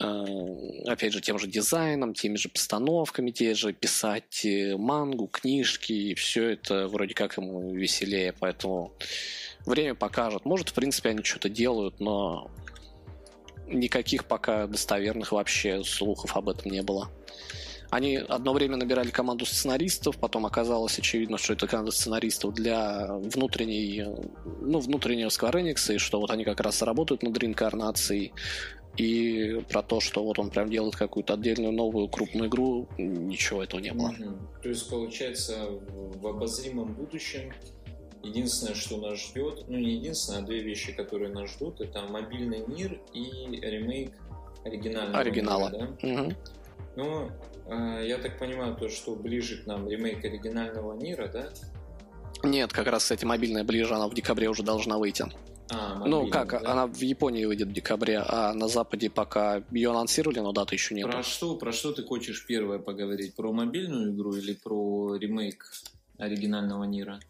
Э, 0.00 0.24
опять 0.86 1.12
же, 1.12 1.20
тем 1.20 1.38
же 1.38 1.48
дизайном, 1.48 2.14
теми 2.14 2.36
же 2.36 2.48
постановками, 2.48 3.32
те 3.32 3.54
же 3.54 3.72
писать 3.72 4.44
э, 4.44 4.76
мангу, 4.76 5.26
книжки, 5.26 5.92
и 5.92 6.14
все 6.14 6.50
это 6.50 6.86
вроде 6.86 7.14
как 7.14 7.36
ему 7.36 7.74
веселее, 7.74 8.32
поэтому 8.38 8.92
время 9.66 9.94
покажет. 9.94 10.44
Может, 10.44 10.68
в 10.68 10.74
принципе, 10.74 11.10
они 11.10 11.24
что-то 11.24 11.48
делают, 11.48 11.98
но 11.98 12.50
никаких 13.66 14.26
пока 14.26 14.66
достоверных 14.66 15.32
вообще 15.32 15.82
слухов 15.82 16.36
об 16.36 16.48
этом 16.48 16.70
не 16.70 16.82
было. 16.82 17.10
Они 17.90 18.16
одно 18.16 18.52
время 18.52 18.76
набирали 18.76 19.10
команду 19.10 19.46
сценаристов, 19.46 20.18
потом 20.18 20.44
оказалось 20.44 20.98
очевидно, 20.98 21.38
что 21.38 21.54
это 21.54 21.66
команда 21.66 21.90
сценаристов 21.90 22.54
для 22.54 23.06
внутренней, 23.06 24.04
ну, 24.60 24.78
внутреннего 24.80 25.28
Square 25.28 25.62
Enix, 25.62 25.94
и 25.94 25.98
что 25.98 26.20
вот 26.20 26.30
они 26.30 26.44
как 26.44 26.60
раз 26.60 26.82
работают 26.82 27.22
над 27.22 27.36
реинкарнацией. 27.38 28.32
И 28.98 29.62
про 29.68 29.82
то, 29.82 30.00
что 30.00 30.24
вот 30.24 30.38
он 30.40 30.50
прям 30.50 30.68
делает 30.70 30.96
какую-то 30.96 31.34
отдельную 31.34 31.72
новую 31.72 32.08
крупную 32.08 32.48
игру, 32.48 32.88
ничего 32.98 33.62
этого 33.62 33.80
не 33.80 33.92
было. 33.92 34.10
Mm-hmm. 34.10 34.62
То 34.62 34.68
есть, 34.68 34.90
получается, 34.90 35.68
в 35.70 36.26
обозримом 36.26 36.94
будущем 36.94 37.52
единственное, 38.22 38.74
что 38.74 38.96
нас 38.98 39.18
ждет, 39.20 39.64
ну 39.68 39.78
не 39.78 39.94
единственное, 39.94 40.40
а 40.40 40.42
две 40.42 40.60
вещи, 40.60 40.92
которые 40.92 41.32
нас 41.32 41.50
ждут, 41.50 41.80
это 41.80 42.02
мобильный 42.02 42.64
мир 42.66 43.00
и 43.12 43.20
ремейк 43.60 44.12
оригинального 44.64 45.18
Оригинала. 45.18 45.70
мира, 45.70 45.96
да? 46.02 46.08
Угу. 46.08 46.32
Ну, 46.96 47.26
э, 47.26 47.30
я 47.68 48.18
так 48.18 48.38
понимаю, 48.38 48.76
то, 48.76 48.88
что 48.88 49.14
ближе 49.14 49.62
к 49.62 49.66
нам 49.66 49.88
ремейк 49.88 50.24
оригинального 50.24 50.94
мира, 50.94 51.28
да? 51.28 51.50
Нет, 52.42 52.72
как 52.72 52.86
раз, 52.86 53.02
кстати, 53.02 53.24
мобильная 53.24 53.64
ближе, 53.64 53.94
она 53.94 54.08
в 54.08 54.14
декабре 54.14 54.48
уже 54.48 54.62
должна 54.62 54.98
выйти. 54.98 55.26
А, 55.70 56.02
ну 56.06 56.28
как, 56.28 56.50
да? 56.50 56.72
она 56.72 56.86
в 56.86 57.00
Японии 57.00 57.44
выйдет 57.44 57.68
в 57.68 57.72
декабре, 57.72 58.22
а 58.26 58.54
на 58.54 58.68
Западе 58.68 59.10
пока 59.10 59.62
ее 59.70 59.90
анонсировали, 59.90 60.40
но 60.40 60.52
даты 60.52 60.76
еще 60.76 60.94
нет. 60.94 61.10
Про 61.10 61.22
что, 61.22 61.56
про 61.56 61.72
что 61.72 61.92
ты 61.92 62.02
хочешь 62.04 62.46
первое 62.46 62.78
поговорить? 62.78 63.34
Про 63.34 63.52
мобильную 63.52 64.14
игру 64.14 64.34
или 64.34 64.54
про 64.54 65.16
ремейк 65.16 65.70
оригинального 66.16 66.84
Нира? 66.84 67.20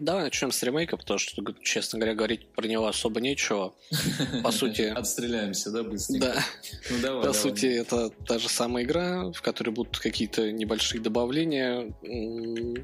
Давай 0.00 0.24
начнем 0.24 0.50
с 0.50 0.62
ремейка, 0.62 0.96
потому 0.96 1.18
что, 1.18 1.42
честно 1.62 1.98
говоря, 1.98 2.14
говорить 2.14 2.48
про 2.52 2.66
него 2.66 2.86
особо 2.86 3.20
нечего. 3.20 3.74
По 4.42 4.50
сути... 4.50 4.82
Отстреляемся, 4.82 5.70
да, 5.70 5.82
быстренько? 5.84 6.26
Да. 6.26 6.44
Ну, 6.90 6.96
давай, 7.02 7.20
По 7.20 7.26
давай. 7.28 7.40
сути, 7.40 7.66
это 7.66 8.10
та 8.10 8.38
же 8.38 8.48
самая 8.48 8.84
игра, 8.84 9.30
в 9.32 9.42
которой 9.42 9.70
будут 9.70 9.98
какие-то 9.98 10.50
небольшие 10.50 11.00
добавления. 11.00 11.94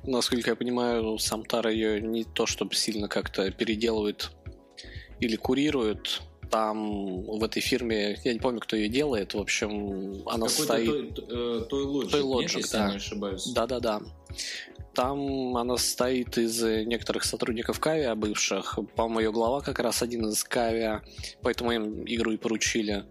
Насколько 0.05 0.51
я 0.51 0.57
понимаю, 0.57 1.19
сам 1.19 1.45
Тара 1.45 1.73
ее 1.73 2.01
не 2.01 2.25
то 2.25 2.47
чтобы 2.47 2.75
сильно 2.75 3.09
как-то 3.09 3.51
переделывает 3.51 4.31
или 5.21 5.37
курирует. 5.37 6.23
Там 6.51 7.23
в 7.23 7.43
этой 7.43 7.63
фирме, 7.63 8.19
я 8.25 8.35
не 8.35 8.39
помню, 8.39 8.61
кто 8.61 8.77
ее 8.77 8.91
делает, 8.91 9.33
в 9.33 9.39
общем, 9.39 10.23
она 10.29 10.49
Какой-то 10.49 10.63
стоит... 10.63 11.15
Той, 11.15 11.25
э, 11.31 11.65
той 11.65 11.85
Logic, 11.85 12.11
той 12.11 12.21
Logic 12.21 12.57
нет, 12.57 12.69
да. 12.73 12.91
не 12.91 12.97
ошибаюсь. 12.97 13.47
Да-да-да. 13.55 14.03
Там 14.95 15.57
она 15.57 15.77
состоит 15.79 16.37
из 16.37 16.63
некоторых 16.63 17.25
сотрудников 17.25 17.81
Кавиа 17.81 18.15
бывших. 18.15 18.79
По-моему, 18.95 19.21
ее 19.21 19.33
глава 19.33 19.61
как 19.61 19.79
раз 19.79 20.03
один 20.03 20.29
из 20.29 20.45
Кавиа, 20.45 21.03
поэтому 21.43 21.73
им 21.73 22.05
игру 22.05 22.33
и 22.33 22.37
поручили. 22.37 23.05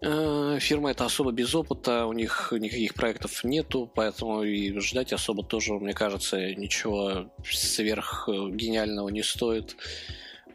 Э, 0.00 0.58
фирма 0.60 0.90
это 0.90 1.06
особо 1.06 1.32
без 1.32 1.54
опыта, 1.54 2.06
у 2.06 2.12
них 2.12 2.52
никаких 2.52 2.94
проектов 2.94 3.42
нету, 3.42 3.90
поэтому 3.94 4.42
и 4.42 4.78
ждать 4.80 5.12
особо 5.14 5.42
тоже, 5.42 5.74
мне 5.74 5.94
кажется, 5.94 6.54
ничего 6.54 7.30
сверх 7.44 8.28
гениального 8.28 9.08
не 9.08 9.22
стоит. 9.22 9.76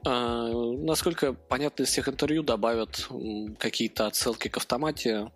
Э, 0.05 0.51
насколько 0.77 1.33
понятно 1.33 1.83
из 1.83 1.89
всех 1.89 2.09
интервью, 2.09 2.43
добавят 2.43 3.07
какие-то 3.57 4.05
отсылки 4.05 4.49
к 4.49 4.57
автомате, 4.57 5.31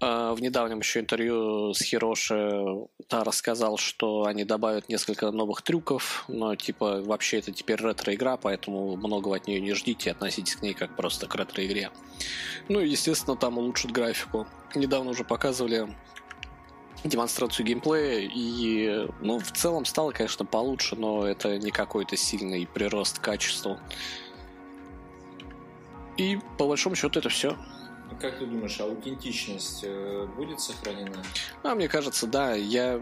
в 0.00 0.36
недавнем 0.40 0.80
еще 0.80 1.00
интервью 1.00 1.72
с 1.72 1.80
Хироши 1.82 2.86
та 3.08 3.24
рассказал, 3.24 3.78
что 3.78 4.24
они 4.24 4.44
добавят 4.44 4.88
несколько 4.88 5.30
новых 5.30 5.62
трюков, 5.62 6.24
но 6.28 6.54
типа 6.54 7.02
вообще 7.02 7.38
это 7.38 7.50
теперь 7.52 7.80
ретро-игра, 7.80 8.36
поэтому 8.36 8.96
многого 8.96 9.36
от 9.36 9.46
нее 9.46 9.60
не 9.60 9.72
ждите, 9.72 10.10
относитесь 10.10 10.56
к 10.56 10.62
ней 10.62 10.74
как 10.74 10.96
просто 10.96 11.26
к 11.26 11.34
ретро-игре. 11.34 11.90
Ну 12.68 12.80
и, 12.80 12.88
естественно, 12.90 13.36
там 13.36 13.56
улучшат 13.56 13.90
графику. 13.90 14.46
Недавно 14.74 15.12
уже 15.12 15.24
показывали 15.24 15.88
демонстрацию 17.04 17.64
геймплея, 17.64 18.28
и, 18.34 19.08
ну, 19.20 19.38
в 19.38 19.52
целом 19.52 19.84
стало, 19.84 20.10
конечно, 20.10 20.44
получше, 20.44 20.96
но 20.96 21.26
это 21.26 21.56
не 21.58 21.70
какой-то 21.70 22.16
сильный 22.16 22.66
прирост 22.66 23.18
качества. 23.18 23.80
И, 26.16 26.38
по 26.58 26.66
большому 26.66 26.96
счету, 26.96 27.18
это 27.18 27.28
все. 27.28 27.56
Как 28.20 28.38
ты 28.38 28.46
думаешь, 28.46 28.80
аутентичность 28.80 29.80
э, 29.82 30.26
будет 30.36 30.60
сохранена? 30.60 31.22
А, 31.62 31.74
мне 31.74 31.88
кажется, 31.88 32.26
да. 32.26 32.54
Я... 32.54 33.00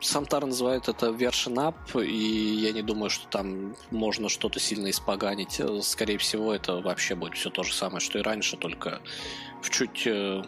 Сам 0.00 0.26
Тар 0.26 0.46
называет 0.46 0.88
это 0.88 1.08
version 1.10 1.54
up, 1.54 2.04
и 2.04 2.56
я 2.56 2.72
не 2.72 2.82
думаю, 2.82 3.10
что 3.10 3.28
там 3.28 3.76
можно 3.90 4.28
что-то 4.28 4.58
сильно 4.58 4.90
испоганить. 4.90 5.60
Скорее 5.82 6.18
всего, 6.18 6.52
это 6.52 6.80
вообще 6.80 7.14
будет 7.14 7.34
все 7.34 7.50
то 7.50 7.62
же 7.62 7.72
самое, 7.72 8.00
что 8.00 8.18
и 8.18 8.22
раньше, 8.22 8.56
только 8.56 9.00
в 9.60 9.70
чуть 9.70 10.06
э, 10.06 10.42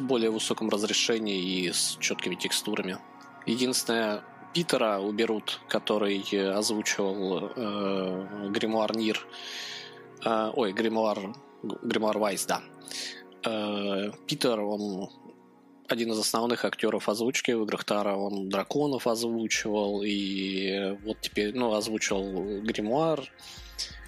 более 0.00 0.30
высоком 0.30 0.70
разрешении 0.70 1.38
и 1.42 1.72
с 1.72 1.96
четкими 2.00 2.34
текстурами. 2.34 2.98
Единственное, 3.46 4.22
Питера 4.52 4.98
уберут, 4.98 5.60
который 5.68 6.22
озвучивал 6.56 7.50
э, 7.54 8.48
Гримуар 8.50 8.96
Нир. 8.96 9.26
Э, 10.24 10.50
ой, 10.54 10.72
Гримуар 10.72 11.34
Гримуар 11.62 12.18
Вайс, 12.18 12.46
да. 12.46 12.62
Э, 13.44 14.10
Питер, 14.26 14.60
он 14.60 15.10
один 15.88 16.12
из 16.12 16.18
основных 16.18 16.64
актеров 16.64 17.08
озвучки 17.08 17.50
в 17.50 17.64
играх 17.64 17.84
Тара, 17.84 18.14
он 18.14 18.48
драконов 18.48 19.06
озвучивал, 19.06 20.02
и 20.02 20.96
вот 21.04 21.20
теперь, 21.20 21.54
ну, 21.54 21.74
озвучивал 21.74 22.60
Гримуар. 22.62 23.20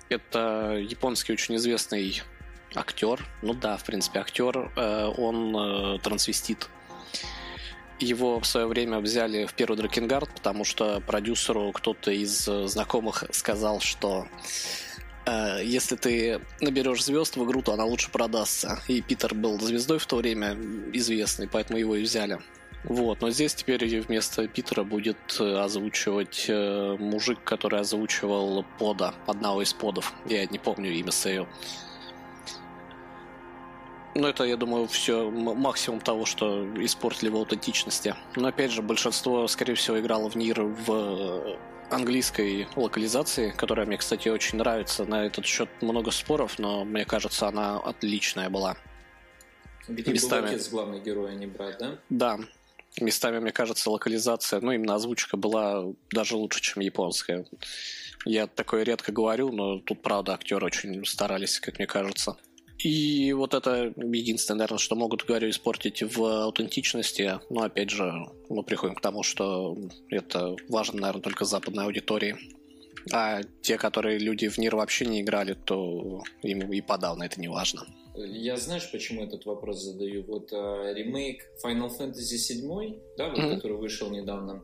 Это 0.09 0.79
японский 0.81 1.33
очень 1.33 1.57
известный 1.57 2.23
актер, 2.75 3.27
ну 3.43 3.55
да, 3.55 3.77
в 3.77 3.85
принципе, 3.85 4.21
актер, 4.21 4.73
э, 4.77 5.13
он 5.17 5.57
э, 5.57 5.99
трансвестит. 6.01 6.69
Его 8.01 8.41
в 8.41 8.47
свое 8.47 8.67
время 8.67 8.99
взяли 8.99 9.47
в 9.47 9.55
первый 9.55 9.77
Дракенгард, 9.77 10.29
потому 10.35 10.65
что 10.65 11.01
продюсеру 11.01 11.71
кто-то 11.73 12.11
из 12.11 12.45
знакомых 12.45 13.25
сказал, 13.31 13.81
что 13.81 14.27
если 15.27 15.97
ты 15.97 16.41
наберешь 16.61 17.05
звезд 17.05 17.37
в 17.37 17.45
игру, 17.45 17.63
то 17.63 17.73
она 17.73 17.85
лучше 17.85 18.11
продастся. 18.11 18.81
И 18.89 19.01
Питер 19.01 19.35
был 19.35 19.59
звездой 19.61 19.99
в 19.99 20.07
то 20.07 20.17
время 20.17 20.57
известный, 20.93 21.49
поэтому 21.49 21.79
его 21.79 21.97
и 21.97 22.03
взяли. 22.03 22.41
Вот, 22.85 23.23
но 23.23 23.31
здесь 23.31 23.55
теперь 23.55 24.01
вместо 24.01 24.47
Питера 24.47 24.85
будет 24.85 25.17
э, 25.41 25.57
озвучивать 25.57 26.45
э, 26.49 26.97
мужик, 26.99 27.39
который 27.43 27.81
озвучивал 27.81 28.67
пода, 28.79 29.15
одного 29.27 29.63
из 29.63 29.73
подов. 29.73 30.13
Я 30.27 30.45
не 30.45 30.59
помню 30.59 30.93
имя 30.93 31.11
Сейл. 31.11 31.49
Ну, 34.15 34.29
это, 34.29 34.45
я 34.45 34.59
думаю, 34.59 34.87
все 34.87 35.31
максимум 35.31 36.01
того, 36.01 36.27
что 36.27 36.67
испортили 36.77 37.31
в 37.31 37.37
аутентичности. 37.37 38.15
Но 38.37 38.49
опять 38.49 38.71
же, 38.71 38.83
большинство, 38.83 39.49
скорее 39.49 39.75
всего, 39.75 39.99
играло 39.99 40.29
в 40.29 40.37
Нир 40.37 40.63
в 40.63 40.93
э, 40.93 41.57
английской 41.95 42.67
локализации, 42.77 43.51
которая 43.51 43.87
мне, 43.87 43.97
кстати, 43.97 44.29
очень 44.29 44.59
нравится. 44.59 45.05
На 45.05 45.27
этот 45.27 45.47
счет 45.47 45.69
много 45.81 46.11
споров, 46.11 46.59
но 46.59 46.85
мне 46.85 47.05
кажется, 47.05 47.49
она 47.49 47.79
отличная 47.79 48.51
была. 48.51 48.77
Где 49.89 50.13
Местами... 50.13 50.43
был 50.43 50.49
отец 50.49 50.69
главный 50.69 51.01
герой, 51.01 51.33
а 51.33 51.35
не 51.35 51.47
брат, 51.47 51.77
да? 51.79 51.99
Да, 52.09 52.39
местами, 53.01 53.39
мне 53.39 53.53
кажется, 53.53 53.91
локализация, 53.91 54.61
ну, 54.61 54.73
именно 54.73 54.95
озвучка 54.95 55.37
была 55.37 55.93
даже 56.11 56.37
лучше, 56.37 56.61
чем 56.61 56.83
японская. 56.83 57.47
Я 58.25 58.47
такое 58.47 58.85
редко 58.85 59.13
говорю, 59.13 59.53
но 59.53 59.79
тут, 59.81 60.03
правда, 60.03 60.35
актеры 60.35 60.67
очень 60.67 61.05
старались, 61.05 61.61
как 61.61 61.79
мне 61.79 61.87
кажется. 61.87 62.37
И 62.85 63.33
вот 63.33 63.55
это 63.55 63.95
единственное, 63.97 64.59
наверное, 64.59 64.79
что 64.79 64.95
могут, 64.95 65.25
говорю, 65.25 65.49
испортить 65.49 66.03
в 66.03 66.23
аутентичности. 66.45 67.41
Но, 67.49 67.63
опять 67.63 67.89
же, 67.89 68.13
мы 68.51 68.63
приходим 68.63 68.95
к 68.95 69.01
тому, 69.01 69.23
что 69.23 69.75
это 70.11 70.55
важно, 70.69 71.01
наверное, 71.01 71.23
только 71.23 71.47
западной 71.47 71.85
аудитории. 71.85 72.37
А 73.11 73.41
те, 73.63 73.79
которые 73.79 74.19
люди 74.19 74.49
в 74.49 74.59
НИР 74.59 74.77
вообще 74.77 75.07
не 75.07 75.23
играли, 75.23 75.55
то 75.55 76.23
им 76.43 76.71
и 76.71 76.83
подавно 76.83 77.23
это 77.23 77.41
не 77.41 77.49
важно. 77.49 77.87
Я 78.17 78.59
знаешь, 78.59 78.91
почему 78.93 79.25
этот 79.25 79.47
вопрос 79.47 79.83
задаю? 79.83 80.23
Вот 80.27 80.53
а, 80.53 80.93
ремейк 80.93 81.43
Final 81.65 81.91
Fantasy 81.99 82.37
VII, 82.37 83.01
да, 83.17 83.31
вот, 83.31 83.39
mm-hmm. 83.39 83.55
который 83.55 83.79
вышел 83.79 84.11
недавно, 84.11 84.63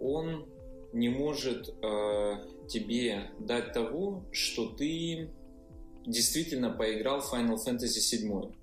он 0.00 0.46
не 0.92 1.08
может 1.08 1.74
а, 1.82 2.36
тебе 2.68 3.30
дать 3.40 3.72
того, 3.72 4.24
что 4.30 4.66
ты 4.66 5.30
действительно 6.06 6.70
поиграл 6.70 7.20
в 7.20 7.32
Final 7.32 7.56
Fantasy 7.56 8.00
VII. 8.00 8.54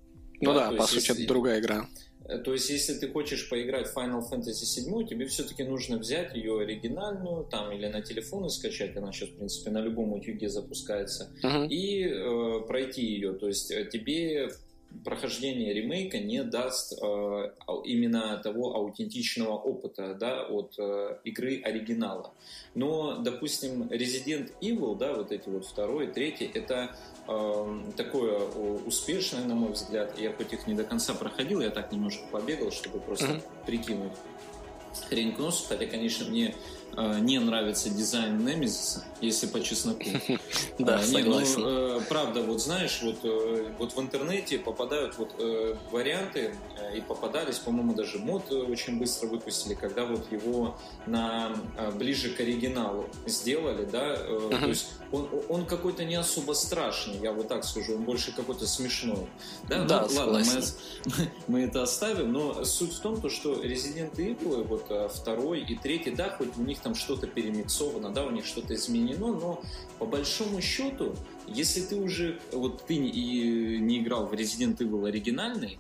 Ну 0.42 0.54
да, 0.54 0.72
да 0.72 0.78
по 0.78 0.88
сути, 0.88 1.10
если... 1.10 1.24
это 1.24 1.28
другая 1.28 1.60
игра. 1.60 1.88
Э, 2.26 2.38
то 2.38 2.54
есть, 2.54 2.70
если 2.70 2.94
ты 2.94 3.08
хочешь 3.10 3.50
поиграть 3.50 3.88
в 3.88 3.98
Final 3.98 4.22
Fantasy 4.30 4.64
VII, 4.64 5.08
тебе 5.08 5.28
все-таки 5.28 5.64
нужно 5.64 5.98
взять 5.98 6.36
ее 6.36 6.62
оригинальную, 6.62 7.46
там, 7.46 7.72
или 7.72 7.88
на 7.88 8.02
телефон 8.02 8.46
и 8.46 8.50
скачать, 8.50 8.96
она 8.96 9.12
сейчас, 9.12 9.30
в 9.30 9.36
принципе, 9.36 9.72
на 9.72 9.82
любом 9.82 10.14
утюге 10.14 10.50
запускается, 10.50 11.32
uh-huh. 11.44 11.68
и 11.68 12.04
э, 12.06 12.68
пройти 12.68 13.06
ее. 13.06 13.34
То 13.34 13.48
есть, 13.48 13.72
э, 13.72 13.86
тебе 13.86 14.50
прохождение 15.04 15.74
ремейка 15.74 16.20
не 16.20 16.44
даст 16.44 16.94
э, 16.94 17.52
именно 17.86 18.38
того 18.38 18.76
аутентичного 18.76 19.58
опыта 19.58 20.14
да, 20.14 20.44
от 20.44 20.76
э, 20.78 21.18
игры 21.24 21.62
оригинала. 21.62 22.34
Но, 22.76 23.18
допустим, 23.18 23.84
Resident 23.84 24.52
Evil, 24.62 24.98
да, 24.98 25.14
вот 25.14 25.32
эти 25.32 25.50
вот 25.50 25.66
второй, 25.66 26.08
третий, 26.08 26.50
это 26.54 26.96
э, 27.28 27.82
такое 27.98 28.40
успешное, 28.86 29.44
на 29.46 29.56
мой 29.56 29.72
взгляд. 29.72 30.18
Я 30.20 30.32
хоть 30.32 30.54
их 30.54 30.68
не 30.68 30.74
до 30.74 30.84
конца 30.84 31.14
проходил, 31.14 31.62
я 31.62 31.70
так 31.70 31.92
немножко 31.92 32.24
побегал, 32.32 32.72
чтобы 32.72 33.00
просто 33.00 33.26
mm-hmm. 33.26 33.66
прикинуть 33.66 34.14
хрень 35.10 35.34
к 35.34 35.40
носу, 35.40 35.66
хотя, 35.68 35.86
конечно, 35.86 36.30
мне 36.30 36.56
не 36.96 37.40
нравится 37.40 37.90
дизайн 37.90 38.46
Немезиса, 38.46 39.04
если 39.22 39.48
по 39.48 39.62
чесноку. 39.62 40.04
Да, 40.80 40.98
ну, 40.98 41.04
согласен. 41.04 41.64
Э, 41.66 42.02
правда, 42.10 42.42
вот 42.42 42.62
знаешь, 42.62 43.00
вот 43.04 43.20
э, 43.24 43.72
вот 43.78 43.96
в 43.96 44.00
интернете 44.00 44.58
попадают 44.58 45.18
вот 45.18 45.36
варианты, 45.92 46.56
и 46.96 47.02
попадались, 47.02 47.60
по-моему, 47.60 47.94
даже 47.94 48.20
мод 48.20 48.52
очень 48.52 49.00
быстро 49.00 49.28
выпустили, 49.28 49.74
когда 49.74 50.06
вот 50.06 50.32
его 50.32 50.78
на 51.06 51.56
ближе 51.96 52.30
к 52.30 52.40
оригиналу 52.40 53.06
сделали, 53.26 53.86
да, 53.86 54.16
то 54.16 54.68
есть 54.68 54.88
он, 55.12 55.30
он 55.48 55.66
какой-то 55.66 56.04
не 56.04 56.16
особо 56.16 56.54
страшный, 56.54 57.18
я 57.20 57.32
вот 57.32 57.48
так 57.48 57.64
скажу, 57.64 57.96
он 57.96 58.04
больше 58.04 58.36
какой-то 58.36 58.68
смешной. 58.68 59.28
Да, 59.70 59.86
да 59.86 60.08
ну, 60.10 60.16
ладно, 60.18 60.44
мы, 60.44 61.28
мы 61.48 61.62
это 61.62 61.84
оставим, 61.84 62.32
но 62.32 62.66
суть 62.66 62.94
в 62.94 63.00
том, 63.00 63.22
то, 63.22 63.30
что 63.30 63.54
Resident 63.64 64.16
Evil, 64.16 64.64
вот 64.64 65.14
второй 65.14 65.62
и 65.62 65.76
третий, 65.76 66.12
да, 66.12 66.30
хоть 66.30 66.58
у 66.58 66.62
них 66.62 66.83
там 66.84 66.96
что-то 66.96 67.28
перемиксовано, 67.28 68.12
да, 68.12 68.26
у 68.26 68.32
них 68.32 68.46
что-то 68.46 68.76
изменено, 68.76 69.34
но 69.34 69.62
по 70.00 70.06
большому 70.06 70.62
счету, 70.62 71.16
если 71.48 71.82
ты 71.82 71.96
уже, 71.96 72.40
вот 72.52 72.86
ты 72.86 72.96
и 72.96 73.78
не 73.80 74.00
играл 74.00 74.28
в 74.28 74.34
Resident 74.34 74.78
Evil 74.78 75.08
оригинальный, 75.08 75.80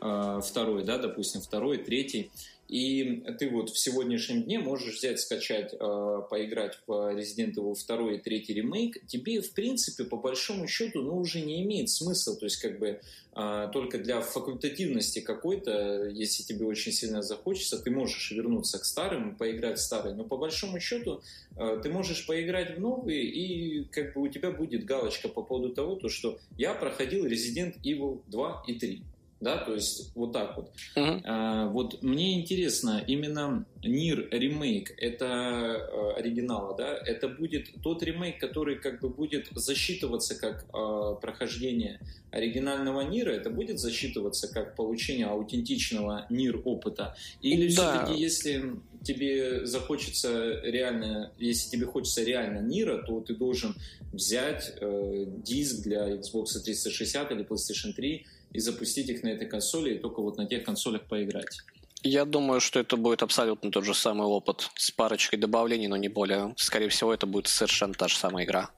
а, 0.00 0.40
второй, 0.40 0.84
да, 0.84 0.98
допустим, 0.98 1.40
второй, 1.40 1.78
третий, 1.78 2.30
и 2.68 3.22
ты 3.38 3.50
вот 3.50 3.70
в 3.70 3.78
сегодняшнем 3.78 4.44
дне 4.44 4.58
можешь 4.58 4.96
взять, 4.96 5.20
скачать, 5.20 5.74
э, 5.74 6.22
поиграть 6.30 6.78
в 6.86 6.90
Resident 6.90 7.54
Evil 7.54 7.76
2 7.86 8.12
и 8.14 8.18
3 8.18 8.44
ремейк. 8.54 9.06
Тебе, 9.06 9.42
в 9.42 9.52
принципе, 9.52 10.04
по 10.04 10.16
большому 10.16 10.66
счету, 10.66 11.02
ну, 11.02 11.18
уже 11.18 11.40
не 11.40 11.62
имеет 11.62 11.90
смысла. 11.90 12.34
То 12.36 12.46
есть, 12.46 12.56
как 12.56 12.78
бы, 12.78 13.00
э, 13.36 13.68
только 13.72 13.98
для 13.98 14.22
факультативности 14.22 15.20
какой-то, 15.20 16.08
если 16.08 16.42
тебе 16.42 16.64
очень 16.64 16.92
сильно 16.92 17.22
захочется, 17.22 17.78
ты 17.78 17.90
можешь 17.90 18.30
вернуться 18.30 18.78
к 18.78 18.84
старым 18.86 19.36
поиграть 19.36 19.78
в 19.78 19.82
старые. 19.82 20.14
Но 20.14 20.24
по 20.24 20.38
большому 20.38 20.80
счету, 20.80 21.20
э, 21.56 21.80
ты 21.82 21.90
можешь 21.90 22.26
поиграть 22.26 22.78
в 22.78 22.80
новые, 22.80 23.24
и 23.24 23.84
как 23.84 24.14
бы 24.14 24.22
у 24.22 24.28
тебя 24.28 24.50
будет 24.50 24.84
галочка 24.86 25.28
по 25.28 25.42
поводу 25.42 25.74
того, 25.74 25.96
то, 25.96 26.08
что 26.08 26.38
я 26.56 26.72
проходил 26.72 27.26
Resident 27.26 27.74
Evil 27.84 28.22
2 28.28 28.64
и 28.66 28.74
3 28.74 29.02
да, 29.44 29.58
то 29.58 29.74
есть 29.74 30.10
вот 30.16 30.32
так 30.32 30.56
вот. 30.56 30.72
Uh-huh. 30.96 31.20
А, 31.24 31.68
вот 31.68 32.02
мне 32.02 32.40
интересно, 32.40 33.04
именно 33.06 33.66
Нир 33.84 34.28
ремейк, 34.32 34.92
это 34.96 35.26
а, 35.26 36.14
оригинала, 36.16 36.74
да, 36.76 36.96
это 36.96 37.28
будет 37.28 37.68
тот 37.82 38.02
ремейк, 38.02 38.40
который 38.40 38.76
как 38.76 39.00
бы 39.00 39.10
будет 39.10 39.48
засчитываться 39.52 40.34
как 40.34 40.64
а, 40.72 41.14
прохождение 41.14 42.00
оригинального 42.30 43.02
Нира, 43.02 43.30
это 43.30 43.50
будет 43.50 43.78
засчитываться 43.78 44.48
как 44.48 44.74
получение 44.74 45.26
аутентичного 45.26 46.26
Нир 46.30 46.60
опыта, 46.64 47.14
или 47.42 47.72
да. 47.74 48.04
все-таки 48.04 48.20
если 48.20 48.76
тебе 49.04 49.66
захочется 49.66 50.60
реально, 50.62 51.32
если 51.38 51.70
тебе 51.70 51.86
хочется 51.86 52.24
реально 52.24 52.60
Нира, 52.60 53.02
то 53.02 53.20
ты 53.20 53.34
должен 53.34 53.76
взять 54.12 54.72
э, 54.80 55.26
диск 55.44 55.82
для 55.82 56.08
Xbox 56.16 56.58
360 56.64 57.30
или 57.32 57.44
PlayStation 57.44 57.92
3 57.92 58.26
и 58.54 58.60
запустить 58.60 59.08
их 59.10 59.22
на 59.22 59.28
этой 59.28 59.46
консоли 59.46 59.94
и 59.94 59.98
только 59.98 60.22
вот 60.22 60.38
на 60.38 60.46
тех 60.46 60.64
консолях 60.64 61.02
поиграть. 61.02 61.60
Я 62.02 62.24
думаю, 62.24 62.60
что 62.60 62.80
это 62.80 62.96
будет 62.96 63.22
абсолютно 63.22 63.70
тот 63.70 63.84
же 63.84 63.94
самый 63.94 64.26
опыт 64.26 64.70
с 64.76 64.90
парочкой 64.90 65.38
добавлений, 65.38 65.88
но 65.88 65.96
не 65.96 66.08
более. 66.08 66.54
Скорее 66.56 66.88
всего, 66.88 67.12
это 67.12 67.26
будет 67.26 67.48
совершенно 67.48 67.94
та 67.94 68.08
же 68.08 68.16
самая 68.16 68.44
игра. 68.44 68.70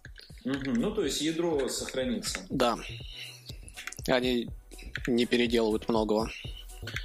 Угу. 0.45 0.71
Ну, 0.77 0.93
то 0.93 1.05
есть 1.05 1.21
ядро 1.21 1.69
сохранится. 1.69 2.47
Да. 2.51 2.77
Они 4.07 4.49
не 5.07 5.27
переделывают 5.27 5.89
многого. 5.89 6.31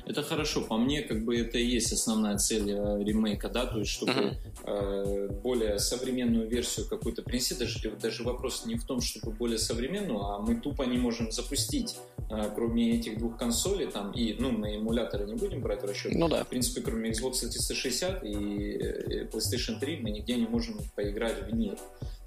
Это 0.06 0.24
хорошо. 0.24 0.62
По 0.62 0.78
мне, 0.78 1.02
как 1.02 1.24
бы 1.24 1.38
это 1.38 1.58
и 1.58 1.66
есть 1.66 1.91
основная 1.94 2.38
цель 2.38 2.72
э, 2.72 3.03
ремейка, 3.03 3.49
да, 3.49 3.66
то 3.66 3.80
есть 3.80 3.91
чтобы 3.91 4.12
uh-huh. 4.12 4.36
э, 4.66 5.28
более 5.41 5.80
современную 5.80 6.48
версию 6.48 6.88
какую-то 6.88 7.22
принести. 7.22 7.56
Даже, 7.56 7.91
даже 7.91 8.24
вопрос 8.24 8.66
не 8.66 8.76
в 8.76 8.86
том, 8.86 9.02
чтобы 9.02 9.32
более 9.32 9.58
современную, 9.58 10.22
а 10.22 10.40
мы 10.40 10.56
тупо 10.56 10.84
не 10.84 10.98
можем 10.98 11.32
запустить, 11.32 11.98
э, 12.30 12.52
кроме 12.56 12.98
этих 12.98 13.18
двух 13.18 13.38
консолей, 13.38 13.88
там, 13.88 14.12
и, 14.12 14.36
ну, 14.40 14.52
мы 14.52 14.78
эмуляторы 14.78 15.26
не 15.26 15.36
будем 15.36 15.62
брать 15.62 15.82
в 15.84 15.86
расчет. 15.86 16.14
Ну 16.16 16.28
да. 16.28 16.44
В 16.44 16.48
принципе, 16.48 16.82
кроме 16.82 17.12
Xbox 17.12 17.40
360 17.40 18.24
и 18.24 18.78
э, 18.78 19.28
PlayStation 19.32 19.80
3 19.80 19.98
мы 19.98 20.12
нигде 20.12 20.36
не 20.36 20.48
можем 20.48 20.80
поиграть 20.95 21.48
в 21.48 21.53
мир. 21.53 21.78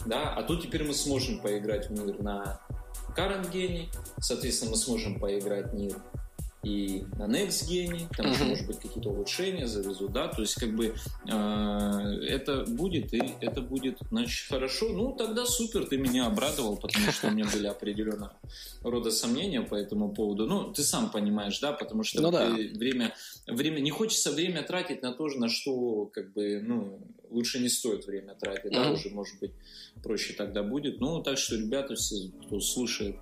Да, 0.07 0.35
а 0.35 0.43
тут 0.43 0.63
теперь 0.63 0.85
мы 0.85 0.93
сможем 0.95 1.41
поиграть 1.41 1.89
в 1.89 1.93
мир 1.93 2.23
на 2.23 2.61
Current 3.17 3.89
соответственно, 4.21 4.73
мы 4.73 4.77
сможем 4.77 5.21
поиграть 5.21 5.73
в 5.73 5.75
мир 5.75 5.95
и 6.65 7.05
на 7.19 7.25
NextGen, 7.25 8.09
там 8.17 8.33
еще, 8.33 8.45
может 8.45 8.67
быть, 8.67 8.79
какие-то 8.81 9.11
улучшения 9.11 9.67
завезут, 9.67 10.13
да, 10.13 10.29
то 10.29 10.41
есть, 10.43 10.55
как 10.55 10.75
бы, 10.75 10.95
э, 11.27 11.33
это 12.29 12.65
будет, 12.67 13.13
и 13.13 13.23
это 13.41 13.61
будет, 13.61 13.99
значит, 14.11 14.49
хорошо, 14.49 14.89
ну, 14.89 15.13
тогда 15.13 15.45
супер, 15.45 15.87
ты 15.87 15.99
меня 15.99 16.27
обрадовал, 16.27 16.77
потому 16.77 17.11
что 17.13 17.29
у 17.29 17.31
меня 17.31 17.47
были 17.53 17.67
определенного 17.67 18.35
рода 18.83 19.11
сомнения 19.11 19.61
по 19.61 19.75
этому 19.75 20.13
поводу, 20.13 20.47
ну, 20.47 20.73
ты 20.73 20.83
сам 20.83 21.11
понимаешь, 21.11 21.59
да, 21.61 21.73
потому 21.73 22.03
что 22.03 22.23
ну, 22.23 22.31
да. 22.31 22.49
время, 22.51 23.15
время, 23.47 23.81
не 23.81 23.91
хочется 23.91 24.33
время 24.33 24.63
тратить 24.63 25.03
на 25.03 25.13
то, 25.13 25.27
на 25.27 25.49
что, 25.49 26.07
как 26.07 26.33
бы, 26.33 26.61
ну, 26.63 26.99
лучше 27.35 27.59
не 27.59 27.69
стоит 27.69 28.07
время 28.07 28.35
тратить, 28.35 28.73
да, 28.73 28.93
уже, 28.93 29.11
может 29.11 29.39
быть, 29.41 29.53
проще 30.03 30.33
тогда 30.33 30.63
будет. 30.63 31.01
Ну, 31.01 31.23
так 31.23 31.37
что, 31.37 31.57
ребята, 31.57 31.95
все, 31.97 32.31
кто 32.47 32.61
слушает, 32.61 33.17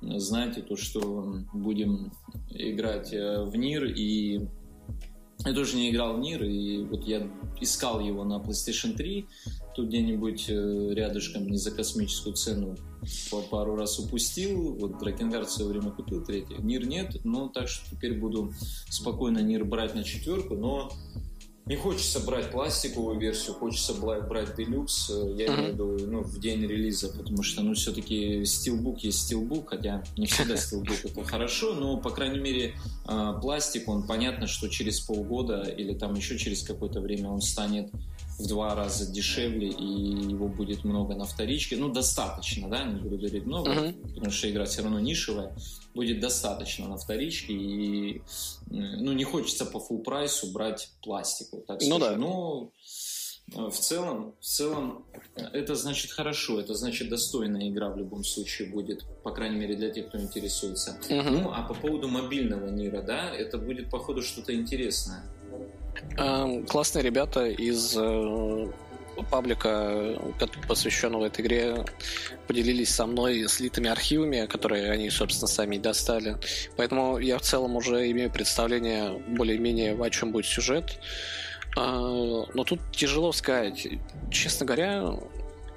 знаете 0.00 0.62
то, 0.62 0.76
что 0.76 1.38
будем 1.54 2.12
играть 2.50 3.12
э, 3.12 3.42
в 3.44 3.56
НИР, 3.56 3.84
и 3.84 4.40
я 5.44 5.54
тоже 5.54 5.76
не 5.76 5.90
играл 5.90 6.16
в 6.16 6.20
НИР, 6.20 6.44
и 6.44 6.84
вот 6.84 7.04
я 7.04 7.28
искал 7.60 8.00
его 8.00 8.24
на 8.24 8.38
PlayStation 8.38 8.94
3, 8.94 9.26
тут 9.74 9.88
где-нибудь 9.88 10.46
э, 10.48 10.94
рядышком 10.94 11.48
не 11.48 11.56
за 11.56 11.70
космическую 11.70 12.34
цену 12.34 12.76
по 13.30 13.42
пару 13.42 13.74
раз 13.74 13.98
упустил. 13.98 14.74
Вот 14.74 14.98
Дракенгард 14.98 15.48
в 15.48 15.52
свое 15.52 15.70
время 15.70 15.90
купил 15.90 16.24
третий. 16.24 16.54
Нир 16.58 16.86
нет, 16.86 17.24
но 17.24 17.48
так 17.48 17.68
что 17.68 17.90
теперь 17.90 18.18
буду 18.18 18.52
спокойно 18.88 19.40
Нир 19.40 19.64
брать 19.64 19.94
на 19.94 20.04
четверку, 20.04 20.54
но 20.54 20.92
не 21.64 21.76
хочется 21.76 22.18
брать 22.20 22.50
пластиковую 22.50 23.20
версию, 23.20 23.54
хочется 23.54 23.94
брать 23.94 24.56
делюкс, 24.56 25.10
э, 25.10 25.34
я 25.36 25.46
имею 25.46 25.70
в 25.70 25.72
виду 25.72 26.06
ну, 26.10 26.22
в 26.22 26.40
день 26.40 26.62
релиза, 26.62 27.08
потому 27.08 27.42
что, 27.44 27.62
ну, 27.62 27.74
все-таки 27.74 28.44
стилбук 28.44 28.98
есть 29.00 29.20
стилбук, 29.26 29.70
хотя 29.70 30.02
не 30.16 30.26
всегда 30.26 30.56
стилбук 30.56 30.96
это 31.04 31.22
хорошо, 31.24 31.74
но, 31.74 31.98
по 31.98 32.10
крайней 32.10 32.40
мере, 32.40 32.74
а, 33.04 33.34
пластик, 33.34 33.88
он 33.88 34.06
понятно, 34.06 34.48
что 34.48 34.68
через 34.68 35.00
полгода 35.00 35.62
или 35.62 35.94
там 35.94 36.14
еще 36.14 36.36
через 36.36 36.62
какое-то 36.64 37.00
время 37.00 37.28
он 37.28 37.40
станет 37.40 37.90
в 38.42 38.48
два 38.48 38.74
раза 38.74 39.10
дешевле, 39.10 39.68
и 39.68 39.84
его 40.30 40.48
будет 40.48 40.84
много 40.84 41.14
на 41.14 41.24
вторичке. 41.24 41.76
Ну, 41.76 41.88
достаточно, 41.88 42.68
да, 42.68 42.84
не 42.84 43.00
буду 43.00 43.16
говорить 43.16 43.46
много, 43.46 43.70
uh-huh. 43.70 44.14
потому 44.14 44.30
что 44.30 44.50
игра 44.50 44.64
все 44.64 44.82
равно 44.82 45.00
нишевая. 45.00 45.54
Будет 45.94 46.20
достаточно 46.20 46.88
на 46.88 46.96
вторичке, 46.96 47.52
и 47.52 48.22
ну, 48.70 49.12
не 49.12 49.24
хочется 49.24 49.64
по 49.64 49.78
full 49.78 50.02
прайсу 50.02 50.52
брать 50.52 50.90
пластику, 51.02 51.62
так 51.66 51.80
ну, 51.82 51.98
Да. 51.98 52.16
Но 52.16 52.72
э, 53.54 53.70
в 53.70 53.78
целом, 53.78 54.34
в 54.40 54.44
целом, 54.44 55.04
это 55.34 55.74
значит 55.74 56.10
хорошо, 56.10 56.60
это 56.60 56.74
значит 56.74 57.08
достойная 57.08 57.68
игра 57.68 57.90
в 57.90 57.98
любом 57.98 58.24
случае 58.24 58.68
будет, 58.68 59.04
по 59.22 59.30
крайней 59.30 59.58
мере 59.58 59.76
для 59.76 59.90
тех, 59.90 60.08
кто 60.08 60.18
интересуется. 60.18 60.98
Uh-huh. 61.08 61.30
Ну, 61.30 61.52
а 61.52 61.62
по 61.62 61.74
поводу 61.74 62.08
мобильного 62.08 62.68
мира, 62.70 63.02
да, 63.02 63.30
это 63.30 63.58
будет, 63.58 63.90
походу, 63.90 64.22
что-то 64.22 64.54
интересное. 64.54 65.24
Эм, 66.16 66.66
классные 66.66 67.02
ребята 67.02 67.46
из 67.46 67.94
э, 67.96 68.68
паблика, 69.30 70.18
посвященного 70.68 71.26
этой 71.26 71.42
игре, 71.42 71.84
поделились 72.46 72.94
со 72.94 73.06
мной 73.06 73.46
слитыми 73.48 73.88
архивами, 73.88 74.46
которые 74.46 74.90
они, 74.90 75.10
собственно, 75.10 75.48
сами 75.48 75.78
достали. 75.78 76.36
Поэтому 76.76 77.18
я 77.18 77.38
в 77.38 77.42
целом 77.42 77.76
уже 77.76 78.10
имею 78.10 78.30
представление 78.30 79.12
более-менее, 79.28 79.96
о 80.02 80.10
чем 80.10 80.32
будет 80.32 80.46
сюжет. 80.46 80.98
А, 81.76 81.98
но 82.54 82.64
тут 82.64 82.80
тяжело 82.92 83.32
сказать. 83.32 83.86
Честно 84.30 84.66
говоря, 84.66 85.14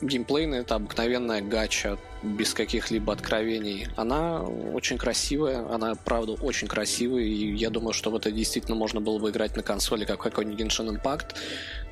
геймплейная 0.02 0.62
это 0.62 0.76
обыкновенная 0.76 1.42
гача 1.42 1.98
без 2.24 2.54
каких-либо 2.54 3.14
откровений. 3.14 3.88
Она 3.96 4.44
очень 4.44 4.98
красивая, 4.98 5.68
она 5.70 5.96
правда 5.96 6.34
очень 6.34 6.68
красивая, 6.68 7.24
и 7.24 7.54
я 7.56 7.70
думаю, 7.70 7.94
что 7.94 8.10
в 8.10 8.16
это 8.16 8.32
действительно 8.32 8.76
можно 8.76 9.00
было 9.00 9.20
бы 9.20 9.30
играть 9.30 9.56
на 9.56 9.64
консоли, 9.64 10.06
как 10.06 10.22
какой-нибудь 10.22 10.60
Genshin 10.60 11.00
Impact. 11.00 11.36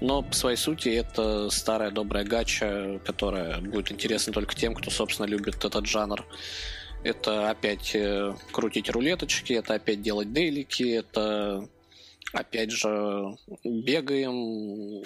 Но 0.02 0.22
по 0.22 0.34
своей 0.34 0.58
сути 0.58 0.90
это 0.90 1.50
старая 1.50 1.92
добрая 1.92 2.26
гача, 2.26 3.00
которая 3.06 3.62
будет 3.62 3.92
интересна 3.92 4.34
только 4.34 4.56
тем, 4.56 4.74
кто, 4.74 4.90
собственно, 4.90 5.28
любит 5.28 5.64
этот 5.64 5.86
жанр. 5.86 6.26
Это 7.04 7.50
опять 7.50 7.92
э, 7.96 8.34
крутить 8.52 8.90
рулеточки, 8.90 9.54
это 9.54 9.74
опять 9.74 10.02
делать 10.02 10.32
дейлики, 10.32 10.84
это 10.84 11.68
опять 12.34 12.72
же 12.72 13.38
бегаем, 13.64 15.04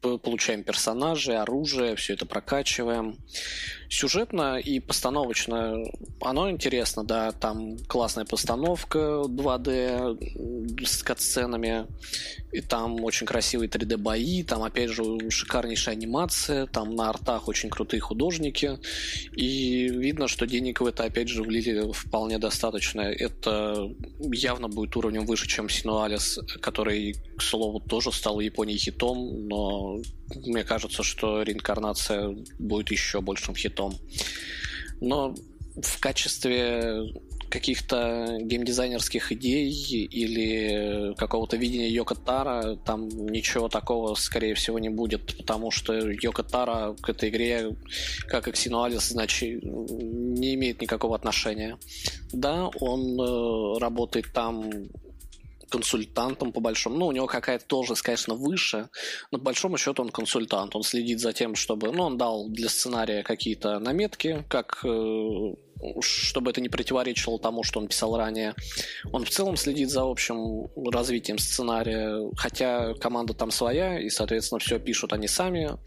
получаем 0.00 0.64
персонажей, 0.64 1.36
оружие, 1.36 1.96
все 1.96 2.14
это 2.14 2.26
прокачиваем. 2.26 3.18
Сюжетно 3.92 4.56
и 4.56 4.78
постановочно 4.78 5.84
оно 6.20 6.48
интересно, 6.48 7.02
да, 7.02 7.32
там 7.32 7.76
классная 7.88 8.24
постановка 8.24 8.98
2D 9.26 10.86
с 10.86 11.02
катсценами, 11.02 11.86
и 12.52 12.60
там 12.60 13.02
очень 13.02 13.26
красивые 13.26 13.68
3D 13.68 13.96
бои, 13.96 14.44
там 14.44 14.62
опять 14.62 14.90
же 14.90 15.02
шикарнейшая 15.28 15.96
анимация, 15.96 16.66
там 16.66 16.94
на 16.94 17.10
артах 17.10 17.48
очень 17.48 17.68
крутые 17.68 18.00
художники, 18.00 18.78
и 19.34 19.88
видно, 19.88 20.28
что 20.28 20.46
денег 20.46 20.80
в 20.80 20.86
это 20.86 21.02
опять 21.02 21.28
же 21.28 21.42
влили 21.42 21.90
вполне 21.92 22.38
достаточно. 22.38 23.00
Это 23.00 23.90
явно 24.20 24.68
будет 24.68 24.94
уровнем 24.96 25.26
выше, 25.26 25.48
чем 25.48 25.68
Синуалис, 25.68 26.38
который, 26.60 27.16
к 27.36 27.42
слову, 27.42 27.80
тоже 27.80 28.12
стал 28.12 28.36
в 28.36 28.40
Японии 28.40 28.76
хитом, 28.76 29.48
но 29.48 29.98
мне 30.34 30.64
кажется, 30.64 31.02
что 31.02 31.42
реинкарнация 31.42 32.36
будет 32.58 32.90
еще 32.90 33.20
большим 33.20 33.54
хитом. 33.54 33.94
Но 35.00 35.34
в 35.76 36.00
качестве 36.00 37.12
каких-то 37.50 38.38
геймдизайнерских 38.40 39.32
идей 39.32 39.70
или 39.72 41.14
какого-то 41.16 41.56
видения 41.56 41.88
Йока 41.88 42.14
Тара 42.14 42.76
там 42.76 43.08
ничего 43.08 43.68
такого, 43.68 44.14
скорее 44.14 44.54
всего, 44.54 44.78
не 44.78 44.88
будет, 44.88 45.36
потому 45.36 45.70
что 45.70 45.94
Йока 45.94 46.44
Тара 46.44 46.94
к 47.00 47.08
этой 47.08 47.28
игре, 47.28 47.76
как 48.28 48.48
и 48.48 48.52
к 48.52 48.56
Синуалис, 48.56 49.08
значит, 49.08 49.62
не 49.62 50.54
имеет 50.54 50.80
никакого 50.80 51.16
отношения. 51.16 51.76
Да, 52.32 52.68
он 52.80 53.20
э, 53.20 53.78
работает 53.80 54.32
там 54.32 54.70
консультантом 55.70 56.52
по 56.52 56.60
большому. 56.60 56.96
Ну, 56.96 57.06
у 57.06 57.12
него 57.12 57.26
какая-то 57.26 57.64
должность, 57.68 58.02
конечно, 58.02 58.34
выше, 58.34 58.88
но 59.30 59.38
по 59.38 59.44
большому 59.44 59.78
счету 59.78 60.02
он 60.02 60.10
консультант. 60.10 60.76
Он 60.76 60.82
следит 60.82 61.20
за 61.20 61.32
тем, 61.32 61.54
чтобы... 61.54 61.92
Ну, 61.92 62.02
он 62.02 62.18
дал 62.18 62.48
для 62.48 62.68
сценария 62.68 63.22
какие-то 63.22 63.78
наметки, 63.78 64.44
как 64.48 64.84
э, 64.84 65.54
чтобы 66.00 66.50
это 66.50 66.60
не 66.60 66.68
противоречило 66.68 67.38
тому, 67.38 67.62
что 67.62 67.80
он 67.80 67.88
писал 67.88 68.16
ранее. 68.16 68.54
Он 69.12 69.24
в 69.24 69.30
целом 69.30 69.56
следит 69.56 69.90
за 69.90 70.02
общим 70.02 70.68
развитием 70.90 71.38
сценария, 71.38 72.30
хотя 72.36 72.94
команда 72.94 73.34
там 73.34 73.50
своя, 73.50 73.98
и, 73.98 74.10
соответственно, 74.10 74.58
все 74.58 74.78
пишут 74.78 75.12
они 75.12 75.28
сами. 75.28 75.78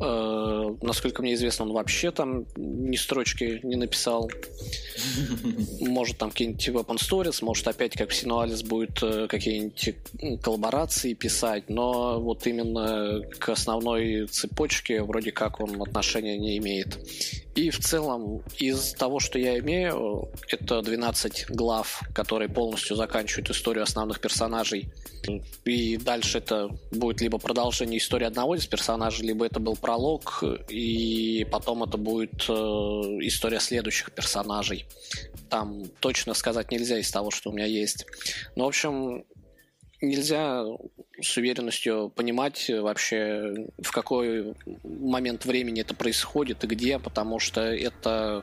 Э, 0.00 0.74
насколько 0.82 1.22
мне 1.22 1.34
известно, 1.34 1.64
он 1.66 1.72
вообще 1.72 2.10
там 2.10 2.46
ни 2.56 2.96
строчки 2.96 3.60
не 3.62 3.76
написал. 3.76 4.30
Может, 5.80 6.18
там 6.18 6.30
какие-нибудь 6.30 6.68
Open 6.68 6.96
Stories, 6.96 7.44
может, 7.44 7.68
опять 7.68 7.94
как 7.94 8.10
в 8.10 8.14
Синуалис 8.14 8.62
будет 8.62 9.02
э, 9.02 9.28
какие-нибудь 9.28 9.94
коллаборации 10.42 11.14
писать, 11.14 11.70
но 11.70 12.20
вот 12.20 12.46
именно 12.46 13.22
к 13.38 13.48
основной 13.48 14.26
цепочке 14.26 15.02
вроде 15.02 15.30
как 15.30 15.60
он 15.60 15.80
отношения 15.80 16.38
не 16.38 16.58
имеет. 16.58 16.98
И 17.54 17.70
в 17.70 17.78
целом 17.78 18.42
из 18.58 18.94
того, 18.94 19.20
что 19.20 19.38
я 19.38 19.58
имею, 19.60 20.28
это 20.48 20.82
12 20.82 21.50
глав, 21.50 22.02
которые 22.12 22.48
полностью 22.48 22.96
заканчивают 22.96 23.50
историю 23.50 23.84
основных 23.84 24.20
персонажей. 24.20 24.88
И 25.64 25.96
дальше 25.96 26.38
это 26.38 26.68
будет 26.90 27.20
либо 27.20 27.38
продолжение 27.38 27.98
истории 27.98 28.26
одного 28.26 28.56
из 28.56 28.66
персонажей, 28.66 29.26
либо 29.26 29.46
это 29.46 29.60
был 29.60 29.76
пролог, 29.84 30.42
и 30.70 31.46
потом 31.52 31.84
это 31.84 31.98
будет 31.98 32.46
э, 32.48 32.52
история 32.52 33.60
следующих 33.60 34.12
персонажей. 34.12 34.86
Там 35.50 35.84
точно 36.00 36.32
сказать 36.32 36.70
нельзя 36.70 36.98
из 36.98 37.10
того, 37.10 37.30
что 37.30 37.50
у 37.50 37.52
меня 37.52 37.66
есть. 37.66 38.06
Но, 38.56 38.64
в 38.64 38.68
общем, 38.68 39.26
нельзя 40.00 40.64
с 41.20 41.36
уверенностью 41.36 42.10
понимать 42.16 42.70
вообще, 42.70 43.66
в 43.76 43.90
какой 43.90 44.54
момент 44.84 45.44
времени 45.44 45.82
это 45.82 45.94
происходит 45.94 46.64
и 46.64 46.66
где, 46.66 46.98
потому 46.98 47.38
что 47.38 47.60
это 47.60 48.42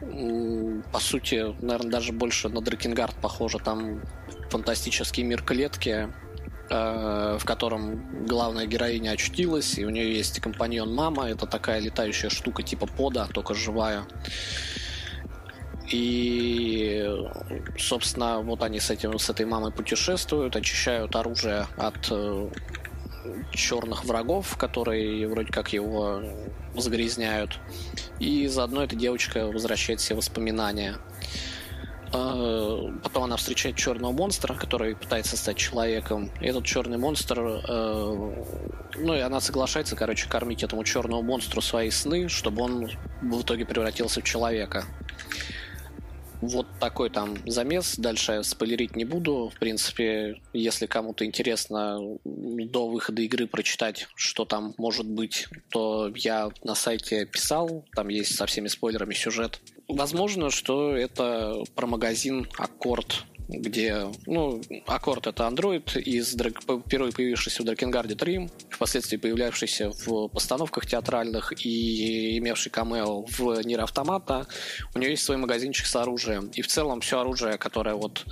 по 0.00 0.98
сути, 0.98 1.54
наверное, 1.62 1.92
даже 1.92 2.12
больше 2.12 2.48
на 2.48 2.62
Дракенгард 2.62 3.16
похоже. 3.20 3.58
Там 3.58 4.02
фантастический 4.50 5.22
мир 5.24 5.42
клетки, 5.44 6.08
в 6.72 7.44
котором 7.44 8.26
главная 8.26 8.66
героиня 8.66 9.10
очутилась, 9.10 9.78
и 9.78 9.84
у 9.84 9.90
нее 9.90 10.16
есть 10.16 10.40
компаньон 10.40 10.94
мама. 10.94 11.28
Это 11.28 11.46
такая 11.46 11.80
летающая 11.80 12.30
штука 12.30 12.62
типа 12.62 12.86
пода, 12.86 13.28
только 13.32 13.54
живая. 13.54 14.04
И, 15.90 17.06
собственно, 17.78 18.40
вот 18.40 18.62
они 18.62 18.80
с, 18.80 18.90
этим, 18.90 19.18
с 19.18 19.28
этой 19.28 19.44
мамой 19.44 19.72
путешествуют, 19.72 20.56
очищают 20.56 21.14
оружие 21.14 21.66
от 21.76 22.08
э, 22.10 22.48
черных 23.52 24.06
врагов, 24.06 24.56
которые 24.56 25.28
вроде 25.28 25.52
как 25.52 25.74
его 25.74 26.22
загрязняют. 26.74 27.58
И 28.18 28.46
заодно 28.46 28.84
эта 28.84 28.96
девочка 28.96 29.46
возвращает 29.46 30.00
все 30.00 30.14
воспоминания. 30.14 30.96
Э, 30.96 31.51
потом 32.12 33.24
она 33.24 33.36
встречает 33.36 33.76
черного 33.76 34.12
монстра, 34.12 34.54
который 34.54 34.94
пытается 34.94 35.36
стать 35.36 35.56
человеком. 35.56 36.30
И 36.40 36.46
этот 36.46 36.64
черный 36.64 36.98
монстр, 36.98 37.40
э, 37.40 38.44
ну 38.98 39.14
и 39.14 39.20
она 39.20 39.40
соглашается, 39.40 39.96
короче, 39.96 40.28
кормить 40.28 40.62
этому 40.62 40.84
черному 40.84 41.22
монстру 41.22 41.62
свои 41.62 41.90
сны, 41.90 42.28
чтобы 42.28 42.62
он 42.62 42.90
в 43.22 43.40
итоге 43.40 43.64
превратился 43.64 44.20
в 44.20 44.24
человека. 44.24 44.84
Вот 46.42 46.66
такой 46.80 47.08
там 47.08 47.36
замес. 47.46 47.96
Дальше 47.96 48.42
спойлерить 48.42 48.96
не 48.96 49.04
буду. 49.04 49.50
В 49.54 49.58
принципе, 49.58 50.40
если 50.52 50.86
кому-то 50.86 51.24
интересно 51.24 52.18
до 52.24 52.88
выхода 52.88 53.22
игры 53.22 53.46
прочитать, 53.46 54.08
что 54.14 54.44
там 54.44 54.74
может 54.76 55.06
быть, 55.06 55.48
то 55.70 56.12
я 56.14 56.50
на 56.64 56.74
сайте 56.74 57.24
писал. 57.24 57.84
Там 57.94 58.08
есть 58.08 58.34
со 58.34 58.46
всеми 58.46 58.68
спойлерами 58.68 59.14
сюжет. 59.14 59.60
Возможно, 59.88 60.50
что 60.50 60.96
это 60.96 61.64
про 61.74 61.86
магазин 61.86 62.48
Аккорд 62.58 63.24
где, 63.52 64.06
ну, 64.26 64.60
Аккорд 64.86 65.26
это 65.26 65.44
Android 65.44 66.00
из 66.00 66.34
первый 66.88 67.12
появившийся 67.12 67.62
в 67.62 67.66
Дракенгарде 67.66 68.14
3, 68.14 68.50
впоследствии 68.70 69.16
появлявшийся 69.16 69.90
в 69.90 70.28
постановках 70.28 70.86
театральных 70.86 71.52
и 71.64 72.38
имевший 72.38 72.70
камео 72.70 73.24
в 73.24 73.60
Нир 73.64 73.80
Автомата. 73.80 74.46
У 74.94 74.98
него 74.98 75.10
есть 75.10 75.24
свой 75.24 75.36
магазинчик 75.36 75.86
с 75.86 75.96
оружием. 75.96 76.50
И 76.54 76.62
в 76.62 76.66
целом 76.66 77.00
все 77.00 77.20
оружие, 77.20 77.58
которое 77.58 77.94
вот, 77.94 78.24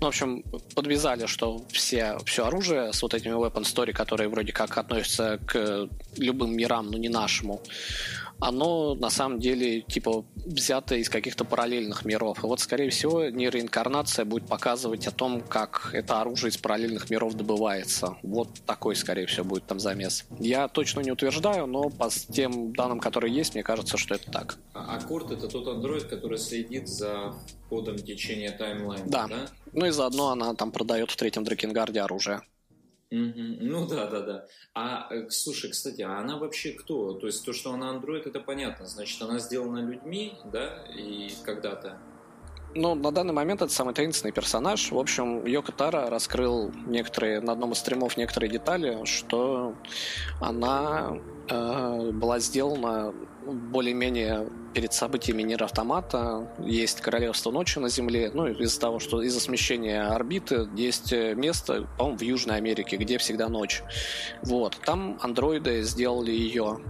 ну, 0.00 0.06
в 0.06 0.08
общем, 0.08 0.42
подвязали, 0.74 1.26
что 1.26 1.64
все, 1.70 2.18
все 2.24 2.46
оружие 2.46 2.92
с 2.92 3.02
вот 3.02 3.14
этими 3.14 3.32
Weapon 3.32 3.62
Story, 3.62 3.92
которые 3.92 4.28
вроде 4.28 4.52
как 4.52 4.78
относятся 4.78 5.38
к 5.46 5.88
любым 6.16 6.56
мирам, 6.56 6.90
но 6.90 6.98
не 6.98 7.08
нашему, 7.08 7.62
оно 8.42 8.94
на 8.96 9.08
самом 9.08 9.38
деле 9.38 9.82
типа 9.82 10.24
взято 10.34 10.96
из 10.96 11.08
каких-то 11.08 11.44
параллельных 11.44 12.04
миров. 12.04 12.42
И 12.42 12.46
вот, 12.46 12.58
скорее 12.58 12.90
всего, 12.90 13.28
нейроинкарнация 13.28 14.24
будет 14.24 14.46
показывать 14.48 15.06
о 15.06 15.12
том, 15.12 15.40
как 15.40 15.90
это 15.92 16.20
оружие 16.20 16.50
из 16.50 16.56
параллельных 16.56 17.08
миров 17.08 17.34
добывается. 17.34 18.16
Вот 18.22 18.48
такой, 18.66 18.96
скорее 18.96 19.26
всего, 19.26 19.44
будет 19.44 19.66
там 19.66 19.78
замес. 19.78 20.24
Я 20.40 20.66
точно 20.66 21.00
не 21.00 21.12
утверждаю, 21.12 21.66
но 21.66 21.88
по 21.88 22.08
тем 22.10 22.72
данным, 22.72 22.98
которые 22.98 23.32
есть, 23.32 23.54
мне 23.54 23.62
кажется, 23.62 23.96
что 23.96 24.16
это 24.16 24.30
так. 24.30 24.58
А 24.74 24.96
Аккорд— 24.96 25.30
это 25.32 25.46
тот 25.46 25.68
андроид, 25.68 26.04
который 26.04 26.38
следит 26.38 26.88
за 26.88 27.34
ходом 27.68 27.96
течения 27.96 28.50
таймлайна, 28.50 29.04
да? 29.06 29.26
да? 29.28 29.46
Ну 29.72 29.86
и 29.86 29.90
заодно 29.90 30.30
она 30.30 30.54
там 30.54 30.72
продает 30.72 31.12
в 31.12 31.16
третьем 31.16 31.44
Дракенгарде 31.44 32.00
оружие. 32.00 32.42
Ну 33.14 33.86
да, 33.86 34.06
да, 34.06 34.20
да. 34.20 34.46
А 34.74 35.06
э, 35.10 35.28
слушай, 35.28 35.70
кстати, 35.70 36.00
а 36.00 36.18
она 36.18 36.38
вообще 36.38 36.72
кто? 36.72 37.12
То 37.12 37.26
есть 37.26 37.44
то, 37.44 37.52
что 37.52 37.72
она 37.72 37.92
Android, 37.92 38.22
это 38.26 38.40
понятно. 38.40 38.86
Значит, 38.86 39.20
она 39.20 39.38
сделана 39.38 39.78
людьми, 39.78 40.34
да, 40.50 40.84
и 40.96 41.30
когда-то. 41.44 41.98
Ну, 42.74 42.94
на 42.94 43.12
данный 43.12 43.34
момент 43.34 43.60
это 43.60 43.70
самый 43.70 43.92
таинственный 43.92 44.32
персонаж. 44.32 44.90
В 44.90 44.98
общем, 44.98 45.44
Йоко 45.44 45.72
Тара 45.72 46.08
раскрыл 46.08 46.72
некоторые, 46.86 47.40
на 47.40 47.52
одном 47.52 47.72
из 47.72 47.78
стримов 47.78 48.16
некоторые 48.16 48.50
детали, 48.50 49.04
что 49.04 49.74
она 50.40 51.18
э, 51.50 52.10
была 52.12 52.38
сделана 52.38 53.12
более-менее 53.46 54.48
перед 54.74 54.92
событиями 54.92 55.42
Нир 55.42 55.62
Автомата. 55.62 56.48
Есть 56.58 57.00
Королевство 57.00 57.50
Ночи 57.50 57.78
на 57.78 57.88
Земле. 57.88 58.30
Ну, 58.32 58.46
из-за 58.46 58.80
того, 58.80 58.98
что 58.98 59.22
из-за 59.22 59.40
смещения 59.40 60.08
орбиты 60.08 60.68
есть 60.74 61.12
место, 61.12 61.86
по-моему, 61.98 62.18
в 62.18 62.22
Южной 62.22 62.56
Америке, 62.56 62.96
где 62.96 63.18
всегда 63.18 63.48
ночь. 63.48 63.82
Вот. 64.42 64.78
Там 64.84 65.18
андроиды 65.20 65.82
сделали 65.82 66.30
ее 66.30 66.80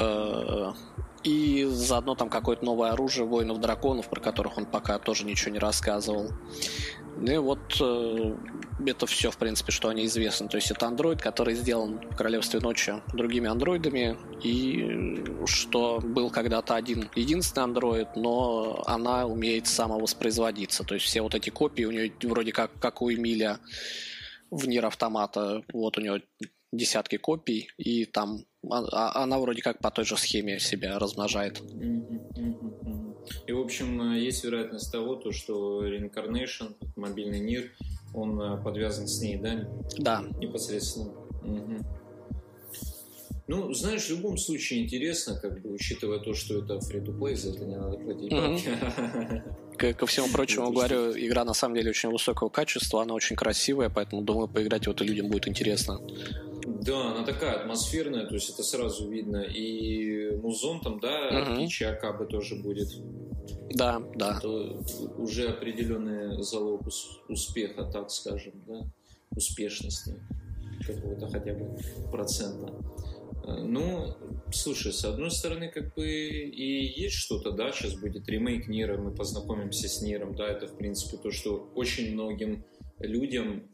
э, 0.00 0.72
и 1.22 1.64
заодно 1.70 2.14
там 2.14 2.28
какое-то 2.28 2.64
новое 2.64 2.92
оружие 2.92 3.26
воинов 3.26 3.60
драконов, 3.60 4.08
про 4.08 4.20
которых 4.20 4.58
он 4.58 4.66
пока 4.66 4.98
тоже 4.98 5.24
ничего 5.24 5.52
не 5.52 5.58
рассказывал. 5.58 6.30
Ну 7.16 7.32
и 7.32 7.36
вот 7.36 7.58
э, 7.80 8.34
это 8.86 9.06
все, 9.06 9.30
в 9.30 9.36
принципе, 9.36 9.72
что 9.72 9.88
они 9.88 10.06
известны. 10.06 10.48
То 10.48 10.56
есть 10.56 10.70
это 10.70 10.86
андроид, 10.86 11.20
который 11.20 11.54
сделан 11.54 12.00
в 12.10 12.16
Королевстве 12.16 12.60
Ночи 12.60 12.94
другими 13.12 13.48
андроидами, 13.48 14.16
и 14.42 15.22
что 15.46 16.00
был 16.00 16.30
когда-то 16.30 16.74
один 16.74 17.10
единственный 17.14 17.64
андроид, 17.64 18.16
но 18.16 18.82
она 18.86 19.26
умеет 19.26 19.66
самовоспроизводиться. 19.66 20.84
То 20.84 20.94
есть 20.94 21.06
все 21.06 21.20
вот 21.20 21.34
эти 21.34 21.50
копии 21.50 21.84
у 21.84 21.90
нее 21.90 22.12
вроде 22.22 22.52
как, 22.52 22.70
как 22.80 23.02
у 23.02 23.12
Эмиля 23.12 23.58
в 24.50 24.66
Нир 24.66 24.86
Автомата, 24.86 25.62
вот 25.72 25.98
у 25.98 26.00
него 26.00 26.18
десятки 26.72 27.18
копий, 27.18 27.68
и 27.76 28.06
там 28.06 28.44
она 28.68 29.38
вроде 29.38 29.62
как 29.62 29.80
по 29.80 29.90
той 29.90 30.04
же 30.04 30.16
схеме 30.16 30.58
себя 30.58 30.98
размножает. 30.98 31.62
И, 33.46 33.52
в 33.52 33.60
общем, 33.60 34.14
есть 34.14 34.44
вероятность 34.44 34.90
того, 34.92 35.16
то, 35.16 35.32
что 35.32 35.86
Reincarnation, 35.86 36.74
мобильный 36.96 37.40
мир, 37.40 37.72
он 38.12 38.40
э, 38.40 38.62
подвязан 38.62 39.06
с 39.06 39.20
ней, 39.20 39.36
да? 39.36 39.68
Да. 39.98 40.24
Непосредственно. 40.38 41.10
Угу. 41.42 41.86
Ну, 43.46 43.72
знаешь, 43.74 44.06
в 44.06 44.10
любом 44.10 44.36
случае 44.38 44.84
интересно, 44.84 45.36
как 45.36 45.60
бы, 45.60 45.72
учитывая 45.72 46.20
то, 46.20 46.34
что 46.34 46.58
это 46.58 46.74
free-to-play, 46.74 47.34
за 47.34 47.50
это 47.50 47.64
не 47.64 47.76
надо 47.76 47.96
платить 47.96 48.30
бабки. 48.30 49.92
Ко 49.94 50.06
всему 50.06 50.28
прочему, 50.28 50.70
говорю, 50.70 51.12
игра 51.18 51.44
на 51.44 51.54
самом 51.54 51.74
деле 51.74 51.90
очень 51.90 52.10
высокого 52.10 52.48
качества, 52.48 53.02
она 53.02 53.14
очень 53.14 53.34
красивая, 53.34 53.88
поэтому 53.88 54.22
думаю, 54.22 54.46
поиграть 54.46 54.86
в 54.86 54.90
это 54.90 55.02
людям 55.02 55.28
будет 55.28 55.48
интересно. 55.48 56.00
Да, 56.80 57.12
она 57.12 57.24
такая 57.24 57.60
атмосферная, 57.60 58.26
то 58.26 58.34
есть 58.34 58.50
это 58.50 58.62
сразу 58.62 59.08
видно. 59.08 59.42
И 59.42 60.34
музон 60.36 60.80
там, 60.80 60.98
да, 61.00 61.28
угу. 61.28 61.54
птичий 61.54 61.86
Акабы 61.86 62.26
тоже 62.26 62.56
будет. 62.56 62.88
Да, 63.70 64.02
да. 64.14 64.38
Это 64.38 64.48
уже 65.18 65.48
определенный 65.48 66.42
залог 66.42 66.82
успеха, 67.28 67.84
так 67.84 68.10
скажем, 68.10 68.54
да, 68.66 68.86
успешности 69.36 70.14
какого-то 70.86 71.28
хотя 71.28 71.54
бы 71.54 71.76
процента. 72.10 72.72
Э, 73.44 73.62
ну, 73.62 74.16
слушай, 74.52 74.92
с 74.92 75.04
одной 75.04 75.30
стороны, 75.30 75.68
как 75.68 75.94
бы 75.94 76.08
и 76.08 77.00
есть 77.00 77.16
что-то, 77.16 77.52
да, 77.52 77.70
сейчас 77.72 77.94
будет 77.94 78.26
ремейк 78.28 78.68
Нира, 78.68 78.96
мы 78.96 79.14
познакомимся 79.14 79.88
с 79.88 80.00
Ниром, 80.00 80.34
да, 80.34 80.48
это, 80.48 80.66
в 80.66 80.76
принципе, 80.76 81.18
то, 81.18 81.30
что 81.30 81.70
очень 81.74 82.14
многим 82.14 82.64
людям 82.98 83.70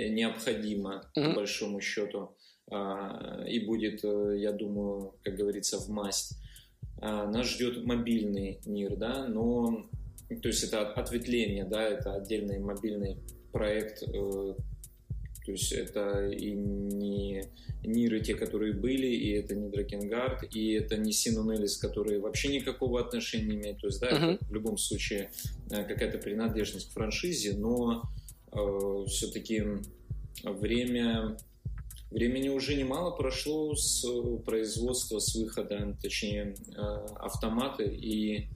Э, 0.00 0.08
необходимо, 0.08 1.10
mm-hmm. 1.16 1.28
по 1.28 1.36
большому 1.36 1.80
счету, 1.80 2.36
и 3.48 3.58
будет, 3.60 4.04
э, 4.04 4.36
я 4.38 4.52
думаю, 4.52 5.14
как 5.22 5.34
говорится, 5.34 5.78
в 5.78 5.88
масть. 5.88 6.38
А, 6.98 7.26
нас 7.26 7.48
ждет 7.48 7.84
мобильный 7.84 8.60
мир, 8.64 8.96
да, 8.96 9.26
но 9.26 9.86
то 10.28 10.48
есть 10.48 10.62
это 10.62 10.88
ответвление, 10.92 11.64
да, 11.64 11.82
это 11.82 12.14
отдельный 12.14 12.60
мобильный 12.60 13.16
проект, 13.50 14.02
э, 14.02 14.54
то 15.44 15.52
есть 15.52 15.72
это 15.72 16.28
и 16.28 16.52
не 16.52 17.42
Ниры, 17.82 18.20
те, 18.20 18.34
которые 18.34 18.74
были, 18.74 19.06
и 19.06 19.30
это 19.30 19.56
не 19.56 19.68
Дракенгард, 19.70 20.54
и 20.54 20.72
это 20.72 20.98
не 20.98 21.12
Синунелис, 21.12 21.78
которые 21.78 22.20
вообще 22.20 22.48
никакого 22.48 23.00
отношения 23.00 23.46
не 23.46 23.56
имеют. 23.56 23.80
То 23.80 23.86
есть, 23.86 24.00
да, 24.00 24.10
uh-huh. 24.10 24.34
это 24.34 24.44
в 24.44 24.52
любом 24.52 24.76
случае 24.76 25.30
какая-то 25.70 26.18
принадлежность 26.18 26.90
к 26.90 26.92
франшизе, 26.92 27.54
но 27.56 28.02
э, 28.52 29.04
все-таки 29.08 29.64
время 30.44 31.38
Времени 32.10 32.48
уже 32.48 32.74
немало 32.74 33.12
прошло 33.12 33.74
с 33.74 34.04
производства, 34.44 35.20
с 35.20 35.34
выхода, 35.36 35.96
точнее, 36.02 36.56
э, 36.76 36.80
автоматы, 37.16 37.84
и 37.84 38.48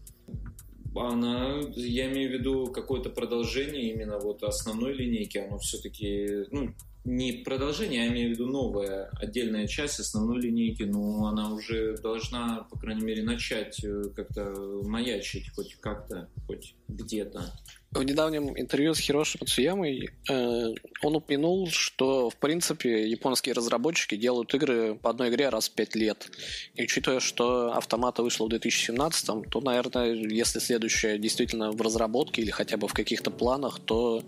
она, 0.97 1.61
я 1.75 2.13
имею 2.13 2.31
в 2.31 2.33
виду 2.35 2.67
какое-то 2.73 3.11
продолжение 3.11 3.93
именно 3.93 4.19
вот 4.19 4.43
основной 4.43 4.93
линейки, 4.95 5.39
оно 5.39 5.59
все-таки, 5.59 6.47
ну, 6.51 6.75
не 7.05 7.33
продолжение, 7.45 8.03
а 8.03 8.05
я 8.07 8.11
имею 8.13 8.31
в 8.31 8.33
виду 8.33 8.47
новая 8.47 9.11
отдельная 9.21 9.67
часть 9.67 10.01
основной 10.01 10.41
линейки, 10.41 10.85
но 10.85 11.27
она 11.27 11.53
уже 11.53 11.97
должна, 11.99 12.67
по 12.71 12.79
крайней 12.79 13.05
мере, 13.05 13.23
начать 13.23 13.85
э, 13.85 14.05
как-то 14.17 14.81
маячить 14.85 15.55
хоть 15.55 15.75
как-то, 15.77 16.31
хоть 16.47 16.75
где-то. 16.89 17.53
В 17.95 18.03
недавнем 18.03 18.59
интервью 18.59 18.93
с 18.93 18.99
Хироши 18.99 19.39
Мацуямой 19.41 20.11
э, 20.29 20.75
он 21.03 21.15
упомянул, 21.15 21.69
что, 21.71 22.29
в 22.29 22.35
принципе, 22.37 23.09
японские 23.09 23.55
разработчики 23.55 24.17
делают 24.17 24.53
игры 24.53 24.97
по 24.97 25.11
одной 25.11 25.29
игре 25.29 25.49
раз 25.49 25.69
в 25.69 25.75
пять 25.75 25.95
лет. 25.95 26.29
И 26.75 26.83
учитывая, 26.83 27.21
что 27.21 27.73
автомата 27.73 28.25
вышла 28.25 28.47
в 28.47 28.49
2017, 28.49 29.49
то, 29.49 29.61
наверное, 29.61 30.13
если 30.13 30.59
следующая 30.59 31.19
действительно 31.19 31.71
в 31.71 31.81
разработке 31.81 32.43
или 32.43 32.51
хотя 32.51 32.77
бы 32.77 32.89
в 32.89 32.95
каких-то 32.95 33.31
планах, 33.31 33.79
то 33.79 34.25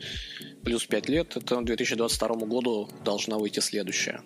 плюс 0.62 0.86
пять 0.86 1.08
лет, 1.08 1.36
это 1.36 1.56
к 1.56 1.64
2022 1.64 2.28
году 2.46 2.88
должна 3.04 3.36
выйти 3.36 3.58
следующая. 3.58 4.22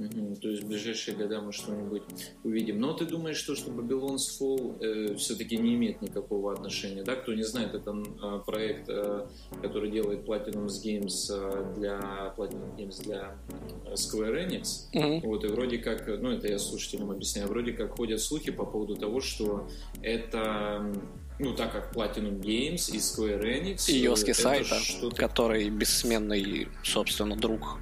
Угу, 0.00 0.36
то 0.36 0.48
есть 0.48 0.62
в 0.62 0.66
ближайшие 0.66 1.14
года 1.14 1.42
мы 1.42 1.52
что-нибудь 1.52 2.02
увидим. 2.42 2.80
Но 2.80 2.94
ты 2.94 3.04
думаешь, 3.04 3.36
что, 3.36 3.54
что 3.54 3.70
Babylon's 3.70 4.40
Fall 4.40 4.80
э, 4.80 5.14
все-таки 5.16 5.58
не 5.58 5.74
имеет 5.74 6.00
никакого 6.00 6.54
отношения, 6.54 7.02
да? 7.02 7.16
Кто 7.16 7.34
не 7.34 7.42
знает, 7.42 7.74
это 7.74 7.92
э, 7.92 8.40
проект, 8.46 8.88
э, 8.88 9.26
который 9.60 9.90
делает 9.90 10.26
Platinum 10.26 10.66
Games 10.66 11.28
э, 11.28 11.74
для 11.76 12.34
Platinum 12.36 12.74
Games 12.76 13.02
для 13.02 13.36
э, 13.84 13.92
Square 13.92 14.48
Enix. 14.48 14.88
Угу. 14.94 15.28
Вот, 15.28 15.44
и 15.44 15.48
вроде 15.48 15.76
как, 15.76 16.06
ну 16.06 16.30
это 16.30 16.48
я 16.48 16.58
слушателям 16.58 17.10
объясняю, 17.10 17.48
вроде 17.48 17.72
как 17.72 17.96
ходят 17.96 18.22
слухи 18.22 18.50
по 18.50 18.64
поводу 18.64 18.96
того, 18.96 19.20
что 19.20 19.68
это 20.02 20.90
ну, 21.38 21.54
так 21.54 21.72
как 21.72 21.94
Platinum 21.94 22.40
Games 22.40 22.90
и 22.94 22.98
Square 22.98 23.42
Enix... 23.42 23.90
И 23.90 23.98
Йоски 23.98 24.32
Сайта, 24.32 24.76
который 25.14 25.68
бессменный, 25.68 26.68
собственно, 26.82 27.36
друг 27.36 27.78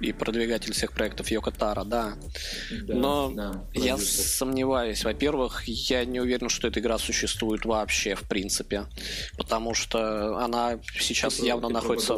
и 0.00 0.12
продвигатель 0.12 0.72
всех 0.72 0.92
проектов 0.92 1.30
Йоко 1.30 1.50
Таро, 1.50 1.84
да. 1.84 2.14
да 2.82 2.94
Но 2.94 3.30
да, 3.30 3.64
я 3.74 3.96
сомневаюсь. 3.96 5.04
Во-первых, 5.04 5.64
я 5.66 6.04
не 6.04 6.20
уверен, 6.20 6.48
что 6.48 6.68
эта 6.68 6.80
игра 6.80 6.98
существует 6.98 7.64
вообще, 7.64 8.14
в 8.14 8.22
принципе. 8.28 8.86
Потому 9.36 9.74
что 9.74 10.38
она 10.38 10.78
сейчас 10.98 11.36
ты 11.36 11.46
явно 11.46 11.68
ты 11.68 11.74
находится... 11.74 12.16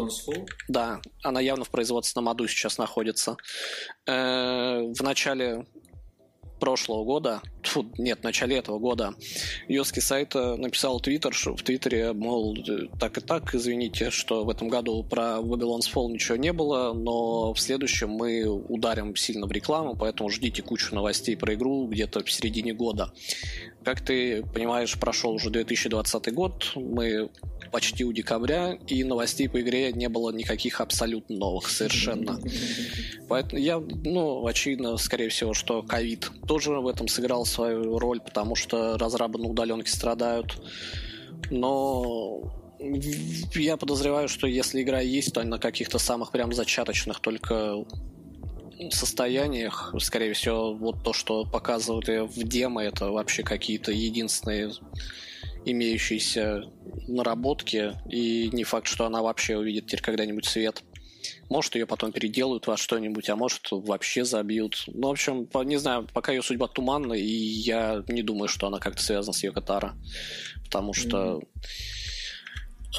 Да, 0.69 1.01
она 1.23 1.41
явно 1.41 1.65
в 1.65 1.71
производственном 1.71 2.29
аду 2.29 2.47
сейчас 2.49 2.79
находится. 2.79 3.37
Э, 4.07 4.83
в 4.83 5.03
начале 5.03 5.67
прошлого 6.61 7.05
года, 7.05 7.43
фу, 7.63 7.87
нет, 7.99 8.21
в 8.21 8.25
начале 8.25 8.57
этого 8.57 8.79
года, 8.79 9.15
Йоски 9.67 10.01
сайта 10.01 10.57
написал 10.57 11.01
твиттер, 11.01 11.35
в 11.35 11.63
твиттере, 11.63 12.13
мол, 12.13 12.57
так 12.99 13.19
и 13.19 13.21
так, 13.21 13.55
извините, 13.55 14.11
что 14.11 14.45
в 14.45 14.51
этом 14.51 14.69
году 14.69 15.03
про 15.03 15.39
Babylon's 15.41 15.93
Fall 15.93 16.13
ничего 16.13 16.37
не 16.37 16.53
было, 16.53 16.93
но 16.93 17.53
в 17.55 17.61
следующем 17.61 18.11
мы 18.11 18.47
ударим 18.47 19.17
сильно 19.17 19.47
в 19.47 19.53
рекламу, 19.53 19.97
поэтому 19.97 20.31
ждите 20.31 20.63
кучу 20.63 20.95
новостей 20.95 21.37
про 21.37 21.55
игру 21.55 21.89
где-то 21.89 22.23
в 22.23 22.31
середине 22.31 22.75
года. 22.75 23.13
Как 23.83 24.03
ты 24.03 24.45
понимаешь, 24.55 24.99
прошел 24.99 25.33
уже 25.33 25.51
2020 25.51 26.35
год, 26.35 26.73
мы 26.77 27.31
почти 27.71 28.05
у 28.05 28.13
декабря, 28.13 28.79
и 28.87 29.05
новостей 29.05 29.49
по 29.49 29.61
игре 29.61 29.93
не 29.93 30.09
было 30.09 30.31
никаких 30.31 30.81
абсолютно 30.81 31.37
новых 31.37 31.69
совершенно. 31.69 32.41
Поэтому 33.29 33.61
я, 33.61 33.79
ну, 33.79 34.47
очевидно, 34.47 34.97
скорее 34.97 35.29
всего, 35.29 35.55
что 35.55 35.83
ковид 35.83 36.31
тоже 36.47 36.73
в 36.73 36.87
этом 36.87 37.09
сыграл 37.09 37.47
свою 37.47 37.99
роль, 37.99 38.21
потому 38.21 38.55
что 38.55 38.99
разрабы 38.99 39.39
на 39.39 39.49
удаленке 39.49 39.91
страдают. 39.91 40.63
Но 41.51 42.53
я 43.55 43.77
подозреваю, 43.77 44.29
что 44.29 44.47
если 44.47 44.83
игра 44.83 45.01
есть, 45.01 45.35
то 45.35 45.43
на 45.43 45.59
каких-то 45.59 45.99
самых 45.99 46.33
прям 46.33 46.53
зачаточных 46.53 47.21
только 47.21 47.85
состояниях, 48.91 49.95
скорее 50.01 50.33
всего, 50.33 50.75
вот 50.75 51.03
то, 51.05 51.13
что 51.13 51.45
показывают 51.45 52.09
в 52.35 52.43
демо, 52.45 52.83
это 52.83 53.11
вообще 53.11 53.43
какие-то 53.43 53.93
единственные 53.93 54.73
имеющиеся 55.65 56.65
наработки, 57.07 57.95
и 58.09 58.51
не 58.53 58.65
факт, 58.65 58.87
что 58.87 59.07
она 59.07 59.23
вообще 59.23 59.57
увидит 59.57 59.87
теперь 59.87 60.01
когда-нибудь 60.01 60.47
свет. 60.47 60.83
Может, 61.49 61.75
ее 61.75 61.87
потом 61.87 62.13
переделают 62.13 62.67
во 62.67 62.77
что-нибудь, 62.77 63.29
а 63.29 63.37
может, 63.37 63.69
вообще 63.71 64.25
забьют. 64.25 64.85
Ну, 64.87 65.09
в 65.09 65.11
общем, 65.11 65.49
не 65.65 65.77
знаю, 65.77 66.09
пока 66.13 66.33
ее 66.33 66.43
судьба 66.43 66.69
туманна, 66.69 67.13
и 67.13 67.25
я 67.25 68.05
не 68.09 68.23
думаю, 68.23 68.49
что 68.49 68.69
она 68.69 68.79
как-то 68.79 69.03
связана 69.03 69.33
с 69.33 69.43
Йокотаро. 69.43 69.97
Потому 70.65 70.95
что... 70.95 71.41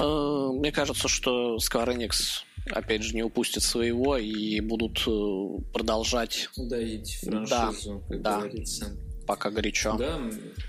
Э, 0.00 0.52
мне 0.52 0.70
кажется, 0.72 1.08
что 1.08 1.56
Square 1.56 1.96
Enix 1.96 2.44
опять 2.70 3.02
же, 3.02 3.14
не 3.14 3.22
упустят 3.22 3.62
своего 3.62 4.16
и 4.16 4.60
будут 4.60 5.02
э, 5.06 5.62
продолжать... 5.72 6.48
Доить 6.56 7.18
франшизу, 7.22 8.04
да, 8.08 8.14
как 8.14 8.22
да. 8.22 8.38
говорится 8.38 8.96
пока 9.26 9.50
горячо. 9.50 9.96
Да, 9.96 10.20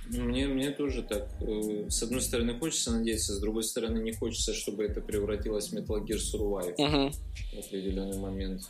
мне, 0.09 0.47
мне 0.47 0.71
тоже 0.71 1.03
так. 1.03 1.29
Э, 1.41 1.89
с 1.89 2.03
одной 2.03 2.21
стороны, 2.21 2.57
хочется 2.57 2.91
надеяться, 2.91 3.33
с 3.33 3.39
другой 3.39 3.63
стороны, 3.63 3.99
не 3.99 4.13
хочется, 4.13 4.53
чтобы 4.53 4.83
это 4.85 5.01
превратилось 5.01 5.69
в 5.69 5.73
Metal 5.73 6.03
Gear 6.05 6.17
Survive 6.17 6.73
угу. 6.77 7.11
в 7.53 7.65
определенный 7.65 8.17
момент. 8.17 8.61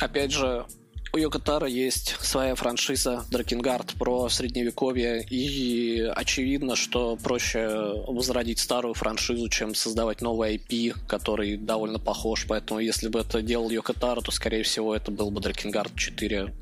Опять 0.00 0.32
же, 0.32 0.66
у 1.12 1.16
Йокотара 1.16 1.66
есть 1.66 2.16
своя 2.20 2.54
франшиза 2.54 3.24
Дракенгард 3.30 3.94
про 3.94 4.28
средневековье, 4.28 5.26
и 5.28 6.02
очевидно, 6.14 6.76
что 6.76 7.16
проще 7.16 7.68
возродить 8.06 8.60
старую 8.60 8.94
франшизу, 8.94 9.48
чем 9.48 9.74
создавать 9.74 10.20
новый 10.20 10.56
IP, 10.56 10.94
который 11.08 11.56
довольно 11.56 11.98
похож. 11.98 12.46
Поэтому, 12.48 12.78
если 12.78 13.08
бы 13.08 13.20
это 13.20 13.42
делал 13.42 13.70
Йокотара, 13.70 14.20
то, 14.20 14.30
скорее 14.30 14.62
всего, 14.62 14.94
это 14.94 15.10
был 15.10 15.32
бы 15.32 15.40
Дракенгард 15.40 15.96
4 15.96 16.54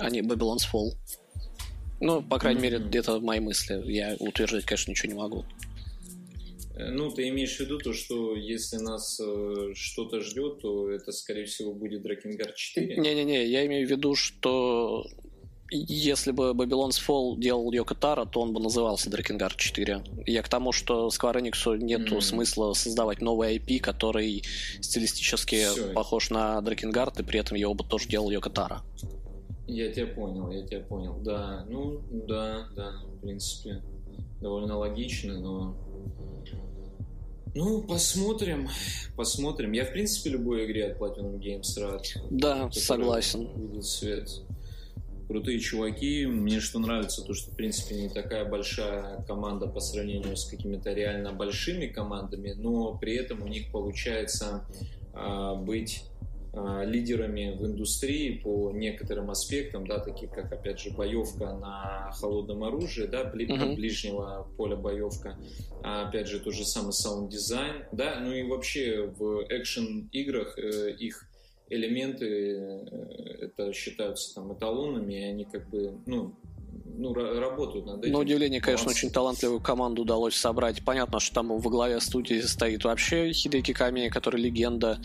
а 0.00 0.10
не 0.10 0.20
Babylon's 0.20 0.64
Fall. 0.72 0.92
Ну, 2.00 2.22
по 2.22 2.38
крайней 2.38 2.60
mm-hmm. 2.60 2.62
мере, 2.62 2.98
это 3.00 3.20
мои 3.20 3.40
мысли. 3.40 3.82
Я 3.90 4.16
утверждать, 4.18 4.64
конечно, 4.64 4.90
ничего 4.90 5.12
не 5.12 5.18
могу. 5.18 5.44
Э, 6.80 6.90
ну, 6.90 7.10
ты 7.10 7.28
имеешь 7.28 7.56
в 7.56 7.60
виду 7.60 7.78
то, 7.78 7.92
что 7.92 8.34
если 8.34 8.78
нас 8.78 9.20
э, 9.20 9.72
что-то 9.74 10.20
ждет, 10.20 10.60
то 10.60 10.90
это, 10.90 11.12
скорее 11.12 11.44
всего, 11.44 11.72
будет 11.72 12.02
Дракенгар 12.02 12.52
4? 12.52 12.96
Не-не-не, 12.96 13.46
я 13.46 13.66
имею 13.66 13.86
в 13.86 13.90
виду, 13.90 14.14
что 14.14 15.04
если 15.70 16.32
бы 16.32 16.50
Babylon's 16.50 16.98
Fall 17.06 17.38
делал 17.38 17.70
Йоко 17.70 17.94
Таро, 17.94 18.24
то 18.24 18.40
он 18.40 18.52
бы 18.52 18.60
назывался 18.60 19.10
Дракенгар 19.10 19.54
4. 19.54 20.02
Я 20.26 20.42
к 20.42 20.48
тому, 20.48 20.72
что 20.72 21.08
Square 21.08 21.42
Enix 21.42 21.78
нет 21.78 22.00
mm-hmm. 22.10 22.20
смысла 22.20 22.72
создавать 22.72 23.20
новый 23.20 23.56
IP, 23.56 23.78
который 23.80 24.42
стилистически 24.80 25.66
Все. 25.70 25.92
похож 25.92 26.30
на 26.30 26.60
Дракенгард, 26.60 27.20
и 27.20 27.22
при 27.22 27.38
этом 27.40 27.56
его 27.56 27.74
бы 27.74 27.84
тоже 27.84 28.08
делал 28.08 28.30
Йоко 28.30 28.50
Таро. 28.50 28.80
Я 29.70 29.92
тебя 29.92 30.08
понял, 30.08 30.50
я 30.50 30.66
тебя 30.66 30.80
понял. 30.80 31.18
Да, 31.22 31.64
ну, 31.68 32.00
да, 32.10 32.68
да, 32.74 32.92
в 33.06 33.20
принципе, 33.20 33.82
довольно 34.40 34.76
логично, 34.76 35.38
но... 35.38 35.76
Ну, 37.54 37.82
посмотрим, 37.82 38.68
посмотрим. 39.16 39.72
Я, 39.72 39.84
в 39.84 39.92
принципе, 39.92 40.30
любой 40.30 40.66
игре 40.66 40.86
от 40.86 40.98
Platinum 40.98 41.38
Games 41.38 41.80
рад. 41.80 42.04
Да, 42.30 42.70
согласен. 42.70 43.48
Видит 43.56 43.84
свет. 43.84 44.28
Крутые 45.26 45.58
чуваки. 45.60 46.26
Мне 46.26 46.60
что 46.60 46.78
нравится, 46.78 47.22
то, 47.22 47.34
что, 47.34 47.50
в 47.52 47.56
принципе, 47.56 47.94
не 48.02 48.08
такая 48.08 48.44
большая 48.44 49.22
команда 49.22 49.66
по 49.66 49.80
сравнению 49.80 50.36
с 50.36 50.44
какими-то 50.44 50.92
реально 50.92 51.32
большими 51.32 51.86
командами, 51.86 52.54
но 52.56 52.96
при 52.98 53.16
этом 53.16 53.42
у 53.42 53.48
них 53.48 53.70
получается 53.72 54.64
а, 55.12 55.54
быть 55.54 56.04
лидерами 56.84 57.56
в 57.56 57.66
индустрии 57.66 58.38
по 58.38 58.72
некоторым 58.72 59.30
аспектам, 59.30 59.86
да, 59.86 59.98
таких 60.00 60.30
как, 60.30 60.52
опять 60.52 60.80
же, 60.80 60.90
боевка 60.90 61.54
на 61.54 62.10
холодном 62.12 62.64
оружии, 62.64 63.06
да, 63.06 63.24
бли, 63.24 63.46
uh-huh. 63.46 63.74
ближнего 63.74 64.48
поля 64.56 64.76
боевка, 64.76 65.38
а, 65.82 66.08
опять 66.08 66.26
же, 66.26 66.40
тот 66.40 66.54
же 66.54 66.64
самый 66.64 66.92
саунд-дизайн, 66.92 67.84
да, 67.92 68.18
ну 68.20 68.32
и 68.32 68.42
вообще 68.42 69.12
в 69.16 69.46
экшен-играх 69.48 70.58
э, 70.58 70.92
их 70.98 71.26
элементы 71.68 72.26
э, 72.26 73.44
это 73.44 73.72
считаются 73.72 74.34
там 74.34 74.52
эталонами, 74.52 75.14
и 75.14 75.24
они 75.24 75.44
как 75.44 75.70
бы, 75.70 75.98
ну, 76.06 76.34
ну, 77.00 77.14
работают 77.14 77.86
над 77.86 78.02
этим. 78.02 78.12
На 78.12 78.18
удивление, 78.18 78.60
конечно, 78.60 78.90
очень 78.90 79.10
талантливую 79.10 79.60
команду 79.60 80.02
удалось 80.02 80.36
собрать. 80.36 80.84
Понятно, 80.84 81.18
что 81.18 81.34
там 81.34 81.58
во 81.58 81.70
главе 81.70 81.98
студии 82.00 82.40
стоит 82.42 82.84
вообще 82.84 83.32
Хидеки 83.32 83.72
Камия, 83.72 84.10
который 84.10 84.40
легенда, 84.40 85.00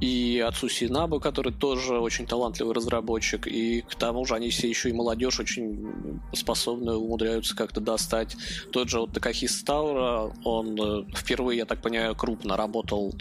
и 0.00 0.42
Ацуси 0.46 0.84
Набу, 0.84 1.18
который 1.18 1.52
тоже 1.52 1.98
очень 1.98 2.26
талантливый 2.26 2.74
разработчик, 2.74 3.46
и 3.46 3.82
к 3.82 3.94
тому 3.94 4.24
же 4.24 4.34
они 4.34 4.50
все 4.50 4.68
еще 4.68 4.90
и 4.90 4.92
молодежь 4.92 5.40
очень 5.40 6.20
способны, 6.34 6.94
умудряются 6.94 7.56
как-то 7.56 7.80
достать. 7.80 8.36
Тот 8.72 8.88
же 8.88 9.00
вот 9.00 9.12
Такахис 9.12 9.62
Таура, 9.62 10.32
он 10.44 10.78
э, 10.80 11.04
впервые, 11.14 11.58
я 11.58 11.64
так 11.64 11.80
понимаю, 11.80 12.14
крупно 12.14 12.56
работал 12.56 13.14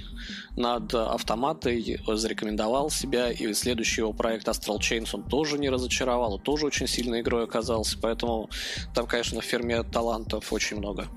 над 0.56 0.94
автоматой, 0.94 2.02
зарекомендовал 2.06 2.90
себя, 2.90 3.32
и 3.32 3.54
следующий 3.54 4.02
его 4.02 4.14
проект 4.14 4.48
Astral 4.48 4.80
Chains 4.80 5.10
он 5.14 5.24
тоже 5.24 5.58
не 5.58 5.70
разочаровал, 5.70 6.38
тоже 6.40 6.66
очень 6.66 6.88
сильной 6.88 7.22
игрой 7.22 7.44
оказался, 7.46 7.79
поэтому 8.02 8.50
там, 8.94 9.08
конечно, 9.08 9.42
в 9.42 9.46
ферме 9.46 9.84
талантов 9.84 10.52
очень 10.54 10.78
много. 10.78 11.08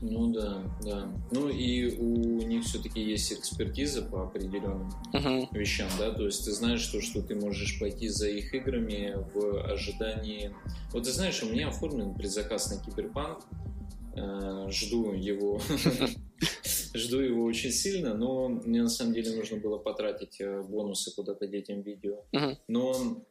Ну 0.00 0.28
да, 0.28 0.62
да. 0.82 1.12
Ну 1.32 1.48
и 1.48 1.96
у 1.96 2.42
них 2.46 2.64
все-таки 2.64 3.00
есть 3.00 3.32
экспертиза 3.32 4.02
по 4.02 4.24
определенным 4.24 4.92
uh-huh. 5.12 5.48
вещам, 5.52 5.88
да, 5.98 6.12
то 6.12 6.24
есть 6.24 6.44
ты 6.44 6.52
знаешь 6.52 6.86
то, 6.86 7.00
что 7.00 7.20
ты 7.20 7.34
можешь 7.34 7.80
пойти 7.80 8.08
за 8.08 8.28
их 8.28 8.54
играми 8.54 9.16
в 9.34 9.72
ожидании. 9.72 10.54
Вот 10.92 11.04
ты 11.04 11.10
знаешь, 11.10 11.42
у 11.42 11.46
меня 11.46 11.68
оформлен 11.68 12.14
предзаказ 12.14 12.70
на 12.70 12.80
Киберпанк, 12.80 13.40
э, 14.14 14.68
жду 14.70 15.12
его, 15.14 15.60
жду 16.94 17.18
его 17.18 17.44
очень 17.44 17.72
сильно, 17.72 18.14
но 18.14 18.48
мне 18.48 18.82
на 18.82 18.88
самом 18.88 19.14
деле 19.14 19.34
нужно 19.34 19.56
было 19.56 19.78
потратить 19.78 20.40
э, 20.40 20.62
бонусы 20.62 21.12
куда-то 21.12 21.48
детям 21.48 21.82
видео. 21.82 22.22
Но 22.68 23.24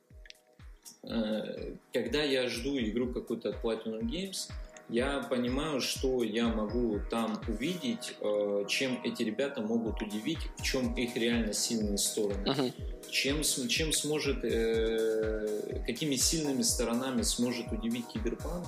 когда 1.94 2.24
я 2.24 2.50
жду 2.50 2.78
игру 2.80 3.08
какую-то 3.14 3.50
от 3.50 3.64
Platinum 3.64 4.02
Games, 4.02 4.50
я 4.90 5.20
понимаю, 5.20 5.82
что 5.82 6.24
я 6.24 6.48
могу 6.48 7.00
там 7.10 7.42
увидеть, 7.48 8.16
э, 8.22 8.66
чем 8.70 9.02
эти 9.04 9.24
ребята 9.24 9.62
могут 9.62 10.02
удивить, 10.02 10.40
в 10.58 10.64
чем 10.64 10.94
их 10.94 11.16
реально 11.18 11.52
сильные 11.52 11.98
стороны. 11.98 12.46
Uh-huh. 12.46 12.74
Чем, 13.10 13.44
чем 13.68 13.92
сможет, 13.92 14.44
э, 14.44 15.82
какими 15.86 16.16
сильными 16.16 16.62
сторонами 16.62 17.22
сможет 17.24 17.70
удивить 17.72 18.08
Киберпанк, 18.08 18.66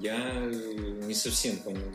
я 0.00 0.50
не 1.06 1.14
совсем 1.14 1.56
понимаю. 1.58 1.94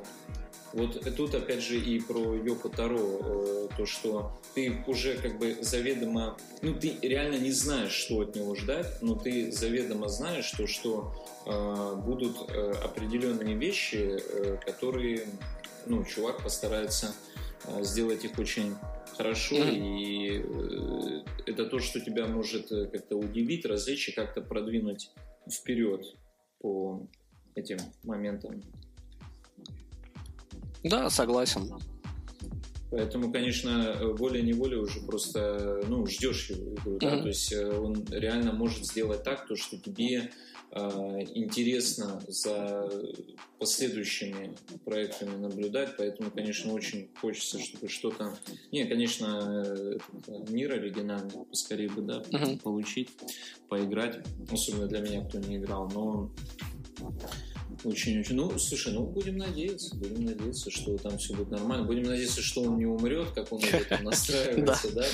Вот 0.74 1.16
тут 1.16 1.34
опять 1.34 1.62
же 1.62 1.80
и 1.80 2.00
про 2.00 2.36
Йоко 2.36 2.70
Таро, 2.70 3.00
э, 3.00 3.68
то, 3.76 3.86
что 3.86 4.40
ты 4.54 4.84
уже 4.88 5.18
как 5.18 5.40
бы 5.40 5.58
заведомо, 5.62 6.38
ну 6.62 6.76
ты 6.76 6.96
реально 7.02 7.40
не 7.40 7.52
знаешь, 7.52 7.92
что 7.92 8.22
от 8.22 8.36
него 8.36 8.56
ждать, 8.56 9.02
но 9.02 9.16
ты 9.16 9.52
заведомо 9.52 10.10
знаешь, 10.10 10.46
что, 10.46 10.68
что 10.68 11.14
э, 11.46 11.96
будут 12.06 12.38
э, 12.50 12.72
определенные 12.84 13.56
вещи, 13.56 14.20
э, 14.20 14.58
которые, 14.64 15.28
ну, 15.88 16.04
чувак 16.06 16.44
постарается 16.44 17.16
э, 17.66 17.84
сделать 17.84 18.24
их 18.24 18.38
очень 18.38 18.76
хорошо, 19.18 19.56
mm-hmm. 19.56 19.76
и 19.76 20.44
э, 20.46 21.50
это 21.50 21.66
то, 21.66 21.80
что 21.80 22.00
тебя 22.00 22.28
может 22.28 22.72
э, 22.72 22.86
как-то 22.86 23.18
удивить, 23.18 23.66
развлечь 23.66 24.10
и 24.10 24.12
как-то 24.12 24.42
продвинуть 24.42 25.12
вперед 25.52 26.06
по 26.60 27.08
этим 27.56 27.80
моментам. 28.04 28.64
Да, 30.84 31.10
согласен. 31.10 31.72
Поэтому, 32.92 33.32
конечно, 33.32 33.98
волей-неволей 34.02 34.78
уже 34.78 35.00
просто, 35.02 35.84
ну, 35.88 36.08
ждешь 36.08 36.50
его 36.50 36.74
игру, 36.74 36.92
mm-hmm. 36.94 37.00
да, 37.00 37.22
то 37.22 37.28
есть 37.28 37.54
э, 37.54 37.78
он 37.78 38.04
реально 38.10 38.52
может 38.52 38.84
сделать 38.84 39.24
так, 39.24 39.48
то, 39.48 39.56
что 39.56 39.78
тебе 39.78 40.32
э, 40.72 40.80
интересно 41.36 42.20
за 42.28 42.90
последующими 43.60 44.56
проектами 44.86 45.36
наблюдать, 45.36 45.98
поэтому, 45.98 46.32
конечно, 46.32 46.74
очень 46.74 47.10
хочется, 47.22 47.60
чтобы 47.60 47.90
что-то... 47.90 48.36
Не, 48.72 48.86
конечно, 48.86 49.64
этот 50.26 50.50
мир 50.50 50.72
оригинальный 50.72 51.46
поскорее 51.48 51.90
бы, 51.90 52.02
да, 52.02 52.22
mm-hmm. 52.22 52.62
получить, 52.62 53.10
поиграть, 53.68 54.26
особенно 54.52 54.88
для 54.88 55.02
меня, 55.02 55.24
кто 55.24 55.38
не 55.38 55.58
играл, 55.58 55.92
но 55.94 56.32
очень-очень. 57.84 58.36
Ну, 58.36 58.58
слушай, 58.58 58.94
ну 58.94 59.04
будем 59.06 59.38
надеяться, 59.38 59.96
будем 59.96 60.26
надеяться, 60.26 60.70
что 60.72 60.98
там 60.98 61.18
все 61.18 61.34
будет 61.34 61.52
нормально. 61.52 61.86
Будем 61.86 62.04
надеяться, 62.04 62.42
что 62.42 62.62
он 62.62 62.78
не 62.78 62.86
умрет, 62.86 63.30
как 63.32 63.52
он 63.52 63.62
настраивается, 64.02 64.94
да. 64.94 65.06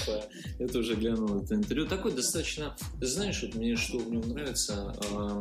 Это 0.60 0.80
уже 0.80 0.96
глянул 0.96 1.44
это 1.44 1.56
интервью. 1.56 1.88
Такой 1.88 2.14
достаточно. 2.14 2.76
Знаешь, 3.02 3.42
вот 3.44 3.56
мне 3.56 3.76
что 3.76 4.00
в 4.00 4.10
нем 4.10 4.28
нравится. 4.30 4.96
А, 5.12 5.40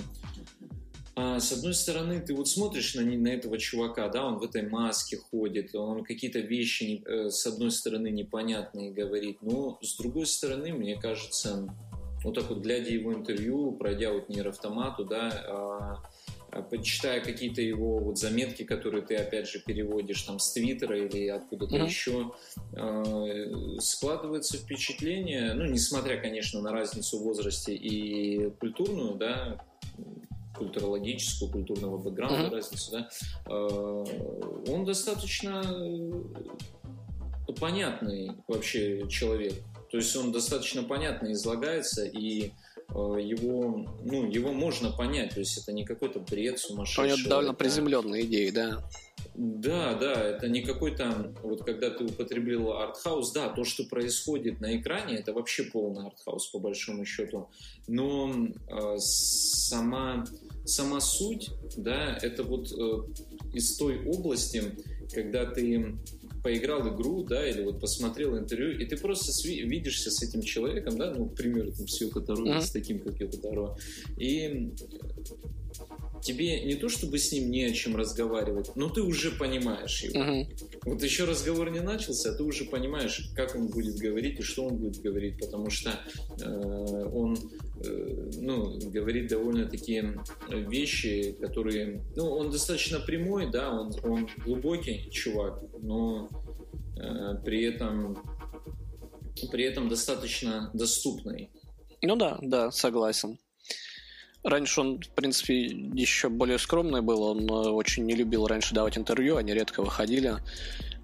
а, 1.17 1.39
с 1.39 1.53
одной 1.53 1.75
стороны, 1.75 2.21
ты 2.21 2.35
вот 2.35 2.49
смотришь 2.49 2.95
на, 2.95 3.03
на 3.03 3.29
этого 3.29 3.57
чувака, 3.59 4.09
да, 4.09 4.27
он 4.27 4.39
в 4.39 4.43
этой 4.43 4.69
маске 4.69 5.17
ходит, 5.17 5.75
он 5.75 6.03
какие-то 6.03 6.41
вещи, 6.41 7.03
э, 7.07 7.31
с 7.31 7.47
одной 7.47 7.71
стороны, 7.71 8.11
непонятные 8.11 8.91
говорит, 8.91 9.39
но 9.41 9.79
с 9.81 9.97
другой 9.97 10.27
стороны, 10.27 10.73
мне 10.73 11.01
кажется, 11.01 11.69
вот 12.25 12.35
так 12.35 12.49
вот, 12.49 12.59
глядя 12.59 12.91
его 12.91 13.15
интервью, 13.15 13.73
пройдя 13.73 14.13
вот 14.13 14.29
нейроавтомату, 14.29 15.05
да, 15.05 15.29
а, 15.47 16.03
почитая 16.63 17.21
какие-то 17.21 17.61
его 17.61 17.99
вот 17.99 18.19
заметки, 18.19 18.65
которые 18.65 19.03
ты 19.03 19.17
опять 19.17 19.49
же 19.49 19.59
переводишь 19.61 20.23
там 20.23 20.39
с 20.39 20.53
Твиттера 20.53 20.99
или 20.99 21.29
откуда-то 21.29 21.77
mm-hmm. 21.77 21.87
еще, 21.87 22.33
э, 22.75 23.81
складывается 23.81 24.59
впечатление, 24.59 25.55
ну, 25.55 25.65
несмотря, 25.65 26.21
конечно, 26.21 26.61
на 26.61 26.73
разницу 26.73 27.19
в 27.19 27.23
возрасте 27.23 27.75
и 27.75 28.51
культурную, 28.61 29.15
да, 29.15 29.65
культурологическую, 30.57 31.51
культурного 31.51 31.99
бэкграунда 31.99 32.47
mm-hmm. 32.47 32.51
разницу, 32.51 32.93
да, 32.93 33.09
э, 33.47 34.71
он 34.73 34.85
достаточно 34.85 35.63
понятный 37.61 38.33
вообще 38.49 39.07
человек. 39.09 39.55
То 39.91 39.99
есть 39.99 40.15
он 40.17 40.33
достаточно 40.33 40.83
понятно 40.83 41.33
излагается 41.33 42.05
и 42.05 42.51
Э, 42.51 42.64
его, 42.91 43.87
ну, 44.05 44.31
его 44.31 44.53
можно 44.53 44.91
понять, 44.91 45.35
то 45.35 45.41
есть 45.41 45.59
это 45.59 45.73
не 45.73 45.85
какой-то 45.85 46.21
бред 46.21 46.59
сумасшедший. 46.59 47.15
У 47.15 47.17
него 47.19 47.29
довольно 47.29 47.51
это... 47.51 47.59
приземленные 47.59 48.25
идеи, 48.25 48.51
да. 48.51 48.83
Да, 49.35 49.95
да, 49.95 50.13
это 50.13 50.49
не 50.49 50.63
какой-то, 50.63 51.33
вот 51.43 51.65
когда 51.65 51.91
ты 51.91 52.05
употребил 52.05 52.73
артхаус, 52.73 53.33
да, 53.33 53.49
то, 53.49 53.65
что 53.65 53.85
происходит 53.85 54.61
на 54.61 54.77
экране, 54.77 55.17
это 55.17 55.33
вообще 55.33 55.65
полный 55.65 56.07
артхаус 56.07 56.47
по 56.49 56.61
большому 56.61 57.05
счету, 57.05 57.49
но 57.89 58.33
э, 58.69 58.97
сама, 58.99 60.25
сама 60.65 61.01
суть, 61.01 61.51
да, 61.77 62.17
это 62.23 62.45
вот 62.45 62.71
э, 62.71 63.55
из 63.55 63.77
той 63.77 64.07
области, 64.07 64.63
когда 65.13 65.47
ты 65.47 65.97
поиграл 66.45 66.95
игру, 66.95 67.25
да, 67.25 67.49
или 67.49 67.63
вот 67.63 67.81
посмотрел 67.81 68.39
интервью, 68.39 68.79
и 68.79 68.85
ты 68.85 68.99
просто 68.99 69.33
видишься 69.49 70.11
с 70.11 70.23
этим 70.23 70.43
человеком, 70.43 70.99
да, 70.99 71.13
ну, 71.17 71.27
к 71.31 71.35
примеру, 71.35 71.73
там, 71.73 71.89
с 71.89 71.99
Йоко 72.01 72.21
mm-hmm. 72.21 72.61
с 72.61 72.71
таким, 72.71 73.01
как 73.01 73.19
Йоко 73.19 73.39
Таро, 73.39 73.79
и 74.19 74.71
тебе 76.25 76.65
не 76.65 76.75
то 76.75 76.89
чтобы 76.89 77.19
с 77.19 77.31
ним 77.33 77.51
не 77.51 77.65
о 77.65 77.73
чем 77.73 77.97
разговаривать, 77.97 78.75
но 78.77 78.89
ты 78.89 79.03
уже 79.03 79.31
понимаешь 79.31 80.03
его. 80.03 80.21
Uh-huh. 80.21 80.47
Вот 80.85 81.03
еще 81.03 81.25
разговор 81.25 81.71
не 81.71 81.81
начался, 81.81 82.31
а 82.31 82.35
ты 82.35 82.43
уже 82.43 82.65
понимаешь, 82.65 83.31
как 83.37 83.55
он 83.55 83.69
будет 83.69 83.97
говорить 83.97 84.41
и 84.41 84.43
что 84.43 84.65
он 84.67 84.77
будет 84.77 85.03
говорить, 85.03 85.39
потому 85.39 85.69
что 85.71 85.91
э, 86.41 87.11
он 87.13 87.37
э, 87.85 88.31
ну, 88.41 88.79
говорит 88.91 89.29
довольно 89.29 89.67
такие 89.67 90.19
вещи, 90.51 91.37
которые... 91.41 92.03
Ну, 92.17 92.25
он 92.31 92.51
достаточно 92.51 93.01
прямой, 93.01 93.51
да, 93.51 93.71
он, 93.71 93.93
он 94.03 94.29
глубокий 94.45 95.11
чувак, 95.11 95.63
но 95.83 96.29
э, 96.97 97.37
при 97.45 97.65
этом 97.65 98.19
при 99.51 99.65
этом 99.65 99.89
достаточно 99.89 100.71
доступный. 100.73 101.51
Ну 102.03 102.17
да, 102.17 102.39
да, 102.41 102.71
согласен. 102.71 103.39
Раньше 104.45 104.83
он, 104.83 105.01
в 105.01 105.09
принципе, 105.09 105.65
еще 105.65 106.29
более 106.29 106.59
скромный 106.59 107.01
был. 107.01 107.23
Он 107.23 107.49
э, 107.49 107.71
очень 107.71 108.05
не 108.05 108.15
любил 108.15 108.47
раньше 108.47 108.75
давать 108.75 108.99
интервью, 108.99 109.37
они 109.37 109.55
редко 109.55 109.83
выходили. 109.83 110.37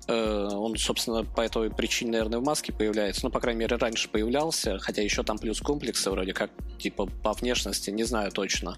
Э, 0.08 0.48
он, 0.52 0.76
собственно, 0.76 1.24
по 1.24 1.40
этой 1.40 1.70
причине, 1.70 2.12
наверное, 2.12 2.40
в 2.40 2.44
маске 2.44 2.70
появляется. 2.74 3.24
Ну, 3.24 3.30
по 3.30 3.40
крайней 3.40 3.60
мере, 3.60 3.76
раньше 3.76 4.10
появлялся, 4.10 4.78
хотя 4.78 5.00
еще 5.00 5.22
там 5.22 5.38
плюс 5.38 5.58
комплексы 5.62 6.10
вроде 6.10 6.34
как, 6.34 6.50
типа, 6.78 7.06
по 7.06 7.32
внешности, 7.32 7.88
не 7.88 8.04
знаю 8.04 8.30
точно. 8.30 8.76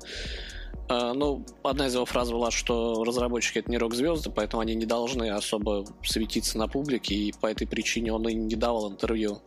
Э, 0.88 1.12
ну, 1.12 1.44
одна 1.64 1.88
из 1.88 1.94
его 1.94 2.04
фраз 2.04 2.30
была, 2.30 2.52
что 2.52 3.02
разработчики 3.02 3.58
это 3.58 3.68
не 3.68 3.78
рок-звезды, 3.78 4.30
поэтому 4.30 4.60
они 4.60 4.76
не 4.76 4.86
должны 4.86 5.30
особо 5.30 5.86
светиться 6.04 6.56
на 6.56 6.68
публике, 6.68 7.16
и 7.16 7.32
по 7.32 7.48
этой 7.48 7.66
причине 7.66 8.12
он 8.12 8.28
и 8.28 8.34
не 8.34 8.54
давал 8.54 8.92
интервью. 8.92 9.42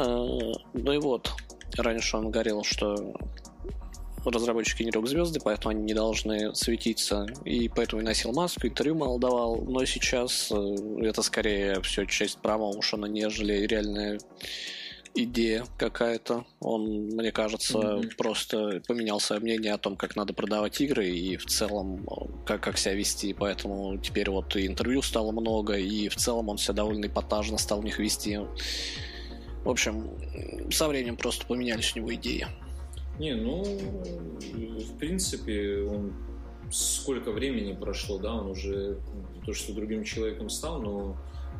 Э, 0.00 0.52
ну 0.72 0.92
и 0.92 0.98
вот, 0.98 1.32
раньше 1.76 2.16
он 2.16 2.30
говорил, 2.30 2.64
что 2.64 3.14
разработчики 4.24 4.82
не 4.82 4.90
рок-звезды, 4.90 5.40
поэтому 5.42 5.70
они 5.70 5.82
не 5.82 5.94
должны 5.94 6.54
светиться, 6.54 7.26
и 7.44 7.68
поэтому 7.68 8.02
и 8.02 8.04
носил 8.04 8.32
маску, 8.32 8.66
интервью 8.66 8.94
мало 8.94 9.18
давал, 9.18 9.62
но 9.62 9.84
сейчас 9.84 10.50
э, 10.50 10.76
это 11.02 11.22
скорее 11.22 11.80
все 11.82 12.04
часть 12.06 12.38
промоушена, 12.38 13.06
нежели 13.06 13.66
реальная 13.66 14.18
идея 15.14 15.66
какая-то. 15.76 16.44
Он, 16.60 17.08
мне 17.08 17.32
кажется, 17.32 17.78
mm-hmm. 17.78 18.16
просто 18.16 18.82
поменял 18.86 19.18
свое 19.18 19.42
мнение 19.42 19.74
о 19.74 19.78
том, 19.78 19.96
как 19.96 20.14
надо 20.14 20.32
продавать 20.32 20.80
игры 20.80 21.08
и 21.08 21.36
в 21.36 21.46
целом 21.46 22.06
как, 22.46 22.62
как 22.62 22.78
себя 22.78 22.94
вести. 22.94 23.32
Поэтому 23.32 23.98
теперь 23.98 24.30
вот 24.30 24.54
и 24.54 24.66
интервью 24.66 25.02
стало 25.02 25.32
много, 25.32 25.76
и 25.76 26.08
в 26.08 26.14
целом 26.14 26.48
он 26.48 26.58
себя 26.58 26.74
довольно 26.74 27.06
эпатажно 27.06 27.58
стал 27.58 27.80
в 27.80 27.84
них 27.84 27.98
вести. 27.98 28.38
В 29.64 29.68
общем, 29.68 30.08
со 30.70 30.88
временем 30.88 31.16
просто 31.16 31.46
поменялись 31.46 31.94
у 31.94 31.98
него 31.98 32.14
идеи. 32.14 32.46
Не, 33.18 33.34
ну, 33.34 33.62
в 33.62 34.96
принципе, 34.98 35.82
он 35.82 36.14
сколько 36.70 37.32
времени 37.32 37.74
прошло, 37.74 38.18
да, 38.18 38.34
он 38.34 38.50
уже 38.50 38.98
то, 39.44 39.52
что 39.52 39.74
другим 39.74 40.04
человеком 40.04 40.48
стал, 40.48 40.80
но 40.80 41.16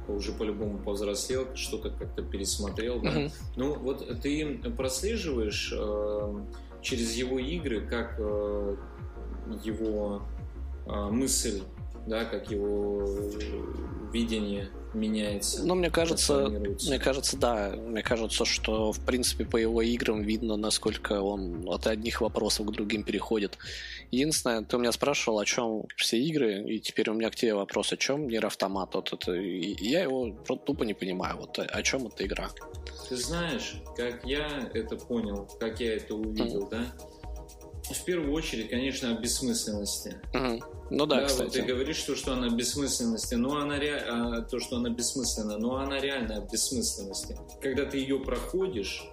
уже 0.09 0.33
по-любому 0.33 0.79
повзрослел, 0.79 1.55
что-то 1.55 1.91
как-то 1.91 2.23
пересмотрел, 2.23 3.01
да. 3.01 3.11
Uh-huh. 3.11 3.33
Ну, 3.57 3.79
вот 3.79 4.21
ты 4.23 4.59
прослеживаешь 4.77 5.73
э, 5.77 6.35
через 6.83 7.15
его 7.15 7.39
игры, 7.39 7.87
как 7.87 8.17
э, 8.19 8.77
его 9.63 10.23
э, 10.87 11.11
мысль, 11.11 11.63
да, 12.07 12.25
как 12.25 12.51
его 12.51 13.07
видение 14.13 14.69
меняется. 14.95 15.65
Ну, 15.65 15.75
мне 15.75 15.91
кажется, 15.91 16.49
мне 16.49 16.99
кажется, 16.99 17.37
да. 17.37 17.71
Мне 17.71 18.03
кажется, 18.03 18.45
что, 18.45 18.93
в 18.93 19.01
принципе, 19.01 19.45
по 19.45 19.57
его 19.57 19.83
играм 19.83 20.23
видно, 20.23 20.57
насколько 20.57 21.21
он 21.21 21.65
от 21.69 21.87
одних 21.87 22.21
вопросов 22.21 22.67
к 22.67 22.71
другим 22.71 23.03
переходит. 23.03 23.59
Единственное, 24.11 24.63
ты 24.63 24.77
у 24.77 24.81
меня 24.81 24.93
спрашивал, 24.93 25.39
о 25.39 25.45
чем 25.45 25.85
все 25.97 26.19
игры, 26.19 26.65
и 26.65 26.81
теперь 26.81 27.11
у 27.11 27.15
меня 27.15 27.31
к 27.31 27.37
тебе 27.37 27.55
вопрос, 27.55 27.93
о 27.93 27.97
чем 27.97 28.29
Нир 28.29 28.47
Автомат. 28.47 28.95
Вот 28.95 29.13
это, 29.13 29.33
я 29.33 30.03
его 30.03 30.31
тупо 30.45 30.85
не 30.85 30.95
понимаю. 30.95 31.37
Вот 31.39 31.59
о 31.59 31.83
чем 31.83 32.07
эта 32.07 32.27
игра? 32.27 32.51
Ты 33.09 33.17
знаешь, 33.17 33.77
как 33.97 34.25
я 34.25 34.71
это 34.75 34.97
понял, 34.97 35.49
как 35.59 35.81
я 35.81 35.97
это 35.97 36.15
увидел, 36.15 36.67
mm. 36.67 36.71
да? 36.71 37.10
В 37.91 38.05
первую 38.05 38.33
очередь, 38.33 38.71
конечно, 38.71 39.11
о 39.11 39.21
бессмысленности. 39.21 40.21
Mm. 40.33 40.63
Ну 40.91 41.07
да, 41.07 41.21
да 41.21 41.27
кстати. 41.27 41.43
Вот 41.45 41.53
ты 41.53 41.63
говоришь, 41.63 41.97
что, 41.97 42.17
что 42.17 42.33
она 42.33 42.49
бессмысленности, 42.49 43.35
но 43.35 43.57
она 43.59 43.79
ре... 43.79 43.97
а, 43.97 44.43
то, 44.43 44.59
что 44.59 44.77
она 44.77 44.91
бессмысленна, 44.91 45.59
но 45.59 45.77
она 45.77 46.01
реально 46.01 46.41
в 46.41 46.51
бессмысленности. 46.51 47.39
Когда 47.61 47.85
ты 47.85 47.99
ее 47.99 48.19
проходишь, 48.21 49.05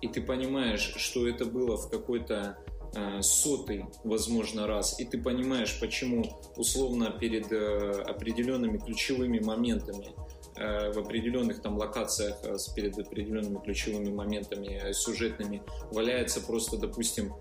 и 0.00 0.08
ты 0.08 0.20
понимаешь, 0.20 0.94
что 0.96 1.28
это 1.28 1.44
было 1.44 1.76
в 1.76 1.90
какой-то 1.90 2.58
а, 2.94 3.22
сотый, 3.22 3.86
возможно, 4.04 4.66
раз, 4.66 4.98
и 5.00 5.04
ты 5.04 5.18
понимаешь, 5.18 5.78
почему 5.80 6.40
условно 6.56 7.10
перед 7.10 7.50
а, 7.52 8.04
определенными 8.06 8.78
ключевыми 8.78 9.40
моментами 9.40 10.14
Э, 10.16 10.23
в 10.56 10.98
определенных 10.98 11.60
там 11.62 11.76
локациях 11.76 12.36
э, 12.44 12.56
с 12.56 12.68
перед 12.68 12.98
определенными 12.98 13.58
ключевыми 13.62 14.12
моментами 14.12 14.80
э, 14.82 14.92
сюжетными 14.92 15.62
валяется 15.90 16.40
просто, 16.40 16.76
допустим, 16.76 17.34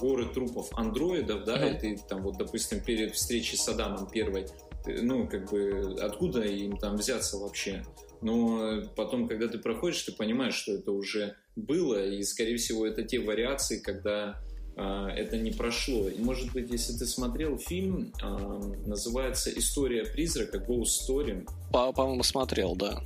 горы 0.00 0.26
трупов 0.26 0.68
андроидов, 0.72 1.44
да, 1.44 1.58
mm-hmm. 1.58 1.76
и 1.76 1.96
ты 1.96 2.02
там 2.08 2.22
вот, 2.22 2.36
допустим, 2.36 2.80
перед 2.82 3.14
встречей 3.14 3.56
с 3.58 3.68
Адамом 3.68 4.08
первой, 4.10 4.46
ну, 4.86 5.28
как 5.28 5.50
бы, 5.50 5.96
откуда 6.00 6.42
им 6.42 6.76
там 6.78 6.96
взяться 6.96 7.36
вообще? 7.36 7.84
Но 8.20 8.82
потом, 8.96 9.28
когда 9.28 9.46
ты 9.46 9.58
проходишь, 9.58 10.02
ты 10.02 10.12
понимаешь, 10.12 10.54
что 10.54 10.72
это 10.72 10.90
уже 10.90 11.36
было, 11.54 12.04
и, 12.04 12.22
скорее 12.22 12.56
всего, 12.56 12.86
это 12.86 13.02
те 13.02 13.20
вариации, 13.20 13.78
когда 13.78 14.42
это 14.78 15.36
не 15.36 15.50
прошло. 15.50 16.08
И, 16.08 16.20
может 16.20 16.52
быть, 16.52 16.70
если 16.70 16.92
ты 16.92 17.06
смотрел 17.06 17.58
фильм, 17.58 18.12
а, 18.22 18.60
называется 18.86 19.50
«История 19.50 20.04
призрака», 20.04 20.58
«Ghost 20.58 21.08
Story». 21.08 21.46
По-моему, 21.72 22.22
смотрел, 22.22 22.76
да. 22.76 23.00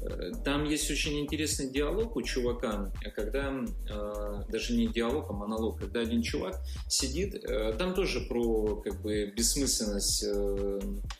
Э, 0.00 0.32
там 0.44 0.64
есть 0.64 0.90
очень 0.90 1.18
интересный 1.20 1.70
диалог 1.70 2.16
у 2.16 2.22
чувака, 2.22 2.92
когда, 3.14 3.52
э, 3.88 4.42
даже 4.48 4.74
не 4.74 4.86
диалог, 4.86 5.30
а 5.30 5.32
монолог, 5.32 5.80
когда 5.80 6.00
один 6.00 6.22
чувак 6.22 6.60
сидит, 6.88 7.34
э, 7.34 7.72
там 7.78 7.94
тоже 7.94 8.20
про 8.20 8.76
как 8.76 9.02
бы 9.02 9.32
бессмысленность 9.36 10.24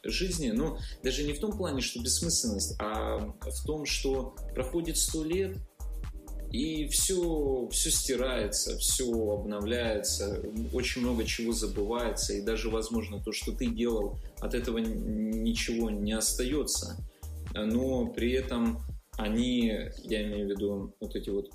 жизни, 0.05 0.51
но 0.51 0.79
даже 1.03 1.25
не 1.25 1.33
в 1.33 1.41
том 1.41 1.57
плане, 1.57 1.81
что 1.81 2.01
бессмысленность, 2.01 2.77
а 2.79 3.19
в 3.41 3.67
том, 3.67 3.85
что 3.87 4.35
проходит 4.55 4.97
сто 4.97 5.25
лет, 5.25 5.57
и 6.51 6.87
все, 6.89 7.69
все 7.70 7.91
стирается, 7.91 8.77
все 8.79 9.05
обновляется, 9.05 10.41
очень 10.73 11.03
много 11.03 11.25
чего 11.25 11.53
забывается, 11.53 12.35
и 12.35 12.41
даже, 12.41 12.70
возможно, 12.70 13.23
то, 13.23 13.33
что 13.33 13.53
ты 13.53 13.66
делал, 13.66 14.19
от 14.41 14.55
этого 14.55 14.79
ничего 14.79 15.91
не 15.91 16.12
остается 16.12 16.97
но 17.55 18.07
при 18.07 18.33
этом 18.33 18.81
они, 19.16 19.73
я 20.05 20.23
имею 20.23 20.47
в 20.47 20.51
виду 20.51 20.95
вот 21.01 21.16
эти 21.16 21.31
вот 21.31 21.51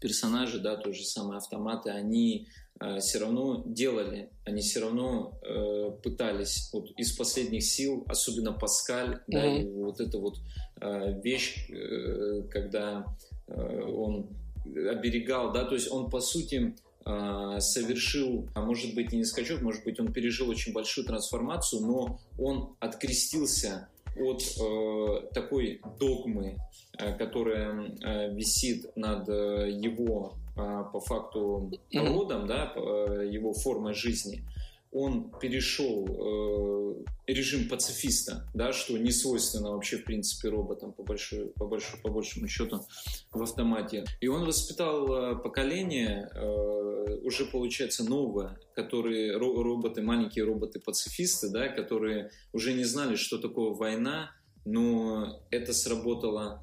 персонажи, 0.00 0.58
да, 0.58 0.76
то 0.76 0.92
же 0.92 1.04
самые 1.04 1.38
автоматы, 1.38 1.90
они 1.90 2.48
э, 2.80 2.98
все 2.98 3.20
равно 3.20 3.62
делали, 3.64 4.30
они 4.44 4.60
все 4.60 4.80
равно 4.80 5.38
э, 5.42 5.92
пытались 6.02 6.70
вот 6.72 6.90
из 6.96 7.12
последних 7.12 7.62
сил, 7.62 8.04
особенно 8.08 8.52
Паскаль, 8.52 9.14
mm-hmm. 9.14 9.22
да, 9.28 9.46
и 9.46 9.70
вот 9.70 10.00
эта 10.00 10.18
вот 10.18 10.38
э, 10.80 11.20
вещь, 11.22 11.70
э, 11.70 12.42
когда 12.50 13.06
он 13.48 14.28
оберегал, 14.66 15.52
да, 15.52 15.64
то 15.64 15.74
есть 15.74 15.90
он 15.90 16.10
по 16.10 16.20
сути 16.20 16.74
э, 17.04 17.56
совершил, 17.60 18.48
а 18.54 18.62
может 18.62 18.94
быть 18.94 19.12
и 19.12 19.16
не 19.16 19.24
скачок, 19.24 19.60
может 19.62 19.84
быть 19.84 19.98
он 20.00 20.12
пережил 20.12 20.48
очень 20.48 20.72
большую 20.72 21.06
трансформацию, 21.06 21.82
но 21.82 22.20
он 22.38 22.76
открестился 22.80 23.88
от 24.16 24.42
э, 24.42 25.26
такой 25.32 25.80
догмы, 25.98 26.58
э, 26.98 27.16
которая 27.16 27.96
э, 28.02 28.34
висит 28.34 28.94
над 28.96 29.28
э, 29.28 29.70
его 29.70 30.34
э, 30.56 30.84
по 30.92 31.00
факту 31.00 31.70
родом, 31.92 32.46
да, 32.46 32.72
э, 32.74 33.28
его 33.30 33.52
формой 33.52 33.94
жизни, 33.94 34.44
он 34.92 35.30
перешел 35.40 36.06
э, 36.06 37.04
режим 37.26 37.68
пацифиста, 37.68 38.46
да, 38.52 38.72
что 38.74 38.98
не 38.98 39.10
свойственно 39.10 39.70
вообще 39.70 39.96
в 39.96 40.04
принципе 40.04 40.50
роботам 40.50 40.92
по, 40.92 41.02
большой, 41.02 41.46
по, 41.46 41.66
большой, 41.66 41.98
по 42.00 42.10
большему 42.10 42.46
счету 42.46 42.84
в 43.32 43.42
автомате. 43.42 44.04
И 44.20 44.28
он 44.28 44.44
воспитал 44.44 45.10
э, 45.10 45.36
поколение 45.42 46.30
э, 46.34 47.18
уже 47.22 47.46
получается 47.46 48.04
новое, 48.04 48.58
которые 48.74 49.36
роботы, 49.38 50.02
маленькие 50.02 50.44
роботы-пацифисты, 50.44 51.48
да, 51.48 51.68
которые 51.68 52.30
уже 52.52 52.74
не 52.74 52.84
знали, 52.84 53.16
что 53.16 53.38
такое 53.38 53.70
война, 53.70 54.30
но 54.66 55.42
это 55.50 55.72
сработало 55.72 56.62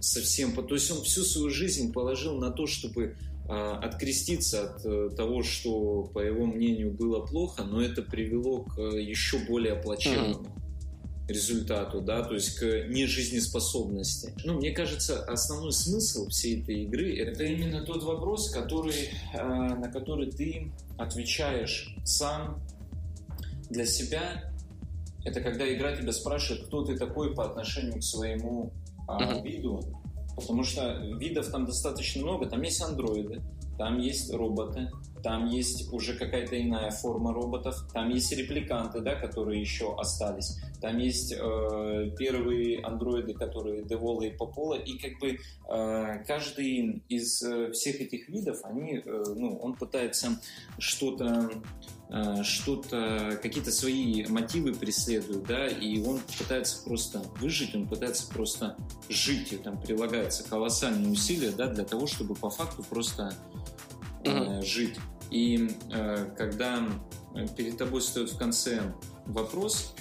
совсем... 0.00 0.52
То 0.52 0.74
есть 0.74 0.90
он 0.90 1.02
всю 1.02 1.22
свою 1.22 1.50
жизнь 1.50 1.92
положил 1.92 2.38
на 2.38 2.50
то, 2.50 2.66
чтобы 2.66 3.16
откреститься 3.48 4.70
от 4.70 4.86
э, 4.86 5.10
того, 5.16 5.42
что, 5.42 6.04
по 6.14 6.20
его 6.20 6.46
мнению, 6.46 6.92
было 6.92 7.20
плохо, 7.26 7.64
но 7.64 7.82
это 7.82 8.02
привело 8.02 8.62
к 8.62 8.78
э, 8.78 9.02
еще 9.02 9.38
более 9.38 9.74
плачевному 9.74 10.44
mm-hmm. 10.44 11.28
результату, 11.28 12.00
да, 12.00 12.22
то 12.22 12.34
есть 12.34 12.58
к 12.58 12.62
нежизнеспособности. 12.88 14.32
Ну, 14.44 14.54
мне 14.54 14.70
кажется, 14.70 15.24
основной 15.24 15.72
смысл 15.72 16.28
всей 16.28 16.62
этой 16.62 16.84
игры 16.84 17.16
это 17.18 17.42
именно 17.42 17.84
тот 17.84 18.04
вопрос, 18.04 18.50
который, 18.50 19.10
а, 19.34 19.74
на 19.74 19.90
который 19.90 20.30
ты 20.30 20.72
отвечаешь 20.96 21.96
сам 22.04 22.62
для 23.70 23.86
себя. 23.86 24.52
Это 25.24 25.40
когда 25.40 25.72
игра 25.72 25.96
тебя 25.96 26.12
спрашивает, 26.12 26.66
кто 26.66 26.84
ты 26.84 26.96
такой 26.96 27.34
по 27.34 27.44
отношению 27.44 27.98
к 27.98 28.04
своему 28.04 28.72
mm-hmm. 29.08 29.42
виду, 29.42 30.01
Потому 30.36 30.64
что 30.64 30.98
видов 31.18 31.48
там 31.50 31.66
достаточно 31.66 32.22
много. 32.22 32.46
Там 32.46 32.62
есть 32.62 32.82
андроиды, 32.82 33.42
там 33.78 33.98
есть 33.98 34.32
роботы, 34.32 34.90
там 35.22 35.46
есть 35.46 35.92
уже 35.92 36.16
какая-то 36.16 36.60
иная 36.60 36.90
форма 36.90 37.32
роботов, 37.32 37.76
там 37.92 38.10
есть 38.10 38.32
репликанты, 38.32 39.00
да, 39.00 39.14
которые 39.14 39.60
еще 39.60 39.94
остались, 39.96 40.60
там 40.80 40.98
есть 40.98 41.32
э, 41.32 42.10
первые 42.18 42.80
андроиды, 42.82 43.34
которые 43.34 43.84
Девола 43.84 44.22
и 44.22 44.30
Попола, 44.30 44.76
и 44.76 44.98
как 44.98 45.18
бы 45.20 45.38
э, 45.38 46.24
каждый 46.26 47.02
из 47.08 47.42
э, 47.42 47.70
всех 47.72 48.00
этих 48.00 48.28
видов, 48.28 48.58
они, 48.64 49.02
э, 49.04 49.24
ну, 49.36 49.58
он 49.58 49.74
пытается 49.74 50.40
что-то 50.78 51.50
что-то, 52.42 53.38
какие-то 53.42 53.70
свои 53.70 54.26
мотивы 54.26 54.74
преследует, 54.74 55.44
да, 55.44 55.66
и 55.66 56.00
он 56.02 56.20
пытается 56.38 56.82
просто 56.84 57.22
выжить, 57.40 57.74
он 57.74 57.88
пытается 57.88 58.26
просто 58.26 58.76
жить, 59.08 59.52
и 59.52 59.56
там 59.56 59.80
прилагается 59.80 60.44
колоссальные 60.44 61.10
усилия, 61.10 61.52
да, 61.52 61.68
для 61.68 61.84
того, 61.84 62.06
чтобы 62.06 62.34
по 62.34 62.50
факту 62.50 62.82
просто 62.82 63.34
э, 64.24 64.62
жить. 64.62 64.96
И 65.30 65.70
э, 65.90 66.34
когда 66.36 66.86
перед 67.56 67.78
тобой 67.78 68.02
стоит 68.02 68.30
в 68.30 68.36
конце 68.36 68.94
вопрос, 69.24 69.94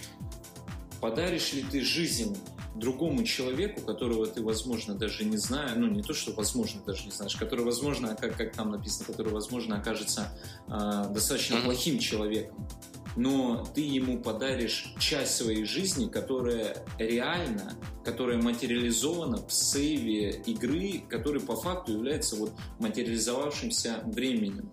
подаришь 0.99 1.53
ли 1.53 1.63
ты 1.63 1.81
жизнь 1.81 2.37
другому 2.75 3.23
человеку, 3.23 3.81
которого 3.81 4.27
ты, 4.27 4.41
возможно, 4.41 4.95
даже 4.95 5.25
не 5.25 5.37
знаешь, 5.37 5.73
ну, 5.75 5.87
не 5.87 6.01
то, 6.01 6.13
что 6.13 6.31
возможно, 6.31 6.81
даже 6.85 7.05
не 7.05 7.11
знаешь, 7.11 7.35
который, 7.35 7.65
возможно, 7.65 8.15
как, 8.15 8.35
как 8.37 8.55
там 8.55 8.71
написано, 8.71 9.05
который, 9.05 9.33
возможно, 9.33 9.77
окажется 9.77 10.37
э, 10.67 11.13
достаточно 11.13 11.55
mm-hmm. 11.55 11.63
плохим 11.63 11.99
человеком, 11.99 12.67
но 13.15 13.65
ты 13.75 13.81
ему 13.81 14.19
подаришь 14.19 14.93
часть 14.99 15.35
своей 15.35 15.65
жизни, 15.65 16.07
которая 16.07 16.85
реально, 16.97 17.73
которая 18.05 18.41
материализована 18.41 19.45
в 19.45 19.51
сейве 19.51 20.41
игры, 20.45 21.03
который 21.09 21.41
по 21.41 21.55
факту 21.55 21.91
является 21.91 22.35
вот 22.37 22.53
материализовавшимся 22.79 24.01
временем 24.05 24.71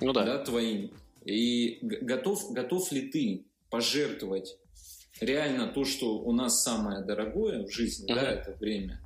ну, 0.00 0.12
да. 0.12 0.24
Да, 0.24 0.44
твоим. 0.44 0.90
И 1.24 1.78
готов, 1.82 2.52
готов 2.52 2.92
ли 2.92 3.08
ты 3.08 3.46
пожертвовать 3.70 4.58
реально 5.20 5.68
то, 5.68 5.84
что 5.84 6.18
у 6.18 6.32
нас 6.32 6.62
самое 6.62 7.02
дорогое 7.02 7.66
в 7.66 7.70
жизни, 7.70 8.10
uh-huh. 8.10 8.14
да, 8.14 8.22
это 8.22 8.56
время, 8.58 9.00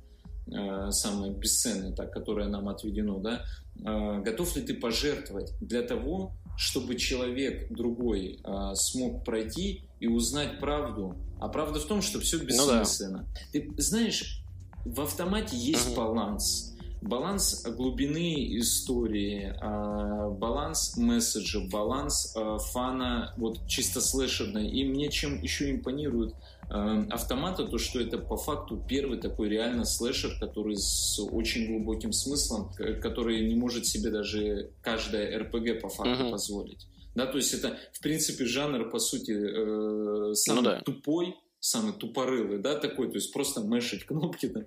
э, 0.47 0.91
самое 0.91 1.33
бесценное, 1.33 1.93
так, 1.93 2.11
которое 2.11 2.47
нам 2.47 2.69
отведено, 2.69 3.19
да, 3.19 3.45
э, 3.77 4.21
готов 4.21 4.55
ли 4.55 4.61
ты 4.61 4.73
пожертвовать 4.73 5.53
для 5.61 5.81
того, 5.81 6.33
чтобы 6.57 6.95
человек 6.95 7.71
другой 7.71 8.39
э, 8.43 8.75
смог 8.75 9.23
пройти 9.23 9.83
и 9.99 10.07
узнать 10.07 10.59
правду? 10.59 11.15
А 11.39 11.47
правда 11.47 11.79
в 11.79 11.85
том, 11.85 12.01
что 12.01 12.19
все 12.19 12.37
бессмысленно. 12.37 13.19
Ну, 13.19 13.25
да. 13.33 13.39
Ты 13.53 13.81
знаешь, 13.81 14.43
в 14.83 14.99
автомате 15.01 15.55
есть 15.55 15.89
uh-huh. 15.89 15.95
баланс 15.95 16.68
баланс 17.01 17.63
глубины 17.65 18.57
истории, 18.57 19.55
а, 19.61 20.29
баланс 20.29 20.97
месседжа, 20.97 21.61
баланс 21.71 22.33
а, 22.35 22.57
фана, 22.57 23.33
вот 23.37 23.67
чисто 23.67 24.01
слэшерной. 24.01 24.69
И 24.69 24.83
мне 24.83 25.09
чем 25.09 25.41
еще 25.41 25.71
импонирует 25.71 26.33
а, 26.69 27.05
автомата, 27.09 27.65
то 27.65 27.77
что 27.77 27.99
это 27.99 28.17
по 28.17 28.37
факту 28.37 28.83
первый 28.87 29.19
такой 29.19 29.49
реально 29.49 29.85
слэшер, 29.85 30.37
который 30.39 30.77
с 30.77 31.19
очень 31.19 31.67
глубоким 31.67 32.11
смыслом, 32.11 32.71
который 33.01 33.47
не 33.47 33.55
может 33.55 33.85
себе 33.85 34.09
даже 34.09 34.71
каждая 34.81 35.39
РПГ 35.39 35.81
по 35.81 35.89
факту 35.89 36.25
uh-huh. 36.25 36.31
позволить. 36.31 36.87
Да, 37.15 37.25
то 37.25 37.37
есть 37.37 37.53
это, 37.53 37.77
в 37.91 38.01
принципе, 38.01 38.45
жанр, 38.45 38.89
по 38.89 38.99
сути, 38.99 39.31
э, 39.31 40.33
самый 40.35 40.57
ну, 40.57 40.61
да. 40.61 40.81
тупой, 40.81 41.35
самый 41.59 41.93
тупорылый, 41.93 42.59
да, 42.59 42.75
такой, 42.75 43.09
то 43.09 43.15
есть 43.15 43.33
просто 43.33 43.61
мешать 43.61 44.03
кнопки 44.05 44.47
там 44.47 44.65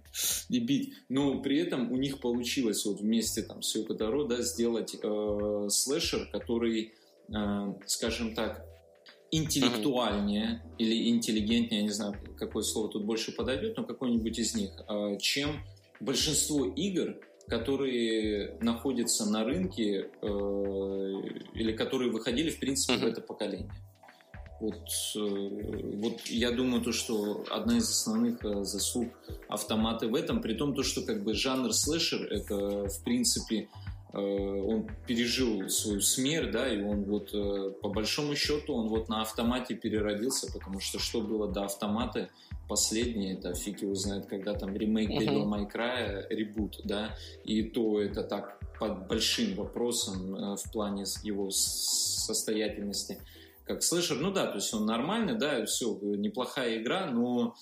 и 0.48 0.58
бить. 0.60 0.94
Но 1.08 1.40
при 1.40 1.58
этом 1.58 1.90
у 1.92 1.96
них 1.96 2.20
получилось 2.20 2.84
вот 2.84 3.00
вместе 3.00 3.42
там 3.42 3.62
с 3.62 3.74
Йокодаро, 3.74 4.26
да, 4.26 4.42
сделать 4.42 4.96
э, 5.02 5.66
слэшер, 5.68 6.28
который, 6.30 6.92
э, 7.28 7.74
скажем 7.86 8.34
так, 8.34 8.66
интеллектуальнее 9.30 10.62
uh-huh. 10.62 10.76
или 10.78 11.08
интеллигентнее, 11.08 11.80
я 11.80 11.86
не 11.86 11.92
знаю, 11.92 12.14
какое 12.38 12.62
слово 12.62 12.90
тут 12.90 13.04
больше 13.04 13.32
подойдет, 13.32 13.76
но 13.78 13.84
какой-нибудь 13.84 14.38
из 14.38 14.54
них, 14.54 14.72
э, 14.88 15.18
чем 15.18 15.64
большинство 16.00 16.66
игр, 16.66 17.16
которые 17.48 18.58
находятся 18.60 19.24
на 19.24 19.44
рынке 19.44 20.10
э, 20.20 20.26
или 21.54 21.72
которые 21.72 22.10
выходили, 22.10 22.50
в 22.50 22.60
принципе, 22.60 22.94
uh-huh. 22.94 23.08
в 23.08 23.12
это 23.12 23.20
поколение. 23.22 23.72
Вот, 24.62 24.88
э, 25.16 25.96
вот 25.96 26.20
я 26.26 26.52
думаю, 26.52 26.82
то, 26.82 26.92
что 26.92 27.44
одна 27.50 27.78
из 27.78 27.90
основных 27.90 28.44
э, 28.44 28.62
заслуг 28.62 29.08
автоматы 29.48 30.06
в 30.06 30.14
этом, 30.14 30.40
при 30.40 30.54
том, 30.54 30.72
то, 30.72 30.84
что 30.84 31.02
как 31.02 31.24
бы 31.24 31.34
жанр 31.34 31.72
слэшер 31.72 32.32
это 32.32 32.88
в 32.88 33.02
принципе 33.02 33.68
Э, 34.14 34.18
он 34.18 34.88
пережил 35.06 35.68
свою 35.70 36.00
смерть, 36.02 36.50
да, 36.50 36.72
и 36.72 36.82
он 36.82 37.04
вот 37.04 37.32
по 37.80 37.88
большому 37.88 38.36
счету 38.36 38.74
он 38.74 38.88
вот 38.88 39.08
на 39.08 39.22
автомате 39.22 39.74
переродился, 39.74 40.52
потому 40.52 40.80
что 40.80 40.98
что 40.98 41.22
было 41.22 41.50
до 41.50 41.64
автомата 41.64 42.28
последнее, 42.68 43.34
это 43.38 43.54
фиг 43.54 43.80
его 43.80 43.94
знает, 43.94 44.26
когда 44.26 44.52
там 44.52 44.76
ремейк 44.76 45.10
uh-huh. 45.10 45.18
Devil 45.18 45.46
May 45.46 45.72
Cry, 45.72 46.26
ребут, 46.28 46.80
да, 46.84 47.16
и 47.44 47.62
то 47.62 48.02
это 48.02 48.22
так 48.22 48.60
под 48.78 49.08
большим 49.08 49.54
вопросом 49.54 50.56
в 50.56 50.72
плане 50.72 51.04
его 51.22 51.50
состоятельности, 51.50 53.18
как 53.64 53.82
слэшер, 53.82 54.18
ну 54.18 54.32
да, 54.32 54.46
то 54.46 54.56
есть 54.56 54.72
он 54.74 54.86
нормальный, 54.86 55.38
да, 55.38 55.64
все, 55.66 55.98
неплохая 56.02 56.80
игра, 56.80 57.06
но 57.06 57.54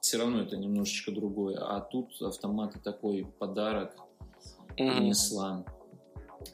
все 0.00 0.18
равно 0.18 0.42
это 0.42 0.56
немножечко 0.56 1.12
другое, 1.12 1.58
а 1.58 1.80
тут 1.80 2.20
автоматы 2.20 2.78
такой 2.80 3.26
подарок, 3.38 3.96
принесла. 4.76 5.64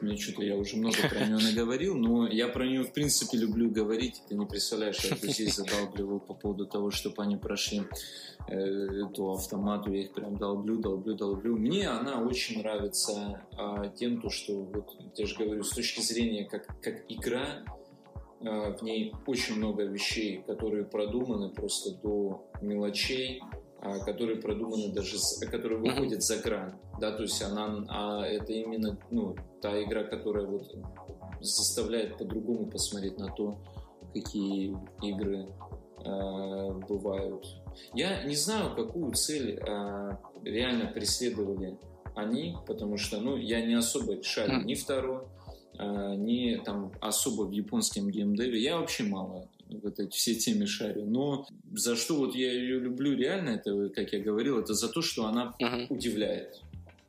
Мне 0.00 0.16
что-то 0.16 0.44
я 0.44 0.56
уже 0.56 0.76
много 0.76 0.96
про 1.08 1.26
нее 1.26 1.38
наговорил, 1.38 1.96
но 1.96 2.28
я 2.28 2.48
про 2.48 2.64
нее 2.64 2.84
в 2.84 2.92
принципе 2.92 3.38
люблю 3.38 3.70
говорить. 3.70 4.22
Ты 4.28 4.36
не 4.36 4.46
представляешь, 4.46 5.00
я 5.00 5.16
друзей 5.16 5.48
задалбливаю 5.50 6.20
по 6.20 6.32
поводу 6.32 6.66
того, 6.66 6.90
чтобы 6.90 7.22
они 7.22 7.36
прошли 7.36 7.82
э, 8.48 8.54
эту 8.54 9.32
автомату. 9.32 9.92
Я 9.92 10.02
их 10.02 10.12
прям 10.12 10.36
долблю, 10.36 10.78
долблю, 10.78 11.16
долблю. 11.16 11.56
Мне 11.56 11.88
она 11.88 12.22
очень 12.22 12.60
нравится 12.60 13.42
а, 13.58 13.88
тем, 13.88 14.20
то, 14.20 14.30
что 14.30 14.62
вот 14.62 14.94
я 15.16 15.26
же 15.26 15.34
говорю, 15.36 15.64
с 15.64 15.70
точки 15.70 16.00
зрения 16.00 16.44
как, 16.44 16.66
как 16.80 17.04
игра, 17.08 17.64
в 18.40 18.82
ней 18.82 19.14
очень 19.26 19.56
много 19.56 19.84
вещей, 19.84 20.42
которые 20.46 20.84
продуманы 20.84 21.50
просто 21.50 21.94
до 22.00 22.46
мелочей 22.62 23.42
а, 23.82 23.98
которые 23.98 24.38
продуманы 24.42 24.92
даже, 24.92 25.16
которые 25.50 25.78
выходят 25.80 26.22
за 26.22 26.36
грань, 26.36 26.74
да, 27.00 27.12
то 27.12 27.22
есть 27.22 27.40
она, 27.42 27.82
а 27.88 28.26
это 28.26 28.52
именно, 28.52 28.98
ну, 29.10 29.34
та 29.62 29.82
игра, 29.82 30.04
которая 30.04 30.44
вот 30.44 30.70
заставляет 31.40 32.18
по-другому 32.18 32.66
посмотреть 32.70 33.16
на 33.16 33.32
то, 33.32 33.56
какие 34.12 34.76
игры 35.02 35.48
э, 36.04 36.72
бывают. 36.90 37.46
Я 37.94 38.24
не 38.24 38.36
знаю, 38.36 38.76
какую 38.76 39.12
цель 39.12 39.58
э, 39.58 40.16
реально 40.44 40.92
преследовали 40.92 41.78
они, 42.14 42.58
потому 42.66 42.98
что, 42.98 43.18
ну, 43.18 43.38
я 43.38 43.64
не 43.64 43.74
особо 43.74 44.22
шарю 44.22 44.62
ни 44.62 44.74
второй, 44.74 45.22
э, 45.80 46.14
ни 46.16 46.60
там 46.64 46.92
особо 47.00 47.42
в 47.42 47.52
японском 47.52 48.10
геймдеве. 48.10 48.60
Я 48.60 48.78
вообще 48.78 49.04
мало 49.04 49.48
в 49.68 49.86
этой 49.86 50.08
все 50.10 50.34
теме 50.34 50.66
шарю. 50.66 51.04
Но 51.06 51.46
за 51.72 51.96
что 51.96 52.16
вот 52.16 52.34
я 52.34 52.52
ее 52.52 52.78
люблю 52.78 53.16
реально, 53.16 53.50
это, 53.50 53.88
как 53.88 54.12
я 54.12 54.20
говорил, 54.20 54.58
это 54.58 54.74
за 54.74 54.88
то, 54.88 55.02
что 55.02 55.26
она 55.26 55.54
uh-huh. 55.60 55.86
удивляет. 55.88 56.60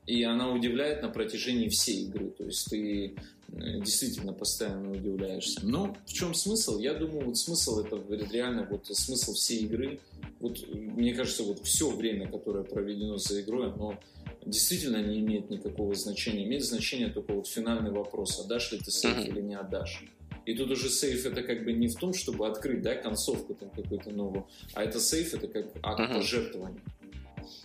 И 0.07 0.23
она 0.23 0.51
удивляет 0.51 1.01
на 1.01 1.09
протяжении 1.09 1.69
всей 1.69 2.05
игры. 2.05 2.31
То 2.37 2.45
есть 2.45 2.69
ты 2.69 3.15
э, 3.51 3.79
действительно 3.79 4.33
постоянно 4.33 4.91
удивляешься. 4.91 5.61
Но 5.63 5.95
в 6.05 6.13
чем 6.13 6.33
смысл? 6.33 6.79
Я 6.79 6.93
думаю, 6.93 7.27
вот 7.27 7.37
смысл 7.37 7.79
это 7.79 8.01
реально 8.31 8.67
вот 8.69 8.87
смысл 8.87 9.33
всей 9.33 9.65
игры. 9.65 9.99
Вот 10.39 10.57
мне 10.73 11.13
кажется, 11.13 11.43
вот 11.43 11.63
все 11.63 11.89
время, 11.89 12.29
которое 12.29 12.63
проведено 12.63 13.17
за 13.17 13.41
игрой, 13.41 13.71
оно 13.71 13.97
действительно 14.45 15.01
не 15.01 15.19
имеет 15.19 15.49
никакого 15.49 15.93
значения. 15.95 16.45
Имеет 16.45 16.63
значение 16.63 17.09
только 17.09 17.33
вот 17.33 17.47
финальный 17.47 17.91
вопрос, 17.91 18.39
отдашь 18.39 18.71
ли 18.71 18.79
ты 18.79 18.91
сейф 18.91 19.17
uh-huh. 19.17 19.27
или 19.27 19.41
не 19.41 19.55
отдашь. 19.55 20.03
И 20.45 20.55
тут 20.55 20.71
уже 20.71 20.89
сейф 20.89 21.25
это 21.25 21.43
как 21.43 21.63
бы 21.63 21.73
не 21.73 21.87
в 21.87 21.95
том, 21.95 22.13
чтобы 22.13 22.47
открыть, 22.47 22.81
да, 22.81 22.95
концовку 22.95 23.53
там 23.53 23.69
какую-то 23.69 24.09
новую, 24.09 24.47
а 24.73 24.83
это 24.83 24.99
сейф 24.99 25.33
это 25.35 25.47
как 25.47 25.67
акт 25.83 25.99
uh-huh. 25.99 26.15
пожертвования. 26.15 26.81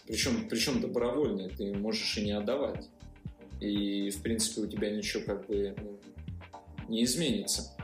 Причем, 0.07 0.49
причем 0.49 0.81
добровольный, 0.81 1.49
ты 1.49 1.73
можешь 1.75 2.17
и 2.19 2.25
не 2.25 2.33
отдавать. 2.33 2.89
И, 3.61 4.11
в 4.11 4.23
принципе, 4.23 4.63
у 4.63 4.67
тебя 4.67 4.91
ничего 4.91 5.25
как 5.25 5.47
бы 5.47 5.75
ну, 5.83 5.99
не 6.89 7.05
изменится. 7.05 7.75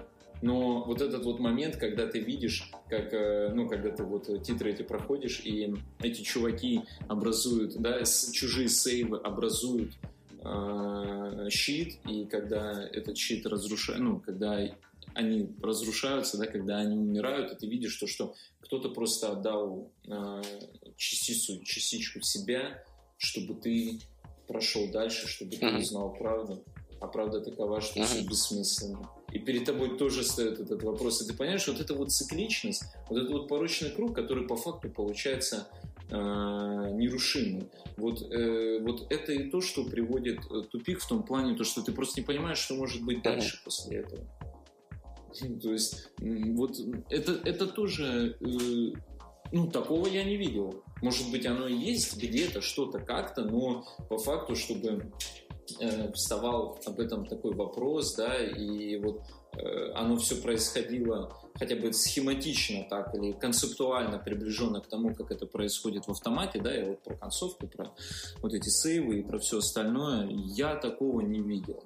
Но 0.42 0.84
вот 0.84 1.00
этот 1.00 1.24
вот 1.24 1.40
момент, 1.40 1.76
когда 1.76 2.06
ты 2.06 2.18
видишь, 2.18 2.70
как, 2.92 3.14
э, 3.14 3.50
ну, 3.54 3.66
когда 3.66 3.90
ты 3.90 4.02
вот 4.02 4.42
титры 4.42 4.70
эти 4.70 4.82
проходишь, 4.82 5.40
и 5.46 5.74
эти 6.00 6.20
чуваки 6.20 6.82
образуют, 7.08 7.80
да, 7.80 8.04
чужие 8.04 8.68
сейвы 8.68 9.16
образуют 9.16 9.94
э, 10.44 11.48
щит, 11.48 11.98
и 12.06 12.26
когда 12.26 12.86
этот 12.92 13.16
щит 13.16 13.46
разрушает, 13.46 14.00
ну, 14.00 14.20
когда 14.20 14.58
они 15.14 15.48
разрушаются, 15.62 16.36
да, 16.36 16.44
когда 16.44 16.80
они 16.80 16.98
умирают, 16.98 17.50
и 17.52 17.56
ты 17.56 17.66
видишь 17.66 17.96
то, 17.96 18.06
что 18.06 18.34
кто-то 18.60 18.90
просто 18.90 19.32
отдал 19.32 19.90
э, 20.06 20.42
частицу, 20.98 21.64
частичку 21.64 22.20
себя, 22.20 22.84
чтобы 23.16 23.54
ты 23.54 24.00
прошел 24.46 24.90
дальше, 24.90 25.28
чтобы 25.28 25.56
ты 25.56 25.66
узнал 25.78 26.12
правду. 26.12 26.62
А 27.00 27.06
правда 27.06 27.40
такова, 27.40 27.80
что 27.80 28.04
все 28.04 28.22
бессмысленно. 28.22 29.08
И 29.32 29.38
перед 29.38 29.64
тобой 29.64 29.96
тоже 29.96 30.24
стоит 30.24 30.60
этот 30.60 30.82
вопрос. 30.82 31.22
И 31.22 31.26
ты 31.26 31.34
понимаешь, 31.34 31.66
вот 31.66 31.80
эта 31.80 31.94
вот 31.94 32.12
цикличность, 32.12 32.84
вот 33.08 33.18
этот 33.18 33.32
вот 33.32 33.48
порочный 33.48 33.90
круг, 33.90 34.14
который 34.14 34.46
по 34.46 34.56
факту 34.56 34.90
получается 34.90 35.68
э, 36.10 36.14
нерушимый. 36.14 37.70
Вот, 37.96 38.20
э, 38.30 38.80
вот 38.80 39.10
это 39.10 39.32
и 39.32 39.50
то, 39.50 39.60
что 39.60 39.84
приводит 39.84 40.40
э, 40.50 40.62
тупик 40.70 41.00
в 41.00 41.08
том 41.08 41.22
плане, 41.22 41.56
то, 41.56 41.64
что 41.64 41.82
ты 41.82 41.92
просто 41.92 42.20
не 42.20 42.26
понимаешь, 42.26 42.58
что 42.58 42.74
может 42.74 43.02
быть 43.02 43.22
дальше 43.22 43.60
после 43.64 43.98
этого. 43.98 44.22
То 45.62 45.72
есть, 45.72 46.10
вот 46.18 46.76
это, 47.08 47.32
это 47.44 47.66
тоже, 47.66 48.36
э, 48.38 48.92
ну, 49.50 49.70
такого 49.70 50.06
я 50.08 50.24
не 50.24 50.36
видел. 50.36 50.82
Может 51.00 51.30
быть, 51.30 51.46
оно 51.46 51.66
и 51.66 51.74
есть 51.74 52.16
где-то, 52.16 52.60
что-то 52.60 52.98
как-то, 52.98 53.44
но 53.44 53.84
по 54.08 54.18
факту, 54.18 54.54
чтобы 54.56 55.12
вставал 56.14 56.80
об 56.84 57.00
этом 57.00 57.26
такой 57.26 57.54
вопрос, 57.54 58.14
да, 58.16 58.36
и 58.36 58.96
вот 58.96 59.22
э, 59.56 59.92
оно 59.94 60.16
все 60.16 60.36
происходило 60.36 61.32
хотя 61.54 61.76
бы 61.76 61.92
схематично 61.92 62.86
так 62.88 63.14
или 63.14 63.32
концептуально 63.32 64.18
приближенно 64.18 64.80
к 64.80 64.88
тому, 64.88 65.14
как 65.14 65.30
это 65.30 65.46
происходит 65.46 66.06
в 66.06 66.10
автомате, 66.10 66.60
да, 66.60 66.72
я 66.72 66.86
вот 66.86 67.02
про 67.02 67.16
концовку, 67.16 67.68
про 67.68 67.94
вот 68.40 68.54
эти 68.54 68.68
сейвы 68.68 69.20
и 69.20 69.22
про 69.22 69.38
все 69.38 69.58
остальное, 69.58 70.28
я 70.30 70.76
такого 70.76 71.20
не 71.20 71.40
видел. 71.40 71.84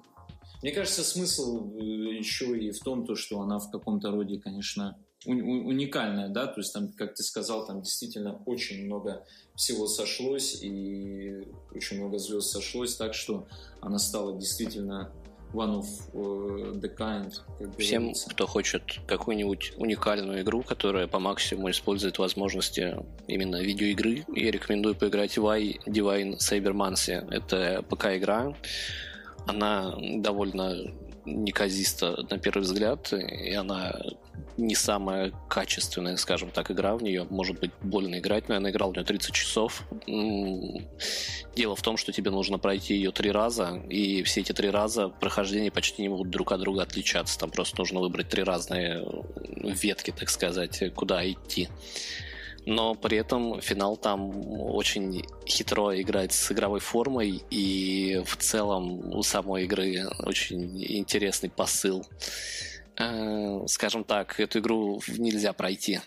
Мне 0.61 0.71
кажется, 0.71 1.03
смысл 1.03 1.71
э, 1.75 1.83
еще 1.83 2.57
и 2.57 2.71
в 2.71 2.79
том, 2.79 3.05
то, 3.05 3.15
что 3.15 3.41
она 3.41 3.59
в 3.59 3.69
каком-то 3.69 4.11
роде, 4.11 4.39
конечно, 4.39 4.97
уникальная, 5.25 6.29
да, 6.29 6.47
то 6.47 6.59
есть 6.59 6.73
там, 6.73 6.89
как 6.93 7.15
ты 7.15 7.23
сказал, 7.23 7.65
там 7.65 7.81
действительно 7.81 8.41
очень 8.45 8.85
много 8.85 9.25
всего 9.55 9.87
сошлось 9.87 10.61
и 10.61 11.47
очень 11.73 11.97
много 11.97 12.17
звезд 12.17 12.49
сошлось, 12.49 12.95
так 12.95 13.13
что 13.13 13.47
она 13.81 13.99
стала 13.99 14.37
действительно 14.37 15.11
one 15.53 15.79
of 15.79 15.85
uh, 16.13 16.79
the 16.79 16.93
kind. 16.95 17.31
Всем, 17.77 18.03
говорится. 18.03 18.29
кто 18.29 18.47
хочет 18.47 18.83
какую-нибудь 19.07 19.73
уникальную 19.77 20.41
игру, 20.41 20.61
которая 20.61 21.07
по 21.07 21.19
максимуму 21.19 21.71
использует 21.71 22.19
возможности 22.19 22.95
именно 23.27 23.61
видеоигры, 23.61 24.25
я 24.35 24.51
рекомендую 24.51 24.95
поиграть 24.95 25.37
в 25.37 25.47
I 25.47 25.79
Divine 25.85 26.37
Cybermancy. 26.37 27.27
Это 27.31 27.83
ПК-игра, 27.89 28.55
она 29.45 29.95
довольно 30.17 30.93
неказиста 31.27 32.25
на 32.29 32.37
первый 32.39 32.61
взгляд, 32.61 33.13
и 33.13 33.53
она 33.53 33.99
не 34.57 34.75
самая 34.75 35.31
качественная, 35.49 36.17
скажем 36.17 36.49
так, 36.49 36.71
игра 36.71 36.95
в 36.95 37.03
нее. 37.03 37.27
Может 37.29 37.59
быть, 37.59 37.71
больно 37.81 38.17
играть, 38.17 38.47
но 38.47 38.55
я 38.55 38.59
наиграл 38.59 38.91
в 38.91 38.93
нее 38.95 39.05
30 39.05 39.33
часов. 39.33 39.83
Дело 41.55 41.75
в 41.75 41.81
том, 41.81 41.97
что 41.97 42.11
тебе 42.11 42.31
нужно 42.31 42.57
пройти 42.57 42.95
ее 42.95 43.11
три 43.11 43.31
раза, 43.31 43.81
и 43.89 44.23
все 44.23 44.41
эти 44.41 44.53
три 44.53 44.69
раза 44.69 45.09
прохождения 45.09 45.71
почти 45.71 46.01
не 46.01 46.09
могут 46.09 46.29
друг 46.29 46.51
от 46.51 46.59
друга 46.59 46.83
отличаться. 46.83 47.37
Там 47.37 47.51
просто 47.51 47.77
нужно 47.77 47.99
выбрать 47.99 48.29
три 48.29 48.43
разные 48.43 49.05
ветки, 49.35 50.11
так 50.11 50.29
сказать, 50.29 50.93
куда 50.95 51.29
идти 51.29 51.69
но 52.67 52.95
при 52.95 53.17
этом 53.17 53.61
финал 53.61 53.95
там 53.95 54.29
очень 54.51 55.25
хитро 55.47 55.99
играет 56.01 56.33
с 56.33 56.51
игровой 56.51 56.81
формой, 56.81 57.41
и 57.49 58.21
в 58.25 58.35
целом 58.35 59.13
у 59.15 59.23
самой 59.23 59.63
игры 59.63 60.05
очень 60.19 60.83
интересный 60.83 61.49
посыл. 61.49 62.05
Э, 62.97 63.61
скажем 63.67 64.03
так, 64.03 64.37
эту 64.41 64.59
игру 64.59 65.01
нельзя 65.07 65.53
пройти. 65.53 66.01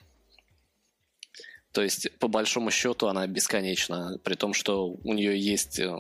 То 1.73 1.83
есть, 1.83 2.11
по 2.19 2.27
большому 2.27 2.71
счету, 2.71 3.07
она 3.07 3.27
бесконечна, 3.27 4.19
при 4.25 4.35
том, 4.35 4.55
что 4.55 4.97
у 5.05 5.15
нее 5.15 5.39
есть 5.39 5.79
э, 5.79 5.95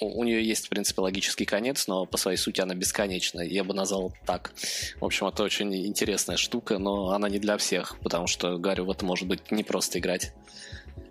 у 0.00 0.24
нее 0.24 0.42
есть, 0.42 0.66
в 0.66 0.68
принципе, 0.70 1.02
логический 1.02 1.44
конец, 1.44 1.86
но 1.86 2.06
по 2.06 2.16
своей 2.16 2.38
сути 2.38 2.60
она 2.60 2.74
бесконечна. 2.74 3.40
Я 3.40 3.62
бы 3.62 3.74
назвал 3.74 4.12
так. 4.26 4.52
В 5.00 5.04
общем, 5.04 5.26
это 5.26 5.42
очень 5.42 5.74
интересная 5.86 6.36
штука, 6.36 6.78
но 6.78 7.10
она 7.10 7.28
не 7.28 7.38
для 7.38 7.58
всех, 7.58 7.98
потому 8.00 8.26
что 8.26 8.58
Гарри 8.58 8.80
в 8.80 8.90
это 8.90 9.04
может 9.04 9.28
быть 9.28 9.50
не 9.50 9.64
просто 9.64 9.98
играть. 9.98 10.32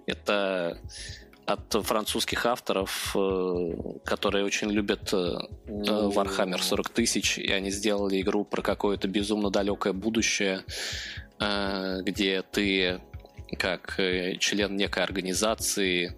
Это 0.08 0.80
от 1.46 1.72
французских 1.86 2.46
авторов, 2.46 3.16
э, 3.16 3.74
которые 4.04 4.46
очень 4.46 4.72
любят 4.72 5.14
э, 5.14 5.38
Warhammer 5.68 6.62
40 6.62 6.90
тысяч, 6.90 7.38
и 7.38 7.52
они 7.52 7.70
сделали 7.70 8.20
игру 8.20 8.46
про 8.46 8.64
какое-то 8.64 9.08
безумно 9.08 9.52
далекое 9.52 9.94
будущее, 9.94 10.64
где 12.04 12.44
ты 12.44 13.02
как 13.58 14.00
э, 14.00 14.38
член 14.38 14.76
некой 14.76 15.04
организации 15.04 16.16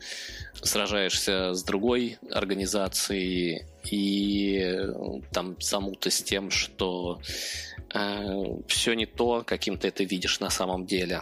сражаешься 0.61 1.53
с 1.53 1.64
другой 1.64 2.18
организацией 2.31 3.65
и 3.89 4.60
э, 4.60 4.93
там 5.31 5.57
замута 5.60 6.10
с 6.10 6.22
тем, 6.23 6.51
что 6.51 7.22
э, 7.93 8.43
все 8.68 8.93
не 8.93 9.05
то, 9.05 9.43
каким 9.45 9.77
ты 9.77 9.89
это 9.89 10.03
видишь 10.03 10.39
на 10.39 10.49
самом 10.49 10.85
деле. 10.85 11.22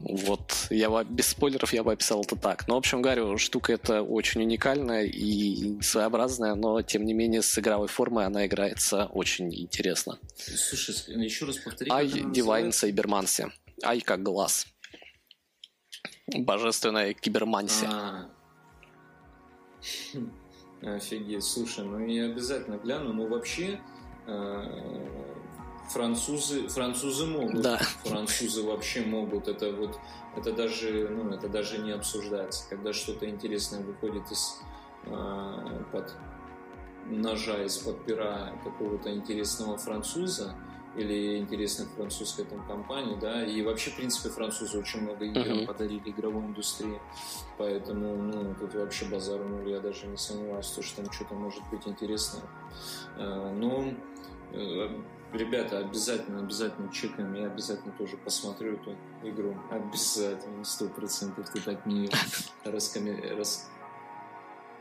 Вот, 0.00 0.66
я 0.70 0.90
бы, 0.90 1.04
без 1.04 1.28
спойлеров 1.28 1.72
я 1.72 1.84
бы 1.84 1.92
описал 1.92 2.22
это 2.22 2.34
так. 2.34 2.66
Но, 2.66 2.74
в 2.74 2.78
общем, 2.78 3.02
говорю, 3.02 3.38
штука 3.38 3.74
эта 3.74 4.02
очень 4.02 4.42
уникальная 4.42 5.04
и 5.04 5.80
своеобразная, 5.80 6.54
но, 6.54 6.82
тем 6.82 7.04
не 7.04 7.14
менее, 7.14 7.42
с 7.42 7.56
игровой 7.58 7.86
формой 7.86 8.26
она 8.26 8.46
играется 8.46 9.06
очень 9.06 9.54
интересно. 9.54 10.18
Слушай, 10.36 10.94
еще 11.24 11.44
раз 11.44 11.58
повтори. 11.58 11.90
Ай, 11.90 12.06
Divine 12.06 12.72
Сайберманси. 12.72 13.52
Ай, 13.84 14.00
как 14.00 14.22
глаз. 14.22 14.66
Божественная 16.26 17.14
кибермансия. 17.14 17.88
А. 17.90 18.30
Хм, 20.12 20.30
офигеть, 20.82 21.44
слушай, 21.44 21.84
ну 21.84 21.98
я 22.06 22.26
обязательно 22.26 22.76
гляну, 22.76 23.12
но 23.12 23.26
вообще 23.26 23.80
э, 24.26 25.08
французы, 25.90 26.68
французы 26.68 27.26
могут. 27.26 27.62
Да. 27.62 27.78
Французы 28.04 28.62
вообще 28.62 29.02
могут. 29.02 29.48
Это 29.48 29.72
вот, 29.72 29.98
это 30.36 30.52
даже, 30.52 31.08
ну, 31.08 31.30
это 31.30 31.48
даже 31.48 31.78
не 31.78 31.90
обсуждается. 31.90 32.68
Когда 32.68 32.92
что-то 32.92 33.28
интересное 33.28 33.80
выходит 33.80 34.30
из 34.30 34.60
э, 35.04 35.84
под 35.90 36.14
ножа, 37.06 37.64
из-под 37.64 38.04
пера 38.04 38.52
какого-то 38.62 39.12
интересного 39.12 39.76
француза, 39.76 40.54
или 40.96 41.38
интересных 41.38 41.88
французской 41.90 42.44
там 42.44 42.66
компании, 42.66 43.16
да, 43.20 43.44
и 43.44 43.62
вообще, 43.62 43.90
в 43.90 43.96
принципе, 43.96 44.28
французы 44.28 44.78
очень 44.78 45.00
много 45.00 45.24
игр 45.24 45.40
uh-huh. 45.40 45.66
подарили 45.66 46.10
игровой 46.10 46.44
индустрии, 46.44 47.00
поэтому, 47.58 48.16
ну, 48.16 48.54
тут 48.54 48.74
вообще 48.74 49.06
базару 49.06 49.48
нуль, 49.48 49.70
я 49.70 49.80
даже 49.80 50.06
не 50.06 50.16
сомневаюсь, 50.16 50.66
что 50.66 50.96
там 50.96 51.10
что-то 51.10 51.34
может 51.34 51.62
быть 51.70 51.86
интересное. 51.86 52.44
А, 53.16 53.52
но 53.52 53.92
э, 54.52 54.88
Ребята, 55.32 55.78
обязательно, 55.78 56.40
обязательно 56.40 56.92
чекаем. 56.92 57.32
Я 57.32 57.46
обязательно 57.46 57.92
тоже 57.92 58.18
посмотрю 58.18 58.74
эту 58.74 58.94
игру. 59.22 59.56
Обязательно, 59.70 60.62
сто 60.64 60.88
процентов. 60.88 61.48
Ты 61.50 61.60
так 61.62 61.86
мне 61.86 62.10
раскоми... 62.64 63.18
рас... 63.34 63.70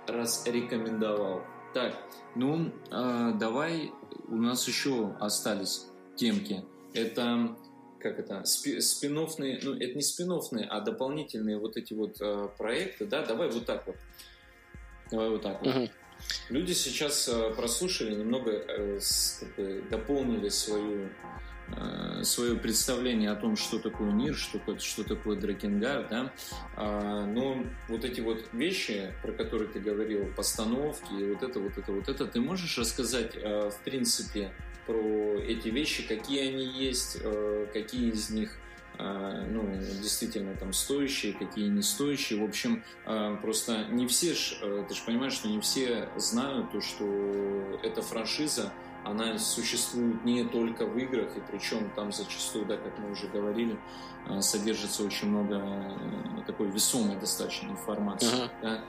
расрекомендовал. 0.07 1.41
Так, 1.73 1.95
ну, 2.35 2.69
э, 2.91 3.31
давай, 3.35 3.93
у 4.27 4.35
нас 4.35 4.67
еще 4.67 5.15
остались 5.21 5.87
темки. 6.21 6.63
Это 6.93 7.55
как 7.99 8.19
это, 8.19 8.43
спи 8.45 8.79
спинофные, 8.81 9.59
ну, 9.63 9.75
это 9.75 9.93
не 9.93 10.01
спинофные, 10.01 10.65
а 10.65 10.81
дополнительные 10.81 11.57
вот 11.59 11.77
эти 11.77 11.93
вот 11.93 12.17
э, 12.19 12.49
проекты, 12.57 13.05
да, 13.05 13.23
давай 13.23 13.49
вот 13.49 13.65
так 13.65 13.85
вот. 13.85 13.95
Давай 15.11 15.29
вот 15.29 15.41
так 15.41 15.61
вот. 15.61 15.75
Uh-huh. 15.75 15.91
Люди 16.49 16.73
сейчас 16.73 17.27
э, 17.27 17.53
прослушали, 17.55 18.15
немного 18.15 18.51
э, 18.51 18.99
как 19.39 19.55
бы, 19.55 19.83
дополнили 19.89 20.49
свою, 20.49 21.09
э, 21.75 22.23
свое 22.23 22.55
представление 22.55 23.31
о 23.31 23.35
том, 23.35 23.55
что 23.55 23.77
такое 23.79 24.11
мир, 24.11 24.35
что, 24.35 24.59
что 24.79 25.03
такое 25.03 25.39
Дракенгар, 25.39 26.07
да. 26.09 26.33
А, 26.75 27.25
но 27.25 27.63
вот 27.87 28.03
эти 28.03 28.21
вот 28.21 28.43
вещи, 28.53 29.13
про 29.21 29.31
которые 29.31 29.69
ты 29.69 29.79
говорил, 29.79 30.25
постановки, 30.35 31.13
и 31.13 31.33
вот 31.33 31.43
это, 31.43 31.59
вот 31.59 31.77
это, 31.77 31.91
вот 31.91 32.09
это, 32.09 32.25
ты 32.25 32.41
можешь 32.41 32.77
рассказать, 32.77 33.35
в 33.35 33.77
принципе, 33.83 34.51
про 34.91 35.39
эти 35.41 35.69
вещи, 35.69 36.07
какие 36.07 36.49
они 36.49 36.65
есть, 36.65 37.17
какие 37.73 38.11
из 38.11 38.29
них 38.29 38.57
а, 38.97 39.45
ну, 39.49 39.65
действительно 40.01 40.55
там 40.55 40.73
стоящие, 40.73 41.33
какие 41.33 41.67
не 41.69 41.81
стоящие. 41.81 42.39
В 42.39 42.43
общем, 42.43 42.83
а, 43.05 43.35
просто 43.37 43.85
не 43.89 44.05
все 44.05 44.35
ж, 44.35 44.57
э, 44.61 44.85
ты 44.87 44.93
же 44.93 45.01
понимаешь, 45.05 45.33
что 45.33 45.47
не 45.47 45.59
все 45.59 46.09
знают 46.17 46.71
то, 46.71 46.81
что 46.81 47.79
эта 47.81 48.01
франшиза, 48.01 48.71
она 49.03 49.39
существует 49.39 50.23
не 50.23 50.43
только 50.43 50.85
в 50.85 50.95
играх, 50.99 51.35
и 51.35 51.41
причем 51.51 51.89
там 51.95 52.11
зачастую, 52.11 52.65
да, 52.65 52.77
как 52.77 52.99
мы 52.99 53.11
уже 53.11 53.27
говорили, 53.27 53.79
содержится 54.41 55.03
очень 55.03 55.29
много 55.29 55.55
э, 55.55 56.43
такой 56.45 56.69
весомой 56.69 57.15
достаточно 57.15 57.69
информации. 57.69 58.27
Uh-huh. 58.27 58.49
Да? 58.61 58.83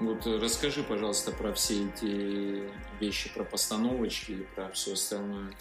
Вот 0.00 0.26
расскажи, 0.26 0.82
пожалуйста, 0.82 1.32
про 1.32 1.52
все 1.52 1.86
эти 1.86 2.68
вещи, 3.00 3.32
про 3.32 3.44
постановочки 3.44 4.32
и 4.32 4.46
про 4.54 4.70
все 4.70 4.92
остальное. 4.92 5.52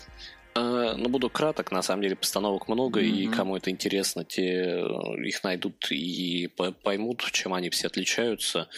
Э, 0.55 0.93
ну, 0.97 1.09
буду 1.09 1.29
краток, 1.29 1.71
на 1.71 1.81
самом 1.81 2.03
деле 2.03 2.15
постановок 2.15 2.67
много, 2.67 3.01
mm-hmm. 3.01 3.09
и 3.09 3.27
кому 3.27 3.57
это 3.57 3.71
интересно, 3.71 4.23
те 4.23 4.81
э, 4.81 5.25
их 5.25 5.43
найдут 5.43 5.91
и 5.91 6.47
поймут, 6.83 7.23
чем 7.31 7.53
они 7.53 7.69
все 7.69 7.87
отличаются. 7.87 8.69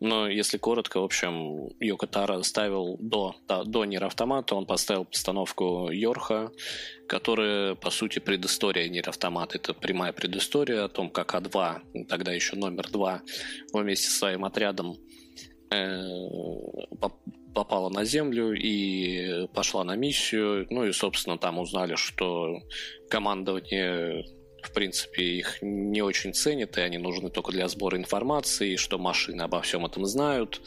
Но 0.00 0.28
если 0.28 0.56
коротко, 0.56 1.00
в 1.00 1.04
общем, 1.04 1.68
Йоко 1.80 2.06
Таро 2.06 2.42
ставил 2.42 2.96
до, 2.98 3.36
да, 3.46 3.64
до 3.64 3.84
Нир 3.84 4.04
Автомата, 4.04 4.54
он 4.54 4.64
поставил 4.64 5.04
постановку 5.04 5.90
Йорха, 5.90 6.50
которая, 7.06 7.74
по 7.74 7.90
сути, 7.90 8.20
предыстория 8.20 8.88
Нир 8.88 9.08
Автомата. 9.08 9.58
Это 9.58 9.74
прямая 9.74 10.12
предыстория 10.12 10.84
о 10.84 10.88
том, 10.88 11.10
как 11.10 11.34
А2, 11.34 12.06
тогда 12.06 12.32
еще 12.32 12.56
номер 12.56 12.88
2, 12.88 13.22
вместе 13.74 14.08
со 14.08 14.18
своим 14.18 14.44
отрядом 14.46 14.96
э, 15.70 16.00
попала 17.58 17.88
на 17.88 18.04
Землю 18.04 18.52
и 18.52 19.48
пошла 19.48 19.82
на 19.82 19.96
миссию. 19.96 20.68
Ну 20.70 20.84
и, 20.84 20.92
собственно, 20.92 21.38
там 21.38 21.58
узнали, 21.58 21.96
что 21.96 22.60
командование 23.10 24.24
в 24.62 24.72
принципе, 24.72 25.22
их 25.22 25.58
не 25.62 26.02
очень 26.02 26.34
ценит, 26.34 26.78
и 26.78 26.80
они 26.80 26.98
нужны 26.98 27.30
только 27.30 27.52
для 27.52 27.68
сбора 27.68 27.96
информации, 27.96 28.76
что 28.76 28.98
машины 28.98 29.42
обо 29.42 29.60
всем 29.60 29.86
этом 29.86 30.04
знают. 30.04 30.60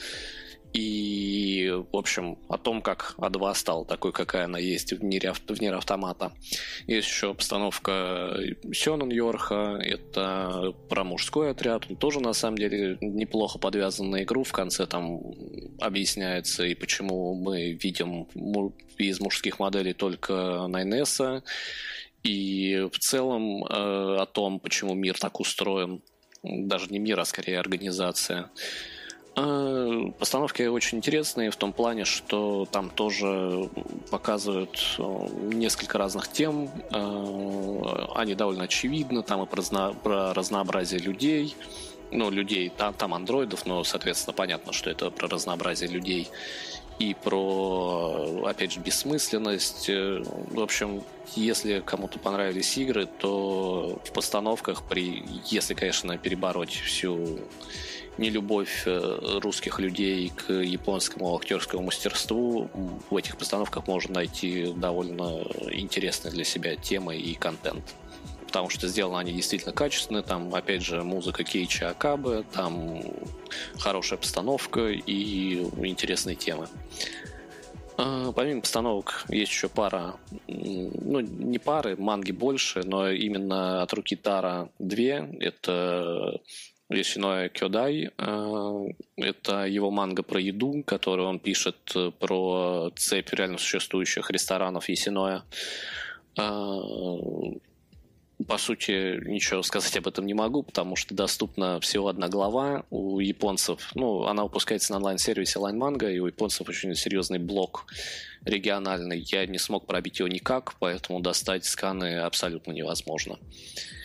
И, 0.73 1.69
в 1.91 1.97
общем, 1.97 2.37
о 2.47 2.57
том, 2.57 2.81
как 2.81 3.15
А2 3.17 3.55
стала 3.55 3.85
такой, 3.85 4.13
какая 4.13 4.45
она 4.45 4.57
есть 4.57 4.93
в 4.93 5.03
мире, 5.03 5.33
в 5.33 5.61
мире 5.61 5.75
автомата. 5.75 6.31
Есть 6.87 7.09
еще 7.09 7.33
постановка 7.33 8.37
Сёнон 8.71 9.09
Йорха, 9.09 9.77
это 9.81 10.73
про 10.89 11.03
мужской 11.03 11.51
отряд. 11.51 11.83
Он 11.89 11.97
тоже, 11.97 12.21
на 12.21 12.33
самом 12.33 12.57
деле, 12.57 12.97
неплохо 13.01 13.59
подвязан 13.59 14.09
на 14.09 14.23
игру. 14.23 14.43
В 14.43 14.53
конце 14.53 14.85
там 14.85 15.19
объясняется, 15.79 16.63
и 16.63 16.73
почему 16.73 17.33
мы 17.35 17.73
видим 17.73 18.27
из 18.97 19.19
мужских 19.19 19.59
моделей 19.59 19.93
только 19.93 20.67
Найнеса. 20.67 21.43
И 22.23 22.87
в 22.91 22.97
целом 22.99 23.65
э, 23.65 23.67
о 24.21 24.25
том, 24.25 24.59
почему 24.59 24.93
мир 24.93 25.17
так 25.17 25.39
устроен. 25.39 26.01
Даже 26.43 26.87
не 26.87 26.99
мир, 26.99 27.19
а 27.19 27.25
скорее 27.25 27.59
организация. 27.59 28.51
А, 29.33 30.11
постановки 30.19 30.63
очень 30.63 30.97
интересные 30.97 31.51
в 31.51 31.55
том 31.55 31.71
плане, 31.71 32.05
что 32.05 32.67
там 32.69 32.89
тоже 32.89 33.69
показывают 34.09 34.95
э, 34.97 35.27
несколько 35.53 35.97
разных 35.97 36.29
тем. 36.29 36.69
А, 36.91 38.11
они 38.15 38.35
довольно 38.35 38.63
очевидны. 38.63 39.23
Там 39.23 39.43
и 39.43 39.45
про, 39.45 39.57
разно, 39.57 39.95
про 40.03 40.33
разнообразие 40.33 40.99
людей. 40.99 41.55
Ну, 42.11 42.29
людей, 42.29 42.69
там, 42.75 42.93
там 42.93 43.13
андроидов, 43.13 43.65
но, 43.65 43.85
соответственно, 43.85 44.33
понятно, 44.33 44.73
что 44.73 44.89
это 44.89 45.09
про 45.11 45.29
разнообразие 45.29 45.89
людей. 45.89 46.29
И 46.99 47.15
про, 47.15 48.43
опять 48.45 48.73
же, 48.73 48.81
бессмысленность. 48.81 49.89
Э, 49.89 50.21
в 50.25 50.59
общем, 50.59 51.03
если 51.37 51.79
кому-то 51.79 52.19
понравились 52.19 52.77
игры, 52.77 53.05
то 53.05 53.97
в 54.03 54.11
постановках, 54.11 54.83
при, 54.83 55.23
если, 55.45 55.73
конечно, 55.73 56.17
перебороть 56.17 56.73
всю 56.73 57.39
нелюбовь 58.17 58.83
э, 58.85 59.39
русских 59.41 59.79
людей 59.79 60.31
к 60.35 60.51
японскому 60.51 61.35
актерскому 61.35 61.83
мастерству, 61.83 62.69
в 63.09 63.15
этих 63.15 63.37
постановках 63.37 63.87
можно 63.87 64.15
найти 64.15 64.73
довольно 64.75 65.43
интересные 65.71 66.31
для 66.31 66.43
себя 66.43 66.75
темы 66.75 67.17
и 67.17 67.33
контент. 67.35 67.83
Потому 68.45 68.69
что 68.69 68.87
сделаны 68.87 69.19
они 69.19 69.31
действительно 69.31 69.73
качественные, 69.73 70.23
там, 70.23 70.53
опять 70.53 70.83
же, 70.83 71.03
музыка 71.03 71.43
Кейча 71.43 71.89
Акабы, 71.89 72.43
там 72.51 73.01
хорошая 73.79 74.19
постановка 74.19 74.89
и 74.89 75.61
интересные 75.83 76.35
темы. 76.35 76.67
А, 77.97 78.31
помимо 78.31 78.61
постановок 78.61 79.25
есть 79.29 79.51
еще 79.51 79.69
пара, 79.69 80.15
ну 80.47 81.19
не 81.19 81.59
пары, 81.59 81.95
манги 81.97 82.31
больше, 82.31 82.83
но 82.83 83.09
именно 83.09 83.83
от 83.83 83.93
руки 83.93 84.15
Тара 84.15 84.69
две. 84.79 85.29
Это 85.39 86.41
Ясиноя 86.91 87.49
Кёдай. 87.49 88.11
Э, 88.17 88.85
это 89.17 89.65
его 89.65 89.91
манга 89.91 90.23
про 90.23 90.39
еду, 90.39 90.83
которую 90.85 91.27
он 91.27 91.39
пишет 91.39 91.91
э, 91.95 92.11
про 92.11 92.91
цепь 92.95 93.33
реально 93.33 93.57
существующих 93.57 94.29
ресторанов 94.29 94.89
Ясиноя. 94.89 95.43
Э, 96.37 96.43
по 98.47 98.57
сути, 98.57 99.19
ничего 99.27 99.61
сказать 99.61 99.95
об 99.97 100.07
этом 100.07 100.25
не 100.25 100.33
могу, 100.33 100.63
потому 100.63 100.95
что 100.95 101.13
доступна 101.13 101.79
всего 101.79 102.07
одна 102.07 102.27
глава 102.27 102.85
у 102.89 103.19
японцев. 103.19 103.91
Ну, 103.93 104.23
она 104.23 104.43
выпускается 104.43 104.91
на 104.91 104.97
онлайн-сервисе 104.97 105.59
Manga, 105.59 106.11
и 106.11 106.19
у 106.19 106.25
японцев 106.25 106.67
очень 106.67 106.95
серьезный 106.95 107.39
блок 107.39 107.85
региональный. 108.43 109.19
Я 109.19 109.45
не 109.45 109.59
смог 109.59 109.85
пробить 109.85 110.19
его 110.19 110.27
никак, 110.27 110.73
поэтому 110.79 111.19
достать 111.19 111.65
сканы 111.65 112.17
абсолютно 112.17 112.71
невозможно. 112.71 113.37
А, 113.37 114.00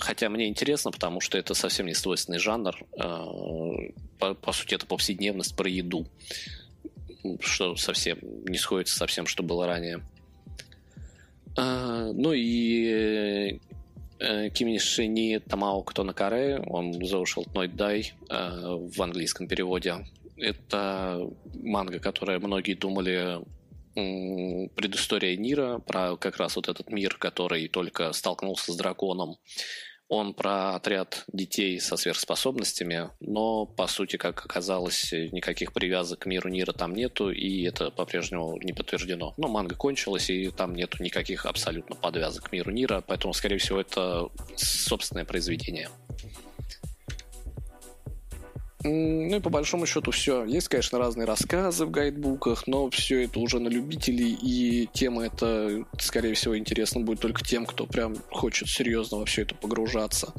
хотя 0.00 0.28
мне 0.28 0.48
интересно, 0.48 0.90
потому 0.90 1.20
что 1.20 1.38
это 1.38 1.54
совсем 1.54 1.86
не 1.86 1.94
свойственный 1.94 2.38
жанр. 2.38 2.76
А, 2.98 3.26
по, 4.18 4.34
по 4.34 4.52
сути, 4.52 4.74
это 4.74 4.86
повседневность 4.86 5.54
про 5.54 5.68
еду, 5.68 6.06
что 7.40 7.76
совсем 7.76 8.18
не 8.22 8.58
сходится 8.58 8.96
со 8.96 9.06
всем, 9.06 9.26
что 9.26 9.42
было 9.42 9.66
ранее. 9.66 10.02
А, 11.56 12.10
ну 12.12 12.32
и 12.32 13.60
э, 14.18 14.50
Кимиши 14.50 15.06
ни 15.06 15.38
Тамао 15.38 15.82
Кто 15.82 16.02
на 16.02 16.12
Каре, 16.12 16.58
он 16.66 16.92
Social 16.92 17.46
Night 17.52 17.76
Die 17.76 18.90
в 18.90 19.02
английском 19.02 19.46
переводе. 19.46 20.06
Это 20.36 21.30
манга, 21.54 21.98
которая 21.98 22.38
многие 22.38 22.74
думали 22.74 23.40
предыстория 23.96 25.36
Нира, 25.36 25.78
про 25.78 26.16
как 26.16 26.36
раз 26.36 26.56
вот 26.56 26.68
этот 26.68 26.90
мир, 26.90 27.16
который 27.16 27.66
только 27.68 28.12
столкнулся 28.12 28.72
с 28.72 28.76
драконом. 28.76 29.38
Он 30.08 30.34
про 30.34 30.76
отряд 30.76 31.24
детей 31.32 31.80
со 31.80 31.96
сверхспособностями, 31.96 33.10
но, 33.18 33.66
по 33.66 33.88
сути, 33.88 34.16
как 34.16 34.44
оказалось, 34.44 35.10
никаких 35.10 35.72
привязок 35.72 36.20
к 36.20 36.26
миру 36.26 36.48
Нира 36.48 36.72
там 36.72 36.94
нету, 36.94 37.30
и 37.30 37.62
это 37.64 37.90
по-прежнему 37.90 38.56
не 38.62 38.72
подтверждено. 38.72 39.34
Но 39.36 39.48
манга 39.48 39.74
кончилась, 39.74 40.30
и 40.30 40.50
там 40.50 40.76
нету 40.76 41.02
никаких 41.02 41.44
абсолютно 41.44 41.96
подвязок 41.96 42.50
к 42.50 42.52
миру 42.52 42.70
Нира, 42.70 43.02
поэтому, 43.04 43.34
скорее 43.34 43.58
всего, 43.58 43.80
это 43.80 44.28
собственное 44.54 45.24
произведение. 45.24 45.88
Ну 48.84 49.36
и 49.36 49.40
по 49.40 49.50
большому 49.50 49.86
счету 49.86 50.10
все. 50.10 50.44
Есть, 50.44 50.68
конечно, 50.68 50.98
разные 50.98 51.26
рассказы 51.26 51.86
в 51.86 51.90
гайдбуках, 51.90 52.66
но 52.66 52.90
все 52.90 53.24
это 53.24 53.40
уже 53.40 53.58
на 53.58 53.68
любителей, 53.68 54.32
и 54.34 54.88
тема 54.92 55.24
это, 55.24 55.84
скорее 55.98 56.34
всего, 56.34 56.56
интересно 56.58 57.00
будет 57.00 57.20
только 57.20 57.42
тем, 57.42 57.64
кто 57.64 57.86
прям 57.86 58.16
хочет 58.30 58.68
серьезно 58.68 59.18
во 59.18 59.24
все 59.24 59.42
это 59.42 59.54
погружаться. 59.54 60.32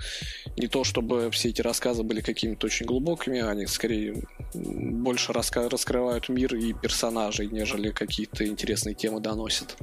Не 0.55 0.67
то, 0.67 0.83
чтобы 0.83 1.31
все 1.31 1.49
эти 1.49 1.61
рассказы 1.61 2.03
были 2.03 2.21
какими-то 2.21 2.67
очень 2.67 2.85
глубокими, 2.85 3.41
они 3.41 3.65
скорее 3.65 4.23
больше 4.53 5.31
раска- 5.31 5.69
раскрывают 5.69 6.29
мир 6.29 6.55
и 6.55 6.73
персонажей, 6.73 7.47
нежели 7.47 7.91
какие-то 7.91 8.45
интересные 8.45 8.93
темы 8.93 9.19
доносят. 9.19 9.75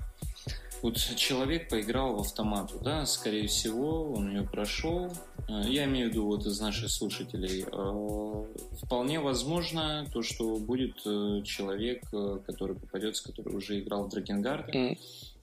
Вот 0.84 0.98
человек 0.98 1.70
поиграл 1.70 2.16
в 2.16 2.20
автомату, 2.20 2.78
да, 2.78 3.06
скорее 3.06 3.46
всего, 3.46 4.12
он 4.12 4.28
ее 4.28 4.42
прошел. 4.42 5.10
Э, 5.48 5.62
я 5.66 5.86
имею 5.86 6.08
в 6.08 6.12
виду 6.12 6.26
вот 6.26 6.44
из 6.44 6.60
наших 6.60 6.90
слушателей. 6.90 7.64
Э, 7.64 8.44
вполне 8.82 9.18
возможно 9.18 10.06
то, 10.12 10.20
что 10.20 10.58
будет 10.58 10.98
э, 11.06 11.40
человек, 11.42 12.02
который 12.10 12.76
попадется, 12.76 13.24
который 13.24 13.56
уже 13.56 13.80
играл 13.80 14.04
в 14.04 14.10
Дракенгарде. 14.10 14.72
Mm 14.72 14.98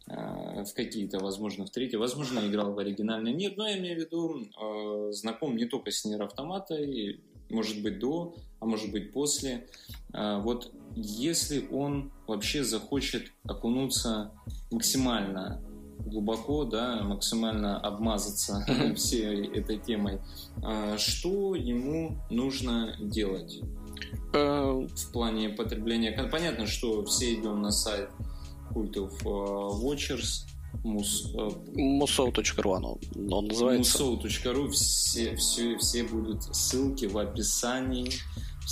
в 0.07 0.73
какие-то, 0.75 1.19
возможно, 1.19 1.65
в 1.65 1.69
третьи, 1.69 1.95
возможно, 1.95 2.39
играл 2.39 2.73
в 2.73 2.79
оригинальный 2.79 3.33
мир, 3.33 3.53
но 3.55 3.67
я 3.67 3.77
имею 3.77 3.95
в 3.95 3.99
виду, 3.99 5.11
знаком 5.13 5.55
не 5.55 5.65
только 5.65 5.91
с 5.91 6.03
Нир 6.03 6.23
Автоматой, 6.23 7.21
может 7.51 7.81
быть, 7.81 7.99
до, 7.99 8.35
а 8.59 8.65
может 8.65 8.91
быть, 8.91 9.11
после. 9.11 9.67
Вот 10.13 10.71
если 10.95 11.67
он 11.71 12.11
вообще 12.27 12.63
захочет 12.63 13.31
окунуться 13.43 14.31
максимально 14.71 15.61
глубоко, 16.05 16.65
да, 16.65 17.01
максимально 17.03 17.79
обмазаться 17.79 18.65
всей 18.95 19.47
этой 19.47 19.77
темой, 19.77 20.19
а 20.63 20.97
что 20.97 21.55
ему 21.55 22.17
нужно 22.29 22.95
делать 22.99 23.61
э, 24.33 24.37
в 24.37 25.11
плане 25.11 25.49
потребления? 25.49 26.11
Понятно, 26.31 26.67
что 26.67 27.05
все 27.05 27.35
идем 27.35 27.61
на 27.61 27.71
сайт 27.71 28.09
культов 28.73 29.13
э, 29.21 29.27
Watchers, 29.27 30.47
Muso.ru 30.83 32.75
оно, 32.75 32.97
он 33.15 33.47
называется. 33.47 34.03
Muso.ru, 34.03 34.69
все, 34.69 35.35
все, 35.35 35.77
все 35.77 36.03
будут 36.03 36.43
ссылки 36.55 37.05
в 37.05 37.17
описании 37.17 38.11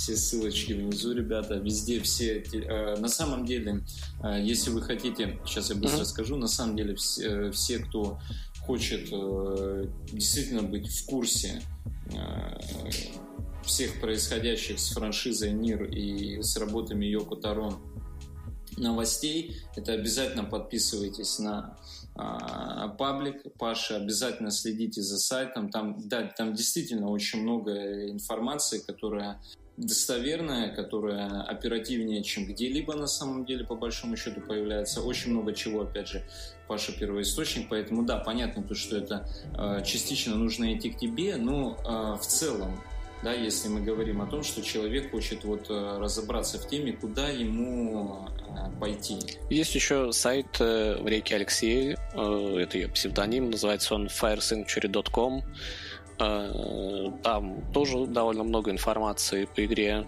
все 0.00 0.16
ссылочки 0.16 0.72
внизу, 0.72 1.12
ребята, 1.12 1.54
везде 1.56 2.00
все. 2.00 2.42
Э, 2.52 2.96
на 2.96 3.08
самом 3.08 3.44
деле, 3.44 3.84
э, 4.22 4.40
если 4.42 4.70
вы 4.70 4.82
хотите, 4.82 5.38
сейчас 5.44 5.70
я 5.70 5.76
быстро 5.76 6.02
mm-hmm. 6.02 6.06
скажу, 6.06 6.36
на 6.36 6.48
самом 6.48 6.76
деле 6.76 6.94
все, 6.94 7.22
э, 7.22 7.50
все, 7.50 7.80
кто 7.80 8.18
хочет 8.62 9.10
действительно 10.12 10.62
быть 10.62 10.88
в 10.88 11.06
курсе 11.06 11.60
всех 13.64 14.00
происходящих 14.00 14.78
с 14.78 14.90
франшизой 14.90 15.52
Нир 15.52 15.84
и 15.84 16.40
с 16.40 16.56
работами 16.56 17.04
Йоко 17.06 17.34
Таро 17.36 17.80
новостей, 18.76 19.56
это 19.76 19.92
обязательно 19.92 20.44
подписывайтесь 20.44 21.38
на 21.38 21.76
а, 22.14 22.88
паблик 22.88 23.42
Паша, 23.58 23.96
обязательно 23.96 24.50
следите 24.50 25.00
за 25.02 25.18
сайтом. 25.18 25.70
Там, 25.70 25.96
да, 26.08 26.24
там 26.24 26.54
действительно 26.54 27.08
очень 27.08 27.42
много 27.42 28.10
информации, 28.10 28.78
которая 28.78 29.40
достоверная, 29.76 30.74
которая 30.74 31.42
оперативнее, 31.42 32.22
чем 32.22 32.46
где-либо 32.46 32.94
на 32.94 33.06
самом 33.06 33.46
деле, 33.46 33.64
по 33.64 33.74
большому 33.74 34.16
счету, 34.16 34.40
появляется. 34.40 35.00
Очень 35.00 35.32
много 35.32 35.54
чего, 35.54 35.82
опять 35.82 36.08
же, 36.08 36.22
Паша 36.68 36.92
первоисточник, 36.92 37.68
поэтому 37.68 38.04
да, 38.04 38.18
понятно 38.18 38.62
то, 38.62 38.74
что 38.74 38.98
это 38.98 39.28
э, 39.56 39.82
частично 39.84 40.36
нужно 40.36 40.76
идти 40.76 40.90
к 40.90 40.98
тебе, 40.98 41.36
но 41.36 41.76
э, 41.78 42.20
в 42.20 42.26
целом, 42.26 42.78
да, 43.22 43.32
если 43.32 43.68
мы 43.68 43.80
говорим 43.80 44.22
о 44.22 44.26
том, 44.26 44.42
что 44.42 44.62
человек 44.62 45.10
хочет 45.10 45.44
вот 45.44 45.70
э, 45.70 45.98
разобраться 45.98 46.58
в 46.58 46.68
теме, 46.68 46.92
куда 46.92 47.28
ему 47.28 48.28
э, 48.48 48.78
пойти. 48.80 49.18
Есть 49.50 49.74
еще 49.74 50.12
сайт 50.12 50.46
э, 50.60 50.96
в 51.00 51.06
реке 51.06 51.36
Алексей, 51.36 51.96
э, 52.14 52.56
это 52.58 52.78
ее 52.78 52.88
псевдоним, 52.88 53.50
называется 53.50 53.94
он 53.94 54.06
firesanctuary.com. 54.06 55.42
Э, 56.18 57.12
там 57.22 57.62
тоже 57.72 58.06
довольно 58.06 58.44
много 58.44 58.70
информации 58.70 59.46
по 59.46 59.64
игре. 59.64 60.06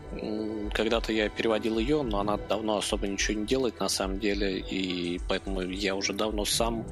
Когда-то 0.72 1.12
я 1.12 1.28
переводил 1.28 1.78
ее, 1.78 2.02
но 2.02 2.20
она 2.20 2.36
давно 2.36 2.78
особо 2.78 3.06
ничего 3.06 3.40
не 3.40 3.46
делает 3.46 3.80
на 3.80 3.88
самом 3.88 4.18
деле, 4.18 4.58
и 4.58 5.20
поэтому 5.28 5.62
я 5.62 5.94
уже 5.94 6.12
давно 6.12 6.44
сам 6.44 6.84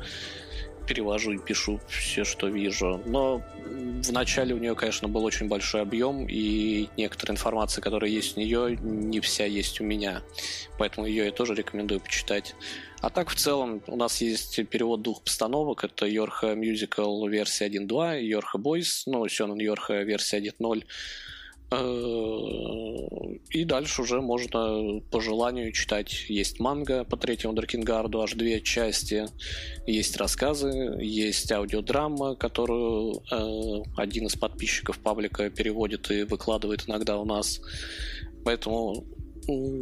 перевожу 0.90 1.30
и 1.30 1.38
пишу 1.38 1.80
все, 1.88 2.24
что 2.24 2.48
вижу. 2.48 3.00
Но 3.06 3.40
в 4.02 4.10
начале 4.10 4.56
у 4.56 4.58
нее, 4.58 4.74
конечно, 4.74 5.06
был 5.06 5.24
очень 5.24 5.46
большой 5.46 5.82
объем, 5.82 6.26
и 6.28 6.88
некоторая 6.96 7.36
информация, 7.36 7.80
которая 7.80 8.10
есть 8.10 8.36
у 8.36 8.40
нее, 8.40 8.76
не 8.82 9.20
вся 9.20 9.44
есть 9.44 9.80
у 9.80 9.84
меня. 9.84 10.22
Поэтому 10.78 11.06
ее 11.06 11.26
я 11.26 11.30
тоже 11.30 11.54
рекомендую 11.54 12.00
почитать. 12.00 12.56
А 13.00 13.08
так, 13.08 13.30
в 13.30 13.36
целом, 13.36 13.82
у 13.86 13.94
нас 13.94 14.20
есть 14.20 14.68
перевод 14.68 15.02
двух 15.02 15.22
постановок. 15.22 15.84
Это 15.84 16.06
Йорха 16.06 16.54
Musical 16.54 17.28
версия 17.28 17.68
1.2 17.68 18.20
и 18.22 18.26
Йорха 18.26 18.58
Boys, 18.58 19.04
ну, 19.06 19.28
Сёнэн 19.28 19.58
Йорха 19.60 20.02
версия 20.02 20.40
1.0. 20.40 20.84
Э, 21.70 23.36
и 23.50 23.64
дальше 23.64 24.02
уже 24.02 24.20
можно 24.20 25.00
по 25.10 25.20
желанию 25.20 25.72
читать. 25.72 26.26
Есть 26.28 26.58
манга 26.58 27.04
по 27.04 27.16
третьему 27.16 27.54
Дракенгарду, 27.54 28.22
аж 28.22 28.34
две 28.34 28.60
части. 28.60 29.26
Есть 29.86 30.16
рассказы, 30.16 30.68
есть 31.00 31.50
аудиодрама, 31.52 32.34
которую 32.34 33.22
э, 33.30 33.82
один 33.96 34.26
из 34.26 34.36
подписчиков 34.36 34.98
паблика 34.98 35.50
переводит 35.50 36.10
и 36.10 36.24
выкладывает 36.24 36.88
иногда 36.88 37.18
у 37.18 37.24
нас. 37.24 37.60
Поэтому 38.44 39.04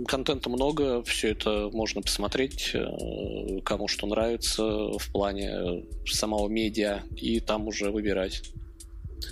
контента 0.07 0.51
много, 0.51 1.03
все 1.03 1.31
это 1.31 1.71
можно 1.73 2.03
посмотреть, 2.03 2.71
э, 2.75 3.61
кому 3.65 3.89
что 3.89 4.07
нравится 4.07 4.63
в 4.63 5.11
плане 5.11 5.85
самого 6.07 6.49
медиа, 6.49 7.03
и 7.17 7.41
там 7.41 7.67
уже 7.67 7.91
выбирать. 7.91 8.43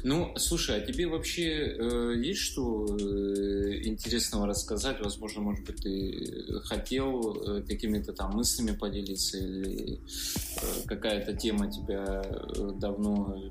Ну, 0.02 0.34
слушай, 0.36 0.76
а 0.76 0.80
тебе 0.80 1.06
вообще 1.06 1.76
э, 1.78 2.14
есть 2.16 2.40
что 2.40 2.86
э, 2.86 3.82
интересного 3.84 4.46
рассказать? 4.46 5.00
Возможно, 5.00 5.42
может 5.42 5.64
быть, 5.64 5.76
ты 5.82 6.60
хотел 6.64 7.34
э, 7.34 7.62
какими-то 7.62 8.12
там 8.12 8.32
мыслями 8.32 8.76
поделиться 8.76 9.38
или 9.38 9.94
э, 9.94 10.66
какая-то 10.86 11.34
тема 11.34 11.70
тебя 11.70 12.22
э, 12.24 12.72
давно 12.76 13.48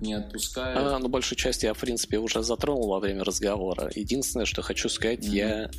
не 0.00 0.14
отпускает. 0.14 0.76
А, 0.78 0.98
ну, 0.98 1.08
большую 1.08 1.38
часть 1.38 1.62
я, 1.62 1.74
в 1.74 1.78
принципе, 1.78 2.18
уже 2.18 2.42
затронул 2.42 2.88
во 2.88 3.00
время 3.00 3.22
разговора. 3.22 3.90
Единственное, 3.94 4.46
что 4.46 4.62
хочу 4.62 4.88
сказать, 4.88 5.20
mm-hmm. 5.20 5.34
я 5.34 5.70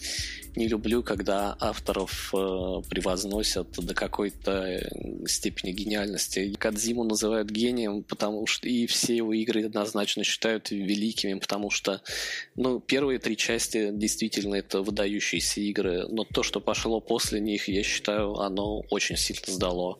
не 0.55 0.67
люблю, 0.67 1.03
когда 1.03 1.55
авторов 1.59 2.33
э, 2.33 2.81
превозносят 2.89 3.71
до 3.71 3.93
какой-то 3.93 4.81
степени 5.27 5.71
гениальности. 5.71 6.53
Кадзиму 6.57 7.03
называют 7.03 7.49
гением, 7.49 8.03
потому 8.03 8.47
что 8.47 8.67
и 8.67 8.87
все 8.87 9.15
его 9.15 9.33
игры 9.33 9.65
однозначно 9.65 10.23
считают 10.23 10.71
великими, 10.71 11.35
потому 11.35 11.69
что 11.69 12.01
ну, 12.55 12.79
первые 12.79 13.19
три 13.19 13.37
части 13.37 13.91
действительно 13.91 14.55
это 14.55 14.81
выдающиеся 14.81 15.61
игры, 15.61 16.07
но 16.07 16.23
то, 16.23 16.43
что 16.43 16.59
пошло 16.59 16.99
после 16.99 17.39
них, 17.39 17.67
я 17.67 17.83
считаю, 17.83 18.35
оно 18.35 18.81
очень 18.89 19.17
сильно 19.17 19.53
сдало. 19.53 19.99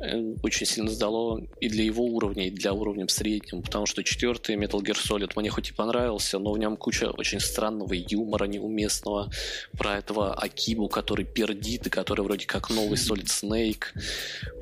Э, 0.00 0.34
очень 0.42 0.66
сильно 0.66 0.90
сдало 0.90 1.40
и 1.60 1.68
для 1.68 1.84
его 1.84 2.04
уровня, 2.04 2.48
и 2.48 2.50
для 2.50 2.72
уровня 2.72 3.06
среднего 3.08 3.28
среднем, 3.28 3.62
потому 3.62 3.86
что 3.86 4.02
четвертый 4.02 4.56
Metal 4.56 4.80
Gear 4.80 4.96
Solid 4.96 5.32
мне 5.36 5.50
хоть 5.50 5.70
и 5.70 5.72
понравился, 5.72 6.38
но 6.38 6.52
в 6.52 6.58
нем 6.58 6.76
куча 6.76 7.10
очень 7.10 7.40
странного 7.40 7.92
юмора 7.94 8.44
неуместного 8.44 9.30
про 9.78 9.96
этого 9.96 10.34
Акибу, 10.34 10.88
который 10.88 11.24
пердит 11.24 11.86
и 11.86 11.90
который 11.90 12.22
вроде 12.22 12.46
как 12.46 12.68
новый 12.68 12.98
Solid 12.98 13.26
Snake, 13.26 13.84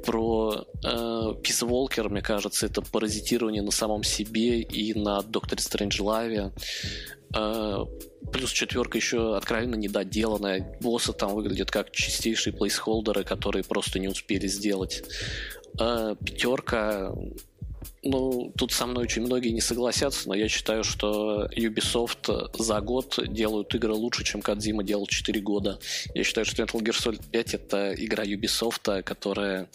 про 0.05 0.67
э, 0.85 0.87
Peace 0.87 1.67
Walker, 1.67 2.09
мне 2.09 2.23
кажется, 2.23 2.67
это 2.67 2.83
паразитирование 2.83 3.63
на 3.63 3.73
самом 3.73 4.05
себе 4.05 4.61
и 4.61 4.95
на 4.95 5.23
Докторе 5.23 5.63
Стрэнджлаве. 5.63 6.53
Э, 7.35 7.85
плюс 8.33 8.53
четверка 8.53 8.99
еще 8.99 9.37
откровенно 9.37 9.75
недоделанная. 9.75 10.79
Боссы 10.81 11.13
там 11.13 11.35
выглядят 11.35 11.71
как 11.71 11.91
чистейшие 11.91 12.53
плейсхолдеры, 12.53 13.25
которые 13.25 13.65
просто 13.65 13.99
не 13.99 14.09
успели 14.09 14.47
сделать. 14.47 15.03
Э, 15.81 16.15
пятерка 16.25 17.13
ну, 18.03 18.53
тут 18.57 18.73
со 18.73 18.87
мной 18.87 19.05
очень 19.05 19.23
многие 19.23 19.51
не 19.51 19.61
согласятся, 19.61 20.29
но 20.29 20.35
я 20.35 20.49
считаю, 20.49 20.85
что 20.85 21.47
Ubisoft 21.57 22.51
за 22.59 22.81
год 22.81 23.19
делают 23.27 23.75
игры 23.75 23.93
лучше, 23.93 24.25
чем 24.25 24.43
Кадзима 24.43 24.85
делал 24.85 25.07
4 25.07 25.41
года. 25.41 25.79
Я 26.15 26.25
считаю, 26.25 26.45
что 26.45 26.63
Metal 26.63 26.81
Gear 26.81 26.97
Solid 26.97 27.23
5 27.31 27.55
это 27.55 27.95
игра 27.95 28.25
Ubisoft, 28.25 29.03
которая 29.03 29.69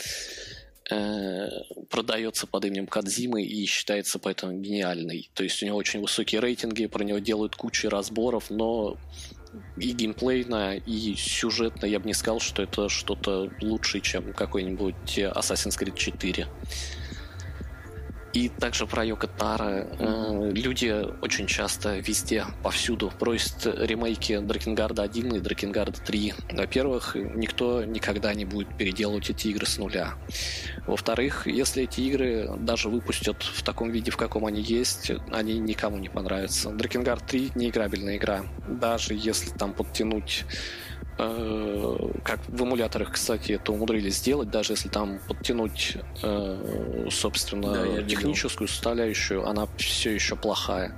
э, 0.89 1.49
продается 1.89 2.47
под 2.47 2.65
именем 2.65 2.87
Кадзимы 2.87 3.43
и 3.43 3.65
считается 3.65 4.19
поэтому 4.19 4.53
гениальной. 4.53 5.29
То 5.33 5.43
есть 5.43 5.61
у 5.61 5.65
него 5.65 5.77
очень 5.77 6.01
высокие 6.01 6.41
рейтинги, 6.41 6.85
про 6.87 7.03
него 7.03 7.19
делают 7.19 7.55
кучу 7.55 7.89
разборов, 7.89 8.49
но 8.49 8.97
и 9.77 9.91
геймплейно, 9.91 10.77
и 10.77 11.15
сюжетно 11.15 11.85
я 11.85 11.99
бы 11.99 12.07
не 12.07 12.13
сказал, 12.13 12.39
что 12.39 12.63
это 12.63 12.87
что-то 12.87 13.51
лучше, 13.61 13.99
чем 13.99 14.33
какой-нибудь 14.33 15.17
Assassin's 15.17 15.77
Creed 15.77 15.97
4. 15.97 16.47
И 18.33 18.47
также 18.47 18.87
про 18.87 19.03
Йоко 19.03 19.27
Таро. 19.27 19.85
Э, 19.99 20.51
люди 20.53 21.05
очень 21.21 21.47
часто 21.47 21.97
везде, 21.97 22.45
повсюду 22.63 23.11
просят 23.19 23.65
ремейки 23.65 24.39
Дракенгарда 24.39 25.03
1 25.03 25.35
и 25.35 25.39
Дракенгарда 25.39 25.99
3. 26.01 26.33
Во-первых, 26.53 27.15
никто 27.15 27.83
никогда 27.83 28.33
не 28.33 28.45
будет 28.45 28.75
переделывать 28.77 29.29
эти 29.29 29.49
игры 29.49 29.65
с 29.65 29.77
нуля. 29.77 30.13
Во-вторых, 30.87 31.45
если 31.45 31.83
эти 31.83 32.01
игры 32.01 32.49
даже 32.57 32.87
выпустят 32.87 33.43
в 33.43 33.63
таком 33.63 33.91
виде, 33.91 34.11
в 34.11 34.17
каком 34.17 34.45
они 34.45 34.61
есть, 34.61 35.11
они 35.31 35.59
никому 35.59 35.97
не 35.97 36.09
понравятся. 36.09 36.69
Дракенгард 36.69 37.27
3 37.27 37.51
неиграбельная 37.55 38.15
игра. 38.15 38.43
Даже 38.67 39.13
если 39.13 39.49
там 39.49 39.73
подтянуть 39.73 40.45
как 42.23 42.39
в 42.47 42.63
эмуляторах, 42.63 43.11
кстати, 43.11 43.51
это 43.53 43.71
умудрились 43.71 44.17
сделать, 44.17 44.49
даже 44.49 44.73
если 44.73 44.89
там 44.89 45.19
подтянуть, 45.27 45.97
э, 46.23 47.07
собственно, 47.11 47.73
да, 47.73 48.03
техническую 48.03 48.67
видел. 48.67 48.73
составляющую, 48.73 49.47
она 49.47 49.67
все 49.77 50.11
еще 50.11 50.35
плохая. 50.35 50.95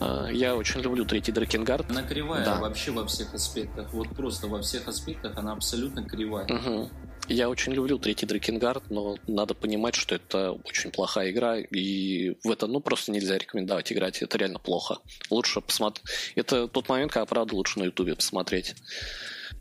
Э, 0.00 0.28
я 0.30 0.54
очень 0.54 0.80
люблю 0.80 1.04
третий 1.04 1.32
Дракенгард. 1.32 1.90
Она 1.90 2.02
кривая 2.02 2.44
да. 2.44 2.60
вообще 2.60 2.92
во 2.92 3.06
всех 3.06 3.34
аспектах. 3.34 3.92
Вот 3.92 4.08
просто 4.10 4.46
во 4.46 4.60
всех 4.62 4.86
аспектах 4.86 5.36
она 5.36 5.52
абсолютно 5.52 6.04
кривая. 6.04 6.46
Угу. 6.46 6.90
Я 7.28 7.50
очень 7.50 7.74
люблю 7.74 7.98
третий 7.98 8.24
Дракенгард, 8.24 8.90
но 8.90 9.18
надо 9.26 9.54
понимать, 9.54 9.94
что 9.94 10.14
это 10.14 10.52
очень 10.64 10.90
плохая 10.90 11.30
игра, 11.30 11.58
и 11.58 12.34
в 12.42 12.50
это 12.50 12.66
ну 12.66 12.80
просто 12.80 13.12
нельзя 13.12 13.36
рекомендовать 13.36 13.92
играть. 13.92 14.22
Это 14.22 14.38
реально 14.38 14.58
плохо. 14.58 14.98
Лучше 15.30 15.60
посмотреть. 15.60 16.06
Это 16.36 16.68
тот 16.68 16.88
момент, 16.88 17.12
когда 17.12 17.26
правда 17.26 17.54
лучше 17.54 17.78
на 17.80 17.84
Ютубе 17.84 18.14
посмотреть. 18.14 18.74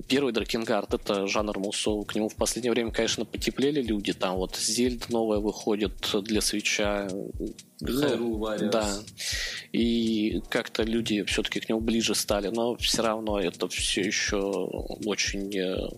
Первый 0.08 0.32
Дракенгард— 0.32 0.94
это 0.94 1.28
жанр 1.28 1.60
мусов. 1.60 2.06
К 2.08 2.16
нему 2.16 2.30
в 2.30 2.36
последнее 2.36 2.72
время, 2.72 2.92
конечно, 2.92 3.26
потеплели 3.26 3.82
люди. 3.82 4.14
Там 4.14 4.38
вот 4.38 4.56
Зельд 4.56 5.10
новая 5.10 5.40
выходит 5.40 5.94
для 6.24 6.40
свеча. 6.40 7.10
Ну, 7.82 8.48
да. 8.72 8.94
И 9.74 10.42
как-то 10.50 10.84
люди 10.84 11.24
все-таки 11.24 11.60
к 11.60 11.68
нему 11.68 11.82
ближе 11.82 12.16
стали. 12.16 12.48
Но 12.48 12.76
все 12.78 13.02
равно 13.02 13.40
это 13.40 13.68
все 13.68 14.02
еще 14.02 14.38
очень 14.38 15.58
э, 15.58 15.90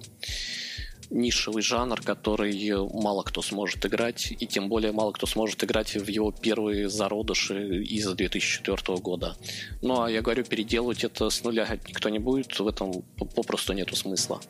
нишевый 1.10 1.62
жанр, 1.62 2.02
который 2.02 2.72
мало 2.94 3.24
кто 3.24 3.42
сможет 3.42 3.86
играть, 3.86 4.32
и 4.32 4.48
тем 4.48 4.70
более 4.70 4.92
мало 4.92 5.12
кто 5.12 5.26
сможет 5.26 5.64
играть 5.64 5.96
в 5.96 6.08
его 6.08 6.32
первые 6.32 6.90
зародыши 6.90 7.84
из 7.84 8.08
2004 8.08 8.98
года. 9.00 9.36
Ну, 9.82 10.02
а 10.02 10.12
я 10.12 10.22
говорю, 10.22 10.44
переделывать 10.44 11.04
это 11.04 11.30
с 11.30 11.44
нуля 11.44 11.68
никто 11.88 12.10
не 12.10 12.20
будет, 12.20 12.60
в 12.60 12.68
этом 12.68 13.04
попросту 13.36 13.74
нету 13.74 13.96
смысла. 13.96 14.42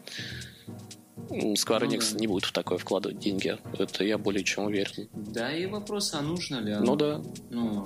Square 1.30 1.88
Enix 1.88 2.10
ну, 2.12 2.14
да. 2.14 2.20
не 2.20 2.28
будет 2.28 2.46
в 2.46 2.52
такое 2.52 2.78
вкладывать 2.78 3.20
деньги. 3.20 3.58
Это 3.78 4.04
я 4.04 4.18
более 4.18 4.44
чем 4.44 4.66
уверен. 4.66 5.10
Да, 5.14 5.56
и 5.56 5.66
вопрос, 5.68 6.14
а 6.14 6.22
нужно 6.22 6.58
ли 6.58 6.72
оно? 6.72 6.86
Ну 6.86 6.96
да. 6.96 7.22
Ну, 7.52 7.84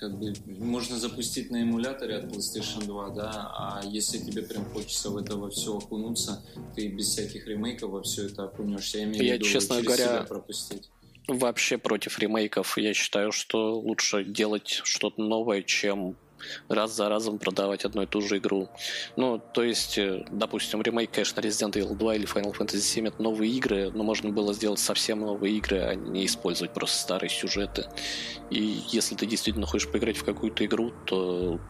как 0.00 0.18
бы 0.18 0.32
можно 0.46 0.98
запустить 0.98 1.50
на 1.50 1.62
эмуляторе 1.62 2.16
от 2.16 2.24
PlayStation 2.24 2.86
2, 2.86 3.10
да, 3.10 3.52
а 3.54 3.82
если 3.84 4.16
тебе 4.16 4.42
прям 4.42 4.64
хочется 4.64 5.10
в 5.10 5.16
это 5.18 5.36
во 5.36 5.50
все 5.50 5.76
окунуться, 5.76 6.42
ты 6.74 6.88
без 6.88 7.08
всяких 7.08 7.46
ремейков 7.46 7.90
во 7.90 8.02
все 8.02 8.26
это 8.26 8.44
окунешься. 8.44 8.98
Я 8.98 9.04
имею 9.04 9.24
я, 9.24 9.34
виду 9.34 9.44
честно 9.44 9.82
говоря, 9.82 10.22
пропустить. 10.22 10.88
Вообще 11.28 11.76
против 11.76 12.18
ремейков. 12.18 12.78
Я 12.78 12.94
считаю, 12.94 13.30
что 13.30 13.78
лучше 13.78 14.24
делать 14.24 14.80
что-то 14.84 15.20
новое, 15.20 15.62
чем 15.62 16.16
раз 16.68 16.94
за 16.96 17.08
разом 17.08 17.38
продавать 17.38 17.84
одну 17.84 18.02
и 18.02 18.06
ту 18.06 18.20
же 18.20 18.38
игру. 18.38 18.68
Ну, 19.16 19.38
то 19.38 19.62
есть, 19.62 19.98
э, 19.98 20.24
допустим, 20.30 20.82
ремейк, 20.82 21.10
конечно, 21.10 21.40
Resident 21.40 21.72
Evil 21.72 21.94
2 21.94 22.14
или 22.16 22.26
Final 22.26 22.56
Fantasy 22.56 22.80
7 22.80 23.08
это 23.08 23.22
новые 23.22 23.52
игры, 23.52 23.90
но 23.90 24.02
можно 24.02 24.30
было 24.30 24.54
сделать 24.54 24.80
совсем 24.80 25.20
новые 25.20 25.56
игры, 25.56 25.78
а 25.78 25.94
не 25.94 26.26
использовать 26.26 26.72
просто 26.72 26.98
старые 26.98 27.30
сюжеты. 27.30 27.86
И 28.50 28.82
если 28.88 29.14
ты 29.14 29.26
действительно 29.26 29.66
хочешь 29.66 29.88
поиграть 29.88 30.16
в 30.16 30.24
какую-то 30.24 30.64
игру, 30.64 30.92
то 31.06 31.60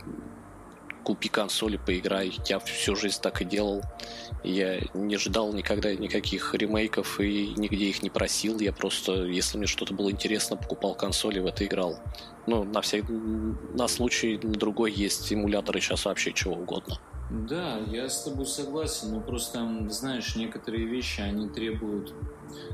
купи 1.03 1.29
консоли, 1.29 1.79
поиграй. 1.79 2.33
Я 2.47 2.59
всю 2.59 2.97
жизнь 2.97 3.21
так 3.21 3.43
и 3.43 3.45
делал. 3.45 3.83
Я 4.43 4.81
не 4.95 5.17
ждал 5.17 5.53
никогда 5.53 5.95
никаких 5.95 6.55
ремейков 6.55 7.21
и 7.21 7.53
нигде 7.57 7.87
их 7.87 8.03
не 8.03 8.11
просил. 8.11 8.59
Я 8.59 8.73
просто, 8.73 9.25
если 9.25 9.59
мне 9.59 9.67
что-то 9.67 9.95
было 9.95 10.11
интересно, 10.11 10.57
покупал 10.57 10.95
консоли 10.95 11.39
и 11.39 11.41
в 11.41 11.47
это 11.47 11.65
играл. 11.65 11.99
Ну, 12.47 12.65
на, 12.65 12.81
всякий, 12.81 13.13
на 13.13 13.89
случай 13.89 14.39
на 14.43 14.53
другой 14.53 14.93
есть 14.93 15.33
эмуляторы 15.33 15.81
сейчас 15.81 16.05
вообще 16.05 16.33
чего 16.33 16.55
угодно. 16.55 16.99
Да, 17.31 17.79
я 17.87 18.09
с 18.09 18.25
тобой 18.25 18.45
согласен, 18.45 19.13
но 19.13 19.21
просто, 19.21 19.87
знаешь, 19.89 20.35
некоторые 20.35 20.87
вещи, 20.87 21.21
они 21.21 21.49
требуют... 21.49 22.13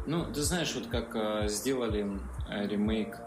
Ну, 0.06 0.24
ты 0.32 0.40
знаешь, 0.42 0.74
вот 0.74 0.86
как 0.86 1.14
э, 1.14 1.48
сделали 1.48 2.18
э, 2.48 2.66
ремейк 2.66 3.18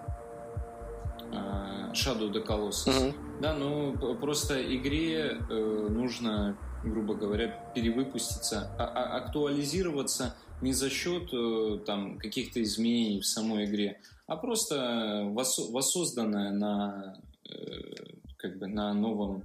Shadow 1.94 2.28
of 2.28 2.34
the 2.34 2.46
Colossus. 2.46 2.88
Uh-huh. 2.88 3.14
Да, 3.42 3.54
ну 3.54 3.96
просто 4.18 4.62
игре 4.76 5.38
э, 5.50 5.88
нужно, 5.90 6.58
грубо 6.84 7.16
говоря, 7.16 7.72
перевыпуститься, 7.74 8.72
а, 8.78 8.84
а, 8.84 9.18
актуализироваться 9.18 10.36
не 10.62 10.74
за 10.74 10.90
счет 10.90 11.34
э, 11.34 11.80
там 11.86 12.18
каких-то 12.18 12.62
изменений 12.62 13.22
в 13.22 13.26
самой 13.26 13.66
игре, 13.66 14.02
а 14.28 14.36
просто 14.36 15.24
воссозданная 15.34 16.52
на 16.52 17.18
э, 17.50 17.54
как 18.38 18.58
бы 18.60 18.68
на 18.68 18.94
новом 18.94 19.44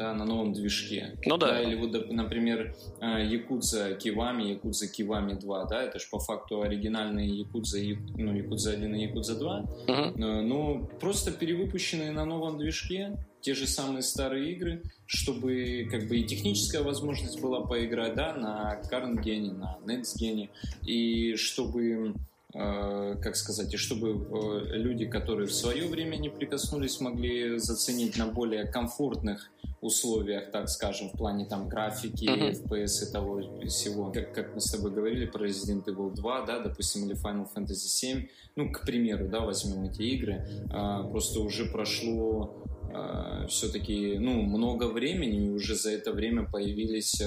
да, 0.00 0.14
на 0.14 0.24
новом 0.24 0.54
движке. 0.54 1.18
Ну 1.26 1.36
да. 1.36 1.48
да 1.48 1.62
или 1.62 1.74
вот, 1.74 2.10
например, 2.10 2.74
э, 3.00 3.26
Якудза 3.26 3.94
Кивами, 3.96 4.44
Якудза 4.44 4.88
Кивами 4.88 5.34
2, 5.34 5.64
да, 5.66 5.82
это 5.82 5.98
же 5.98 6.06
по 6.10 6.18
факту 6.18 6.62
оригинальные 6.62 7.28
Якудза, 7.28 7.78
ну, 8.16 8.34
Якудза 8.34 8.70
1 8.72 8.94
и 8.94 9.02
Якудза 9.02 9.38
2, 9.38 9.64
uh-huh. 9.88 10.42
ну, 10.42 10.88
просто 11.00 11.32
перевыпущенные 11.32 12.12
на 12.12 12.24
новом 12.24 12.56
движке, 12.56 13.18
те 13.42 13.54
же 13.54 13.66
самые 13.66 14.02
старые 14.02 14.52
игры, 14.52 14.82
чтобы 15.04 15.86
как 15.90 16.08
бы 16.08 16.16
и 16.16 16.24
техническая 16.24 16.82
возможность 16.82 17.38
была 17.42 17.60
поиграть, 17.60 18.14
да, 18.14 18.32
на 18.34 18.80
Current 18.90 19.22
Gen, 19.22 19.52
на 19.52 19.78
Next 19.84 20.16
Gen, 20.18 20.48
и 20.86 21.36
чтобы 21.36 22.14
как 22.52 23.36
сказать, 23.36 23.72
и 23.72 23.76
чтобы 23.76 24.08
э, 24.10 24.76
люди, 24.76 25.06
которые 25.06 25.46
в 25.46 25.54
свое 25.54 25.86
время 25.86 26.16
не 26.16 26.28
прикоснулись, 26.28 27.00
могли 27.00 27.58
заценить 27.58 28.16
на 28.18 28.26
более 28.26 28.64
комфортных 28.64 29.50
условиях, 29.80 30.50
так 30.50 30.68
скажем, 30.68 31.10
в 31.10 31.12
плане 31.16 31.46
там 31.46 31.68
графики, 31.68 32.24
uh-huh. 32.24 32.66
FPS 32.66 33.08
и 33.08 33.12
того 33.12 33.66
всего. 33.68 34.10
Как, 34.10 34.34
как 34.34 34.54
мы 34.54 34.60
с 34.60 34.70
тобой 34.70 34.90
говорили 34.90 35.26
про 35.26 35.46
Resident 35.46 35.84
Evil 35.84 36.12
2, 36.12 36.46
да, 36.46 36.58
допустим, 36.58 37.06
или 37.06 37.14
Final 37.14 37.46
Fantasy 37.54 37.74
7, 37.74 38.26
ну, 38.56 38.72
к 38.72 38.84
примеру, 38.84 39.28
да, 39.28 39.40
возьмем 39.40 39.84
эти 39.84 40.02
игры, 40.02 40.44
а, 40.70 41.04
просто 41.04 41.40
уже 41.40 41.66
прошло 41.66 42.64
все-таки 43.48 44.18
ну, 44.18 44.42
много 44.42 44.88
времени, 44.88 45.46
и 45.46 45.50
уже 45.50 45.76
за 45.76 45.92
это 45.92 46.10
время 46.10 46.50
появились 46.50 47.22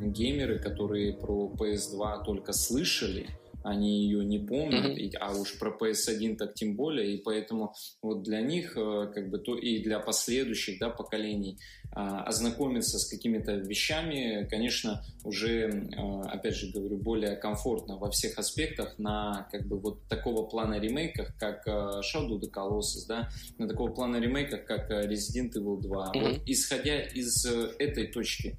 геймеры, 0.00 0.58
которые 0.58 1.12
про 1.12 1.52
PS2 1.54 2.24
только 2.24 2.54
слышали, 2.54 3.28
они 3.62 4.04
ее 4.04 4.24
не 4.24 4.38
помнят, 4.38 4.98
mm-hmm. 4.98 5.16
а 5.20 5.34
уж 5.34 5.58
про 5.58 5.70
PS1 5.70 6.36
так 6.36 6.54
тем 6.54 6.76
более, 6.76 7.14
и 7.14 7.22
поэтому 7.22 7.74
вот 8.02 8.22
для 8.22 8.40
них, 8.40 8.76
э, 8.76 9.10
как 9.14 9.30
бы, 9.30 9.38
то 9.38 9.56
и 9.56 9.82
для 9.82 10.00
последующих, 10.00 10.78
да, 10.78 10.90
поколений 10.90 11.58
а, 11.92 12.22
ознакомиться 12.24 12.98
с 12.98 13.08
какими-то 13.08 13.54
вещами, 13.56 14.46
конечно, 14.48 15.02
уже, 15.24 15.68
э, 15.68 16.22
опять 16.28 16.54
же 16.54 16.72
говорю, 16.72 16.96
более 16.98 17.36
комфортно 17.36 17.98
во 17.98 18.10
всех 18.10 18.38
аспектах 18.38 18.98
на, 18.98 19.48
как 19.50 19.66
бы, 19.66 19.78
вот 19.78 20.06
такого 20.08 20.46
плана 20.46 20.78
ремейках, 20.78 21.36
как 21.38 21.66
э, 21.66 21.70
Shadow 21.70 22.40
the 22.40 22.50
Colossus, 22.50 23.06
да, 23.08 23.28
на 23.58 23.68
такого 23.68 23.92
плана 23.92 24.16
ремейках, 24.16 24.64
как 24.64 24.90
Resident 24.90 25.52
Evil 25.56 25.80
2. 25.80 26.12
Mm-hmm. 26.14 26.20
Вот, 26.20 26.40
исходя 26.46 27.00
из 27.02 27.44
этой 27.78 28.06
точки 28.06 28.56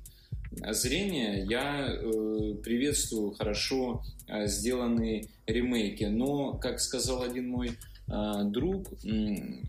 зрения, 0.72 1.46
я 1.50 1.88
э, 1.88 2.56
приветствую 2.64 3.32
хорошо 3.32 4.04
э, 4.28 4.48
сделанные 4.48 5.28
ремейки. 5.46 6.06
Но, 6.06 6.54
как 6.54 6.80
сказал 6.80 7.24
один 7.24 7.50
мой 7.50 7.72
э, 8.08 8.44
друг, 8.46 8.88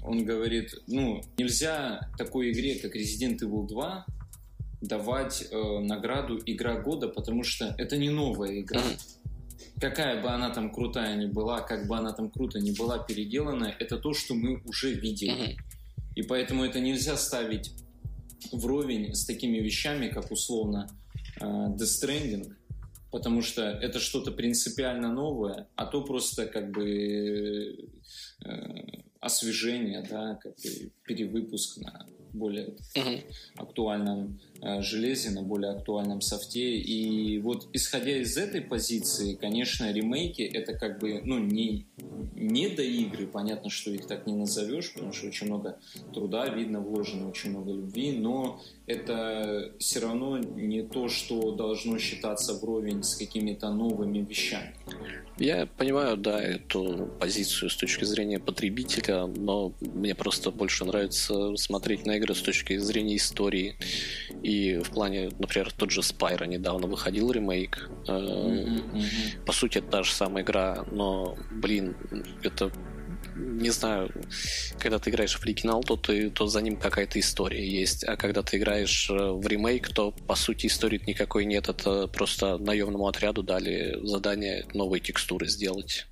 он 0.03 0.25
говорит, 0.25 0.75
ну, 0.87 1.23
нельзя 1.39 2.11
такой 2.19 2.53
игре, 2.53 2.77
как 2.77 2.97
Resident 2.97 3.39
Evil 3.39 3.67
2, 3.67 4.07
давать 4.83 5.47
э, 5.51 5.79
награду 5.81 6.41
игра 6.45 6.81
года, 6.81 7.09
потому 7.09 7.45
что 7.45 7.75
это 7.79 7.97
не 7.97 8.11
новая 8.11 8.61
игра. 8.61 8.83
Какая 9.81 10.21
бы 10.21 10.29
она 10.29 10.51
там 10.51 10.73
крутая 10.73 11.17
ни 11.17 11.27
была, 11.27 11.61
как 11.61 11.87
бы 11.87 11.97
она 11.97 12.13
там 12.13 12.31
круто 12.31 12.59
ни 12.61 12.73
была 12.73 12.99
переделана, 12.99 13.75
это 13.79 13.97
то, 13.97 14.13
что 14.13 14.35
мы 14.35 14.61
уже 14.65 14.93
видели. 14.93 15.57
И 16.15 16.23
поэтому 16.23 16.65
это 16.65 16.81
нельзя 16.81 17.17
ставить 17.17 17.73
вровень 18.53 19.15
с 19.15 19.25
такими 19.25 19.59
вещами, 19.59 20.09
как 20.09 20.31
условно 20.31 20.89
э, 21.41 21.45
Death 21.45 21.79
Stranding, 21.79 22.55
потому 23.11 23.43
что 23.43 23.63
это 23.63 24.01
что-то 24.01 24.33
принципиально 24.33 25.13
новое, 25.13 25.69
а 25.77 25.87
то 25.87 26.03
просто 26.03 26.47
как 26.47 26.73
бы 26.73 27.91
э, 28.45 28.51
освежение, 29.21 30.05
да, 30.09 30.35
как 30.43 30.55
бы 30.57 30.91
перевыпуск 31.05 31.79
на 31.79 32.07
более 32.33 32.75
uh-huh. 32.97 33.25
актуальном 33.57 34.41
э, 34.61 34.83
железе, 34.83 35.31
на 35.31 35.43
более 35.43 35.73
актуальном 35.73 36.21
софте. 36.21 36.79
И 36.79 37.39
вот 37.39 37.69
исходя 37.73 38.17
из 38.17 38.37
этой 38.37 38.63
позиции, 38.63 39.35
конечно, 39.35 39.93
ремейки 39.93 40.43
это 40.43 40.73
как 40.73 40.99
бы, 40.99 41.21
ну, 41.25 41.39
не, 41.39 41.87
не 42.43 42.69
до 42.69 42.83
игры, 42.83 43.27
понятно, 43.27 43.71
что 43.71 43.91
их 43.91 44.07
так 44.07 44.27
не 44.27 44.35
назовешь, 44.35 44.93
потому 44.93 45.13
что 45.13 45.29
очень 45.29 45.47
много 45.47 45.79
труда 46.13 46.49
видно 46.49 46.81
вложено, 46.81 47.29
очень 47.29 47.51
много 47.51 47.73
любви, 47.73 48.13
но 48.13 48.61
это 48.87 49.73
все 49.79 50.01
равно 50.01 50.39
не 50.39 50.83
то, 50.83 51.09
что 51.09 51.53
должно 51.53 51.99
считаться 51.99 52.55
вровень 52.55 53.03
с 53.03 53.17
какими-то 53.17 53.71
новыми 53.73 54.19
вещами. 54.19 54.75
Я 55.39 55.67
понимаю, 55.67 56.17
да, 56.17 56.41
эту 56.41 57.11
позицию 57.19 57.71
с 57.71 57.77
точки 57.77 58.05
зрения 58.05 58.39
потребителя, 58.39 59.27
но 59.27 59.73
мне 59.81 60.15
просто 60.15 60.51
больше 60.51 60.85
нравится 60.85 61.57
смотреть 61.57 62.05
на 62.07 62.17
игры 62.17 62.35
с 62.35 62.43
точки 62.43 62.77
зрения 62.77 63.17
истории. 63.17 63.77
И 64.43 64.77
в 64.77 64.91
плане, 64.91 65.31
например, 65.39 65.73
тот 65.73 65.91
же 65.91 66.03
Spyro 66.03 66.47
недавно 66.47 66.87
выходил 66.87 67.31
ремейк. 67.33 67.91
Mm-hmm, 68.07 69.45
По 69.47 69.53
сути, 69.53 69.79
это 69.79 69.89
та 69.89 70.03
же 70.03 70.13
самая 70.13 70.45
игра, 70.45 70.85
но, 70.91 71.37
блин, 71.51 71.97
это 72.43 72.71
не 73.35 73.71
знаю, 73.71 74.11
когда 74.79 74.99
ты 74.99 75.11
играешь 75.11 75.39
в 75.39 75.43
оригинал, 75.43 75.83
то, 75.83 75.97
ты, 75.97 76.31
то 76.31 76.47
за 76.47 76.61
ним 76.61 76.77
какая-то 76.77 77.19
история 77.21 77.67
есть, 77.67 78.05
а 78.05 78.17
когда 78.17 78.43
ты 78.43 78.57
играешь 78.57 79.11
э, 79.11 79.15
в 79.15 79.47
ремейк, 79.47 79.89
то 79.89 80.13
по 80.13 80.35
сути 80.35 80.67
истории 80.67 81.03
никакой 81.07 81.45
нет, 81.45 81.69
это 81.69 82.07
просто 82.09 82.59
наемному 82.59 83.07
отряду 83.07 83.43
дали 83.43 83.99
задание 84.03 84.67
новые 84.75 85.01
текстуры 85.01 85.49
сделать. 85.49 86.07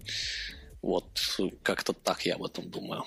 Вот, 0.83 1.21
как-то 1.63 1.93
так 1.93 2.25
я 2.25 2.37
об 2.37 2.45
этом 2.45 2.71
думаю. 2.71 3.05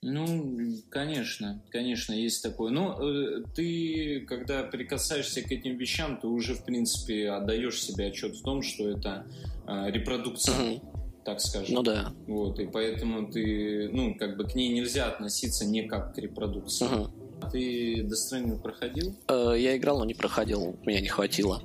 Ну, 0.00 0.54
конечно, 0.90 1.60
конечно, 1.70 2.12
есть 2.12 2.42
такое. 2.42 2.70
Но 2.70 3.02
э, 3.02 3.42
ты, 3.54 4.20
когда 4.28 4.62
прикасаешься 4.62 5.42
к 5.42 5.50
этим 5.50 5.76
вещам, 5.76 6.20
ты 6.20 6.28
уже, 6.28 6.54
в 6.54 6.64
принципе, 6.64 7.30
отдаешь 7.30 7.82
себе 7.82 8.06
отчет 8.06 8.36
в 8.36 8.42
том, 8.42 8.62
что 8.62 8.88
это 8.88 9.26
э, 9.66 9.90
репродукция. 9.90 10.54
Uh-huh 10.54 11.07
так 11.28 11.40
скажем. 11.42 11.74
Ну 11.74 11.82
да. 11.82 12.12
Вот, 12.26 12.58
и 12.58 12.66
поэтому 12.66 13.30
ты, 13.30 13.90
ну, 13.92 14.14
как 14.14 14.38
бы 14.38 14.44
к 14.44 14.54
ней 14.54 14.70
нельзя 14.70 15.08
относиться 15.08 15.66
не 15.66 15.82
как 15.82 16.14
к 16.14 16.18
репродукции. 16.18 16.86
Угу. 16.86 17.10
Ты 17.52 18.00
Death 18.00 18.32
Stranding 18.32 18.62
проходил? 18.62 19.14
Э, 19.28 19.54
я 19.56 19.76
играл, 19.76 19.98
но 19.98 20.06
не 20.06 20.14
проходил, 20.14 20.76
меня 20.86 21.00
не 21.00 21.08
хватило. 21.08 21.62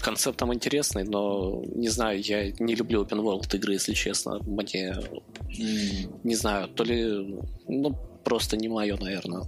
Концепт 0.00 0.38
там 0.38 0.52
интересный, 0.52 1.04
но 1.04 1.62
не 1.66 1.88
знаю, 1.88 2.20
я 2.20 2.50
не 2.50 2.74
люблю 2.74 3.04
open 3.04 3.22
world 3.22 3.54
игры, 3.56 3.74
если 3.74 3.94
честно. 3.94 4.40
Мне 4.40 4.96
mm. 5.48 6.20
не 6.24 6.34
знаю, 6.34 6.68
то 6.68 6.82
ли 6.82 7.38
ну 7.68 7.96
просто 8.24 8.56
не 8.56 8.68
мое, 8.68 8.96
наверное. 8.96 9.44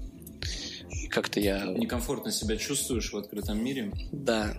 Как-то 1.10 1.40
я... 1.40 1.64
Некомфортно 1.64 2.30
себя 2.30 2.56
чувствуешь 2.56 3.12
в 3.12 3.16
открытом 3.16 3.62
мире? 3.62 3.92
Да. 4.12 4.56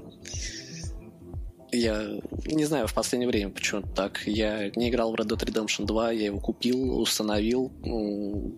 Я 1.77 2.19
не 2.45 2.65
знаю, 2.65 2.87
в 2.87 2.93
последнее 2.93 3.27
время 3.27 3.51
почему 3.51 3.83
так. 3.95 4.21
Я 4.25 4.71
не 4.75 4.89
играл 4.89 5.11
в 5.11 5.15
Red 5.15 5.27
Dead 5.27 5.45
Redemption 5.45 5.85
2, 5.85 6.11
я 6.11 6.25
его 6.25 6.39
купил, 6.39 6.99
установил. 6.99 7.71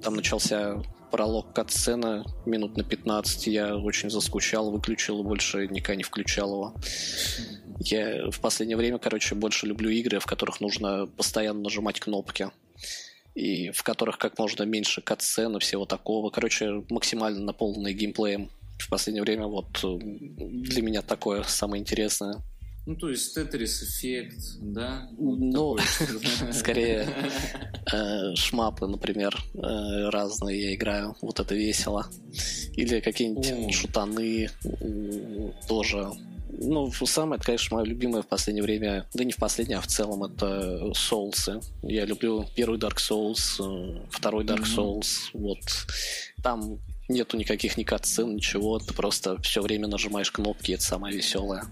Там 0.02 0.16
начался 0.16 0.82
пролог 1.12 1.54
катсцена 1.54 2.24
минут 2.46 2.78
на 2.78 2.84
15. 2.84 3.48
Я 3.48 3.76
очень 3.76 4.10
заскучал, 4.10 4.72
выключил, 4.72 5.24
больше 5.24 5.68
никогда 5.68 5.96
не 5.96 6.04
включал 6.04 6.54
его. 6.54 6.74
Я 7.80 8.30
в 8.30 8.40
последнее 8.40 8.78
время, 8.78 9.00
короче, 9.00 9.36
больше 9.36 9.66
люблю 9.66 9.90
игры, 9.90 10.20
в 10.20 10.26
которых 10.26 10.62
нужно 10.62 11.08
постоянно 11.08 11.62
нажимать 11.62 12.00
кнопки. 12.00 12.50
И 13.36 13.72
в 13.72 13.84
которых 13.84 14.18
как 14.18 14.40
можно 14.40 14.64
меньше 14.64 15.02
катсцен 15.02 15.60
всего 15.60 15.86
такого. 15.86 16.30
Короче, 16.30 16.84
максимально 16.90 17.42
наполненный 17.42 17.94
геймплеем. 17.94 18.50
В 18.80 18.90
последнее 18.90 19.24
время 19.24 19.48
вот 19.48 19.84
для 19.84 20.82
меня 20.82 21.02
такое 21.02 21.44
самое 21.44 21.82
интересное. 21.82 22.38
Ну, 22.90 22.96
то 22.96 23.08
есть 23.08 23.36
Тетрис 23.36 23.84
эффект, 23.84 24.58
да? 24.62 25.08
Ну, 25.16 25.78
скорее 26.52 27.08
э, 27.94 28.34
шмапы, 28.34 28.88
например, 28.88 29.38
э, 29.54 30.10
разные 30.10 30.60
я 30.60 30.74
играю. 30.74 31.16
Вот 31.22 31.40
это 31.40 31.54
весело. 31.54 32.08
Или 32.74 33.00
какие-нибудь 33.00 33.76
шутаны 33.76 34.50
тоже 35.68 36.10
ну, 36.50 36.92
самое, 36.92 37.40
конечно, 37.40 37.78
мое 37.78 37.86
любимое 37.86 38.24
в 38.24 38.28
последнее 38.28 38.64
время, 38.64 39.08
да 39.14 39.24
не 39.24 39.34
в 39.34 39.38
последнее, 39.38 39.78
а 39.78 39.82
в 39.82 39.88
целом, 39.88 40.24
это 40.24 40.92
Souls. 40.96 41.64
Я 41.84 42.06
люблю 42.06 42.48
первый 42.56 42.80
Dark 42.80 42.98
Souls, 42.98 43.62
э, 43.64 44.02
второй 44.10 44.46
Dark 44.46 44.64
Souls. 44.64 45.30
Вот. 45.36 45.60
Там 46.42 46.80
нету 47.08 47.38
никаких 47.38 47.78
ни 47.78 47.84
катсцен, 47.84 48.36
ничего. 48.36 48.80
Ты 48.80 48.96
просто 48.96 49.40
все 49.44 49.62
время 49.62 49.88
нажимаешь 49.88 50.32
кнопки, 50.32 50.72
это 50.72 50.82
самое 50.84 51.16
веселое. 51.16 51.66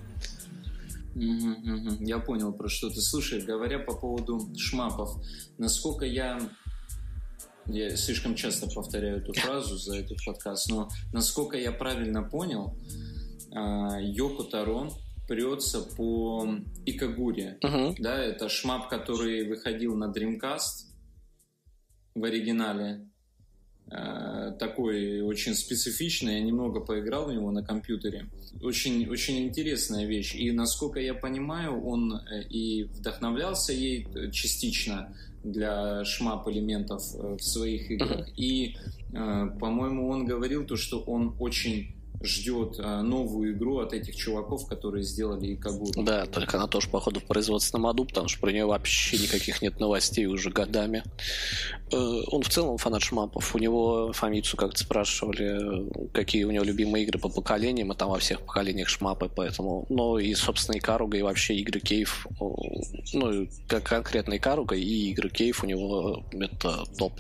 Я 2.00 2.20
понял, 2.20 2.54
про 2.54 2.70
что 2.70 2.90
ты. 2.90 3.02
Слушай, 3.02 3.42
говоря 3.42 3.80
по 3.80 3.96
поводу 3.96 4.40
шмапов, 4.56 5.12
насколько 5.58 6.06
я 6.06 6.40
я 7.70 7.96
слишком 7.98 8.36
часто 8.36 8.68
повторяю 8.68 9.18
эту 9.18 9.34
фразу 9.34 9.78
за 9.78 9.98
этот 9.98 10.18
подкаст, 10.26 10.70
но 10.70 10.90
насколько 11.12 11.58
я 11.58 11.74
правильно 11.74 12.24
понял, 12.24 12.78
а, 13.54 14.00
Йоко 14.00 14.44
Таро 14.46 14.90
прется 15.28 15.82
по 15.82 16.48
Икагуре. 16.86 17.58
Uh-huh. 17.62 17.96
Да, 18.00 18.18
это 18.18 18.48
шмап, 18.48 18.88
который 18.88 19.48
выходил 19.48 19.96
на 19.96 20.06
Dreamcast 20.06 20.88
в 22.16 22.24
оригинале. 22.24 23.07
Э, 23.90 24.52
такой 24.60 25.22
очень 25.22 25.54
специфичный. 25.54 26.36
Я 26.36 26.42
немного 26.42 26.82
поиграл 26.82 27.28
в 27.28 27.34
него 27.34 27.52
на 27.52 27.64
компьютере. 27.64 28.28
Очень, 28.62 29.08
очень 29.08 29.48
интересная 29.48 30.06
вещь. 30.06 30.36
И 30.36 30.52
насколько 30.52 31.00
я 31.00 31.14
понимаю, 31.14 31.82
он 31.86 32.14
э, 32.14 32.44
и 32.50 32.84
вдохновлялся 32.84 33.72
ей 33.72 34.08
частично 34.32 35.16
для 35.44 36.04
шмап 36.04 36.48
элементов 36.50 37.02
э, 37.16 37.38
в 37.40 37.42
своих 37.42 37.90
играх. 37.90 38.28
И, 38.36 38.76
по-моему, 39.12 40.10
он 40.10 40.26
говорил 40.26 40.66
то, 40.66 40.76
что 40.76 41.00
он 41.00 41.36
очень 41.40 41.96
ждет 42.22 42.76
а, 42.80 43.02
новую 43.02 43.54
игру 43.54 43.80
от 43.80 43.94
этих 43.94 44.16
чуваков, 44.16 44.68
которые 44.68 45.04
сделали 45.04 45.54
Икагуру. 45.54 46.04
Да, 46.04 46.26
только 46.26 46.58
она 46.58 46.68
тоже, 46.68 46.90
походу, 46.90 47.20
в 47.20 47.26
производственном 47.26 47.88
аду, 47.88 48.06
потому 48.06 48.28
что 48.28 48.40
про 48.40 48.52
нее 48.52 48.66
вообще 48.66 49.18
никаких 49.18 49.62
нет 49.62 49.80
новостей 49.80 50.26
уже 50.26 50.50
годами. 50.50 51.04
Э, 51.92 51.96
он 51.96 52.42
в 52.42 52.50
целом 52.50 52.78
фанат 52.78 53.04
шмапов. 53.04 53.56
У 53.56 53.60
него 53.60 54.12
Фомицу 54.14 54.58
как-то 54.58 54.80
спрашивали, 54.80 56.10
какие 56.12 56.44
у 56.44 56.52
него 56.52 56.64
любимые 56.64 57.04
игры 57.04 57.20
по 57.20 57.30
поколениям, 57.30 57.92
и 57.92 57.96
там 57.96 58.10
во 58.10 58.20
всех 58.20 58.42
поколениях 58.42 58.90
шмапы, 58.90 59.30
поэтому... 59.34 59.86
Ну, 59.90 60.18
и, 60.18 60.34
собственно, 60.34 60.78
Икаруга, 60.78 61.18
и 61.18 61.22
вообще 61.22 61.56
игры 61.56 61.80
Кейв, 61.80 62.28
ну, 63.14 63.48
как 63.68 63.84
конкретно 63.84 64.38
Икаруга 64.38 64.76
и 64.76 65.12
игры 65.12 65.30
Кейв 65.30 65.64
у 65.64 65.68
него 65.68 66.26
это 66.34 66.84
топ. 66.98 67.14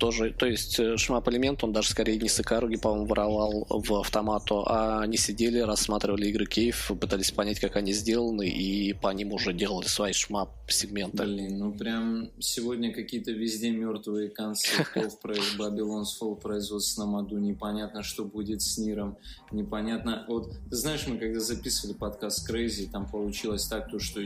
Тоже, 0.00 0.32
то 0.32 0.46
есть 0.46 0.80
э, 0.80 0.96
шмап 0.96 1.28
элемент, 1.28 1.62
он 1.62 1.72
даже 1.72 1.90
скорее 1.90 2.18
не 2.18 2.28
с 2.28 2.40
Икаруги, 2.40 2.76
по-моему, 2.76 3.06
воровал 3.06 3.66
в 3.68 3.94
автомату, 3.94 4.64
а 4.66 5.02
они 5.02 5.18
сидели, 5.18 5.58
рассматривали 5.58 6.26
игры 6.28 6.46
Кейв, 6.46 6.90
пытались 6.98 7.30
понять, 7.30 7.60
как 7.60 7.76
они 7.76 7.92
сделаны, 7.92 8.48
и 8.48 8.94
по 8.94 9.12
ним 9.12 9.32
уже 9.34 9.52
делали 9.52 9.86
свои 9.86 10.12
шмап 10.14 10.50
сегменты. 10.68 11.22
Блин, 11.22 11.58
ну 11.58 11.72
прям 11.72 12.30
сегодня 12.40 12.94
какие-то 12.94 13.30
везде 13.32 13.70
мертвые 13.70 14.30
концы 14.30 14.70
про 15.22 15.34
Babylon's 15.58 16.16
Fall 16.20 16.40
производства 16.40 17.04
на 17.04 17.10
Маду, 17.10 17.38
непонятно, 17.38 18.02
что 18.02 18.24
будет 18.24 18.62
с 18.62 18.78
Ниром, 18.78 19.18
непонятно. 19.52 20.24
Вот, 20.28 20.50
ты 20.70 20.76
знаешь, 20.76 21.06
мы 21.06 21.18
когда 21.18 21.40
записывали 21.40 21.94
подкаст 21.94 22.50
Crazy, 22.50 22.90
там 22.90 23.06
получилось 23.06 23.66
так, 23.66 23.90
то, 23.90 23.98
что 23.98 24.20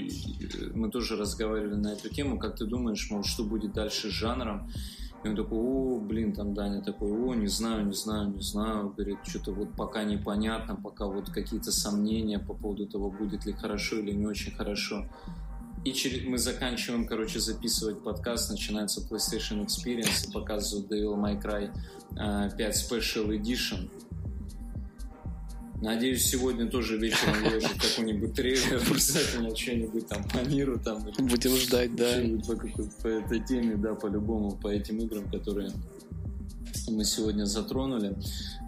мы 0.73 0.89
тоже 0.91 1.17
разговаривали 1.17 1.75
на 1.75 1.95
эту 1.95 2.09
тему, 2.11 2.39
как 2.39 2.55
ты 2.57 2.65
думаешь, 2.65 3.11
мол, 3.11 3.25
что 3.25 3.43
будет 3.43 3.73
дальше 3.73 4.09
с 4.09 4.13
жанром? 4.13 4.71
И 5.25 5.29
он 5.29 5.37
такой, 5.37 5.59
о, 5.59 5.99
блин, 6.01 6.35
там 6.35 6.53
Даня 6.53 6.83
такой, 6.83 7.11
о, 7.11 7.35
не 7.35 7.47
знаю, 7.47 7.87
не 7.87 7.95
знаю, 7.95 8.31
не 8.31 8.43
знаю. 8.43 8.91
Говорит, 8.91 9.19
что-то 9.25 9.53
вот 9.53 9.75
пока 9.75 10.05
непонятно, 10.05 10.77
пока 10.77 11.07
вот 11.07 11.31
какие-то 11.31 11.73
сомнения 11.73 12.39
по 12.39 12.53
поводу 12.53 12.87
того, 12.87 13.11
будет 13.11 13.47
ли 13.47 13.55
хорошо 13.55 13.99
или 13.99 14.13
не 14.13 14.27
очень 14.27 14.53
хорошо. 14.53 15.07
И 15.85 15.93
через... 15.93 16.27
мы 16.27 16.37
заканчиваем, 16.37 17.07
короче, 17.07 17.41
записывать 17.41 18.03
подкаст, 18.03 18.51
начинается 18.51 19.01
PlayStation 19.01 19.65
Experience, 19.65 20.31
показывают 20.33 20.91
Devil 20.91 21.17
May 21.17 21.41
Cry 21.41 21.71
5 22.15 22.59
э, 22.59 22.71
Special 22.71 23.29
Edition. 23.29 23.91
Надеюсь, 25.81 26.25
сегодня 26.25 26.69
тоже 26.71 26.97
вечером 26.97 27.43
выложить 27.43 27.79
какой-нибудь 27.79 28.35
трейлер, 28.35 28.83
обязательно 28.91 29.55
что-нибудь 29.55 30.07
там 30.09 30.25
по 30.29 30.39
миру 30.49 30.79
там. 30.79 31.05
Будем 31.19 31.57
ждать, 31.57 31.95
да. 31.95 32.21
По, 32.47 32.57
по 33.03 33.09
этой 33.09 33.45
теме, 33.45 33.77
да, 33.77 33.95
по-любому, 33.95 34.57
по 34.57 34.69
этим 34.69 34.99
играм, 34.99 35.29
которые 35.31 35.71
мы 36.89 37.05
сегодня 37.05 37.45
затронули. 37.45 38.17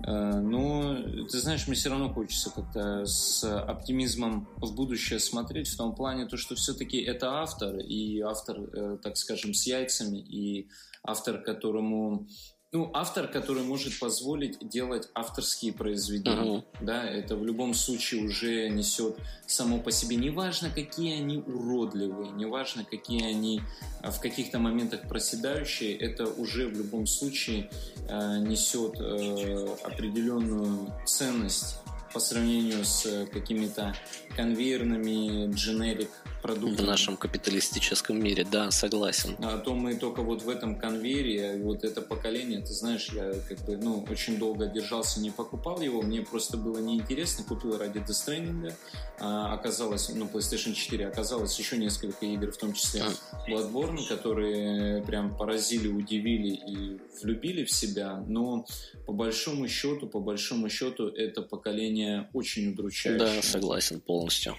Э, 0.07 0.41
но, 0.41 0.97
ты 1.31 1.39
знаешь, 1.39 1.67
мне 1.67 1.77
все 1.77 1.91
равно 1.91 2.13
хочется 2.13 2.51
как-то 2.51 3.05
с 3.07 3.45
оптимизмом 3.45 4.49
в 4.57 4.75
будущее 4.75 5.19
смотреть, 5.19 5.69
в 5.69 5.77
том 5.77 5.95
плане, 5.95 6.27
то, 6.27 6.37
что 6.37 6.55
все-таки 6.55 6.99
это 6.99 7.41
автор, 7.41 7.77
и 7.79 8.21
автор, 8.21 8.59
э, 8.61 8.99
так 9.03 9.17
скажем, 9.17 9.55
с 9.55 9.67
яйцами, 9.67 10.19
и 10.19 10.69
автор, 11.03 11.43
которому 11.43 12.27
ну, 12.73 12.91
автор, 12.93 13.29
который 13.29 13.63
может 13.63 13.99
позволить 13.99 14.59
делать 14.69 15.09
авторские 15.15 15.73
произведения. 15.73 16.59
Uh-huh. 16.59 16.65
Да, 16.81 17.05
это 17.05 17.37
в 17.37 17.45
любом 17.45 17.75
случае 17.75 18.25
уже 18.25 18.69
несет 18.69 19.17
само 19.47 19.79
по 19.79 19.93
себе. 19.93 20.17
Неважно, 20.17 20.71
какие 20.71 21.17
они 21.17 21.39
уродливые, 21.39 22.33
неважно, 22.33 22.85
какие 22.85 23.25
они 23.25 23.61
а, 24.03 24.11
в 24.11 24.21
каких-то 24.21 24.59
моментах 24.59 25.09
проседающие, 25.09 25.97
это 25.97 26.27
уже 26.27 26.67
в 26.67 26.73
любом 26.73 27.07
случае 27.07 27.71
э, 28.09 28.39
несет 28.41 29.01
э, 29.01 29.77
определенную 29.85 30.93
ценность 31.07 31.77
по 32.13 32.21
сравнению 32.21 32.85
с 32.85 33.27
какими-то 33.33 33.95
конвейерными 34.37 35.49
generic 35.51 36.09
продуктами. 36.47 36.87
В 36.87 36.89
нашем 36.89 37.17
капиталистическом 37.17 38.23
мире, 38.23 38.47
да, 38.51 38.71
согласен. 38.71 39.37
А 39.39 39.59
то 39.59 39.75
мы 39.75 39.97
только 39.97 40.23
вот 40.23 40.43
в 40.43 40.49
этом 40.49 40.77
конвейере, 40.77 41.61
вот 41.63 41.85
это 41.85 42.01
поколение, 42.01 42.61
ты 42.61 42.73
знаешь, 42.73 43.09
я 43.13 43.33
как 43.49 43.65
бы, 43.67 43.77
ну, 43.77 44.05
очень 44.11 44.39
долго 44.39 44.67
держался, 44.67 45.21
не 45.21 45.31
покупал 45.31 45.81
его, 45.81 46.03
мне 46.03 46.23
просто 46.23 46.57
было 46.57 46.79
неинтересно, 46.79 47.45
купил 47.45 47.77
ради 47.77 47.99
Stranding, 47.99 48.73
а, 49.19 49.55
оказалось, 49.55 50.11
ну, 50.15 50.27
PlayStation 50.27 50.75
4, 50.75 51.09
оказалось 51.09 51.59
еще 51.59 51.77
несколько 51.77 52.27
игр, 52.27 52.53
в 52.53 52.57
том 52.57 52.73
числе 52.73 53.03
Bloodborne, 53.49 54.07
которые 54.09 55.03
прям 55.03 55.37
поразили, 55.37 55.89
удивили 55.89 56.55
и 56.55 57.01
влюбили 57.23 57.65
в 57.65 57.71
себя, 57.71 58.23
но 58.27 58.67
по 59.07 59.13
большому 59.13 59.69
счету, 59.69 60.07
по 60.07 60.21
большому 60.21 60.69
счету, 60.69 61.09
это 61.09 61.43
поколение 61.43 62.29
очень 62.33 62.73
удручающее. 62.73 63.19
Да, 63.19 63.43
согласен 63.43 64.01
полностью. 64.01 64.57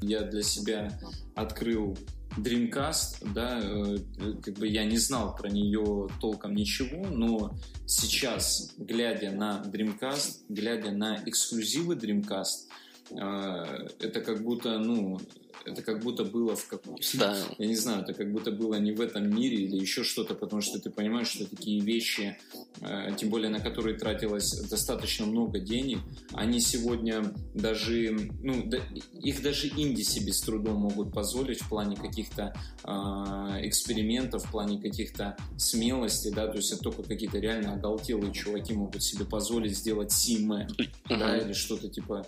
Я 0.00 0.22
для 0.22 0.42
себя 0.42 0.98
открыл 1.34 1.96
Dreamcast, 2.36 3.32
да, 3.34 3.60
э, 3.62 3.98
как 4.42 4.54
бы 4.54 4.66
я 4.66 4.84
не 4.84 4.98
знал 4.98 5.34
про 5.34 5.48
нее 5.48 6.08
толком 6.20 6.54
ничего, 6.54 7.06
но 7.06 7.56
сейчас, 7.86 8.74
глядя 8.78 9.30
на 9.30 9.62
Dreamcast, 9.64 10.44
глядя 10.48 10.92
на 10.92 11.22
эксклюзивы 11.26 11.94
Dreamcast, 11.94 12.68
э, 13.10 13.88
это 14.00 14.20
как 14.20 14.42
будто, 14.42 14.78
ну, 14.78 15.20
это 15.68 15.82
как 15.82 16.02
будто 16.02 16.24
было 16.24 16.56
в 16.56 16.66
каком-то... 16.66 17.02
Да. 17.14 17.36
Я 17.58 17.66
не 17.66 17.76
знаю, 17.76 18.02
это 18.02 18.14
как 18.14 18.32
будто 18.32 18.50
было 18.50 18.74
не 18.76 18.92
в 18.92 19.00
этом 19.00 19.28
мире 19.28 19.56
или 19.56 19.76
еще 19.76 20.02
что-то, 20.02 20.34
потому 20.34 20.62
что 20.62 20.78
ты 20.78 20.90
понимаешь, 20.90 21.28
что 21.28 21.46
такие 21.46 21.80
вещи, 21.80 22.36
э, 22.80 23.10
тем 23.16 23.30
более 23.30 23.50
на 23.50 23.60
которые 23.60 23.98
тратилось 23.98 24.52
достаточно 24.68 25.26
много 25.26 25.60
денег, 25.60 25.98
они 26.32 26.60
сегодня 26.60 27.32
даже, 27.54 28.16
ну, 28.42 28.64
да, 28.66 28.78
их 29.22 29.42
даже 29.42 29.68
инди 29.68 30.02
себе 30.02 30.32
с 30.32 30.40
трудом 30.40 30.76
могут 30.76 31.12
позволить 31.12 31.60
в 31.60 31.68
плане 31.68 31.96
каких-то 31.96 32.54
э, 32.84 32.90
экспериментов, 33.66 34.44
в 34.44 34.50
плане 34.50 34.80
каких-то 34.80 35.36
смелости, 35.56 36.30
да, 36.30 36.48
то 36.48 36.56
есть 36.56 36.72
это 36.72 36.82
только 36.82 37.02
какие-то 37.02 37.38
реально 37.38 37.74
оголтелые 37.74 38.32
чуваки 38.32 38.72
могут 38.72 39.02
себе 39.02 39.24
позволить 39.24 39.76
сделать 39.76 40.12
симе, 40.12 40.68
uh-huh. 40.78 41.18
да, 41.18 41.38
или 41.38 41.52
что-то 41.52 41.88
типа 41.88 42.26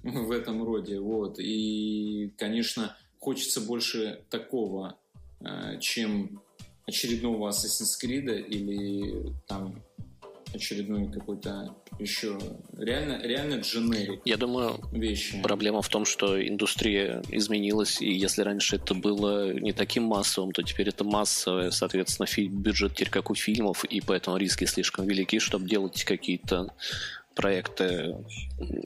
в 0.02 0.30
этом 0.30 0.62
роде. 0.64 0.98
Вот. 0.98 1.38
И, 1.38 2.32
конечно, 2.36 2.96
хочется 3.18 3.60
больше 3.60 4.22
такого, 4.30 4.98
э, 5.40 5.78
чем 5.80 6.42
очередного 6.86 7.50
Assassin's 7.50 7.96
Creed 8.02 8.46
или 8.46 9.32
там 9.46 9.82
очередной 10.52 11.10
какой-то 11.10 11.76
еще 11.98 12.38
реально, 12.76 13.20
реально 13.22 13.60
дженерик. 13.60 14.20
Я 14.24 14.36
думаю, 14.36 14.80
вещи. 14.90 15.40
проблема 15.42 15.82
в 15.82 15.88
том, 15.88 16.04
что 16.04 16.44
индустрия 16.44 17.22
изменилась, 17.28 18.00
и 18.00 18.10
если 18.12 18.42
раньше 18.42 18.76
это 18.76 18.94
было 18.94 19.52
не 19.52 19.72
таким 19.72 20.04
массовым, 20.04 20.52
то 20.52 20.62
теперь 20.62 20.88
это 20.88 21.04
массовое, 21.04 21.70
соответственно, 21.70 22.26
бюджет 22.48 22.94
теперь 22.94 23.10
как 23.10 23.30
у 23.30 23.34
фильмов, 23.34 23.84
и 23.84 24.00
поэтому 24.00 24.38
риски 24.38 24.64
слишком 24.64 25.06
велики, 25.06 25.38
чтобы 25.38 25.68
делать 25.68 26.02
какие-то 26.04 26.74
проекты 27.34 28.16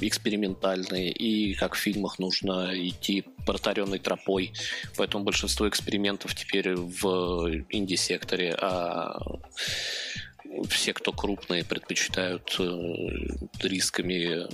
экспериментальные, 0.01 1.11
и 1.11 1.55
как 1.55 1.75
в 1.75 1.79
фильмах 1.79 2.19
нужно 2.19 2.71
идти 2.75 3.25
протаренной 3.47 3.99
тропой. 3.99 4.53
Поэтому 4.97 5.25
большинство 5.25 5.69
экспериментов 5.69 6.35
теперь 6.35 6.75
в 6.75 7.65
инди-секторе, 7.71 8.55
а 8.61 9.19
все, 10.69 10.93
кто 10.93 11.13
крупные, 11.13 11.65
предпочитают 11.65 12.57
э, 12.59 12.65
рисками 13.63 14.47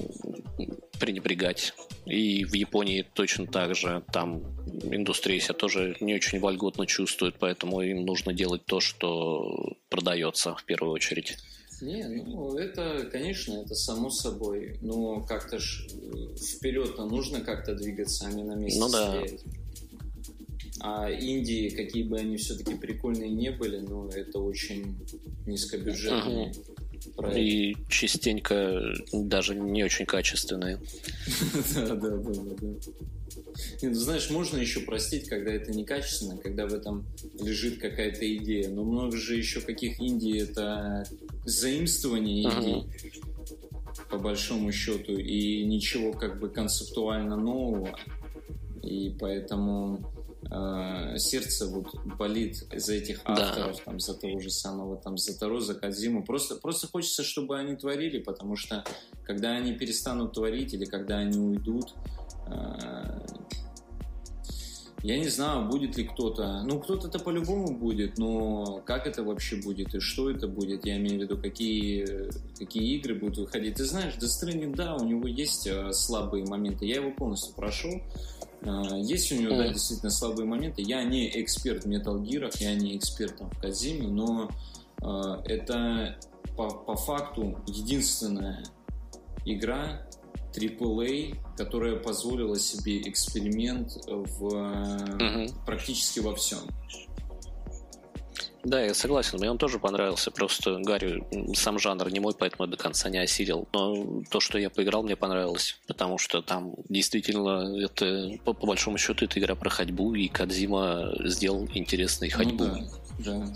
пренебрегать. 0.99 1.75
И 2.07 2.45
в 2.45 2.55
Японии 2.55 3.07
точно 3.15 3.47
так 3.47 3.75
же. 3.75 4.03
Там 4.13 4.43
индустрия 4.83 5.41
себя 5.41 5.55
тоже 5.55 5.97
не 6.01 6.15
очень 6.15 6.39
вольготно 6.39 6.87
чувствует, 6.87 7.37
поэтому 7.39 7.83
им 7.83 8.05
нужно 8.05 8.33
делать 8.33 8.65
то, 8.65 8.81
что 8.81 9.77
продается 9.89 10.55
в 10.55 10.65
первую 10.65 10.93
очередь. 10.93 11.39
Не, 11.81 12.05
ну 12.05 12.57
это, 12.57 13.09
конечно, 13.11 13.55
это 13.55 13.75
само 13.75 14.11
собой. 14.11 14.79
Но 14.81 15.23
как-то 15.23 15.59
ж 15.59 15.87
э, 15.93 16.37
вперед-то 16.37 17.07
нужно 17.07 17.41
как-то 17.41 17.75
двигаться, 17.75 18.27
а 18.27 18.33
не 18.33 18.43
на 18.43 18.55
месте 18.55 18.81
ну, 18.81 18.91
да. 18.91 19.11
стоять. 19.11 19.41
А 20.83 21.11
Индии, 21.11 21.69
какие 21.69 22.05
бы 22.05 22.19
они 22.19 22.37
все-таки 22.39 22.75
прикольные 22.75 23.31
не 23.31 23.51
были, 23.51 23.81
но 23.81 24.09
это 24.09 24.39
очень 24.39 24.97
низкобюджетные. 25.47 26.53
Проект. 27.17 27.39
И 27.39 27.77
частенько 27.89 28.83
даже 29.13 29.55
не 29.55 29.85
очень 29.85 30.07
качественные. 30.07 30.79
Да, 31.75 31.95
да, 31.95 32.17
да, 32.17 32.33
да. 32.61 32.93
Ну, 33.83 33.95
знаешь, 33.95 34.31
можно 34.31 34.59
еще 34.59 34.81
простить, 34.81 35.29
когда 35.29 35.53
это 35.53 35.73
некачественно, 35.73 36.37
когда 36.37 36.67
в 36.67 36.75
этом 36.75 37.07
лежит 37.41 37.81
какая-то 37.81 38.37
идея. 38.37 38.69
Но 38.69 38.85
много 38.85 39.17
же 39.17 39.37
еще 39.37 39.61
каких 39.61 40.01
Индий 40.01 40.41
это 40.41 41.07
заимствование 41.45 42.43
идей, 42.43 42.87
по 44.11 44.19
большому 44.19 44.73
счету, 44.73 45.17
и 45.17 45.65
ничего 45.65 46.13
как 46.13 46.41
бы 46.41 46.49
концептуально 46.49 47.37
нового. 47.37 47.99
И 48.83 49.15
поэтому 49.19 50.13
э, 50.51 51.19
сердце 51.19 51.67
вот 51.67 51.95
болит 52.19 52.65
за 52.75 52.95
этих 52.95 53.21
авторов, 53.25 53.77
да. 53.77 53.83
там, 53.85 54.01
за 54.01 54.15
того 54.15 54.39
же 54.41 54.51
самого, 54.51 54.97
там, 54.97 55.17
за 55.17 55.39
Таро, 55.39 55.61
за 55.61 55.75
Кадзиму. 55.75 56.25
Просто, 56.25 56.57
просто 56.57 56.87
хочется, 56.87 57.23
чтобы 57.23 57.59
они 57.59 57.77
творили, 57.77 58.19
потому 58.19 58.57
что 58.57 58.85
когда 59.25 59.51
они 59.53 59.73
перестанут 59.73 60.35
творить 60.35 60.75
или 60.75 60.85
когда 60.85 61.19
они 61.19 61.39
уйдут, 61.39 61.95
э, 62.47 63.21
я 65.03 65.19
не 65.19 65.29
знаю, 65.29 65.69
будет 65.69 65.97
ли 65.97 66.05
кто-то. 66.05 66.63
Ну, 66.63 66.81
кто-то-то 66.81 67.19
по-любому 67.19 67.77
будет, 67.77 68.19
но 68.19 68.83
как 68.85 69.07
это 69.07 69.23
вообще 69.23 69.57
будет 69.57 69.95
и 69.95 70.01
что 70.01 70.31
это 70.31 70.47
будет, 70.47 70.85
я 70.85 70.97
имею 70.97 71.19
в 71.19 71.23
виду, 71.23 71.39
какие, 71.39 72.31
какие 72.59 72.97
игры 72.97 73.15
будут 73.15 73.39
выходить. 73.39 73.77
Ты 73.77 73.85
знаешь, 73.85 74.15
Stranding, 74.15 74.75
да, 74.75 74.95
у 74.95 75.05
него 75.05 75.27
есть 75.27 75.67
э, 75.67 75.93
слабые 75.93 76.45
моменты. 76.45 76.87
Я 76.87 76.97
его 76.97 77.11
полностью 77.11 77.55
прошел. 77.55 78.01
Э, 78.63 78.83
есть 79.03 79.33
у 79.33 79.37
него, 79.37 79.57
да, 79.57 79.69
действительно 79.69 80.11
слабые 80.11 80.47
моменты. 80.47 80.83
Я 80.83 81.03
не 81.05 81.41
эксперт 81.43 81.85
в 81.85 81.89
Metal 81.89 82.21
Gear, 82.23 82.53
я 82.61 82.75
не 82.75 82.97
эксперт 82.97 83.37
там, 83.37 83.51
в 83.51 83.59
Казиме, 83.61 84.09
но 84.09 84.51
Э, 85.03 85.41
это 85.45 86.17
по, 86.57 86.69
по 86.71 86.97
факту 86.97 87.59
единственная 87.67 88.65
игра 89.45 90.03
AAA, 90.53 91.37
которая 91.57 91.97
позволила 91.97 92.59
себе 92.59 93.01
эксперимент 93.03 93.93
в 94.07 94.45
угу. 94.45 95.55
практически 95.67 96.21
во 96.21 96.35
всем. 96.35 96.61
Да, 98.63 98.83
я 98.83 98.93
согласен, 98.93 99.39
мне 99.39 99.51
он 99.51 99.57
тоже 99.57 99.79
понравился, 99.79 100.31
просто 100.31 100.79
Гарри, 100.81 101.25
сам 101.55 101.79
жанр 101.79 102.11
не 102.11 102.21
мой, 102.21 102.35
поэтому 102.39 102.65
я 102.65 102.71
до 102.71 102.77
конца 102.77 103.09
не 103.09 103.19
осилил, 103.19 103.67
но 103.73 104.23
то, 104.31 104.41
что 104.41 104.59
я 104.59 104.69
поиграл, 104.69 105.03
мне 105.03 105.17
понравилось, 105.17 105.81
потому 105.87 106.19
что 106.19 106.43
там 106.43 106.75
действительно 106.89 107.75
это, 107.83 108.39
по, 108.45 108.53
по 108.53 108.67
большому 108.67 108.99
счету, 108.99 109.25
это 109.25 109.41
игра 109.41 109.55
про 109.55 109.71
ходьбу, 109.71 110.15
и 110.15 110.29
Кадзима 110.29 111.13
сделал 111.25 111.67
интересный 111.73 112.31
ну 112.31 112.37
ходьбу. 112.37 112.65
Ну, 112.65 112.87
да, 113.19 113.39
да, 113.39 113.55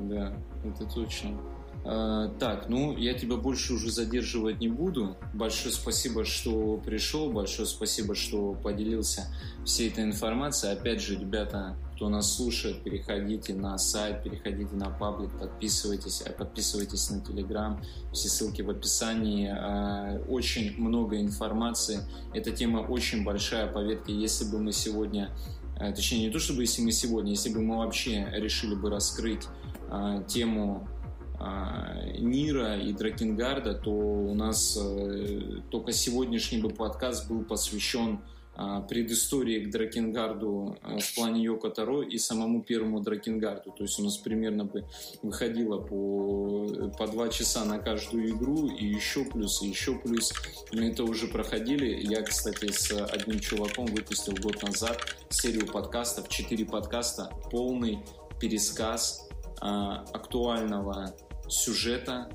да, 0.10 0.36
это 0.68 0.94
точно. 0.94 1.40
А, 1.86 2.28
так, 2.38 2.68
ну, 2.68 2.96
я 2.96 3.12
тебя 3.12 3.36
больше 3.36 3.74
уже 3.74 3.90
задерживать 3.90 4.58
не 4.60 4.68
буду. 4.68 5.16
Большое 5.34 5.74
спасибо, 5.74 6.24
что 6.24 6.78
пришел, 6.78 7.30
большое 7.30 7.68
спасибо, 7.68 8.14
что 8.14 8.54
поделился 8.54 9.26
всей 9.66 9.90
этой 9.90 10.04
информацией. 10.04 10.72
Опять 10.72 11.02
же, 11.02 11.16
ребята, 11.16 11.76
кто 11.94 12.08
нас 12.08 12.34
слушает, 12.36 12.82
переходите 12.82 13.54
на 13.54 13.76
сайт, 13.76 14.22
переходите 14.22 14.74
на 14.74 14.88
паблик, 14.88 15.38
подписывайтесь, 15.38 16.22
э, 16.24 16.32
подписывайтесь 16.32 17.10
на 17.10 17.20
Телеграм, 17.20 17.82
все 18.12 18.28
ссылки 18.28 18.62
в 18.62 18.70
описании. 18.70 19.48
А, 19.54 20.22
очень 20.26 20.80
много 20.80 21.20
информации. 21.20 22.00
Эта 22.32 22.50
тема 22.50 22.78
очень 22.78 23.24
большая, 23.24 23.66
поверьте, 23.66 24.14
если 24.14 24.46
бы 24.46 24.58
мы 24.58 24.72
сегодня, 24.72 25.30
точнее, 25.78 26.26
не 26.26 26.30
то 26.30 26.38
чтобы 26.38 26.62
если 26.62 26.80
мы 26.80 26.92
сегодня, 26.92 27.32
если 27.32 27.50
бы 27.50 27.60
мы 27.60 27.78
вообще 27.78 28.26
решили 28.32 28.74
бы 28.74 28.88
раскрыть 28.88 29.42
а, 29.90 30.22
тему 30.22 30.88
а, 30.88 30.93
Нира 32.18 32.76
и 32.76 32.92
Дракенгарда, 32.92 33.74
то 33.74 33.90
у 33.90 34.34
нас 34.34 34.78
э, 34.80 35.60
только 35.70 35.92
сегодняшний 35.92 36.60
бы 36.60 36.70
подкаст 36.70 37.28
был 37.28 37.44
посвящен 37.44 38.20
а, 38.56 38.82
предыстории 38.82 39.64
к 39.64 39.70
Дракенгарду 39.70 40.78
а, 40.82 40.98
в 40.98 41.14
плане 41.16 41.42
Йоко 41.42 41.70
Таро 41.70 42.02
и 42.02 42.18
самому 42.18 42.62
первому 42.62 43.00
Дракенгарду. 43.00 43.72
То 43.72 43.82
есть 43.82 43.98
у 43.98 44.04
нас 44.04 44.16
примерно 44.16 44.64
бы 44.64 44.84
выходило 45.22 45.78
по, 45.78 46.90
по 46.96 47.08
два 47.08 47.28
часа 47.30 47.64
на 47.64 47.78
каждую 47.78 48.30
игру, 48.30 48.68
и 48.68 48.86
еще 48.86 49.24
плюс, 49.24 49.60
и 49.62 49.66
еще 49.66 49.96
плюс. 49.98 50.32
Мы 50.72 50.90
это 50.90 51.02
уже 51.02 51.26
проходили. 51.26 52.06
Я, 52.06 52.22
кстати, 52.22 52.70
с 52.70 52.92
одним 52.92 53.40
чуваком 53.40 53.86
выпустил 53.86 54.34
год 54.40 54.62
назад 54.62 54.98
серию 55.30 55.66
подкастов, 55.66 56.28
четыре 56.28 56.64
подкаста, 56.64 57.30
полный 57.50 57.98
пересказ 58.40 59.28
а, 59.60 60.04
актуального 60.12 61.12
сюжета 61.48 62.28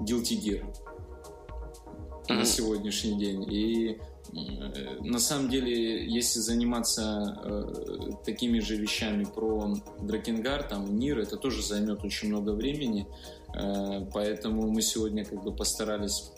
Guilty 0.00 0.38
Gear 0.40 0.64
mm-hmm. 2.28 2.34
на 2.34 2.44
сегодняшний 2.44 3.18
день. 3.18 3.52
И 3.52 3.98
э, 4.32 5.00
на 5.00 5.18
самом 5.18 5.48
деле, 5.48 6.04
если 6.04 6.40
заниматься 6.40 7.40
э, 7.44 8.10
такими 8.24 8.58
же 8.60 8.76
вещами 8.76 9.24
про 9.24 9.74
Дракенгар, 10.00 10.62
там, 10.62 10.96
Нир, 10.96 11.18
это 11.18 11.36
тоже 11.36 11.62
займет 11.62 12.04
очень 12.04 12.28
много 12.28 12.50
времени. 12.50 13.06
Э, 13.54 14.06
поэтому 14.12 14.70
мы 14.70 14.82
сегодня 14.82 15.24
как 15.24 15.42
бы 15.42 15.54
постарались 15.54 16.31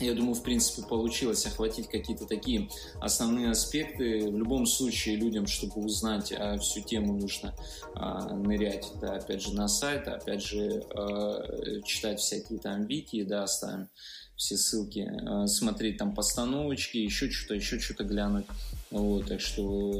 я 0.00 0.14
думаю, 0.14 0.34
в 0.34 0.42
принципе, 0.42 0.86
получилось 0.86 1.46
охватить 1.46 1.88
какие-то 1.88 2.26
такие 2.26 2.68
основные 3.00 3.50
аспекты. 3.50 4.30
В 4.30 4.36
любом 4.36 4.66
случае, 4.66 5.16
людям, 5.16 5.46
чтобы 5.46 5.84
узнать 5.84 6.32
а, 6.32 6.58
всю 6.58 6.80
тему, 6.80 7.14
нужно 7.14 7.54
а, 7.94 8.34
нырять, 8.34 8.86
да, 9.00 9.14
опять 9.14 9.42
же, 9.42 9.54
на 9.54 9.68
сайт, 9.68 10.08
опять 10.08 10.42
же, 10.42 10.84
а, 10.94 11.80
читать 11.84 12.20
всякие 12.20 12.58
там 12.58 12.84
вики, 12.84 13.22
да, 13.22 13.44
оставим 13.44 13.88
все 14.38 14.56
ссылки, 14.56 15.10
а, 15.26 15.46
смотреть 15.48 15.98
там 15.98 16.14
постановочки, 16.14 16.96
еще 16.96 17.28
что-то, 17.28 17.54
еще 17.54 17.80
что-то 17.80 18.04
глянуть. 18.04 18.46
Вот, 18.90 19.26
так 19.26 19.40
что, 19.40 19.92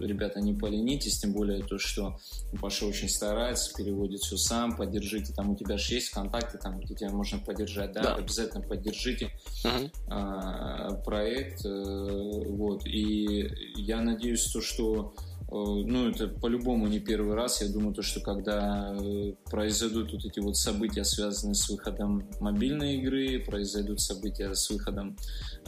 ребята, 0.00 0.40
не 0.40 0.52
поленитесь, 0.52 1.20
тем 1.20 1.32
более 1.32 1.62
то, 1.62 1.78
что 1.78 2.18
Паша 2.60 2.86
очень 2.86 3.08
старается, 3.08 3.72
переводит 3.76 4.20
все 4.20 4.36
сам, 4.36 4.76
поддержите, 4.76 5.32
там 5.32 5.50
у 5.50 5.56
тебя 5.56 5.78
же 5.78 5.94
есть 5.94 6.08
ВКонтакте, 6.08 6.58
там, 6.58 6.80
где 6.80 6.94
тебя 6.94 7.10
можно 7.10 7.38
поддержать, 7.38 7.92
да, 7.92 8.02
да. 8.02 8.14
обязательно 8.16 8.66
поддержите 8.66 9.30
uh-huh. 9.64 9.90
а, 10.08 10.94
проект, 11.04 11.64
э, 11.64 12.44
вот, 12.48 12.84
и 12.84 13.48
я 13.76 14.00
надеюсь, 14.00 14.44
то, 14.50 14.60
что 14.60 15.14
э, 15.16 15.54
ну, 15.54 16.08
это 16.08 16.26
по-любому 16.26 16.88
не 16.88 16.98
первый 16.98 17.36
раз. 17.36 17.62
Я 17.62 17.68
думаю, 17.68 17.94
то, 17.94 18.02
что 18.02 18.20
когда 18.20 18.96
э, 18.98 19.34
произойдут 19.44 20.12
вот 20.12 20.24
эти 20.24 20.40
вот 20.40 20.56
события, 20.56 21.04
связанные 21.04 21.54
с 21.54 21.68
выходом 21.68 22.28
мобильной 22.40 22.96
игры, 22.96 23.38
произойдут 23.38 24.00
события 24.00 24.52
с 24.54 24.68
выходом 24.70 25.16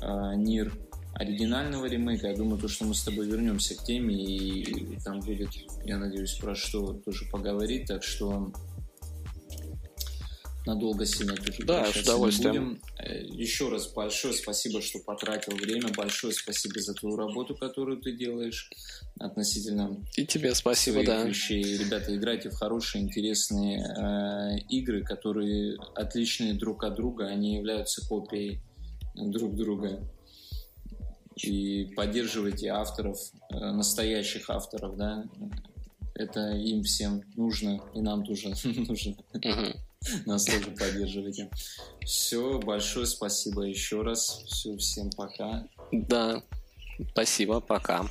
э, 0.00 0.34
НИР 0.36 0.72
оригинального 1.14 1.86
ремейка. 1.86 2.28
Я 2.28 2.36
думаю, 2.36 2.58
то, 2.58 2.68
что 2.68 2.84
мы 2.84 2.94
с 2.94 3.02
тобой 3.02 3.26
вернемся 3.26 3.74
к 3.74 3.84
теме, 3.84 4.14
и 4.14 4.98
там 5.04 5.20
будет, 5.20 5.50
я 5.84 5.98
надеюсь, 5.98 6.34
про 6.34 6.54
что 6.54 6.94
тоже 6.94 7.24
поговорить. 7.30 7.86
Так 7.86 8.02
что 8.02 8.52
надолго 10.66 11.04
сильно 11.04 11.36
тут 11.36 11.66
Да, 11.66 11.86
с 11.86 11.96
удовольствием. 11.96 12.70
Будем. 12.70 12.82
Э, 12.98 13.22
еще 13.22 13.68
раз 13.68 13.92
большое 13.92 14.34
спасибо, 14.34 14.80
что 14.80 14.98
потратил 14.98 15.54
время. 15.56 15.90
Большое 15.94 16.32
спасибо 16.32 16.80
за 16.80 16.94
твою 16.94 17.16
работу, 17.16 17.54
которую 17.54 17.98
ты 17.98 18.12
делаешь 18.12 18.70
относительно 19.20 20.02
И 20.16 20.26
тебе 20.26 20.54
спасибо, 20.54 21.04
да. 21.04 21.24
вещей. 21.24 21.76
Ребята, 21.76 22.16
играйте 22.16 22.50
в 22.50 22.54
хорошие, 22.54 23.02
интересные 23.02 23.80
э, 23.80 24.58
игры, 24.68 25.04
которые 25.04 25.76
отличные 25.94 26.54
друг 26.54 26.82
от 26.84 26.94
друга. 26.96 27.26
Они 27.26 27.56
являются 27.56 28.06
копией 28.06 28.60
друг 29.14 29.54
друга 29.54 30.00
и 31.36 31.92
поддерживайте 31.96 32.68
авторов, 32.68 33.18
э, 33.50 33.72
настоящих 33.72 34.50
авторов, 34.50 34.96
да, 34.96 35.24
это 36.14 36.50
им 36.52 36.82
всем 36.82 37.22
нужно, 37.36 37.80
и 37.94 38.00
нам 38.00 38.24
тоже 38.24 38.54
нужно. 38.64 39.16
Нас 40.26 40.44
тоже 40.44 40.70
поддерживайте. 40.70 41.50
Все, 42.04 42.58
большое 42.58 43.06
спасибо 43.06 43.62
еще 43.62 44.02
раз. 44.02 44.42
Все, 44.46 44.76
всем 44.76 45.10
пока. 45.10 45.66
Да, 45.92 46.42
спасибо, 47.10 47.60
пока. 47.60 48.06